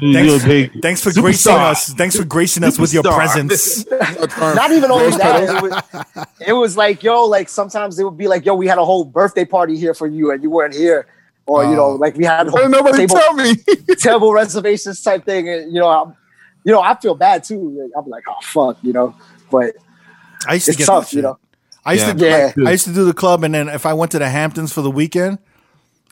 you're 0.00 0.36
a 0.36 0.44
big 0.44 0.80
thanks 0.80 1.00
for 1.02 1.12
gracing 1.12 1.52
us. 1.54 1.92
Thanks 1.94 2.14
for 2.16 2.24
gracing 2.24 2.62
us 2.62 2.78
with 2.78 2.94
your 2.94 3.02
presence. 3.02 3.84
Not 4.38 4.70
even 4.70 4.90
only 4.92 5.06
Rose 5.06 5.18
that. 5.18 5.42
It 5.42 5.62
was, 5.62 6.24
it 6.48 6.52
was 6.52 6.76
like, 6.76 7.02
yo, 7.02 7.24
like 7.24 7.48
sometimes 7.48 7.98
it 7.98 8.04
would 8.04 8.16
be 8.16 8.28
like, 8.28 8.44
yo, 8.46 8.54
we 8.54 8.68
had 8.68 8.78
a 8.78 8.84
whole 8.84 9.04
birthday 9.04 9.44
party 9.44 9.76
here 9.76 9.94
for 9.94 10.06
you 10.06 10.30
and 10.30 10.42
you 10.42 10.50
weren't 10.50 10.74
here. 10.74 11.06
Or, 11.46 11.64
you 11.64 11.74
know, 11.76 11.84
Oh. 11.84 11.94
like 11.96 12.16
we 12.16 12.24
had 12.24 12.50
Why 12.50 12.62
did 12.62 12.70
nobody 12.70 12.98
table, 13.06 13.16
tell 13.16 13.32
me? 13.34 13.54
table 13.98 14.32
reservations 14.32 15.02
type 15.02 15.24
thing. 15.26 15.48
And, 15.48 15.72
you 15.74 15.80
know, 15.80 15.88
I'm, 15.88 16.14
you 16.64 16.72
know, 16.72 16.80
I 16.80 16.94
feel 16.98 17.14
bad 17.14 17.44
too. 17.44 17.90
I'm 17.96 18.06
like, 18.08 18.22
oh, 18.28 18.36
fuck, 18.42 18.78
you 18.82 18.92
know, 18.94 19.14
but 19.50 19.74
I 20.46 20.54
used 20.54 20.66
to 20.66 20.70
it's 20.70 20.78
get 20.78 20.86
tough, 20.86 21.12
you 21.12 21.20
know. 21.22 21.38
I 21.86 21.92
used 21.94 22.06
Yeah. 22.06 22.12
to 22.14 22.24
Yeah. 22.26 22.52
like, 22.56 22.68
I 22.68 22.70
used 22.72 22.84
to 22.86 22.92
do 22.94 23.04
the 23.04 23.12
club, 23.14 23.44
and 23.44 23.54
then 23.54 23.68
if 23.68 23.84
I 23.86 23.92
went 23.92 24.12
to 24.12 24.18
the 24.18 24.28
Hamptons 24.28 24.72
for 24.72 24.82
the 24.82 24.90
weekend, 24.90 25.38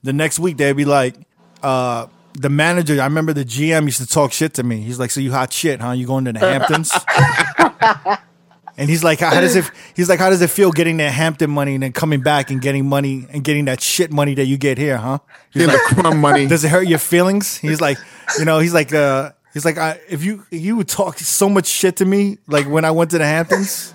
the 0.02 0.12
next 0.12 0.38
week 0.38 0.56
they'd 0.56 0.72
be 0.76 0.84
like, 0.84 1.14
uh, 1.62 2.06
the 2.34 2.48
manager. 2.48 3.00
I 3.00 3.04
remember 3.04 3.32
the 3.34 3.44
GM 3.44 3.84
used 3.84 4.00
to 4.00 4.06
talk 4.06 4.32
shit 4.32 4.54
to 4.54 4.62
me. 4.62 4.80
He's 4.80 4.98
like, 4.98 5.10
"So 5.10 5.20
you 5.20 5.32
hot 5.32 5.52
shit, 5.52 5.80
huh? 5.82 5.90
You 5.92 6.06
going 6.06 6.24
to 6.24 6.32
the 6.32 6.38
Hamptons?" 6.40 6.90
and 8.78 8.88
he's 8.88 9.04
like, 9.04 9.20
"How 9.20 9.38
does 9.40 9.54
it?" 9.54 9.70
He's 9.94 10.08
like, 10.08 10.18
"How 10.18 10.30
does 10.30 10.40
it 10.40 10.48
feel 10.50 10.72
getting 10.72 10.96
that 10.96 11.12
Hampton 11.12 11.50
money 11.50 11.74
and 11.74 11.82
then 11.82 11.92
coming 11.92 12.20
back 12.22 12.50
and 12.50 12.60
getting 12.60 12.88
money 12.88 13.26
and 13.30 13.44
getting 13.44 13.66
that 13.66 13.80
shit 13.82 14.10
money 14.10 14.34
that 14.34 14.46
you 14.46 14.56
get 14.56 14.78
here, 14.78 14.96
huh?" 14.96 15.18
He's 15.52 15.66
Getting 15.66 15.78
like, 15.78 15.88
the 15.96 16.02
crumb 16.02 16.20
money. 16.20 16.46
does 16.46 16.64
it 16.64 16.68
hurt 16.70 16.88
your 16.88 16.98
feelings? 16.98 17.56
He's 17.58 17.80
like, 17.80 17.98
you 18.38 18.44
know, 18.46 18.60
he's 18.60 18.72
like, 18.72 18.94
uh, 18.94 19.32
he's 19.52 19.64
like, 19.66 19.76
I, 19.76 20.00
if 20.08 20.24
you 20.24 20.44
you 20.50 20.76
would 20.76 20.88
talk 20.88 21.18
so 21.18 21.48
much 21.50 21.66
shit 21.66 21.96
to 21.96 22.04
me, 22.06 22.38
like 22.46 22.66
when 22.66 22.84
I 22.86 22.90
went 22.92 23.10
to 23.10 23.18
the 23.18 23.26
Hamptons, 23.26 23.92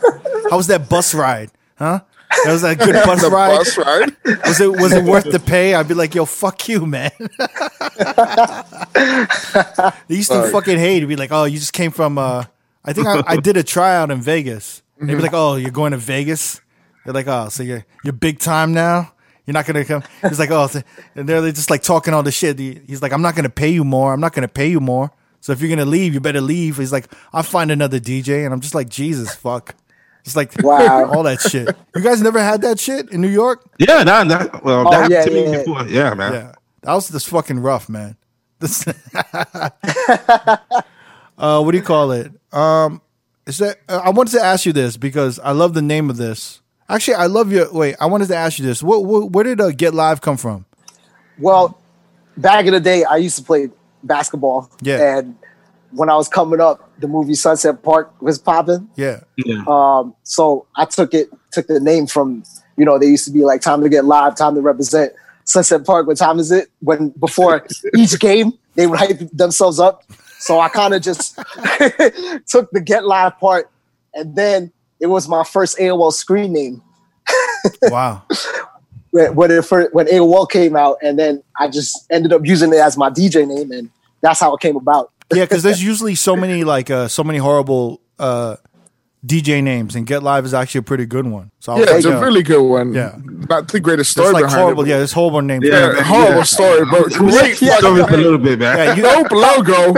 how 0.51 0.57
was 0.57 0.67
that 0.67 0.89
bus 0.89 1.15
ride, 1.15 1.49
huh? 1.77 2.01
That 2.43 2.51
was 2.51 2.63
a 2.63 2.75
good 2.75 2.93
bus 3.05 3.23
ride. 3.29 3.57
bus 3.57 3.77
ride. 3.85 4.15
Was 4.45 4.59
it 4.61 4.71
was 4.71 4.93
it 4.93 5.03
worth 5.03 5.31
the 5.31 5.39
pay? 5.39 5.73
I'd 5.73 5.87
be 5.87 5.93
like, 5.93 6.13
yo, 6.13 6.25
fuck 6.25 6.67
you, 6.67 6.85
man. 6.85 7.11
they 7.19 7.35
used 10.15 10.29
to 10.31 10.35
Sorry. 10.35 10.51
fucking 10.51 10.77
hate. 10.77 10.97
It'd 10.97 11.09
be 11.09 11.15
like, 11.15 11.31
oh, 11.31 11.45
you 11.45 11.57
just 11.57 11.73
came 11.73 11.91
from. 11.91 12.17
uh 12.17 12.43
I 12.85 12.93
think 12.93 13.07
I, 13.07 13.21
I 13.27 13.37
did 13.37 13.57
a 13.57 13.63
tryout 13.63 14.11
in 14.11 14.21
Vegas. 14.21 14.81
They'd 14.99 15.15
be 15.15 15.21
like, 15.21 15.33
oh, 15.33 15.55
you're 15.57 15.71
going 15.71 15.91
to 15.91 15.97
Vegas. 15.97 16.61
They're 17.03 17.13
like, 17.13 17.27
oh, 17.27 17.49
so 17.49 17.63
you're 17.63 17.85
you're 18.03 18.13
big 18.13 18.39
time 18.39 18.73
now. 18.73 19.13
You're 19.45 19.53
not 19.53 19.65
gonna 19.65 19.85
come. 19.85 20.03
He's 20.21 20.39
like, 20.39 20.51
oh, 20.51 20.69
and 21.15 21.27
they're 21.29 21.51
just 21.53 21.69
like 21.69 21.81
talking 21.81 22.13
all 22.13 22.21
the 22.23 22.33
shit. 22.33 22.59
He's 22.59 23.01
like, 23.01 23.13
I'm 23.13 23.21
not 23.21 23.33
gonna 23.35 23.49
pay 23.49 23.69
you 23.69 23.85
more. 23.85 24.11
I'm 24.13 24.19
not 24.19 24.33
gonna 24.33 24.49
pay 24.49 24.67
you 24.67 24.81
more. 24.81 25.11
So 25.39 25.53
if 25.53 25.61
you're 25.61 25.69
gonna 25.69 25.85
leave, 25.89 26.13
you 26.13 26.19
better 26.19 26.41
leave. 26.41 26.77
He's 26.77 26.91
like, 26.91 27.05
I'll 27.31 27.43
find 27.43 27.71
another 27.71 27.97
DJ, 27.99 28.43
and 28.43 28.53
I'm 28.53 28.59
just 28.59 28.75
like, 28.75 28.89
Jesus, 28.89 29.33
fuck. 29.35 29.73
Just 30.27 30.35
like 30.35 30.51
Wow. 30.61 31.09
all 31.13 31.23
that 31.23 31.39
shit. 31.39 31.73
You 31.95 32.01
guys 32.01 32.21
never 32.21 32.43
had 32.43 32.61
that 32.63 32.77
shit 32.81 33.09
in 33.11 33.21
New 33.21 33.29
York? 33.29 33.63
Yeah, 33.79 34.03
that, 34.03 34.27
that 34.27 34.61
well, 34.61 34.85
Oh, 34.85 34.91
that 34.91 35.09
happened 35.09 35.11
yeah, 35.13 35.23
to 35.23 35.31
me 35.31 35.43
yeah. 35.45 35.57
before. 35.59 35.87
Yeah, 35.87 36.13
man. 36.15 36.33
Yeah, 36.33 36.51
that 36.81 36.93
was 36.93 37.09
just 37.09 37.29
fucking 37.29 37.59
rough, 37.59 37.87
man. 37.87 38.17
This, 38.59 38.85
uh, 39.37 39.71
what 41.37 41.71
do 41.71 41.77
you 41.77 41.83
call 41.83 42.11
it? 42.11 42.29
Um, 42.51 43.01
is 43.45 43.59
that 43.59 43.77
uh, 43.87 44.01
I 44.03 44.09
wanted 44.09 44.31
to 44.31 44.43
ask 44.43 44.65
you 44.65 44.73
this 44.73 44.97
because 44.97 45.39
I 45.39 45.51
love 45.53 45.73
the 45.73 45.81
name 45.81 46.09
of 46.09 46.17
this. 46.17 46.59
Actually, 46.89 47.13
I 47.15 47.27
love 47.27 47.49
your. 47.49 47.71
Wait, 47.71 47.95
I 48.01 48.07
wanted 48.07 48.27
to 48.27 48.35
ask 48.35 48.59
you 48.59 48.65
this. 48.65 48.83
What, 48.83 49.05
what 49.05 49.31
where 49.31 49.45
did 49.45 49.61
uh, 49.61 49.71
Get 49.71 49.93
Live 49.93 50.19
come 50.19 50.35
from? 50.35 50.65
Well, 51.39 51.79
back 52.35 52.65
in 52.65 52.73
the 52.73 52.81
day, 52.81 53.05
I 53.05 53.15
used 53.15 53.37
to 53.37 53.43
play 53.45 53.69
basketball. 54.03 54.69
Yeah. 54.81 55.19
And 55.19 55.37
when 55.91 56.09
I 56.09 56.15
was 56.15 56.27
coming 56.27 56.59
up, 56.59 56.89
the 56.99 57.07
movie 57.07 57.35
Sunset 57.35 57.81
Park 57.83 58.13
was 58.21 58.37
popping. 58.37 58.89
Yeah, 58.95 59.21
Yeah. 59.37 59.63
Um, 59.67 60.15
so 60.23 60.67
I 60.75 60.85
took 60.85 61.13
it, 61.13 61.29
took 61.51 61.67
the 61.67 61.79
name 61.79 62.07
from, 62.07 62.43
you 62.75 62.85
know, 62.85 62.97
they 62.97 63.07
used 63.07 63.25
to 63.25 63.31
be 63.31 63.43
like 63.43 63.61
time 63.61 63.81
to 63.81 63.89
get 63.89 64.05
live, 64.05 64.35
time 64.35 64.55
to 64.55 64.61
represent 64.61 65.13
Sunset 65.45 65.85
Park. 65.85 66.07
What 66.07 66.17
time 66.17 66.39
is 66.39 66.51
it? 66.51 66.69
When 66.79 67.09
before 67.09 67.65
each 67.95 68.19
game, 68.19 68.53
they 68.75 68.87
would 68.87 68.99
hype 68.99 69.19
themselves 69.31 69.79
up. 69.79 70.03
So 70.39 70.59
I 70.59 70.69
kind 70.69 70.93
of 70.93 71.01
just 71.01 71.35
took 72.47 72.69
the 72.71 72.81
get 72.83 73.05
live 73.05 73.39
part, 73.39 73.69
and 74.13 74.35
then 74.35 74.71
it 74.99 75.07
was 75.07 75.27
my 75.27 75.43
first 75.43 75.77
AOL 75.77 76.13
screen 76.13 76.53
name 76.53 76.81
wow. 77.83 78.23
when 79.11 79.35
when, 79.35 79.51
it 79.51 79.65
first, 79.65 79.93
when 79.93 80.05
AOL 80.07 80.49
came 80.49 80.75
out, 80.75 80.97
and 81.01 81.17
then 81.17 81.43
I 81.59 81.69
just 81.69 82.05
ended 82.11 82.33
up 82.33 82.45
using 82.45 82.71
it 82.71 82.79
as 82.79 82.97
my 82.97 83.09
DJ 83.09 83.47
name, 83.47 83.71
and 83.71 83.89
that's 84.21 84.39
how 84.39 84.53
it 84.55 84.61
came 84.61 84.75
about. 84.75 85.11
Yeah, 85.33 85.43
because 85.43 85.63
there's 85.63 85.83
usually 85.83 86.15
so 86.15 86.35
many 86.35 86.63
like 86.63 86.89
uh, 86.89 87.07
so 87.07 87.23
many 87.23 87.37
horrible 87.39 88.01
uh, 88.19 88.55
DJ 89.27 89.61
names, 89.61 89.95
and 89.95 90.07
Get 90.07 90.23
Live 90.23 90.45
is 90.45 90.53
actually 90.53 90.79
a 90.79 90.83
pretty 90.83 91.05
good 91.05 91.25
one. 91.27 91.51
So 91.59 91.73
I 91.73 91.79
was 91.79 91.89
Yeah, 91.89 91.95
it's 91.97 92.05
a 92.05 92.09
yo, 92.11 92.21
really 92.21 92.43
good 92.43 92.61
one. 92.63 92.93
Yeah. 92.93 93.15
Not 93.49 93.67
the 93.67 93.79
greatest 93.81 94.15
there's 94.15 94.27
story 94.29 94.33
like 94.41 94.45
behind 94.45 94.61
horrible. 94.61 94.83
it. 94.85 94.87
Yeah, 94.89 94.97
there's 94.97 95.11
horrible 95.11 95.41
names. 95.41 95.65
Yeah, 95.65 95.93
Yeah, 95.95 96.03
horrible 96.03 96.43
story, 96.45 96.85
but 96.89 97.11
great 97.11 97.57
Stop 97.57 97.81
fucking 97.81 98.13
a 98.15 98.17
little 98.17 98.37
bit, 98.37 98.59
man. 98.59 98.77
Yeah, 98.77 98.95
you, 98.95 99.01
dope 99.03 99.31
logo 99.31 99.91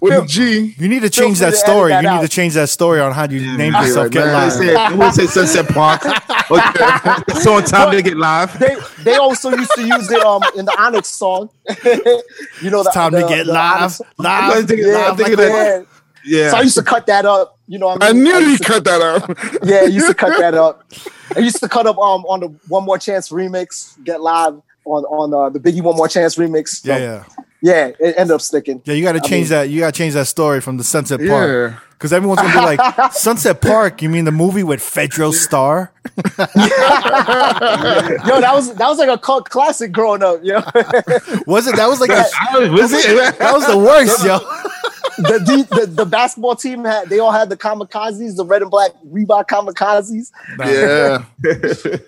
with 0.00 0.22
a 0.22 0.26
G. 0.26 0.74
You 0.76 0.88
need 0.88 1.00
to 1.02 1.10
change 1.10 1.38
that 1.38 1.54
story. 1.54 1.90
that 1.92 2.04
you 2.04 2.10
need 2.10 2.20
to 2.20 2.28
change 2.28 2.54
that 2.54 2.68
story 2.68 3.00
on 3.00 3.12
how 3.12 3.24
you 3.26 3.40
named 3.56 3.72
man. 3.72 3.86
yourself. 3.86 4.10
Get 4.10 4.26
Man. 4.26 4.32
live. 4.34 4.58
They 4.58 4.66
said, 4.66 4.76
I 4.76 4.94
won't 4.94 5.14
say 5.14 5.26
Sunset 5.26 5.68
Park. 5.68 6.02
Okay. 6.50 7.40
so 7.40 7.54
on 7.54 7.64
time 7.64 7.90
to 7.90 8.02
get 8.02 8.18
live. 8.18 8.58
They 8.58 8.76
they 9.02 9.14
also 9.16 9.48
used 9.50 9.70
to 9.76 9.86
use 9.86 10.10
it 10.10 10.20
um 10.22 10.42
in 10.56 10.66
the 10.66 10.74
Onyx 10.78 11.08
song. 11.08 11.48
you 12.62 12.70
know, 12.70 12.82
the, 12.82 12.88
It's 12.88 12.94
time 12.94 13.12
to 13.12 13.20
get 13.26 13.46
the 13.46 13.52
live, 13.52 13.80
Onyx- 13.82 14.00
live, 14.18 14.52
I'm 14.56 14.66
thinking- 14.66 14.86
Yeah, 14.88 15.08
I'm 15.10 15.16
thinking 15.16 15.38
yeah. 15.38 15.46
that- 15.46 15.86
Yeah. 16.24 16.50
So 16.50 16.56
I 16.58 16.62
used 16.62 16.76
to 16.76 16.82
cut 16.82 17.06
that 17.06 17.24
up. 17.26 17.58
You 17.66 17.78
know, 17.78 17.86
what 17.88 18.02
I, 18.02 18.08
I 18.08 18.12
knew 18.12 18.34
you 18.38 18.58
cut 18.58 18.84
that 18.84 19.00
up. 19.00 19.38
Yeah, 19.64 19.80
I 19.80 19.84
used 19.84 20.06
to 20.08 20.14
cut 20.14 20.38
that 20.38 20.54
up. 20.54 20.84
I 21.34 21.38
used 21.40 21.60
to 21.60 21.68
cut 21.68 21.86
up 21.86 21.96
um 21.98 22.24
on 22.26 22.40
the 22.40 22.48
One 22.68 22.84
More 22.84 22.98
Chance 22.98 23.30
remix, 23.30 24.02
Get 24.04 24.20
Live, 24.20 24.54
on 24.84 25.04
on 25.04 25.32
uh, 25.34 25.48
the 25.50 25.58
Biggie 25.60 25.82
One 25.82 25.96
More 25.96 26.08
Chance 26.08 26.36
remix. 26.36 26.68
So, 26.82 26.88
Yeah, 26.92 26.98
yeah. 26.98 27.24
yeah, 27.62 27.86
it 27.98 28.14
ended 28.18 28.32
up 28.34 28.40
sticking. 28.42 28.82
Yeah, 28.84 28.94
you 28.94 29.02
got 29.02 29.12
to 29.12 29.18
I 29.18 29.22
change 29.28 29.50
mean- 29.50 29.58
that. 29.58 29.70
You 29.70 29.80
got 29.80 29.94
to 29.94 29.98
change 29.98 30.12
that 30.14 30.26
story 30.26 30.60
from 30.60 30.76
the 30.76 30.84
Sunset 30.84 31.20
Park. 31.26 31.50
Yeah. 31.50 31.78
Because 31.92 32.12
everyone's 32.12 32.40
gonna 32.42 32.52
be 32.52 32.76
like, 32.76 33.12
Sunset 33.14 33.62
Park. 33.62 34.02
You 34.02 34.10
mean 34.10 34.26
the 34.26 34.32
movie 34.32 34.62
with 34.64 34.80
Fredro 34.80 35.32
Starr? 35.32 35.90
Yo, 38.26 38.40
that 38.40 38.50
was 38.52 38.74
that 38.74 38.88
was 38.88 38.98
like 38.98 39.08
a 39.08 39.16
cult 39.16 39.48
classic 39.48 39.90
growing 39.92 40.22
up. 40.22 40.40
Yo, 40.42 40.56
Was 41.46 41.66
it? 41.66 41.76
That 41.76 41.86
was 41.88 42.00
like 42.00 42.10
a, 42.10 42.24
Was 42.70 42.92
it? 42.92 43.38
that 43.38 43.54
was 43.54 43.66
the 43.66 43.78
worst, 43.78 44.22
yo. 44.24 44.38
The, 45.16 45.66
the, 45.68 45.76
the 45.80 45.86
the 45.86 46.04
basketball 46.04 46.56
team 46.56 46.84
had 46.84 47.08
they 47.08 47.18
all 47.18 47.32
had 47.32 47.48
the 47.48 47.56
kamikazes, 47.56 48.36
the 48.36 48.44
red 48.44 48.62
and 48.62 48.70
black 48.70 48.92
Reebok 49.06 49.46
kamikazes. 49.46 50.30
Yeah. 50.58 51.24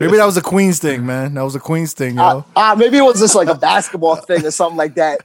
Maybe 0.00 0.16
that 0.16 0.24
was 0.24 0.36
a 0.36 0.42
Queens 0.42 0.78
thing, 0.78 1.04
man. 1.06 1.34
That 1.34 1.42
was 1.42 1.54
a 1.54 1.60
Queens 1.60 1.92
thing, 1.92 2.16
yo. 2.16 2.22
Uh, 2.22 2.42
uh, 2.56 2.74
maybe 2.76 2.98
it 2.98 3.02
was 3.02 3.18
just 3.20 3.34
like 3.34 3.48
a 3.48 3.54
basketball 3.54 4.16
thing 4.16 4.44
or 4.44 4.50
something 4.50 4.76
like 4.76 4.94
that. 4.94 5.20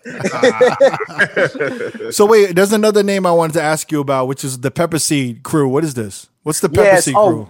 so 2.13 2.25
wait, 2.25 2.55
there's 2.55 2.73
another 2.73 3.03
name 3.03 3.25
I 3.25 3.31
wanted 3.31 3.53
to 3.53 3.61
ask 3.61 3.91
you 3.91 3.99
about, 4.01 4.27
which 4.27 4.43
is 4.43 4.59
the 4.59 4.71
Pepper 4.71 4.99
Seed 4.99 5.43
Crew. 5.43 5.67
What 5.67 5.83
is 5.83 5.93
this? 5.93 6.29
What's 6.43 6.59
the 6.59 6.69
Pepper 6.69 6.83
Yes, 6.83 7.05
Seed 7.05 7.15
oh. 7.17 7.27
Crew? 7.29 7.49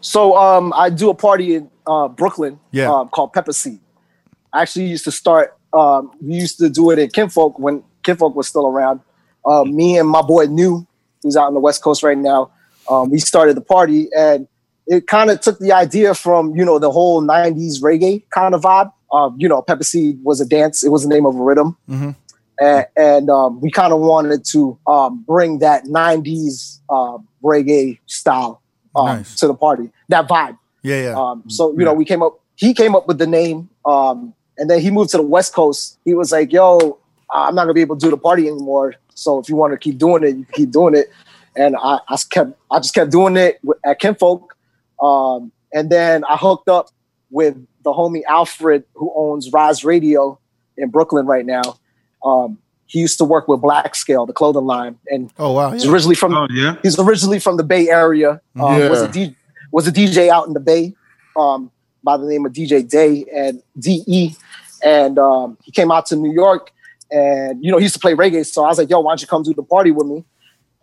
So 0.00 0.36
um, 0.36 0.72
I 0.74 0.90
do 0.90 1.10
a 1.10 1.14
party 1.14 1.56
in 1.56 1.70
uh, 1.86 2.08
Brooklyn 2.08 2.58
Yeah. 2.70 2.90
um, 2.90 3.08
called 3.08 3.32
Pepper 3.32 3.52
Seed. 3.52 3.80
I 4.52 4.62
actually 4.62 4.86
used 4.86 5.04
to 5.04 5.12
start. 5.12 5.56
Um, 5.72 6.12
we 6.20 6.34
used 6.34 6.58
to 6.58 6.68
do 6.68 6.90
it 6.90 6.98
at 6.98 7.12
Kinfolk 7.12 7.58
when 7.58 7.84
Kinfolk 8.02 8.34
was 8.34 8.48
still 8.48 8.66
around. 8.66 9.00
Uh, 9.44 9.64
me 9.64 9.98
and 9.98 10.08
my 10.08 10.22
boy 10.22 10.44
New, 10.44 10.86
who's 11.22 11.36
out 11.36 11.46
on 11.48 11.54
the 11.54 11.60
West 11.60 11.82
Coast 11.82 12.02
right 12.02 12.18
now, 12.18 12.50
um, 12.88 13.10
we 13.10 13.18
started 13.18 13.56
the 13.56 13.60
party, 13.62 14.08
and 14.16 14.46
it 14.86 15.06
kind 15.06 15.30
of 15.30 15.40
took 15.40 15.58
the 15.58 15.72
idea 15.72 16.14
from 16.14 16.54
you 16.56 16.64
know 16.64 16.78
the 16.78 16.90
whole 16.90 17.22
'90s 17.22 17.80
reggae 17.82 18.22
kind 18.30 18.54
of 18.54 18.62
vibe. 18.62 18.92
Um, 19.12 19.36
you 19.38 19.48
know, 19.48 19.62
Pepper 19.62 19.84
Seed 19.84 20.18
was 20.22 20.40
a 20.40 20.46
dance; 20.46 20.82
it 20.84 20.90
was 20.90 21.02
the 21.02 21.08
name 21.08 21.26
of 21.26 21.34
a 21.36 21.42
rhythm, 21.42 21.76
Mhm. 21.88 22.14
and, 22.60 22.86
and 22.96 23.30
um, 23.30 23.60
we 23.60 23.70
kind 23.70 23.92
of 23.92 24.00
wanted 24.00 24.44
to 24.52 24.78
um, 24.86 25.24
bring 25.26 25.58
that 25.60 25.84
'90s 25.84 26.78
uh, 26.90 27.18
reggae 27.42 27.98
style 28.06 28.60
um, 28.94 29.06
Nice. 29.06 29.36
to 29.36 29.46
the 29.46 29.54
party, 29.54 29.90
that 30.08 30.28
vibe. 30.28 30.58
Yeah, 30.82 31.02
yeah. 31.02 31.14
Um, 31.20 31.44
so 31.48 31.72
you 31.78 31.84
know, 31.84 31.92
we 31.94 32.04
came 32.04 32.22
up. 32.22 32.40
He 32.56 32.74
came 32.74 32.94
up 32.94 33.06
with 33.08 33.18
the 33.18 33.26
name, 33.26 33.68
um, 33.86 34.34
and 34.58 34.68
then 34.68 34.80
he 34.80 34.90
moved 34.90 35.10
to 35.10 35.16
the 35.16 35.22
West 35.22 35.54
Coast. 35.54 35.98
He 36.04 36.14
was 36.14 36.30
like, 36.32 36.52
"Yo, 36.52 36.98
I'm 37.32 37.54
not 37.54 37.62
gonna 37.64 37.74
be 37.74 37.80
able 37.82 37.96
to 37.96 38.06
do 38.06 38.10
the 38.10 38.16
party 38.18 38.48
anymore. 38.48 38.94
So 39.20 39.38
if 39.38 39.48
you 39.48 39.56
want 39.56 39.72
to 39.72 39.78
keep 39.78 39.98
doing 39.98 40.24
it, 40.24 40.36
you 40.36 40.44
can 40.44 40.54
keep 40.54 40.70
doing 40.70 40.94
it." 40.94 41.10
And 41.56 41.76
I, 41.76 41.98
I 42.08 42.12
just 42.12 42.30
kept, 42.30 42.52
I 42.70 42.78
just 42.78 42.94
kept 42.94 43.10
doing 43.10 43.36
it 43.36 43.60
at 43.84 43.98
Kinfolk. 44.00 44.56
Um, 45.02 45.50
and 45.72 45.90
then 45.90 46.24
I 46.24 46.36
hooked 46.36 46.68
up 46.68 46.90
with 47.30 47.56
the 47.84 47.90
homie 47.90 48.22
Alfred, 48.28 48.84
who 48.94 49.12
owns 49.16 49.52
Rise 49.52 49.84
Radio 49.84 50.38
in 50.76 50.90
Brooklyn 50.90 51.26
right 51.26 51.46
now. 51.46 51.78
Um, 52.24 52.58
he 52.86 52.98
used 52.98 53.18
to 53.18 53.24
work 53.24 53.46
with 53.46 53.60
Black 53.60 53.94
Scale, 53.94 54.26
the 54.26 54.32
clothing 54.32 54.64
line, 54.64 54.98
and 55.06 55.32
oh 55.38 55.52
wow. 55.52 55.70
he's 55.70 55.84
Yeah. 55.84 55.92
originally 55.92 56.16
from 56.16 56.34
Oh 56.34 56.48
yeah. 56.50 56.76
He's 56.82 56.98
originally 56.98 57.38
from 57.38 57.56
the 57.56 57.62
Bay 57.62 57.88
Area. 57.88 58.40
Um, 58.58 58.78
Yeah. 58.80 58.90
Was 58.90 59.02
a 59.02 59.08
D, 59.08 59.36
was 59.70 59.86
a 59.86 59.92
DJ 59.92 60.28
out 60.28 60.46
in 60.48 60.54
the 60.54 60.60
Bay 60.60 60.94
um, 61.36 61.70
by 62.02 62.16
the 62.16 62.26
name 62.26 62.44
of 62.44 62.52
DJ 62.52 62.88
Day 62.88 63.24
and 63.34 63.62
De, 63.78 64.34
and 64.82 65.18
um, 65.18 65.56
he 65.62 65.70
came 65.70 65.92
out 65.92 66.06
to 66.06 66.16
New 66.16 66.32
York, 66.32 66.72
and 67.10 67.62
you 67.64 67.70
know 67.70 67.78
he 67.78 67.84
used 67.84 67.94
to 67.94 68.00
play 68.00 68.14
reggae. 68.14 68.44
So 68.46 68.64
I 68.64 68.68
was 68.68 68.78
like, 68.78 68.90
"Yo, 68.90 69.00
why 69.00 69.12
don't 69.12 69.20
you 69.22 69.26
come 69.28 69.42
do 69.42 69.54
the 69.54 69.62
party 69.62 69.90
with 69.90 70.06
me?" 70.06 70.24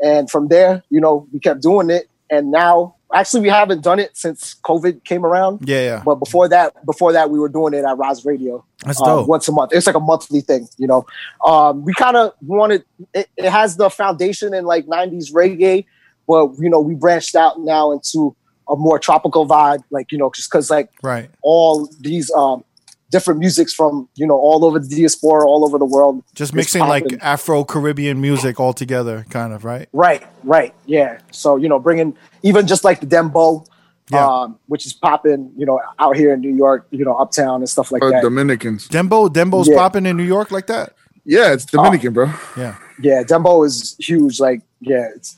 And 0.01 0.29
from 0.29 0.47
there, 0.47 0.83
you 0.89 1.01
know, 1.01 1.27
we 1.33 1.39
kept 1.39 1.61
doing 1.61 1.89
it, 1.89 2.07
and 2.29 2.51
now 2.51 2.95
actually 3.13 3.41
we 3.41 3.49
haven't 3.49 3.81
done 3.83 3.99
it 3.99 4.15
since 4.17 4.55
COVID 4.65 5.03
came 5.05 5.25
around. 5.25 5.67
Yeah, 5.67 5.81
yeah. 5.81 6.01
But 6.05 6.15
before 6.15 6.47
that, 6.49 6.85
before 6.85 7.13
that, 7.13 7.29
we 7.29 7.39
were 7.39 7.49
doing 7.49 7.73
it 7.73 7.83
at 7.85 7.97
Rise 7.97 8.25
Radio 8.25 8.63
That's 8.85 9.01
uh, 9.01 9.05
dope. 9.05 9.27
once 9.27 9.47
a 9.47 9.51
month. 9.51 9.71
It's 9.73 9.87
like 9.87 9.95
a 9.95 9.99
monthly 9.99 10.41
thing, 10.41 10.67
you 10.77 10.87
know. 10.87 11.05
Um, 11.45 11.83
we 11.83 11.93
kind 11.93 12.17
of 12.17 12.33
wanted 12.41 12.83
it, 13.13 13.27
it 13.37 13.49
has 13.49 13.77
the 13.77 13.89
foundation 13.89 14.53
in 14.53 14.65
like 14.65 14.85
'90s 14.85 15.31
reggae, 15.33 15.85
but 16.27 16.51
you 16.59 16.69
know 16.69 16.79
we 16.81 16.93
branched 16.95 17.35
out 17.35 17.59
now 17.61 17.91
into 17.91 18.35
a 18.69 18.75
more 18.75 18.99
tropical 18.99 19.47
vibe, 19.47 19.81
like 19.91 20.11
you 20.11 20.17
know, 20.17 20.29
just 20.35 20.51
because 20.51 20.69
like 20.69 20.89
Right. 21.01 21.29
all 21.41 21.89
these 22.01 22.29
um, 22.31 22.65
different 23.11 23.39
musics 23.39 23.73
from 23.73 24.07
you 24.15 24.27
know 24.27 24.35
all 24.37 24.65
over 24.65 24.79
the 24.79 24.87
diaspora, 24.87 25.47
all 25.47 25.63
over 25.65 25.77
the 25.77 25.85
world. 25.85 26.23
Just 26.35 26.53
mixing 26.53 26.81
like. 26.81 27.05
Afro 27.21 27.63
Caribbean 27.63 28.19
music 28.21 28.59
all 28.59 28.73
together, 28.73 29.25
kind 29.29 29.53
of, 29.53 29.63
right? 29.65 29.87
Right, 29.93 30.25
right, 30.43 30.73
yeah. 30.85 31.19
So 31.31 31.55
you 31.55 31.69
know, 31.69 31.79
bringing 31.79 32.15
even 32.43 32.67
just 32.67 32.83
like 32.83 32.99
the 32.99 33.07
dembow. 33.07 33.65
Yeah. 34.09 34.25
Um, 34.25 34.57
which 34.67 34.85
is 34.85 34.93
popping, 34.93 35.51
you 35.57 35.65
know, 35.65 35.81
out 35.99 36.15
here 36.15 36.33
in 36.33 36.39
New 36.39 36.55
York, 36.55 36.87
you 36.91 37.03
know, 37.03 37.13
uptown 37.15 37.59
and 37.59 37.67
stuff 37.69 37.91
like 37.91 38.01
Or 38.01 38.09
that. 38.11 38.23
Dominicans. 38.23 38.87
Dembow, 38.87 39.27
Dembow's 39.27 39.67
Yeah. 39.67 39.75
popping 39.75 40.05
in 40.05 40.15
New 40.15 40.23
York 40.23 40.49
like 40.49 40.67
that. 40.67 40.93
Yeah, 41.25 41.51
it's 41.51 41.65
Dominican, 41.65 42.13
bro. 42.13 42.31
Yeah. 42.55 42.77
yeah, 43.01 43.23
dembow 43.23 43.65
is 43.65 43.97
huge. 43.99 44.39
Like, 44.39 44.61
yeah, 44.79 45.09
it's 45.13 45.35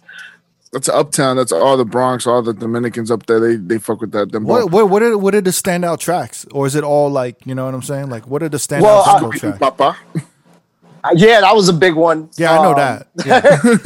That's 0.72 0.88
uptown. 0.88 1.38
That's 1.38 1.51
all 1.51 1.78
the 1.78 1.86
Bronx, 1.86 2.28
all 2.28 2.41
the 2.43 2.53
Dominicans 2.53 3.09
up 3.09 3.26
there. 3.26 3.39
They 3.39 3.55
they 3.55 3.78
fuck 3.80 4.01
with 4.01 4.11
that. 4.11 4.32
Them 4.32 4.43
What 4.43 4.70
what 4.72 4.89
what 4.89 5.01
are 5.01 5.17
what 5.17 5.34
are 5.34 5.41
the 5.41 5.49
standout 5.49 5.99
tracks, 5.99 6.45
or 6.51 6.67
is 6.67 6.76
it 6.76 6.84
all 6.84 7.09
like 7.09 7.43
you 7.45 7.55
know 7.55 7.65
what 7.65 7.74
I'm 7.74 7.82
saying? 7.82 8.09
Like 8.09 8.28
what 8.28 8.43
are 8.43 8.49
the 8.49 8.57
standout 8.57 8.82
Well, 8.84 9.03
I- 9.05 9.20
Dembow 9.20 9.34
tracks? 9.34 9.57
Papa. 9.57 9.97
Uh, 11.01 11.09
yeah, 11.15 11.39
that 11.41 11.55
was 11.55 11.70
a 11.70 11.74
big 11.74 11.95
one. 11.95 12.30
Yeah, 12.38 12.59
I 12.59 12.61
know 12.61 12.72
Um, 12.72 12.76
that. 12.76 13.07
Yeah. 13.26 13.41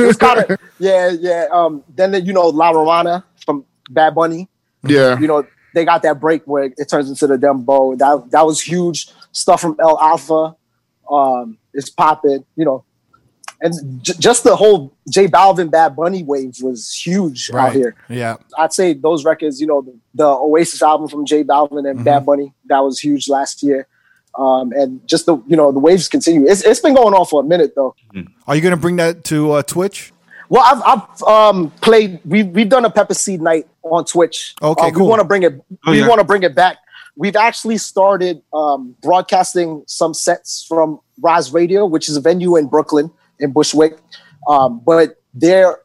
it's 0.07 0.17
kind 0.17 0.39
of 0.49 0.59
yeah, 0.79 1.09
yeah. 1.11 1.45
Um, 1.51 1.83
then 1.95 2.11
the, 2.11 2.21
you 2.21 2.33
know 2.33 2.47
La 2.49 2.71
Romana 2.71 3.23
from 3.45 3.65
Bad 3.89 4.15
Bunny. 4.15 4.49
Yeah. 4.85 5.19
You 5.19 5.27
know 5.27 5.45
they 5.75 5.85
got 5.85 6.01
that 6.03 6.19
break 6.19 6.41
where 6.45 6.65
it 6.65 6.89
turns 6.89 7.09
into 7.09 7.27
the 7.27 7.37
dembow. 7.37 7.97
That 7.97 8.31
that 8.31 8.45
was 8.45 8.59
huge 8.61 9.09
stuff 9.31 9.61
from 9.61 9.77
El 9.79 9.97
Alfa. 10.01 10.55
Um, 11.09 11.57
is 11.73 11.89
popping. 11.89 12.43
You 12.55 12.65
know, 12.65 12.83
and 13.63 14.03
j- 14.03 14.13
just 14.19 14.43
the 14.43 14.55
whole 14.55 14.93
J 15.09 15.27
Balvin 15.27 15.71
Bad 15.71 15.95
Bunny 15.95 16.21
wave 16.23 16.55
was 16.61 16.93
huge 16.93 17.49
out 17.51 17.55
right. 17.55 17.73
here. 17.73 17.95
Yeah. 18.09 18.35
I'd 18.57 18.73
say 18.73 18.93
those 18.93 19.25
records. 19.25 19.59
You 19.61 19.67
know, 19.67 19.81
the, 19.81 19.97
the 20.13 20.27
Oasis 20.27 20.81
album 20.83 21.07
from 21.07 21.25
J 21.25 21.43
Balvin 21.43 21.79
and 21.89 21.95
Mm-hmm. 21.99 22.03
Bad 22.03 22.25
Bunny 22.25 22.53
that 22.65 22.79
was 22.79 22.99
huge 22.99 23.27
last 23.27 23.63
year. 23.63 23.87
Um, 24.37 24.71
and 24.73 24.99
just 25.07 25.25
the 25.27 25.37
you 25.47 25.55
know 25.55 25.71
the 25.71 25.79
waves 25.79 26.07
continue. 26.09 26.47
It's 26.49 26.61
it's 26.63 26.79
been 26.79 26.95
going 26.95 27.13
on 27.13 27.25
for 27.25 27.41
a 27.41 27.45
minute 27.45 27.73
though. 27.75 27.95
Are 28.47 28.55
you 28.55 28.61
gonna 28.61 28.77
bring 28.77 28.97
that 28.97 29.23
to 29.25 29.51
uh, 29.53 29.61
Twitch? 29.63 30.11
Well, 30.49 30.63
I've, 30.65 30.81
I've 30.85 31.23
um, 31.23 31.71
played. 31.81 32.19
We 32.25 32.43
we've 32.43 32.69
done 32.69 32.83
a 32.85 32.89
Pepper 32.89 33.13
Seed 33.13 33.41
night 33.41 33.67
on 33.83 34.05
Twitch. 34.05 34.55
Okay, 34.61 34.87
Uh, 34.87 34.91
cool. 34.91 35.03
We 35.05 35.09
want 35.09 35.21
to 35.21 35.27
bring 35.27 35.43
it. 35.43 35.53
Oh, 35.85 35.91
we 35.91 35.99
yeah. 35.99 36.07
want 36.07 36.19
to 36.19 36.25
bring 36.25 36.43
it 36.43 36.53
back. 36.55 36.77
We've 37.15 37.35
actually 37.35 37.77
started 37.77 38.41
um, 38.53 38.95
broadcasting 39.03 39.83
some 39.87 40.13
sets 40.15 40.65
from 40.67 40.99
Rise 41.21 41.53
Radio, 41.53 41.85
which 41.85 42.09
is 42.09 42.17
a 42.17 42.21
venue 42.21 42.55
in 42.55 42.67
Brooklyn 42.67 43.11
in 43.43 43.51
Bushwick, 43.51 43.93
um, 44.47 44.81
but 44.85 45.21
they're 45.33 45.77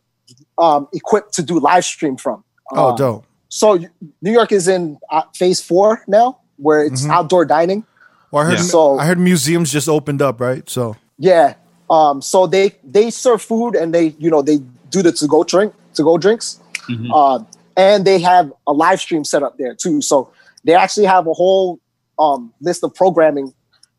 um, 0.59 0.89
equipped 0.93 1.35
to 1.35 1.43
do 1.43 1.59
live 1.61 1.85
stream 1.85 2.17
from. 2.17 2.43
Oh, 2.73 2.89
Uh, 2.93 2.97
dope. 2.97 3.25
So 3.51 3.79
New 4.23 4.33
York 4.33 4.53
is 4.53 4.69
in 4.69 4.99
uh, 5.11 5.23
phase 5.35 5.61
four 5.61 6.03
now, 6.07 6.39
where 6.57 6.81
it's 6.85 7.03
Mm-hmm. 7.03 7.11
outdoor 7.17 7.45
dining. 7.45 7.85
Well, 8.31 8.43
I 8.43 8.47
heard 8.51 8.59
Yeah. 8.59 8.65
So- 8.75 8.99
I 8.99 9.05
heard 9.07 9.19
museums 9.19 9.73
just 9.73 9.89
opened 9.89 10.21
up, 10.23 10.41
right? 10.41 10.69
So 10.69 10.97
Yeah. 11.19 11.55
Um, 11.91 12.21
so 12.21 12.47
they 12.47 12.67
they 12.85 13.11
serve 13.11 13.41
food 13.41 13.75
and 13.75 13.95
they 13.95 14.15
you 14.19 14.31
know 14.31 14.43
they 14.43 14.59
do 14.91 15.01
the 15.03 15.13
to 15.13 15.27
go 15.27 15.43
drink 15.45 15.73
to 15.95 16.03
go 16.05 16.19
drinks, 16.19 16.61
Mhm. 16.89 17.09
uh, 17.21 17.39
and 17.77 18.05
they 18.05 18.19
have 18.21 18.53
a 18.67 18.73
live 18.85 19.01
stream 19.01 19.25
set 19.25 19.43
up 19.43 19.57
there 19.57 19.75
too. 19.75 20.03
So 20.03 20.29
they 20.65 20.75
actually 20.75 21.07
have 21.07 21.27
a 21.27 21.33
whole 21.33 21.79
um, 22.19 22.53
list 22.61 22.85
of 22.85 22.93
programming 22.95 23.55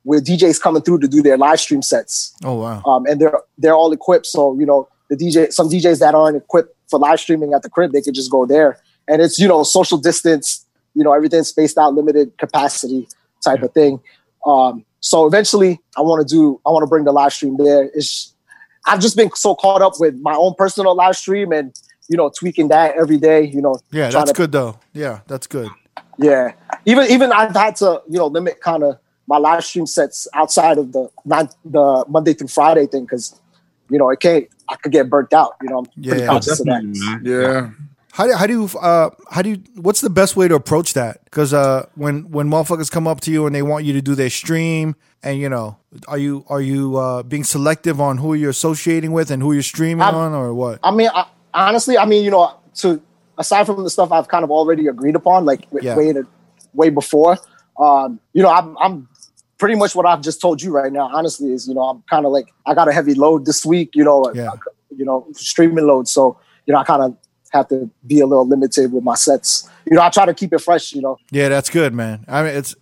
where 0.10 0.20
DJs 0.20 0.60
coming 0.60 0.82
through 0.82 0.98
to 0.98 1.08
do 1.08 1.22
their 1.22 1.38
live 1.38 1.60
stream 1.60 1.84
sets, 1.84 2.34
oh 2.44 2.56
wow. 2.56 2.82
um, 2.88 3.06
and 3.06 3.22
they're 3.22 3.40
they're 3.60 3.76
all 3.76 3.92
equipped. 3.92 4.26
So 4.26 4.58
you 4.60 4.66
know 4.66 4.90
the 5.08 5.16
DJ 5.16 5.54
some 5.54 5.70
DJs 5.70 6.00
that 6.00 6.16
aren't 6.16 6.36
equipped 6.36 6.76
for 6.90 6.98
live 6.98 7.20
streaming 7.20 7.54
at 7.54 7.62
the 7.62 7.70
crib 7.70 7.92
they 7.92 8.02
could 8.02 8.16
just 8.16 8.32
go 8.32 8.48
there, 8.48 8.80
and 9.08 9.22
it's 9.22 9.38
you 9.38 9.48
know 9.48 9.62
social 9.62 10.00
distance, 10.00 10.66
you 10.96 11.04
know 11.04 11.14
everything's 11.14 11.50
spaced 11.50 11.78
out, 11.78 11.94
limited 11.94 12.36
capacity 12.40 13.08
type 13.46 13.62
of 13.62 13.72
thing. 13.74 14.00
Um, 14.48 14.84
so 15.00 15.28
eventually, 15.28 15.80
I 15.96 16.02
want 16.02 16.28
to 16.28 16.36
do. 16.36 16.60
I 16.66 16.72
want 16.72 16.82
to 16.82 16.88
bring 16.88 17.04
the 17.04 17.12
live 17.12 17.32
stream 17.32 17.58
there. 17.58 17.92
It's 17.94 18.34
I've 18.88 19.02
just 19.02 19.16
been 19.16 19.30
so 19.36 19.54
caught 19.54 19.84
up 19.84 19.94
with 20.00 20.16
my 20.22 20.34
own 20.34 20.56
personal 20.58 20.96
live 20.96 21.18
stream 21.18 21.52
and 21.52 21.80
you 22.08 22.18
know 22.18 22.32
tweaking 22.36 22.70
that 22.70 22.96
every 22.96 23.18
day. 23.18 23.44
You 23.46 23.62
know, 23.62 23.76
Yeah, 23.92 24.10
that's 24.10 24.32
to- 24.32 24.36
good 24.36 24.54
though. 24.54 24.80
Yeah, 24.92 25.20
that's 25.28 25.46
good. 25.46 25.70
Yeah, 26.18 26.54
even 26.86 27.12
even 27.12 27.32
I've 27.32 27.56
had 27.56 27.76
to 27.76 28.02
you 28.10 28.18
know 28.18 28.26
limit 28.26 28.60
kind 28.60 28.82
of 28.84 28.98
my 29.30 29.38
live 29.38 29.64
stream 29.64 29.86
sets 29.86 30.28
outside 30.34 30.78
of 30.78 30.92
the 30.92 31.10
not 31.26 31.56
the 31.64 32.04
Monday 32.10 32.34
through 32.34 32.48
Friday 32.50 32.86
thing 32.88 33.04
because 33.06 33.40
you 33.90 33.98
know 34.00 34.10
it 34.10 34.20
can't. 34.20 34.48
I 34.72 34.76
could 34.76 34.92
get 34.92 35.10
burnt 35.10 35.34
out. 35.34 35.54
You 35.64 35.70
know, 35.70 35.80
I'm 35.80 35.86
Yeah, 35.96 36.10
pretty 36.12 36.22
yeah, 36.24 36.28
conscious 36.30 36.60
of 36.60 36.66
that. 36.66 37.22
Yeah. 37.24 37.70
How 38.12 38.26
do 38.28 38.34
how 38.34 38.48
do 38.48 38.54
you 38.54 38.80
uh 38.80 39.10
how 39.32 39.42
do 39.44 39.50
you 39.52 39.58
what's 39.76 40.02
the 40.02 40.10
best 40.10 40.36
way 40.36 40.48
to 40.48 40.56
approach 40.56 40.94
that? 40.94 41.24
Because 41.26 41.54
uh 41.54 41.86
when 41.96 42.30
when 42.32 42.50
motherfuckers 42.50 42.92
come 42.92 43.08
up 43.08 43.22
to 43.22 43.32
you 43.32 43.46
and 43.46 43.56
they 43.56 43.62
want 43.62 43.86
you 43.86 43.94
to 43.94 44.02
do 44.02 44.14
their 44.16 44.30
stream 44.32 44.96
and 45.24 45.40
you 45.40 45.48
know 45.48 45.78
are 46.08 46.18
you 46.18 46.44
are 46.50 46.62
you 46.62 46.98
uh 46.98 47.24
being 47.24 47.44
selective 47.44 48.02
on 48.02 48.18
who 48.18 48.34
you're 48.34 48.50
associating 48.50 49.12
with 49.12 49.32
and 49.32 49.42
who 49.44 49.54
you're 49.54 49.64
streaming 49.76 50.02
I'm- 50.04 50.16
on 50.16 50.34
or 50.34 50.54
what? 50.54 50.80
I 50.84 50.92
mean, 50.92 51.10
I, 51.14 51.28
honestly, 51.54 51.98
I 51.98 52.06
mean, 52.06 52.24
you 52.26 52.32
know, 52.32 52.54
to 52.82 53.02
aside 53.38 53.66
from 53.68 53.84
the 53.84 53.90
stuff 53.90 54.12
I've 54.12 54.28
kind 54.28 54.44
of 54.44 54.52
already 54.52 54.88
agreed 54.88 55.16
upon, 55.16 55.46
like 55.46 55.62
Yeah. 55.82 55.96
way 55.96 56.12
to, 56.14 56.28
way 56.74 56.90
before, 56.90 57.38
um, 57.80 58.20
you 58.34 58.42
know, 58.44 58.50
I'm 58.50 58.78
I'm 58.80 59.08
pretty 59.60 59.76
much 59.76 59.94
what 59.96 60.06
I've 60.08 60.22
just 60.22 60.42
told 60.42 60.62
you 60.62 60.72
right 60.72 60.92
now. 60.92 61.10
Honestly, 61.14 61.52
is 61.54 61.68
you 61.68 61.76
know 61.76 61.82
I'm 61.82 62.04
kind 62.10 62.26
of 62.26 62.32
like 62.32 62.48
I 62.66 62.74
got 62.74 62.88
a 62.88 62.94
heavy 62.94 63.14
load 63.14 63.46
this 63.46 63.64
week. 63.66 63.92
You 63.94 64.04
know, 64.06 64.32
Yeah. 64.34 64.50
you 64.96 65.06
know 65.06 65.28
streaming 65.34 65.86
load. 65.86 66.08
So 66.08 66.38
you 66.66 66.74
know 66.74 66.80
I 66.80 66.84
kind 66.84 67.04
of 67.04 67.18
have 67.52 67.68
to 67.70 67.90
be 68.08 68.20
a 68.20 68.26
little 68.28 68.48
limited 68.48 68.92
with 68.94 69.04
my 69.04 69.16
sets. 69.16 69.68
You 69.86 69.96
know, 69.96 70.02
I 70.04 70.10
try 70.10 70.26
to 70.26 70.34
keep 70.34 70.54
it 70.54 70.60
fresh. 70.60 70.94
You 70.94 71.02
know, 71.02 71.18
Yeah, 71.32 71.50
that's 71.50 71.70
good, 71.70 71.94
man. 71.94 72.26
I 72.28 72.44
mean, 72.44 72.56
it's 72.56 72.76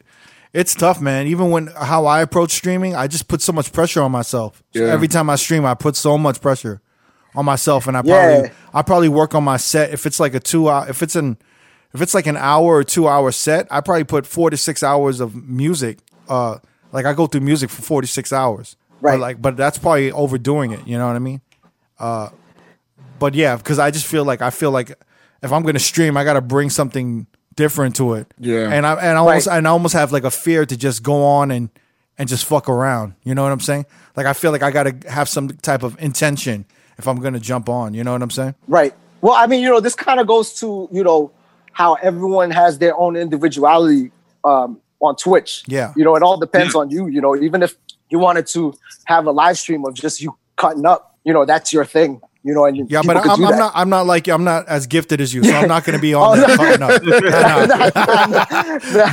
it's 0.54 0.74
tough, 0.76 1.02
man. 1.02 1.28
Even 1.28 1.52
when 1.52 1.68
how 1.68 2.06
I 2.06 2.22
approach 2.22 2.52
streaming, 2.52 2.96
I 2.96 3.08
just 3.08 3.28
put 3.28 3.42
so 3.42 3.52
much 3.54 3.72
pressure 3.74 4.02
on 4.02 4.12
myself. 4.12 4.64
So 4.76 4.86
Every 4.86 5.08
time 5.08 5.30
I 5.30 5.36
stream, 5.36 5.66
I 5.66 5.74
put 5.74 5.96
so 5.96 6.18
much 6.18 6.42
pressure 6.42 6.82
on 7.36 7.46
myself, 7.46 7.88
and 7.88 7.96
I 7.98 8.02
Yeah. 8.04 8.14
probably 8.42 8.52
I 8.74 8.82
probably 8.82 9.10
work 9.10 9.36
on 9.36 9.44
my 9.44 9.58
set. 9.58 9.92
If 9.94 10.06
it's 10.06 10.20
like 10.20 10.34
a 10.36 10.40
two 10.40 10.70
hour, 10.70 10.88
if 10.90 11.02
it's 11.02 11.16
an 11.16 11.38
if 11.94 12.02
it's 12.02 12.14
like 12.14 12.28
an 12.28 12.36
hour 12.38 12.76
or 12.76 12.84
two 12.84 13.08
hour 13.08 13.32
set, 13.32 13.68
I 13.72 13.80
probably 13.82 14.04
put 14.04 14.28
four 14.28 14.50
to 14.50 14.58
six 14.58 14.84
hours 14.84 15.20
of 15.22 15.34
music. 15.48 16.00
Uh, 16.30 16.58
like 16.92 17.06
I 17.06 17.14
go 17.14 17.28
through 17.28 17.42
music 17.42 17.70
for 17.70 17.82
four 17.82 18.02
to 18.02 18.08
six 18.08 18.32
hours. 18.34 18.76
But 19.02 19.10
Right. 19.10 19.20
like, 19.20 19.42
but 19.42 19.56
that's 19.58 19.78
probably 19.78 20.12
overdoing 20.12 20.72
it. 20.72 20.88
You 20.88 20.98
know 20.98 21.06
what 21.08 21.16
I 21.16 21.20
mean? 21.20 21.42
Uh, 22.00 22.30
but 23.20 23.36
yeah, 23.36 23.56
because 23.56 23.80
I 23.80 23.92
just 23.92 24.06
feel 24.06 24.26
like 24.26 24.42
I 24.42 24.50
feel 24.50 24.72
like 24.72 24.90
if 25.44 25.52
I'm 25.52 25.64
gonna 25.64 25.80
stream, 25.80 26.18
I 26.18 26.24
gotta 26.24 26.42
bring 26.42 26.70
something 26.70 27.28
different 27.56 27.96
to 27.98 28.14
it. 28.16 28.32
Yeah. 28.40 28.70
And 28.72 28.86
I 28.86 28.94
and 28.96 29.18
I 29.18 29.22
almost 29.22 29.48
Right. 29.48 29.58
and 29.58 29.68
I 29.68 29.72
almost 29.72 29.94
have 29.94 30.12
like 30.12 30.24
a 30.24 30.32
fear 30.32 30.66
to 30.66 30.78
just 30.78 31.04
go 31.04 31.24
on 31.24 31.52
and 31.52 31.70
and 32.18 32.28
just 32.28 32.46
fuck 32.46 32.68
around. 32.70 33.14
You 33.24 33.36
know 33.36 33.44
what 33.44 33.52
I'm 33.52 33.60
saying? 33.60 33.86
Like 34.16 34.26
I 34.26 34.34
feel 34.34 34.52
like 34.52 34.64
I 34.64 34.72
gotta 34.72 34.96
have 35.10 35.30
some 35.30 35.50
type 35.50 35.84
of 35.84 35.96
intention 36.02 36.66
if 36.98 37.08
I'm 37.08 37.18
gonna 37.20 37.40
jump 37.40 37.70
on. 37.70 37.94
You 37.94 38.04
know 38.04 38.14
what 38.14 38.22
I'm 38.24 38.32
saying? 38.32 38.56
right? 38.68 38.94
Well, 39.22 39.34
I 39.34 39.48
mean, 39.48 39.62
you 39.64 39.70
know, 39.70 39.80
this 39.80 39.96
kind 39.96 40.20
of 40.20 40.28
goes 40.28 40.54
to 40.60 40.88
you 40.92 41.04
know 41.04 41.32
how 41.72 41.96
everyone 41.96 42.50
has 42.52 42.78
their 42.80 42.96
own 42.98 43.16
individuality 43.16 44.12
um, 44.44 44.80
on 45.02 45.16
Twitch. 45.16 45.64
Yeah. 45.68 45.94
you 45.96 46.04
know, 46.04 46.16
it 46.16 46.24
all 46.24 46.40
depends 46.40 46.76
on 46.76 46.90
you. 46.90 47.08
You 47.08 47.22
know, 47.22 47.36
even 47.36 47.62
if 47.64 47.76
you 48.10 48.20
wanted 48.20 48.48
to 48.48 48.74
have 49.06 49.26
a 49.28 49.32
live 49.32 49.58
stream 49.58 49.86
of 49.86 49.94
just 49.94 50.22
you 50.22 50.38
cutting 50.56 50.86
up, 50.86 51.16
you 51.24 51.34
know, 51.34 51.46
that's 51.46 51.72
your 51.74 51.86
thing. 51.86 52.22
You 52.44 52.54
know, 52.54 52.64
and 52.66 52.90
Yeah, 52.90 53.02
but 53.06 53.18
I'm, 53.18 53.44
I'm 53.44 53.58
not. 53.58 53.72
I'm 53.76 53.90
not 53.90 54.06
like 54.06 54.26
you. 54.28 54.34
I'm 54.34 54.46
not 54.46 54.66
as 54.70 54.88
gifted 54.88 55.20
as 55.20 55.34
you, 55.34 55.44
so 55.44 55.52
I'm 55.54 55.68
not 55.68 55.84
going 55.84 55.98
to 55.98 56.02
be 56.02 56.14
on 56.16 56.40
Oh, 56.40 56.42
that. 56.42 56.58
fucking 56.58 56.82
up. 56.82 57.02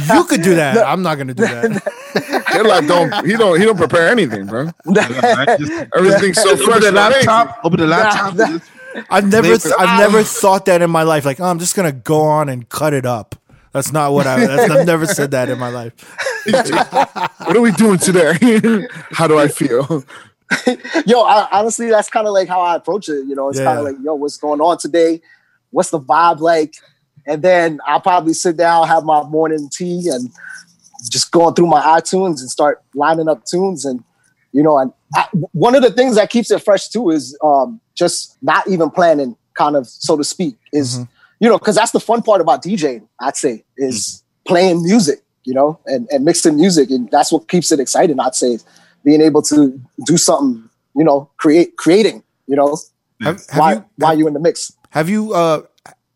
No. 0.09 0.15
You 0.15 0.25
could 0.25 0.43
do 0.43 0.55
that. 0.55 0.79
I'm 0.87 1.03
not 1.03 1.17
going 1.17 1.29
to 1.29 1.35
do 1.35 1.43
that. 1.43 2.45
They're 2.53 2.63
like, 2.65 2.87
don't 2.87 3.27
he 3.27 3.37
don't 3.37 3.59
he 3.59 3.65
don't 3.67 3.77
prepare 3.77 4.09
anything, 4.09 4.47
bro. 4.47 4.71
Right? 4.87 5.59
Just 5.59 5.73
Everything's 5.97 6.41
so 6.43 6.51
open 6.53 6.81
the 6.81 6.93
laptop. 6.93 7.59
Open 7.65 7.81
the 7.81 7.87
laptop. 7.87 8.35
Nah, 8.37 8.45
and 8.45 8.61
just- 8.61 8.71
I've 9.11 9.27
never. 9.29 9.49
I've 9.79 9.99
never 9.99 10.23
thought 10.23 10.67
that 10.67 10.81
in 10.83 10.91
my 10.91 11.03
life. 11.03 11.25
Like, 11.25 11.41
oh, 11.41 11.45
I'm 11.47 11.59
just 11.59 11.75
going 11.75 11.91
to 11.91 11.99
go 11.99 12.21
on 12.23 12.49
and 12.49 12.69
cut 12.69 12.95
it 12.95 13.05
up. 13.05 13.35
That's 13.75 13.93
not 13.93 14.13
what 14.13 14.27
I. 14.27 14.47
That's, 14.47 14.71
I've 14.71 14.87
never 14.87 15.05
said 15.05 15.33
that 15.33 15.51
in 15.51 15.59
my 15.59 15.69
life. 15.69 15.93
What 17.45 17.57
are 17.57 17.61
we 17.61 17.73
doing 17.73 17.99
today? 17.99 18.35
How 19.11 19.27
do 19.27 19.39
I 19.39 19.49
feel? 19.49 20.05
yo, 21.07 21.23
I, 21.23 21.49
honestly, 21.53 21.89
that's 21.91 22.09
kind 22.09 22.27
of 22.27 22.33
like 22.33 22.49
how 22.49 22.61
I 22.61 22.77
approach 22.77 23.09
it. 23.09 23.27
You 23.27 23.35
know, 23.35 23.49
it's 23.49 23.59
Yeah. 23.59 23.65
kind 23.65 23.79
of 23.79 23.85
like, 23.85 23.97
yo, 24.03 24.15
what's 24.15 24.37
going 24.37 24.61
on 24.61 24.79
today? 24.79 25.21
What's 25.71 25.91
the 25.91 26.01
vibe 26.01 26.41
like? 26.41 26.75
And 27.27 27.43
then 27.43 27.81
I'll 27.87 28.01
probably 28.01 28.35
sit 28.35 28.57
down, 28.57 28.87
have 28.89 29.05
my 29.05 29.23
morning 29.25 29.69
tea, 29.71 30.09
and 30.11 30.31
just 31.11 31.31
going 31.33 31.55
through 31.55 31.67
my 31.67 31.81
iTunes 31.81 32.41
and 32.41 32.51
start 32.51 32.83
lining 32.95 33.29
up 33.29 33.45
tunes. 33.45 33.85
And 33.85 34.05
you 34.53 34.63
know, 34.63 34.79
and 34.79 34.93
I, 35.15 35.27
one 35.53 35.75
of 35.75 35.83
the 35.83 35.91
things 35.91 36.17
that 36.17 36.31
keeps 36.31 36.51
it 36.51 36.63
fresh 36.63 36.89
too 36.89 37.11
is 37.11 37.37
um, 37.43 37.81
just 37.95 38.37
not 38.43 38.69
even 38.69 38.91
planning, 38.91 39.37
kind 39.55 39.77
of 39.77 39.87
so 39.87 40.17
to 40.17 40.25
speak, 40.25 40.57
is 40.73 40.99
you 41.41 41.49
know, 41.49 41.59
because 41.59 41.75
that's 41.77 41.91
the 41.93 42.01
fun 42.01 42.23
part 42.23 42.41
about 42.41 42.63
DJing. 42.63 43.07
I'd 43.21 43.37
say 43.37 43.64
is 43.77 44.23
playing 44.47 44.83
music, 44.83 45.23
you 45.45 45.55
know, 45.55 45.79
and 45.87 46.09
and 46.11 46.25
mixing 46.25 46.57
music, 46.57 46.91
and 46.91 47.11
that's 47.11 47.33
what 47.33 47.49
keeps 47.49 47.73
it 47.73 47.81
exciting. 47.81 48.21
I'd 48.21 48.35
say 48.35 48.59
being 49.05 49.21
able 49.21 49.43
to 49.43 49.81
do 50.07 50.17
something, 50.17 50.69
you 50.97 51.05
know, 51.05 51.29
create 51.37 51.77
creating, 51.77 52.23
you 52.47 52.57
know, 52.57 52.77
Have, 53.23 53.45
have 53.51 53.59
while 53.59 53.75
you 53.75 53.85
while 53.97 54.19
you 54.19 54.27
in 54.29 54.35
the 54.35 54.41
mix. 54.41 54.73
have 54.91 55.09
you 55.09 55.33
uh 55.35 55.63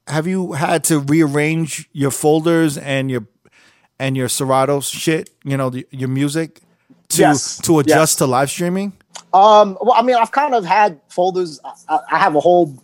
have 0.06 0.26
you 0.26 0.52
had 0.52 0.84
to 0.84 1.00
rearrange 1.00 1.88
your 1.92 2.10
folders 2.10 2.78
and 2.78 3.10
your 3.10 3.26
and 3.98 4.16
your 4.16 4.28
Serato 4.28 4.80
shit? 4.80 5.30
You 5.44 5.56
know, 5.56 5.70
the, 5.70 5.86
your 5.90 6.08
music 6.08 6.60
to 7.10 7.22
Yes. 7.22 7.58
to 7.62 7.78
adjust 7.80 8.12
Yes. 8.12 8.16
to 8.16 8.26
live 8.26 8.50
streaming. 8.50 8.92
Um, 9.34 9.76
well, 9.82 9.92
I 9.94 10.02
mean, 10.02 10.16
I've 10.16 10.30
kind 10.32 10.54
of 10.54 10.64
had 10.64 11.00
folders. 11.08 11.60
I, 11.88 11.98
I 12.10 12.18
have 12.18 12.34
a 12.36 12.40
whole 12.40 12.74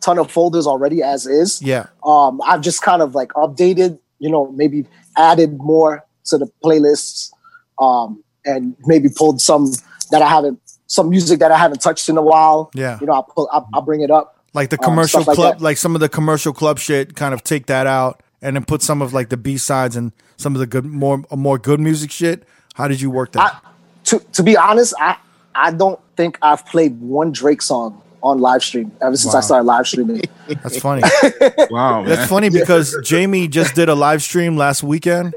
ton 0.00 0.18
of 0.18 0.30
folders 0.30 0.66
already 0.66 1.02
as 1.02 1.26
is. 1.26 1.62
Yeah. 1.62 1.86
Um, 2.04 2.40
I've 2.42 2.60
just 2.62 2.82
kind 2.82 3.00
of 3.02 3.14
like 3.14 3.30
updated, 3.34 3.98
you 4.24 4.30
know, 4.30 4.50
maybe 4.52 4.86
added 5.18 5.58
more 5.58 6.02
to 6.24 6.38
the 6.38 6.48
playlists, 6.64 7.30
um, 7.78 8.24
and 8.46 8.74
maybe 8.86 9.08
pulled 9.14 9.40
some 9.40 9.70
that 10.10 10.22
I 10.22 10.28
haven't, 10.28 10.58
some 10.86 11.10
music 11.10 11.38
that 11.40 11.52
I 11.52 11.58
haven't 11.58 11.80
touched 11.80 12.08
in 12.08 12.16
a 12.16 12.22
while. 12.22 12.70
Yeah. 12.74 12.98
You 13.00 13.06
know, 13.06 13.12
I'll 13.12 13.22
pull, 13.34 13.48
I'll, 13.52 13.68
I'll 13.74 13.82
bring 13.82 14.00
it 14.00 14.10
up. 14.10 14.26
Like 14.54 14.70
the 14.70 14.78
Um, 14.80 14.84
commercial 14.84 15.22
like 15.24 15.34
club, 15.34 15.58
that. 15.58 15.64
like 15.64 15.76
some 15.76 15.94
of 15.94 16.00
the 16.00 16.08
commercial 16.08 16.52
club 16.54 16.78
shit, 16.78 17.14
kind 17.16 17.34
of 17.34 17.44
take 17.44 17.66
that 17.66 17.86
out 17.86 18.22
and 18.40 18.56
then 18.56 18.64
put 18.64 18.80
some 18.82 19.02
of 19.02 19.12
like 19.12 19.28
the 19.28 19.36
B 19.36 19.58
sides 19.58 19.94
and 19.96 20.12
some 20.36 20.54
of 20.54 20.60
the 20.60 20.66
good, 20.66 20.84
more 20.86 21.22
more 21.36 21.58
good 21.58 21.80
music 21.80 22.10
shit. 22.10 22.44
How 22.74 22.88
did 22.88 23.00
you 23.00 23.10
work 23.10 23.32
that? 23.32 23.42
I, 23.42 23.68
to 24.04 24.20
to 24.32 24.42
be 24.42 24.56
honest, 24.56 24.94
I 24.98 25.16
I 25.54 25.70
don't 25.72 26.00
think 26.16 26.38
I've 26.40 26.64
played 26.66 27.00
one 27.00 27.32
Drake 27.32 27.62
song 27.62 28.00
on 28.24 28.40
live 28.40 28.62
stream 28.64 28.90
ever 29.02 29.16
since 29.16 29.34
Wow. 29.34 29.38
I 29.38 29.42
started 29.42 29.64
live 29.66 29.86
streaming. 29.86 30.22
That's 30.48 30.78
funny. 30.80 31.02
Wow, 31.70 32.00
man. 32.02 32.08
That's 32.08 32.28
funny 32.28 32.48
because 32.50 32.96
Jamie 33.04 33.46
just 33.48 33.74
did 33.74 33.88
a 33.88 33.94
live 33.94 34.22
stream 34.22 34.56
last 34.56 34.82
weekend, 34.82 35.34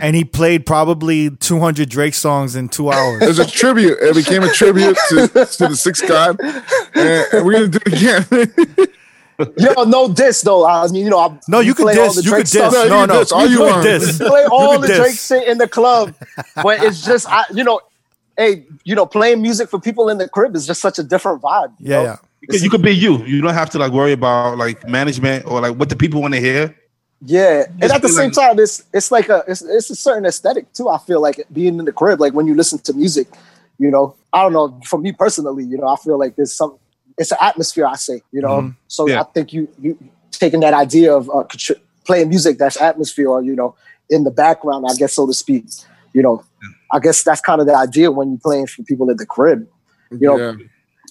and 0.00 0.14
he 0.16 0.24
played 0.24 0.64
probably 0.66 1.30
200 1.30 1.88
Drake 1.88 2.14
songs 2.14 2.56
in 2.56 2.68
two 2.68 2.90
hours. 2.90 3.22
It 3.22 3.28
was 3.28 3.38
a 3.38 3.46
tribute. 3.46 3.98
It 4.00 4.14
became 4.14 4.42
a 4.42 4.48
tribute 4.48 4.96
to, 5.10 5.28
to 5.28 5.68
the 5.68 5.76
sixth 5.76 6.06
god. 6.08 6.38
And, 6.40 7.26
and 7.32 7.44
we're 7.46 7.52
gonna 7.52 7.68
do 7.68 7.78
it 7.86 8.58
again. 8.58 8.86
Yo, 9.58 9.82
no 9.84 10.08
diss 10.12 10.42
though. 10.42 10.64
I 10.66 10.86
mean, 10.88 11.04
you 11.04 11.10
know, 11.10 11.18
I, 11.18 11.38
No, 11.48 11.58
you 11.60 11.74
could 11.74 11.82
play 11.84 11.98
all 11.98 12.06
diss. 12.06 12.16
the 12.16 12.22
You 12.22 12.30
Drake 12.30 12.44
could 12.44 12.52
diss. 12.52 12.52
stuff. 12.52 12.72
No, 12.72 12.84
No, 12.88 13.00
can 13.00 13.08
no, 13.08 13.18
diss 13.20 13.32
all 13.32 13.46
you 13.48 13.56
could 13.58 13.66
want. 13.72 13.82
diss. 13.82 14.18
play 14.18 14.44
all 14.44 14.72
could 14.74 14.82
the 14.82 14.86
diss. 14.86 14.98
Drake 14.98 15.18
shit 15.42 15.48
in 15.48 15.58
the 15.58 15.66
club, 15.68 16.14
but 16.62 16.80
it's 16.82 17.04
just, 17.04 17.28
I, 17.28 17.44
you 17.52 17.64
know, 17.64 17.80
hey, 18.36 18.66
you 18.84 18.94
know, 18.94 19.06
playing 19.06 19.42
music 19.42 19.68
for 19.68 19.78
people 19.80 20.08
in 20.08 20.18
the 20.18 20.28
crib 20.28 20.54
is 20.56 20.66
just 20.66 20.80
such 20.80 20.98
a 20.98 21.02
different 21.02 21.40
vibe. 21.42 21.72
you 21.78 21.90
Yeah, 21.90 21.96
know? 21.96 22.02
yeah. 22.04 22.16
Because 22.40 22.62
you 22.62 22.70
could 22.70 22.82
be 22.82 22.90
you. 22.90 23.24
You 23.24 23.40
don't 23.40 23.54
have 23.54 23.70
to 23.70 23.78
like 23.78 23.92
worry 23.92 24.12
about 24.12 24.58
like 24.58 24.86
management 24.88 25.46
or 25.46 25.60
like 25.62 25.76
what 25.76 25.88
the 25.88 25.96
people 25.96 26.20
want 26.20 26.34
to 26.34 26.40
hear. 26.40 26.74
Yeah, 27.26 27.64
and 27.80 27.90
at 27.90 28.02
the 28.02 28.08
same 28.10 28.30
time, 28.32 28.58
it's 28.58 28.84
it's 28.92 29.10
like 29.10 29.30
a 29.30 29.42
it's, 29.48 29.62
it's 29.62 29.88
a 29.88 29.96
certain 29.96 30.26
aesthetic 30.26 30.70
too. 30.74 30.90
I 30.90 30.98
feel 30.98 31.22
like 31.22 31.42
being 31.52 31.78
in 31.78 31.86
the 31.86 31.92
crib, 31.92 32.20
like 32.20 32.34
when 32.34 32.46
you 32.46 32.54
listen 32.54 32.78
to 32.80 32.92
music, 32.92 33.28
you 33.78 33.90
know, 33.90 34.14
I 34.34 34.42
don't 34.42 34.52
know. 34.52 34.78
For 34.84 34.98
me 34.98 35.12
personally, 35.12 35.64
you 35.64 35.78
know, 35.78 35.88
I 35.88 35.96
feel 35.96 36.18
like 36.18 36.36
there's 36.36 36.52
some 36.52 36.76
it's 37.16 37.32
an 37.32 37.38
atmosphere. 37.40 37.86
I 37.86 37.94
say, 37.96 38.20
you 38.30 38.42
know, 38.42 38.60
Mhm. 38.60 38.76
so 38.88 39.08
Yeah. 39.08 39.22
I 39.22 39.24
think 39.32 39.54
you 39.54 39.68
you 39.80 39.96
taking 40.32 40.60
that 40.60 40.74
idea 40.74 41.16
of 41.16 41.30
uh, 41.30 41.44
playing 42.04 42.28
music 42.28 42.58
that's 42.58 42.78
atmosphere, 42.78 43.28
or 43.30 43.42
you 43.42 43.56
know, 43.56 43.74
in 44.10 44.24
the 44.24 44.30
background, 44.30 44.84
I 44.86 44.92
guess 44.94 45.14
so 45.14 45.26
to 45.26 45.32
speak. 45.32 45.64
You 46.12 46.22
know, 46.22 46.44
I 46.92 46.98
guess 47.00 47.22
that's 47.22 47.40
kind 47.40 47.60
of 47.60 47.66
the 47.66 47.74
idea 47.76 48.10
when 48.10 48.30
you're 48.30 48.38
playing 48.42 48.66
for 48.66 48.82
people 48.84 49.10
at 49.10 49.18
the 49.18 49.26
crib. 49.26 49.66
You 50.10 50.18
know, 50.28 50.36
Yeah. 50.36 50.52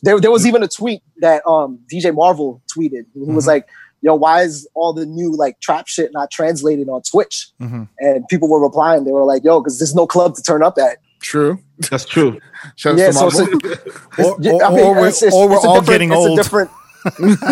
there, 0.02 0.20
there 0.20 0.32
was 0.32 0.46
even 0.46 0.64
a 0.64 0.68
tweet 0.68 1.02
that 1.18 1.46
um, 1.48 1.80
DJ 1.92 2.14
Marvel 2.14 2.62
tweeted. 2.76 3.06
He 3.14 3.20
was 3.20 3.46
Mhm. 3.46 3.48
like, 3.48 3.68
"Yo, 4.02 4.16
why 4.16 4.42
is 4.44 4.68
all 4.76 4.94
the 4.94 5.06
new 5.06 5.36
like 5.36 5.60
trap 5.60 5.88
shit 5.88 6.12
not 6.14 6.32
translated 6.32 6.88
on 6.90 7.02
Twitch?" 7.02 7.50
Mhm. 7.62 7.88
And 8.00 8.28
people 8.28 8.48
were 8.50 8.62
replying. 8.62 9.04
They 9.04 9.12
were 9.12 9.24
like, 9.26 9.44
"Yo, 9.44 9.60
because 9.62 9.80
there's 9.80 9.96
no 9.96 10.08
club 10.08 10.36
to 10.36 10.42
turn 10.42 10.64
up 10.64 10.78
at." 10.78 10.98
True. 11.22 11.60
That's 11.90 12.06
true. 12.06 12.40
Shout 12.76 12.94
out 12.94 13.00
Yeah, 13.00 13.08
to 13.08 13.14
so 13.14 13.28
it's 13.28 13.40
Or, 14.20 14.26
or- 14.26 14.64
I 14.64 14.70
mean, 14.70 14.80
or 14.86 14.92
we're, 14.94 15.08
it's- 15.08 15.22
it's- 15.24 15.34
or 15.34 15.48
we're 15.50 15.58
all 15.58 15.82
getting 15.82 16.12
it's 16.12 16.18
a 16.26 16.30
old. 16.30 16.38
different. 16.38 16.70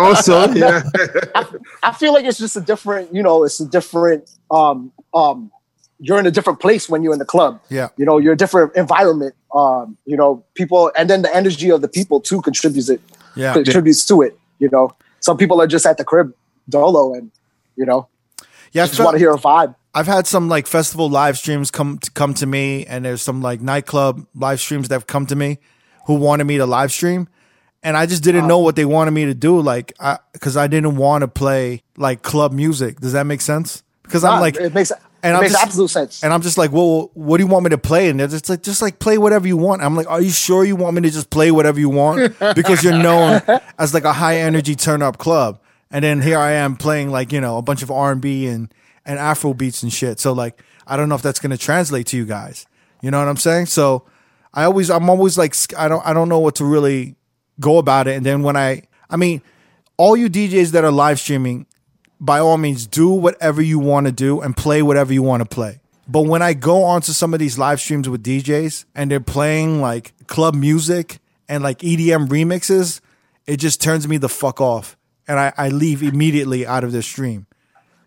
also, 0.00 0.48
yeah. 0.52 0.82
I 1.82 1.92
feel 1.92 2.12
like 2.12 2.24
it's 2.24 2.38
just 2.38 2.56
a 2.56 2.60
different. 2.60 3.14
You 3.14 3.22
know, 3.22 3.44
it's 3.44 3.60
a 3.60 3.66
different. 3.66 4.30
Um, 4.50 4.92
um, 5.12 5.50
you're 6.00 6.18
in 6.18 6.26
a 6.26 6.30
different 6.30 6.60
place 6.60 6.88
when 6.88 7.02
you're 7.02 7.12
in 7.12 7.18
the 7.18 7.24
club. 7.24 7.60
Yeah. 7.70 7.88
You 7.96 8.04
know, 8.04 8.18
you're 8.18 8.32
a 8.32 8.36
different 8.36 8.74
environment. 8.76 9.34
Um, 9.54 9.96
you 10.04 10.16
know, 10.16 10.44
people, 10.54 10.90
and 10.96 11.08
then 11.08 11.22
the 11.22 11.34
energy 11.34 11.70
of 11.70 11.80
the 11.80 11.88
people 11.88 12.20
too 12.20 12.42
contributes 12.42 12.88
it 12.88 13.00
Yeah. 13.36 13.52
contributes 13.52 14.04
to 14.06 14.22
it. 14.22 14.38
You 14.58 14.68
know, 14.70 14.92
some 15.20 15.36
people 15.36 15.60
are 15.60 15.66
just 15.66 15.86
at 15.86 15.96
the 15.98 16.04
crib 16.04 16.34
dolo, 16.68 17.14
and 17.14 17.30
you 17.76 17.84
know, 17.86 18.08
Yeah. 18.72 18.84
I 18.84 18.86
just 18.86 18.98
want 19.00 19.14
to 19.14 19.18
hear 19.18 19.32
a 19.32 19.38
vibe. 19.38 19.74
I've 19.94 20.08
had 20.08 20.26
some 20.26 20.48
like 20.48 20.66
festival 20.66 21.08
live 21.08 21.38
streams 21.38 21.70
come 21.70 21.98
to 21.98 22.10
come 22.10 22.34
to 22.34 22.46
me, 22.46 22.84
and 22.86 23.04
there's 23.04 23.22
some 23.22 23.40
like 23.42 23.60
nightclub 23.60 24.26
live 24.34 24.60
streams 24.60 24.88
that 24.88 24.96
have 24.96 25.06
come 25.06 25.26
to 25.26 25.36
me 25.36 25.58
who 26.06 26.14
wanted 26.14 26.44
me 26.44 26.58
to 26.58 26.66
live 26.66 26.90
stream, 26.90 27.28
and 27.82 27.96
I 27.96 28.06
just 28.06 28.24
didn't 28.24 28.48
know 28.48 28.58
what 28.58 28.74
they 28.74 28.84
wanted 28.84 29.12
me 29.12 29.24
to 29.26 29.34
do, 29.34 29.60
like, 29.60 29.92
I 30.00 30.18
because 30.32 30.56
I 30.56 30.66
didn't 30.66 30.96
want 30.96 31.22
to 31.22 31.28
play 31.28 31.82
like 31.96 32.22
club 32.22 32.52
music. 32.52 33.00
Does 33.00 33.12
that 33.12 33.24
make 33.26 33.40
sense? 33.40 33.82
Because 34.02 34.24
I'm 34.24 34.40
like, 34.40 34.56
it 34.56 34.74
makes 34.74 34.90
it 35.24 35.28
and 35.28 35.36
I'm 35.36 35.40
makes 35.42 35.52
just- 35.54 35.64
absolute 35.64 35.88
sense. 35.88 36.22
and 36.22 36.32
I'm 36.32 36.42
just 36.42 36.58
like, 36.58 36.70
well, 36.72 37.10
what 37.14 37.38
do 37.38 37.44
you 37.44 37.48
want 37.48 37.64
me 37.64 37.70
to 37.70 37.78
play? 37.78 38.08
And 38.10 38.20
they're 38.20 38.28
just 38.28 38.48
like, 38.48 38.62
just 38.62 38.82
like 38.82 38.98
play 38.98 39.18
whatever 39.18 39.46
you 39.48 39.56
want. 39.56 39.82
I'm 39.82 39.96
like, 39.96 40.08
are 40.08 40.20
you 40.20 40.30
sure 40.30 40.64
you 40.64 40.76
want 40.76 40.94
me 40.96 41.02
to 41.02 41.10
just 41.10 41.30
play 41.30 41.50
whatever 41.50 41.80
you 41.80 41.88
want? 41.88 42.36
Because 42.54 42.82
you're 42.84 42.96
known 42.98 43.40
as 43.78 43.94
like 43.94 44.04
a 44.04 44.12
high 44.12 44.36
energy 44.38 44.74
turn 44.76 45.02
up 45.02 45.18
club. 45.18 45.60
And 45.90 46.04
then 46.04 46.22
here 46.22 46.38
I 46.38 46.52
am 46.52 46.76
playing 46.76 47.10
like, 47.10 47.32
you 47.32 47.40
know, 47.40 47.56
a 47.58 47.62
bunch 47.62 47.82
of 47.82 47.90
R 47.90 48.12
and 48.12 48.20
B 48.20 48.46
and 48.46 48.72
and 49.06 49.18
Afro 49.18 49.54
beats 49.54 49.82
and 49.82 49.92
shit. 49.92 50.20
So 50.20 50.32
like 50.32 50.62
I 50.86 50.96
don't 50.96 51.08
know 51.08 51.14
if 51.14 51.22
that's 51.22 51.40
going 51.40 51.50
to 51.50 51.58
translate 51.58 52.06
to 52.08 52.16
you 52.16 52.26
guys. 52.26 52.66
You 53.02 53.10
know 53.10 53.18
what 53.18 53.28
I'm 53.28 53.36
saying? 53.36 53.66
So 53.66 54.04
I 54.52 54.64
always, 54.64 54.90
I'm 54.90 55.08
always 55.10 55.36
like, 55.36 55.54
I 55.76 55.88
don't, 55.88 56.04
I 56.06 56.12
don't 56.12 56.28
know 56.28 56.38
what 56.38 56.54
to 56.56 56.64
really 56.64 57.16
go 57.60 57.78
about 57.78 58.06
it. 58.06 58.16
And 58.16 58.24
then 58.24 58.42
when 58.42 58.56
I, 58.56 58.82
I 59.10 59.16
mean, 59.16 59.42
all 59.96 60.16
you 60.16 60.28
DJs 60.30 60.72
that 60.72 60.84
are 60.84 60.90
live 60.92 61.18
streaming, 61.18 61.66
by 62.20 62.38
all 62.38 62.56
means, 62.58 62.86
do 62.86 63.08
whatever 63.10 63.60
you 63.60 63.78
want 63.78 64.06
to 64.06 64.12
do 64.12 64.40
and 64.40 64.56
play 64.56 64.82
whatever 64.82 65.12
you 65.12 65.22
want 65.22 65.42
to 65.42 65.48
play. 65.48 65.80
But 66.06 66.22
when 66.22 66.42
I 66.42 66.52
go 66.54 66.82
onto 66.84 67.12
some 67.12 67.32
of 67.34 67.40
these 67.40 67.58
live 67.58 67.80
streams 67.80 68.08
with 68.08 68.22
DJs 68.22 68.84
and 68.94 69.10
they're 69.10 69.20
playing 69.20 69.80
like 69.80 70.12
club 70.26 70.54
music 70.54 71.18
and 71.48 71.62
like 71.62 71.78
EDM 71.78 72.28
remixes, 72.28 73.00
it 73.46 73.56
just 73.58 73.80
turns 73.80 74.06
me 74.06 74.16
the 74.18 74.28
fuck 74.28 74.60
off. 74.60 74.96
And 75.26 75.38
I, 75.38 75.52
I 75.56 75.68
leave 75.68 76.02
immediately 76.02 76.66
out 76.66 76.84
of 76.84 76.92
their 76.92 77.02
stream. 77.02 77.46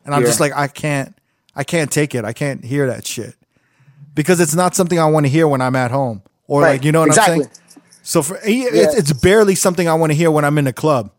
And 0.06 0.14
I'm 0.14 0.22
Yeah. 0.22 0.28
just 0.28 0.40
like, 0.40 0.54
I 0.56 0.68
can't, 0.68 1.16
I 1.56 1.64
can't 1.64 1.92
take 1.92 2.14
it. 2.14 2.24
I 2.24 2.34
can't 2.34 2.64
hear 2.64 2.86
that 2.88 3.06
shit 3.06 3.36
because 4.14 4.40
it's 4.40 4.54
not 4.56 4.76
something 4.76 5.00
I 5.00 5.06
want 5.06 5.26
to 5.26 5.30
hear 5.30 5.48
when 5.48 5.62
I'm 5.62 5.76
at 5.76 5.90
home 5.92 6.22
or 6.48 6.62
Right. 6.62 6.74
like, 6.74 6.84
you 6.86 6.92
know 6.92 7.00
what 7.00 7.10
Exactly. 7.10 7.34
I'm 7.36 7.42
saying? 7.42 7.52
So 8.04 8.22
for 8.22 8.40
it's, 8.44 8.96
it's 8.96 9.12
barely 9.14 9.56
something 9.56 9.90
I 9.90 9.96
want 9.96 10.12
to 10.12 10.16
hear 10.16 10.30
when 10.32 10.46
I'm 10.46 10.58
in 10.60 10.66
the 10.66 10.74
club. 10.74 11.12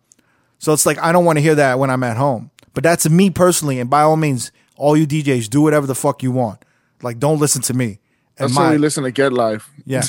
So 0.58 0.72
it's 0.72 0.86
like 0.86 0.98
I 1.02 1.12
don't 1.12 1.24
want 1.24 1.36
to 1.38 1.42
hear 1.42 1.56
that 1.56 1.78
when 1.78 1.90
I'm 1.90 2.02
at 2.04 2.16
home. 2.16 2.50
But 2.78 2.84
that's 2.84 3.10
me 3.10 3.28
personally, 3.28 3.80
and 3.80 3.90
by 3.90 4.02
all 4.02 4.16
means, 4.16 4.52
all 4.76 4.96
you 4.96 5.04
DJs 5.04 5.50
do 5.50 5.60
whatever 5.62 5.84
the 5.84 5.96
fuck 5.96 6.22
you 6.22 6.30
want. 6.30 6.64
Like 7.02 7.18
don't 7.18 7.40
listen 7.40 7.60
to 7.62 7.74
me. 7.74 7.98
And 8.38 8.50
That's 8.50 8.56
why 8.56 8.70
we 8.70 8.78
listen 8.78 9.02
to 9.02 9.10
Get 9.10 9.32
Live. 9.32 9.68
yeah, 9.84 10.02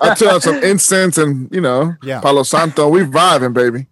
I 0.00 0.14
turn 0.18 0.28
on 0.28 0.40
some 0.40 0.56
incense 0.62 1.18
and 1.18 1.52
you 1.54 1.60
know, 1.60 1.94
Yeah. 2.02 2.20
Palo 2.22 2.44
Santo. 2.44 2.88
We 2.88 3.00
vibing, 3.02 3.52
baby. 3.52 3.86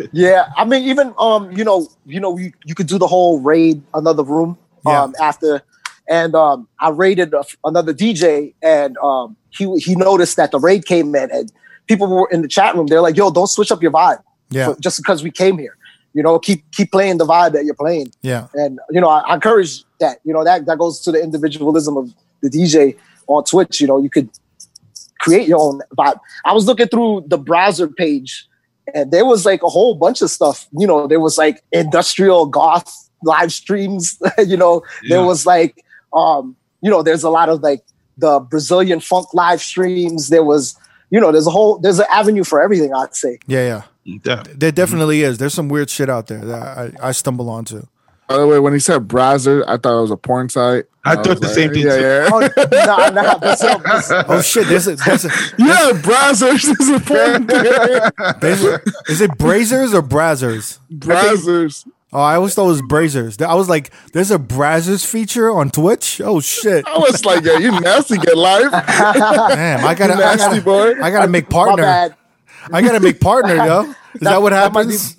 Yeah, 0.14 0.46
I 0.56 0.64
mean, 0.64 0.84
even 0.84 1.12
um, 1.18 1.52
you 1.52 1.64
know, 1.64 1.86
you 2.06 2.18
know, 2.18 2.38
you, 2.38 2.52
you 2.64 2.74
could 2.74 2.86
do 2.86 2.96
the 2.96 3.06
whole 3.06 3.38
raid 3.40 3.82
another 3.92 4.22
room 4.22 4.56
Yeah. 4.86 5.02
um 5.02 5.14
after, 5.20 5.60
and 6.08 6.34
um, 6.34 6.66
I 6.80 6.88
raided 6.88 7.34
a, 7.34 7.44
another 7.62 7.92
DJ, 7.92 8.54
and 8.62 8.96
um, 8.98 9.36
he 9.50 9.70
he 9.80 9.94
noticed 9.96 10.38
that 10.38 10.50
the 10.50 10.58
raid 10.58 10.86
came 10.86 11.14
in, 11.14 11.30
and 11.30 11.52
people 11.88 12.06
were 12.06 12.26
in 12.32 12.40
the 12.40 12.48
chat 12.48 12.74
room. 12.74 12.86
They're 12.86 13.02
like, 13.02 13.18
"Yo, 13.18 13.30
don't 13.30 13.48
switch 13.48 13.70
up 13.70 13.82
your 13.82 13.92
vibe, 13.92 14.22
yeah, 14.48 14.72
for- 14.72 14.80
just 14.80 14.96
because 14.96 15.22
we 15.22 15.30
came 15.30 15.58
here. 15.58 15.76
You 16.12 16.22
know, 16.22 16.38
keep 16.38 16.70
keep 16.72 16.90
playing 16.90 17.18
the 17.18 17.26
vibe 17.26 17.52
that 17.52 17.64
you're 17.64 17.74
playing." 17.74 18.12
yeah, 18.22 18.48
and 18.54 18.80
you 18.90 19.00
know 19.00 19.08
I, 19.08 19.20
I 19.20 19.34
encourage 19.34 19.84
that 20.00 20.18
you 20.24 20.32
know 20.32 20.44
that 20.44 20.66
that 20.66 20.78
goes 20.78 21.00
to 21.00 21.12
the 21.12 21.22
individualism 21.22 21.96
of 21.96 22.12
the 22.42 22.48
dj 22.48 22.96
on 23.26 23.44
twitch 23.44 23.80
you 23.80 23.86
know 23.86 23.98
you 23.98 24.08
could 24.08 24.28
create 25.20 25.46
your 25.46 25.60
own 25.60 25.80
vibe. 25.96 26.18
I 26.44 26.52
was 26.52 26.66
looking 26.66 26.88
through 26.88 27.24
the 27.26 27.38
browser 27.38 27.86
page 27.86 28.48
and 28.94 29.12
there 29.12 29.24
was 29.24 29.44
like 29.44 29.62
a 29.62 29.68
whole 29.68 29.94
bunch 29.94 30.22
of 30.22 30.30
stuff. 30.30 30.66
You 30.76 30.86
know 30.86 31.06
there 31.06 31.20
was 31.20 31.38
like 31.38 31.62
industrial 31.72 32.46
goth 32.46 33.10
live 33.22 33.52
streams 33.52 34.18
you 34.38 34.56
know. 34.56 34.82
There 35.08 35.24
was 35.24 35.46
like 35.46 35.84
um 36.12 36.56
you 36.80 36.90
know 36.90 37.02
there's 37.02 37.22
a 37.22 37.30
lot 37.30 37.48
of 37.48 37.62
like 37.62 37.84
the 38.18 38.40
brazilian 38.40 39.00
funk 39.00 39.32
live 39.34 39.60
streams. 39.60 40.28
There 40.28 40.44
was 40.44 40.76
you 41.10 41.20
know 41.20 41.30
there's 41.30 41.46
a 41.46 41.50
whole 41.50 41.78
there's 41.78 41.98
an 41.98 42.06
avenue 42.10 42.44
for 42.44 42.60
everything 42.62 42.94
i'd 42.94 43.14
say. 43.14 43.38
Yeah, 43.46 43.66
yeah. 43.66 43.82
Yeah. 44.04 44.18
There 44.24 44.36
mm-hmm. 44.36 44.68
definitely 44.70 45.22
is. 45.22 45.38
There's 45.38 45.54
some 45.54 45.68
weird 45.68 45.90
shit 45.90 46.08
out 46.08 46.26
there 46.26 46.44
that 46.44 46.78
I, 46.78 47.08
I 47.08 47.12
stumble 47.12 47.48
onto. 47.48 47.86
By 48.28 48.38
the 48.38 48.46
way, 48.46 48.60
when 48.60 48.72
he 48.72 48.78
said 48.78 49.08
browser, 49.08 49.64
I 49.66 49.76
thought 49.76 49.98
it 49.98 50.02
was 50.02 50.12
a 50.12 50.16
porn 50.16 50.48
site. 50.48 50.84
I 51.04 51.16
was 51.16 51.26
thought 51.26 51.40
the 51.40 51.48
same 51.48 51.72
thing 51.72 51.86
Yeah, 51.86 51.96
too. 51.96 52.02
yeah. 52.02 52.28
oh, 52.32 52.48
nah, 52.86 53.10
nah, 53.10 53.38
Brazil, 53.40 53.78
Brazil. 53.80 54.24
Oh 54.28 54.40
shit! 54.40 54.68
There's 54.68 54.86
a, 54.86 54.94
there's 54.94 55.24
a, 55.24 55.28
Yeah, 55.58 55.90
browsers 55.94 56.64
is 56.80 56.88
a 56.90 57.00
porn 57.00 57.46
thing. 58.40 58.94
is 59.08 59.20
it 59.20 59.30
Brazers 59.32 59.94
or 59.94 60.02
Brazzers? 60.02 60.78
Browsers. 60.92 61.88
Oh, 62.12 62.20
I 62.20 62.36
always 62.36 62.54
thought 62.54 62.66
it 62.66 62.68
was 62.68 62.82
Brazers. 62.82 63.40
I 63.44 63.54
was 63.54 63.68
like, 63.68 63.90
there's 64.12 64.30
a 64.30 64.38
Brazzers 64.38 65.04
feature 65.04 65.50
on 65.50 65.70
Twitch. 65.70 66.20
Oh 66.22 66.38
shit! 66.40 66.86
I 66.86 66.98
was 66.98 67.24
like, 67.24 67.44
yeah, 67.44 67.58
you 67.58 67.72
nasty 67.80 68.16
get 68.16 68.36
live. 68.36 68.70
Damn, 68.70 69.84
I 69.84 69.94
gotta, 69.94 70.14
I 70.14 70.36
nasty 70.36 70.60
gotta, 70.60 70.62
boy. 70.62 71.02
I 71.02 71.10
gotta 71.10 71.28
make 71.28 71.50
my 71.50 71.64
partner. 71.64 72.14
Bad 72.70 72.84
I 72.84 72.86
gotta 72.86 73.00
make 73.00 73.20
partner, 73.20 73.56
yo. 73.56 73.94
Is 74.14 74.20
that, 74.22 74.42
what 74.42 74.50
that 74.50 74.72
might 74.72 74.88
be- 74.88 74.92
happens? 74.94 75.16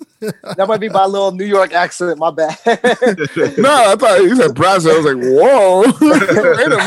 That 0.56 0.68
might 0.68 0.80
be 0.80 0.88
my 0.88 1.06
little 1.06 1.32
New 1.32 1.44
York 1.46 1.72
accent. 1.72 2.18
My 2.18 2.30
bad. 2.30 2.58
No, 3.58 3.70
I 3.70 3.96
thought 3.96 4.20
you 4.22 4.36
said 4.36 4.54
browser. 4.54 4.90
I 4.90 4.96
was 4.98 5.06
like, 5.06 5.16
whoa. 5.16 5.80
Wait 5.80 6.22
a 6.22 6.34
minute. 6.56 6.78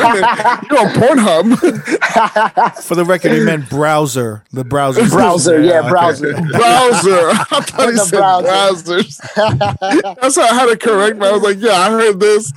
You're 0.69 0.79
on 0.79 0.89
Pornhub. 0.93 2.83
For 2.83 2.95
the 2.95 3.03
record, 3.05 3.31
he 3.31 3.39
meant 3.41 3.69
browser. 3.69 4.43
The 4.53 4.63
browser. 4.63 5.07
browser, 5.09 5.61
yeah, 5.61 5.79
okay. 5.79 5.89
browser. 5.89 6.33
browser. 6.33 7.29
I 7.51 7.61
thought 7.61 7.89
he 7.91 7.97
said 7.97 8.19
browser. 8.19 8.99
browsers. 8.99 10.15
That's 10.21 10.35
how 10.35 10.43
I 10.43 10.53
had 10.53 10.65
to 10.67 10.77
correct 10.77 11.17
me. 11.17 11.27
I 11.27 11.31
was 11.31 11.41
like, 11.41 11.57
yeah, 11.59 11.73
I 11.73 11.89
heard 11.89 12.19
this. 12.19 12.53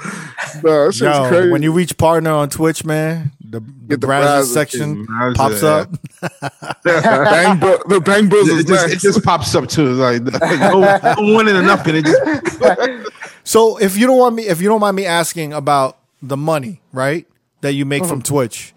No, 0.63 0.91
that 0.91 1.01
Yo, 1.01 1.29
crazy. 1.29 1.51
when 1.51 1.63
you 1.63 1.73
reach 1.73 1.97
partner 1.97 2.31
on 2.31 2.51
Twitch, 2.51 2.85
man, 2.85 3.33
the, 3.51 3.61
the 3.61 3.67
Get 3.89 4.01
the 4.01 4.07
browser 4.07 4.27
browser 4.27 4.53
section 4.53 5.05
Browser, 5.07 5.35
pops 5.37 5.63
yeah. 5.63 5.69
up. 5.69 6.83
bang 6.85 7.59
bro- 7.59 7.79
the 7.89 8.01
bang 8.01 8.29
bros 8.29 8.49
It 8.49 8.59
is 8.59 8.65
just, 8.65 8.89
it 8.95 8.99
just 9.01 9.25
pops 9.25 9.55
up 9.55 9.69
too. 9.69 9.93
Like 9.95 10.23
no, 10.61 10.81
no 10.81 11.33
one 11.35 11.49
and 11.49 11.67
nothing. 11.67 11.97
It 11.97 12.05
just 12.05 13.13
So 13.45 13.79
if 13.79 13.97
you 13.97 14.07
don't 14.07 14.19
want 14.19 14.35
me, 14.35 14.47
if 14.47 14.61
you 14.61 14.69
don't 14.69 14.81
mind 14.81 14.97
me 14.97 15.07
asking 15.07 15.53
about 15.53 15.99
the 16.21 16.37
money, 16.37 16.81
right, 16.93 17.27
that 17.63 17.73
you 17.73 17.85
make 17.87 18.03
Uh-huh. 18.03 18.11
from 18.11 18.23
Twitch, 18.23 18.75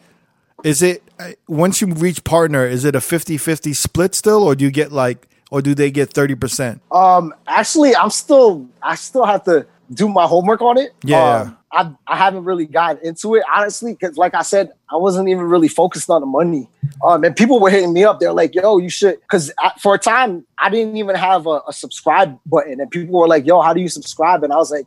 is 0.64 0.82
it 0.82 1.04
uh, 1.20 1.32
once 1.48 1.82
you 1.82 1.88
reach 1.88 2.24
partner, 2.24 2.66
is 2.66 2.86
it 2.86 2.96
a 2.96 3.00
50-50 3.00 3.76
split 3.76 4.16
still, 4.16 4.44
or 4.44 4.56
do 4.56 4.64
you 4.64 4.72
get 4.72 4.92
like, 4.92 5.28
or 5.52 5.62
do 5.62 5.76
they 5.76 5.92
get 5.92 6.14
thirty 6.14 6.36
percent? 6.36 6.82
Um, 6.92 7.34
actually, 7.48 7.94
I'm 7.96 8.10
still, 8.10 8.68
I 8.82 8.96
still 8.96 9.26
have 9.26 9.44
to 9.44 9.66
do 9.94 10.08
my 10.08 10.26
homework 10.26 10.62
on 10.62 10.78
it. 10.78 10.94
Yeah. 11.04 11.42
Um, 11.42 11.58
I, 11.74 11.94
I 12.08 12.18
haven't 12.18 12.44
really 12.44 12.66
gotten 12.66 13.06
into 13.06 13.36
it 13.36 13.44
honestly, 13.54 13.94
because 13.94 14.18
like 14.18 14.34
I 14.34 14.42
said, 14.42 14.72
I 14.92 14.98
wasn't 14.98 15.30
even 15.30 15.46
really 15.46 15.70
focused 15.70 16.10
on 16.10 16.20
the 16.22 16.28
money. 16.28 16.68
Um, 17.04 17.24
and 17.24 17.36
people 17.36 17.60
were 17.62 17.70
hitting 17.70 17.94
me 17.94 18.04
up. 18.04 18.20
They're 18.20 18.34
like, 18.34 18.54
"Yo, 18.56 18.78
you 18.78 18.90
should," 18.90 19.20
because 19.22 19.54
for 19.80 19.96
a 19.96 19.98
time 19.98 20.46
I 20.60 20.70
didn't 20.70 20.98
even 20.98 21.16
have 21.16 21.48
a, 21.48 21.62
a 21.68 21.74
subscribe 21.74 22.38
button, 22.46 22.80
and 22.82 22.92
people 22.92 23.20
were 23.20 23.28
like, 23.28 23.46
"Yo, 23.46 23.62
how 23.62 23.74
do 23.74 23.80
you 23.80 23.88
subscribe?" 23.88 24.44
And 24.44 24.52
I 24.52 24.58
was 24.58 24.70
like, 24.72 24.86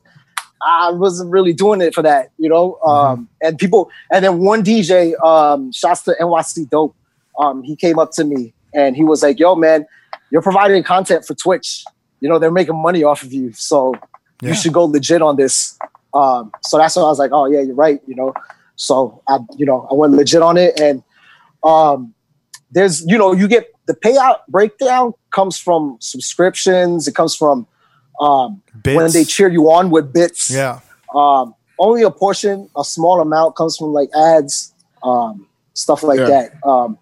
I 0.66 0.90
wasn't 0.90 1.30
really 1.30 1.52
doing 1.52 1.80
it 1.80 1.94
for 1.94 2.02
that, 2.02 2.30
you 2.38 2.48
know. 2.48 2.76
Um, 2.86 3.28
and 3.42 3.58
people, 3.58 3.90
and 4.12 4.24
then 4.24 4.38
one 4.40 4.62
DJ, 4.62 5.14
um, 5.24 5.72
shouts 5.72 6.02
to 6.02 6.14
NYC 6.20 6.68
Dope. 6.70 6.94
Um, 7.38 7.62
he 7.62 7.76
came 7.76 7.98
up 7.98 8.12
to 8.12 8.24
me 8.24 8.52
and 8.74 8.94
he 8.94 9.04
was 9.04 9.22
like, 9.22 9.38
"Yo, 9.38 9.54
man, 9.54 9.86
you're 10.30 10.42
providing 10.42 10.82
content 10.82 11.24
for 11.24 11.34
Twitch. 11.34 11.84
You 12.20 12.28
know, 12.28 12.38
they're 12.38 12.50
making 12.50 12.76
money 12.80 13.02
off 13.04 13.22
of 13.22 13.32
you, 13.32 13.52
so 13.52 13.94
Yeah. 14.42 14.50
you 14.50 14.54
should 14.54 14.72
go 14.74 14.84
legit 14.84 15.22
on 15.22 15.36
this." 15.36 15.78
Um, 16.14 16.52
so 16.62 16.78
that's 16.78 16.94
when 16.96 17.04
I 17.04 17.08
was 17.08 17.18
like, 17.18 17.32
"Oh 17.32 17.46
yeah, 17.46 17.60
you're 17.60 17.74
right," 17.74 18.00
you 18.06 18.14
know. 18.14 18.32
So 18.76 19.22
I, 19.28 19.38
you 19.56 19.66
know, 19.66 19.86
I 19.90 19.94
went 19.94 20.12
legit 20.14 20.42
on 20.42 20.56
it, 20.56 20.78
and 20.80 21.02
um, 21.62 22.14
there's, 22.70 23.04
you 23.06 23.18
know, 23.18 23.32
you 23.32 23.48
get 23.48 23.66
the 23.86 23.94
payout 23.94 24.38
breakdown 24.48 25.12
comes 25.30 25.58
from 25.58 25.96
subscriptions. 26.00 27.06
It 27.08 27.14
comes 27.14 27.34
from 27.36 27.66
um, 28.20 28.62
Bits. 28.82 28.96
when 28.96 29.10
they 29.12 29.24
cheer 29.24 29.48
you 29.48 29.70
on 29.70 29.90
with 29.90 30.12
bits. 30.12 30.50
yeah, 30.50 30.80
Um, 31.14 31.54
only 31.78 32.02
a 32.02 32.10
portion, 32.10 32.68
a 32.76 32.84
small 32.84 33.20
amount 33.20 33.56
comes 33.56 33.76
from 33.76 33.92
like 33.92 34.08
ads, 34.16 34.72
um, 35.02 35.46
stuff 35.74 36.02
like 36.02 36.18
Yeah. 36.20 36.26
that. 36.26 36.66
Um, 36.66 36.98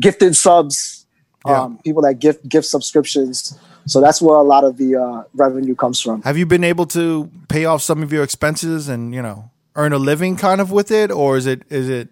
gifted 0.00 0.36
subs, 0.36 1.06
Yeah. 1.46 1.62
um, 1.62 1.78
people 1.84 2.02
that 2.02 2.14
gift 2.18 2.48
gift 2.48 2.66
subscriptions. 2.66 3.58
So 3.86 4.00
that's 4.00 4.20
where 4.20 4.36
a 4.36 4.42
lot 4.42 4.64
of 4.64 4.76
the 4.78 4.96
uh, 4.96 5.22
revenue 5.34 5.74
comes 5.74 6.00
from. 6.00 6.22
have 6.22 6.36
you 6.36 6.46
been 6.46 6.64
able 6.64 6.86
to 6.86 7.30
pay 7.48 7.64
off 7.64 7.82
some 7.82 8.02
of 8.02 8.12
your 8.12 8.22
expenses 8.24 8.88
and 8.88 9.14
you 9.14 9.22
know 9.22 9.50
earn 9.76 9.92
a 9.92 9.98
living 9.98 10.36
kind 10.36 10.60
of 10.60 10.70
with 10.72 10.90
it, 10.90 11.10
or 11.10 11.36
is 11.36 11.46
it 11.46 11.62
is 11.70 11.88
it 11.88 12.08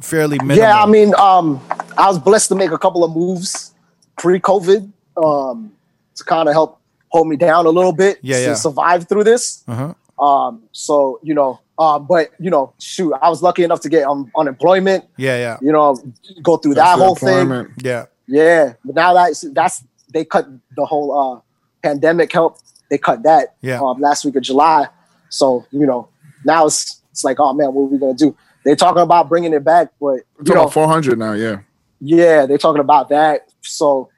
fairly 0.00 0.38
minimal? 0.38 0.56
Yeah, 0.56 0.82
I 0.82 0.86
mean, 0.86 1.14
um, 1.16 1.60
I 1.98 2.08
was 2.08 2.18
blessed 2.18 2.48
to 2.48 2.54
make 2.54 2.70
a 2.70 2.78
couple 2.78 3.04
of 3.04 3.14
moves 3.14 3.72
pre-COVID 4.18 4.90
um, 5.22 5.72
to 6.14 6.24
kind 6.24 6.48
of 6.48 6.54
help 6.54 6.80
hold 7.08 7.28
me 7.28 7.36
down 7.36 7.66
a 7.66 7.70
little 7.70 7.92
bit 7.92 8.18
Yeah, 8.22 8.36
to 8.36 8.42
yeah. 8.42 8.54
survive 8.54 9.08
through 9.08 9.24
this. 9.24 9.62
uh-huh. 9.68 9.94
Um, 10.24 10.62
so 10.72 11.18
you 11.22 11.34
know, 11.34 11.60
um, 11.78 12.06
but 12.06 12.30
you 12.38 12.48
know, 12.50 12.72
shoot, 12.78 13.12
I 13.20 13.28
was 13.28 13.42
lucky 13.42 13.64
enough 13.64 13.80
to 13.80 13.88
get 13.88 14.04
um, 14.04 14.30
unemployment. 14.36 15.04
yeah, 15.16 15.36
yeah, 15.36 15.58
You 15.60 15.72
know, 15.72 15.96
go 16.42 16.56
through 16.56 16.74
That's 16.74 16.96
that 16.98 17.04
whole 17.04 17.16
thing. 17.16 17.66
yeah. 17.82 18.06
Yeah, 18.28 18.74
but 18.84 18.94
now 18.94 19.12
that's 19.14 19.40
that's 19.52 19.82
they 20.12 20.24
cut 20.24 20.46
the 20.76 20.84
whole 20.84 21.10
uh, 21.36 21.40
pandemic 21.82 22.32
help. 22.32 22.58
They 22.90 22.98
cut 22.98 23.22
that 23.24 23.54
Yeah. 23.62 23.80
um, 23.80 24.00
last 24.00 24.24
week 24.24 24.36
of 24.36 24.42
July. 24.42 24.86
So 25.28 25.64
you 25.70 25.86
know 25.86 26.08
now 26.44 26.66
it's 26.66 27.00
it's 27.10 27.24
like 27.24 27.38
oh 27.40 27.52
man, 27.52 27.72
what 27.74 27.82
are 27.82 27.86
we 27.86 27.98
gonna 27.98 28.14
do? 28.14 28.36
They're 28.64 28.76
talking 28.76 29.02
about 29.02 29.28
bringing 29.28 29.52
it 29.52 29.64
back, 29.64 29.88
but 30.00 30.20
you 30.44 30.54
know, 30.54 30.68
400 30.68 31.18
now, 31.18 31.32
yeah. 31.32 31.60
yeah, 32.00 32.46
they're 32.46 32.58
talking 32.58 32.80
about 32.80 33.08
that. 33.08 33.48
So 33.62 34.08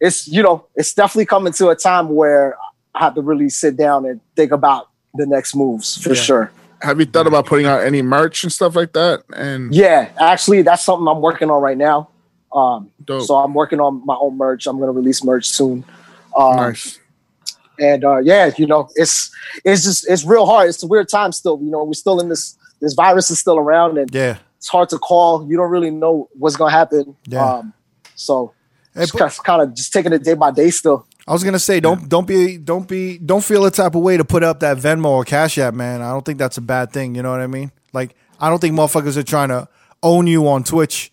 it's 0.00 0.26
you 0.26 0.42
know 0.42 0.66
it's 0.74 0.92
definitely 0.94 1.26
coming 1.26 1.52
to 1.54 1.68
a 1.68 1.76
time 1.76 2.08
where 2.10 2.56
I 2.94 3.04
have 3.04 3.14
to 3.14 3.22
really 3.22 3.48
sit 3.48 3.76
down 3.76 4.04
and 4.06 4.20
think 4.36 4.52
about 4.52 4.88
the 5.14 5.26
next 5.26 5.54
moves 5.54 5.96
for 6.02 6.10
Yeah. 6.10 6.14
sure. 6.14 6.52
Have 6.80 6.98
you 6.98 7.06
thought 7.06 7.28
about 7.28 7.46
putting 7.46 7.66
out 7.66 7.82
any 7.84 8.02
merch 8.02 8.42
and 8.42 8.52
stuff 8.52 8.74
like 8.74 8.92
that? 8.94 9.22
And 9.36 9.72
Yeah, 9.72 10.08
actually, 10.18 10.62
that's 10.62 10.82
something 10.84 11.06
I'm 11.06 11.20
working 11.20 11.48
on 11.48 11.62
right 11.62 11.76
now. 11.78 12.08
Um, 12.54 12.90
Dope. 13.04 13.22
so 13.22 13.36
I'm 13.36 13.54
working 13.54 13.80
on 13.80 14.02
my 14.04 14.14
own 14.20 14.36
merch. 14.36 14.66
I'm 14.66 14.78
gonna 14.78 14.92
release 14.92 15.24
merch 15.24 15.46
soon. 15.48 15.84
Um, 16.36 16.56
nice. 16.56 16.98
And 17.78 18.04
uh, 18.04 18.18
yeah, 18.18 18.50
you 18.58 18.66
know, 18.66 18.88
it's 18.96 19.30
it's 19.64 19.84
just 19.84 20.08
it's 20.08 20.24
real 20.24 20.46
hard. 20.46 20.68
It's 20.68 20.82
a 20.82 20.86
weird 20.86 21.08
time 21.08 21.32
still. 21.32 21.58
You 21.62 21.70
know, 21.70 21.84
we're 21.84 21.94
still 21.94 22.20
in 22.20 22.28
this 22.28 22.56
this 22.80 22.94
virus 22.94 23.30
is 23.30 23.38
still 23.38 23.58
around, 23.58 23.96
and 23.98 24.12
Yeah. 24.14 24.38
it's 24.58 24.68
hard 24.68 24.88
to 24.90 24.98
call. 24.98 25.48
You 25.48 25.56
don't 25.56 25.70
really 25.70 25.90
know 25.90 26.28
what's 26.38 26.56
gonna 26.56 26.70
happen. 26.72 27.16
Yeah. 27.26 27.44
Um, 27.44 27.72
so 28.14 28.52
Hey, 28.94 29.06
just 29.06 29.14
but- 29.16 29.44
kind 29.44 29.62
of 29.62 29.74
just 29.74 29.92
taking 29.92 30.12
it 30.12 30.22
day 30.22 30.34
by 30.34 30.50
day 30.50 30.70
still. 30.70 31.06
I 31.26 31.32
was 31.32 31.44
gonna 31.44 31.58
say, 31.60 31.80
don't 31.80 32.08
don't 32.08 32.26
be 32.26 32.58
don't 32.58 32.86
be 32.86 33.16
don't 33.16 33.42
feel 33.44 33.62
the 33.62 33.70
type 33.70 33.94
of 33.94 34.02
way 34.02 34.16
to 34.16 34.24
put 34.24 34.42
up 34.42 34.60
that 34.60 34.76
Venmo 34.76 35.06
or 35.06 35.24
Cash 35.24 35.56
App, 35.56 35.72
man. 35.72 36.02
I 36.02 36.10
don't 36.10 36.24
think 36.24 36.38
that's 36.38 36.58
a 36.58 36.62
bad 36.62 36.92
thing. 36.92 37.14
You 37.14 37.22
know 37.22 37.30
what 37.30 37.40
I 37.40 37.46
mean? 37.46 37.70
Like, 37.92 38.16
I 38.40 38.48
don't 38.50 38.58
think 38.58 38.74
motherfuckers 38.74 39.16
are 39.16 39.22
trying 39.22 39.48
to 39.50 39.68
own 40.02 40.26
you 40.26 40.48
on 40.48 40.64
Twitch 40.64 41.11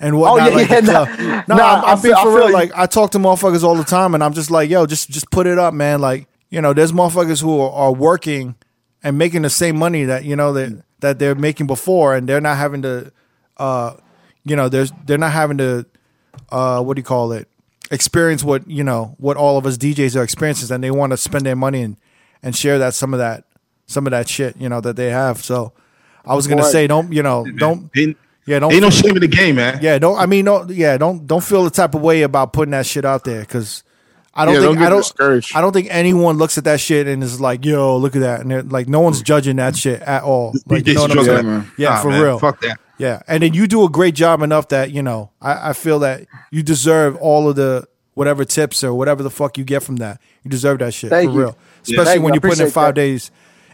and 0.00 0.18
whatnot. 0.18 0.48
Oh, 0.48 0.50
yeah, 0.50 0.56
like 0.56 0.68
yeah, 0.70 0.80
the 0.80 0.92
nah, 0.92 1.44
no, 1.46 1.54
nah, 1.56 1.74
I'm, 1.74 1.84
I'm 1.84 1.84
I 1.84 1.94
being 1.94 2.02
feel- 2.02 2.14
I 2.16 2.22
for 2.22 2.28
feel 2.30 2.36
real. 2.38 2.46
you. 2.48 2.52
Like, 2.54 2.72
I 2.74 2.86
talk 2.86 3.10
to 3.12 3.18
motherfuckers 3.18 3.62
all 3.62 3.76
the 3.76 3.84
time, 3.84 4.14
and 4.14 4.24
I'm 4.24 4.32
just 4.32 4.50
like, 4.50 4.68
yo, 4.70 4.86
just 4.86 5.08
just 5.10 5.30
put 5.30 5.46
it 5.46 5.58
up, 5.58 5.72
man. 5.74 6.00
Like, 6.00 6.26
you 6.48 6.60
know, 6.60 6.72
there's 6.72 6.90
motherfuckers 6.92 7.40
who 7.40 7.60
are, 7.60 7.70
are 7.70 7.92
working 7.92 8.56
and 9.04 9.16
making 9.16 9.42
the 9.42 9.50
same 9.50 9.76
money 9.78 10.04
that 10.04 10.24
you 10.24 10.34
know 10.34 10.52
that 10.54 10.82
that 11.00 11.18
they're 11.18 11.34
making 11.36 11.66
before, 11.66 12.14
and 12.16 12.28
they're 12.28 12.40
not 12.40 12.56
having 12.56 12.82
to, 12.82 13.12
uh, 13.58 13.94
you 14.44 14.56
know, 14.56 14.68
there's 14.68 14.92
they're 15.06 15.16
not 15.18 15.32
having 15.32 15.58
to, 15.58 15.86
uh, 16.50 16.82
what 16.82 16.94
do 16.96 17.00
you 17.00 17.04
call 17.04 17.32
it? 17.32 17.46
experience 17.92 18.44
what 18.44 18.64
you 18.70 18.84
know 18.84 19.16
what 19.18 19.36
all 19.36 19.58
of 19.58 19.66
us 19.66 19.76
DJs 19.76 20.14
are 20.14 20.22
experiencing, 20.22 20.72
and 20.72 20.84
they 20.84 20.92
want 20.92 21.10
to 21.10 21.16
spend 21.16 21.44
their 21.44 21.56
money 21.56 21.82
and 21.82 21.96
and 22.42 22.54
share 22.54 22.78
that 22.78 22.94
some 22.94 23.12
of 23.12 23.18
that 23.18 23.42
some 23.86 24.06
of 24.06 24.12
that 24.12 24.28
shit 24.28 24.56
you 24.58 24.68
know 24.68 24.80
that 24.80 24.94
they 24.94 25.10
have. 25.10 25.42
So 25.42 25.72
I 26.24 26.34
was 26.36 26.46
gonna 26.46 26.62
Right. 26.62 26.70
say, 26.70 26.86
don't 26.86 27.12
you 27.12 27.22
know, 27.24 27.44
don't 27.58 27.90
Ain't, 27.96 28.16
yeah, 28.50 28.58
don't 28.58 28.72
ain't 28.72 28.82
no 28.82 28.90
shame 28.90 29.14
in 29.16 29.20
the 29.22 29.28
game, 29.28 29.56
man. 29.56 29.78
yeah, 29.80 29.98
don't 29.98 30.18
I 30.18 30.26
mean, 30.26 30.44
no, 30.44 30.68
yeah, 30.68 30.98
don't 30.98 31.26
don't 31.26 31.42
feel 31.42 31.64
the 31.64 31.70
type 31.70 31.94
of 31.94 32.02
way 32.02 32.22
about 32.22 32.52
putting 32.52 32.72
that 32.72 32.86
shit 32.86 33.04
out 33.04 33.24
there 33.24 33.40
because. 33.40 33.82
I 34.32 34.44
don't 34.44 34.54
Yeah, 34.54 34.60
think 34.60 34.76
don't 34.78 34.86
I 34.86 34.90
don't 34.90 35.00
discouraged. 35.00 35.56
I 35.56 35.60
don't 35.60 35.72
think 35.72 35.88
anyone 35.90 36.36
looks 36.38 36.56
at 36.56 36.62
that 36.64 36.78
shit 36.78 37.08
and 37.08 37.20
is 37.20 37.40
like, 37.40 37.64
"Yo, 37.64 37.96
look 37.96 38.14
at 38.14 38.20
that," 38.20 38.40
and 38.40 38.50
they're 38.50 38.62
like, 38.62 38.88
no 38.88 39.00
one's 39.00 39.22
judging 39.22 39.56
that 39.56 39.74
shit 39.76 40.00
at 40.02 40.22
all. 40.22 40.54
Like, 40.66 40.86
you 40.86 40.94
know 40.94 41.02
what 41.02 41.10
I'm 41.18 41.24
saying? 41.24 41.36
Yeah, 41.38 41.42
man. 41.42 41.72
Yeah, 41.76 41.88
Nah, 41.90 42.02
for 42.02 42.08
man, 42.10 42.22
real. 42.22 42.38
Fuck 42.38 42.60
that. 42.60 42.78
Yeah, 42.96 43.22
and 43.26 43.42
then 43.42 43.54
you 43.54 43.66
do 43.66 43.82
a 43.84 43.90
great 43.90 44.14
job 44.14 44.40
enough 44.42 44.68
that 44.68 44.92
you 44.92 45.02
know 45.02 45.30
I, 45.42 45.70
I 45.70 45.72
feel 45.72 45.98
that 45.98 46.26
you 46.52 46.62
deserve 46.62 47.16
all 47.16 47.48
of 47.48 47.56
the 47.56 47.88
whatever 48.14 48.44
tips 48.44 48.84
or 48.84 48.94
whatever 48.94 49.24
the 49.24 49.30
fuck 49.30 49.58
you 49.58 49.64
get 49.64 49.82
from 49.82 49.96
that. 49.96 50.20
You 50.44 50.50
deserve 50.50 50.78
that 50.78 50.94
shit 50.94 51.10
Thank 51.10 51.30
for 51.30 51.34
you. 51.34 51.40
real, 51.40 51.58
especially 51.82 52.04
Thank 52.04 52.16
you. 52.18 52.22
when 52.22 52.32
I 52.32 52.34
you 52.36 52.40
put 52.40 52.60
in 52.60 52.70
five 52.70 52.94
that. 52.94 53.00
days 53.00 53.30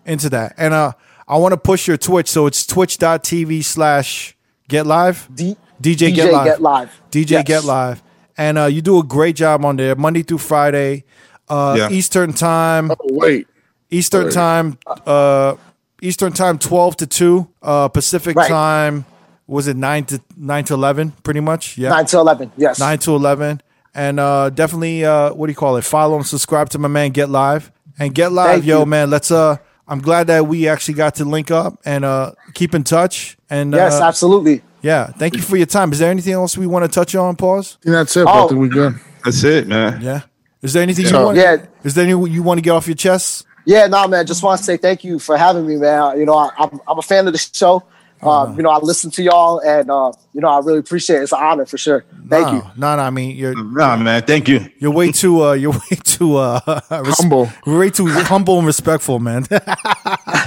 into 0.06 0.30
that. 0.30 0.54
And 0.56 0.72
uh, 0.72 0.92
I 1.28 1.36
want 1.36 1.52
to 1.52 1.58
push 1.58 1.86
your 1.86 1.98
Twitch, 1.98 2.28
so 2.28 2.46
it's 2.46 2.64
twitch.tv 2.66 3.62
slash 3.62 4.35
get 4.68 4.86
live. 4.86 5.28
D- 5.34 5.56
DJ, 5.80 6.10
DJ 6.10 6.14
get 6.14 6.32
live. 6.32 6.44
Get 6.46 6.62
Live. 6.62 7.00
DJ 7.10 7.30
Yes. 7.30 7.44
get 7.44 7.64
live, 7.64 8.02
and 8.38 8.58
uh, 8.58 8.64
you 8.66 8.80
do 8.82 8.98
a 8.98 9.02
great 9.02 9.36
job 9.36 9.64
on 9.64 9.76
there, 9.76 9.94
Monday 9.94 10.22
through 10.22 10.38
Friday, 10.38 11.04
uh, 11.48 11.74
Yeah. 11.78 11.90
Eastern 11.90 12.32
time. 12.32 12.90
Oh, 12.90 12.96
wait. 13.10 13.46
Eastern 13.90 14.24
Right. 14.24 14.32
time, 14.32 14.78
uh, 15.06 15.54
Eastern 16.02 16.32
time, 16.32 16.58
twelve 16.58 16.96
to 16.98 17.06
two. 17.06 17.48
Uh, 17.62 17.88
Pacific 17.88 18.36
Right. 18.36 18.48
time 18.48 19.04
was 19.46 19.68
it 19.68 19.76
nine 19.76 20.04
to 20.06 20.20
nine 20.36 20.64
to 20.64 20.74
eleven? 20.74 21.12
Pretty 21.22 21.40
much, 21.40 21.78
yeah, 21.78 21.90
Nine 21.90 22.06
to 22.06 22.18
eleven. 22.18 22.50
Yes. 22.56 22.78
nine 22.80 22.98
to 22.98 23.14
eleven. 23.14 23.60
And 23.94 24.18
uh, 24.20 24.50
definitely, 24.50 25.04
uh, 25.04 25.32
what 25.32 25.46
do 25.46 25.52
you 25.52 25.56
call 25.56 25.76
it? 25.76 25.84
Follow 25.84 26.16
and 26.16 26.26
subscribe 26.26 26.68
to 26.70 26.78
my 26.78 26.88
man 26.88 27.10
Get 27.12 27.30
Live 27.30 27.70
and 27.98 28.14
Get 28.14 28.30
Live, 28.32 28.50
Thank 28.50 28.64
yo, 28.66 28.80
you. 28.80 28.86
man. 28.86 29.08
Let's. 29.10 29.30
Uh, 29.30 29.56
I'm 29.88 30.00
glad 30.00 30.26
that 30.28 30.46
we 30.46 30.68
actually 30.68 30.94
got 30.94 31.14
to 31.16 31.24
link 31.24 31.50
up 31.50 31.78
and 31.84 32.04
uh, 32.04 32.32
keep 32.54 32.74
in 32.74 32.82
touch. 32.84 33.36
And 33.48 33.72
Yes, 33.72 33.94
uh, 33.94 34.04
absolutely. 34.04 34.62
yeah, 34.82 35.06
thank 35.06 35.36
you 35.36 35.42
for 35.42 35.56
your 35.56 35.66
time. 35.66 35.92
Is 35.92 36.00
there 36.00 36.10
anything 36.10 36.32
else 36.32 36.58
we 36.58 36.66
want 36.66 36.84
to 36.84 36.90
touch 36.90 37.14
on? 37.14 37.36
Pause. 37.36 37.78
I 37.86 37.90
that's 37.90 38.16
it. 38.16 38.26
Oh. 38.26 38.44
I 38.44 38.48
think 38.48 38.60
we 38.60 38.68
good. 38.68 38.94
That's 39.24 39.42
it, 39.44 39.68
man. 39.68 40.00
Yeah. 40.00 40.22
Is 40.62 40.72
there 40.72 40.82
anything 40.82 41.06
So- 41.06 41.18
you 41.20 41.24
want? 41.26 41.38
Yeah. 41.38 41.56
Is 41.84 41.94
there 41.94 42.04
anything 42.04 42.32
you 42.32 42.42
want 42.42 42.58
to 42.58 42.62
get 42.62 42.70
off 42.70 42.86
your 42.88 42.96
chest? 42.96 43.46
Yeah, 43.64 43.86
no, 43.88 44.06
man. 44.06 44.26
Just 44.26 44.42
want 44.42 44.58
to 44.58 44.64
say 44.64 44.76
thank 44.76 45.02
you 45.04 45.18
for 45.18 45.36
having 45.36 45.66
me, 45.66 45.76
man. 45.76 46.18
You 46.18 46.24
know, 46.26 46.34
I, 46.36 46.50
I'm 46.58 46.80
I'm 46.86 46.98
a 46.98 47.02
fan 47.02 47.26
of 47.26 47.32
the 47.32 47.38
show. 47.38 47.82
Uh, 48.22 48.52
you 48.56 48.62
know, 48.62 48.70
I 48.70 48.78
listen 48.78 49.10
to 49.12 49.22
y'all, 49.22 49.58
and 49.58 49.90
uh, 49.90 50.12
you 50.36 50.42
know, 50.42 50.48
I 50.48 50.58
really 50.58 50.80
appreciate 50.80 51.16
it. 51.20 51.22
It's 51.22 51.32
an 51.32 51.38
honor 51.40 51.64
for 51.64 51.78
sure. 51.78 52.04
Thank 52.28 52.48
you. 52.52 52.62
No, 52.76 52.94
no. 52.94 53.02
I 53.02 53.08
mean, 53.08 53.34
you're 53.36 53.54
Nah, 53.54 53.96
man. 53.96 54.22
Thank 54.22 54.48
you. 54.48 54.68
You're 54.78 54.90
way 54.92 55.10
too 55.10 55.42
uh 55.42 55.52
you're 55.54 55.72
way 55.72 55.96
too 56.04 56.36
uh 56.36 56.60
res- 56.90 57.16
Humble. 57.18 57.48
Way 57.66 57.88
too 57.88 58.06
humble 58.08 58.58
and 58.58 58.66
respectful, 58.66 59.18
man. 59.18 59.46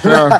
Yeah. 0.06 0.40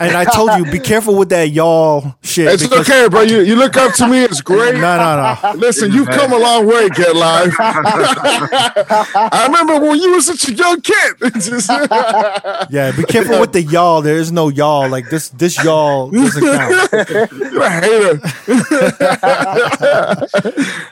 and 0.00 0.16
I 0.16 0.24
told 0.24 0.50
you, 0.58 0.64
be 0.70 0.80
careful 0.80 1.16
with 1.16 1.28
that 1.28 1.50
y'all 1.50 2.16
shit. 2.22 2.48
It's 2.48 2.62
because- 2.64 2.88
okay, 2.90 3.06
bro. 3.08 3.20
You, 3.22 3.40
you 3.40 3.54
look 3.54 3.76
up 3.76 3.94
to 3.96 4.08
me. 4.08 4.24
It's 4.24 4.40
great. 4.40 4.74
No, 4.74 4.96
no, 4.96 5.38
no. 5.42 5.52
Listen, 5.58 5.92
you've 5.92 6.08
come 6.08 6.32
a 6.32 6.38
long 6.38 6.66
way, 6.66 6.88
Get 6.88 7.14
Live. 7.14 7.52
I 7.58 9.44
remember 9.46 9.78
when 9.86 10.00
you 10.00 10.12
were 10.14 10.20
such 10.20 10.48
a 10.48 10.52
young 10.54 10.80
kid. 10.80 11.14
Yeah, 12.70 12.92
be 12.96 13.04
careful 13.04 13.38
with 13.40 13.52
the 13.52 13.62
y'all. 13.62 14.02
There 14.02 14.16
is 14.16 14.32
no 14.32 14.48
y'all. 14.48 14.88
Like 14.88 15.08
this 15.10 15.28
this 15.30 15.62
y'all 15.62 16.10
doesn't 16.10 16.42
count. 16.42 16.92
You're 17.52 17.62
a 17.62 17.70
hater. 17.70 18.20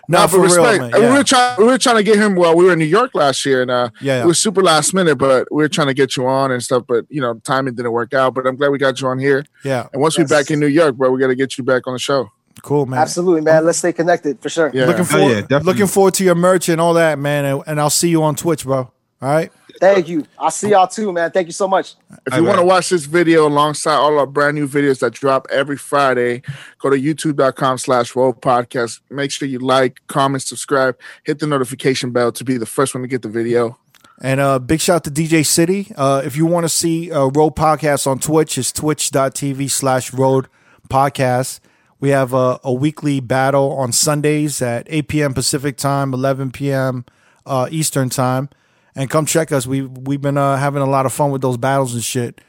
No, 0.09 0.27
for 0.29 0.39
but 0.39 0.51
real, 0.51 0.65
respect. 0.65 0.95
We 0.99 1.07
were 1.07 1.25
trying. 1.25 1.59
We 1.59 1.65
were 1.65 1.79
trying 1.79 1.97
to 1.97 2.03
get 2.03 2.17
him. 2.17 2.35
Well, 2.35 2.55
we 2.57 2.65
were 2.65 2.73
in 2.73 2.79
New 2.79 2.85
York 2.85 3.15
last 3.15 3.45
year, 3.47 3.63
and 3.63 3.71
uh, 3.71 3.91
Yeah, 4.01 4.17
yeah. 4.19 4.25
it 4.25 4.27
was 4.27 4.39
super 4.39 4.63
last 4.63 4.93
minute. 4.95 5.17
But 5.17 5.49
we 5.51 5.63
were 5.63 5.69
trying 5.69 5.89
to 5.89 5.95
get 5.95 6.17
you 6.17 6.27
on 6.27 6.53
and 6.53 6.63
stuff. 6.63 6.85
But 6.87 7.07
you 7.09 7.21
know, 7.21 7.35
timing 7.45 7.75
didn't 7.75 7.93
work 7.93 8.13
out. 8.13 8.35
But 8.35 8.47
I'm 8.47 8.57
glad 8.57 8.71
we 8.71 8.79
got 8.79 9.01
you 9.01 9.09
on 9.09 9.19
here. 9.19 9.45
Yeah. 9.65 9.87
And 9.93 10.03
once 10.03 10.19
Yes. 10.19 10.31
we're 10.31 10.37
back 10.39 10.51
in 10.51 10.61
New 10.61 10.67
York, 10.67 10.97
bro, 10.97 11.11
we 11.11 11.21
got 11.21 11.29
to 11.29 11.35
get 11.35 11.57
you 11.57 11.65
back 11.65 11.87
on 11.87 11.95
the 11.95 11.99
show. 11.99 12.31
Cool, 12.63 12.87
man. 12.87 13.01
Absolutely, 13.01 13.41
man. 13.41 13.65
Let's 13.65 13.79
stay 13.79 13.93
connected 13.93 14.41
for 14.41 14.49
sure. 14.49 14.71
Yeah. 14.75 14.87
Looking 14.87 15.03
Oh, 15.03 15.05
forward 15.05 15.47
yeah, 15.51 15.59
looking 15.63 15.87
forward 15.87 16.15
to 16.15 16.25
your 16.25 16.35
merch 16.37 16.69
and 16.69 16.81
all 16.81 16.95
that, 16.95 17.19
man. 17.19 17.45
And, 17.45 17.63
and 17.67 17.81
I'll 17.81 17.91
see 17.91 18.09
you 18.11 18.23
on 18.23 18.37
Twitch, 18.37 18.65
bro. 18.65 18.91
All 19.25 19.31
right? 19.31 19.51
Thank 19.81 20.07
you. 20.07 20.27
I'll 20.39 20.51
see 20.51 20.71
y'all 20.71 20.87
too, 20.87 21.11
man. 21.11 21.31
Thank 21.31 21.47
you 21.47 21.55
so 21.55 21.67
much. 21.67 21.95
If 22.27 22.35
you 22.37 22.45
want 22.45 22.59
to 22.59 22.65
watch 22.65 22.91
this 22.91 23.07
video 23.07 23.49
alongside 23.49 23.95
all 23.95 24.19
our 24.19 24.27
brand 24.27 24.55
new 24.55 24.69
videos 24.69 24.99
that 24.99 25.15
drop 25.15 25.47
every 25.51 25.79
Friday, 25.79 26.43
go 26.79 26.91
to 26.91 26.97
youtube.com 26.97 27.79
slash 27.79 28.15
roll 28.15 28.35
podcast. 28.35 29.01
Make 29.09 29.31
sure 29.31 29.49
you 29.49 29.61
like, 29.61 30.03
comment, 30.09 30.43
subscribe, 30.43 30.99
hit 31.23 31.39
the 31.39 31.47
notification 31.47 32.11
bell 32.11 32.33
to 32.33 32.45
be 32.45 32.59
the 32.59 32.67
first 32.67 32.95
one 32.95 33.01
to 33.01 33.09
get 33.09 33.23
the 33.23 33.31
video. 33.31 33.79
And 34.21 34.41
uh, 34.41 34.59
big 34.59 34.83
shout 34.83 34.97
out 34.97 35.05
to 35.05 35.11
DJcity. 35.11 35.95
Uh, 35.97 36.21
if 36.23 36.37
you 36.37 36.45
want 36.45 36.65
to 36.65 36.69
see 36.69 37.11
uh, 37.11 37.29
Road 37.29 37.57
Podcast 37.57 38.07
on 38.07 38.19
Twitch, 38.19 38.59
it's 38.59 38.73
twitch.tv 38.73 39.71
slash 39.71 40.13
Road 40.13 40.49
Podcast. 40.91 41.61
We 41.99 42.11
have 42.11 42.35
a, 42.35 42.61
a 42.63 42.75
weekly 42.75 43.21
battle 43.21 43.73
on 43.73 43.91
Sundays 43.91 44.61
at 44.61 44.87
8 44.91 45.09
p.m. 45.09 45.33
Pacific 45.33 45.79
time, 45.79 46.13
11 46.13 46.51
p.m. 46.51 47.07
Uh, 47.47 47.69
Eastern 47.71 48.11
time. 48.11 48.51
And 48.97 49.11
come 49.11 49.27
check 49.27 49.51
us. 49.53 49.67
We, 49.67 49.83
we've 49.83 50.21
been 50.21 50.39
uh, 50.39 50.57
having 50.57 50.83
a 50.83 50.87
lot 50.87 51.07
of 51.07 51.13
fun 51.13 51.31
with 51.31 51.43
those 51.43 51.57
battles 51.57 51.95
and 51.95 52.05
shit. 52.05 52.41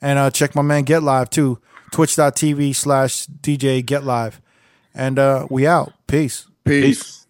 And 0.00 0.18
uh, 0.18 0.30
check 0.30 0.54
my 0.54 0.62
man 0.62 0.84
Get 0.84 1.02
Live 1.02 1.30
too. 1.30 1.58
Twitch.tv 1.92 2.74
slash 2.76 3.26
DJ 3.26 3.84
Get 3.84 4.04
Live. 4.04 4.40
And 4.94 5.18
uh, 5.18 5.46
we 5.50 5.66
out. 5.66 5.92
Peace. 6.06 6.46
Peace. 6.64 6.84
Peace. 6.84 7.23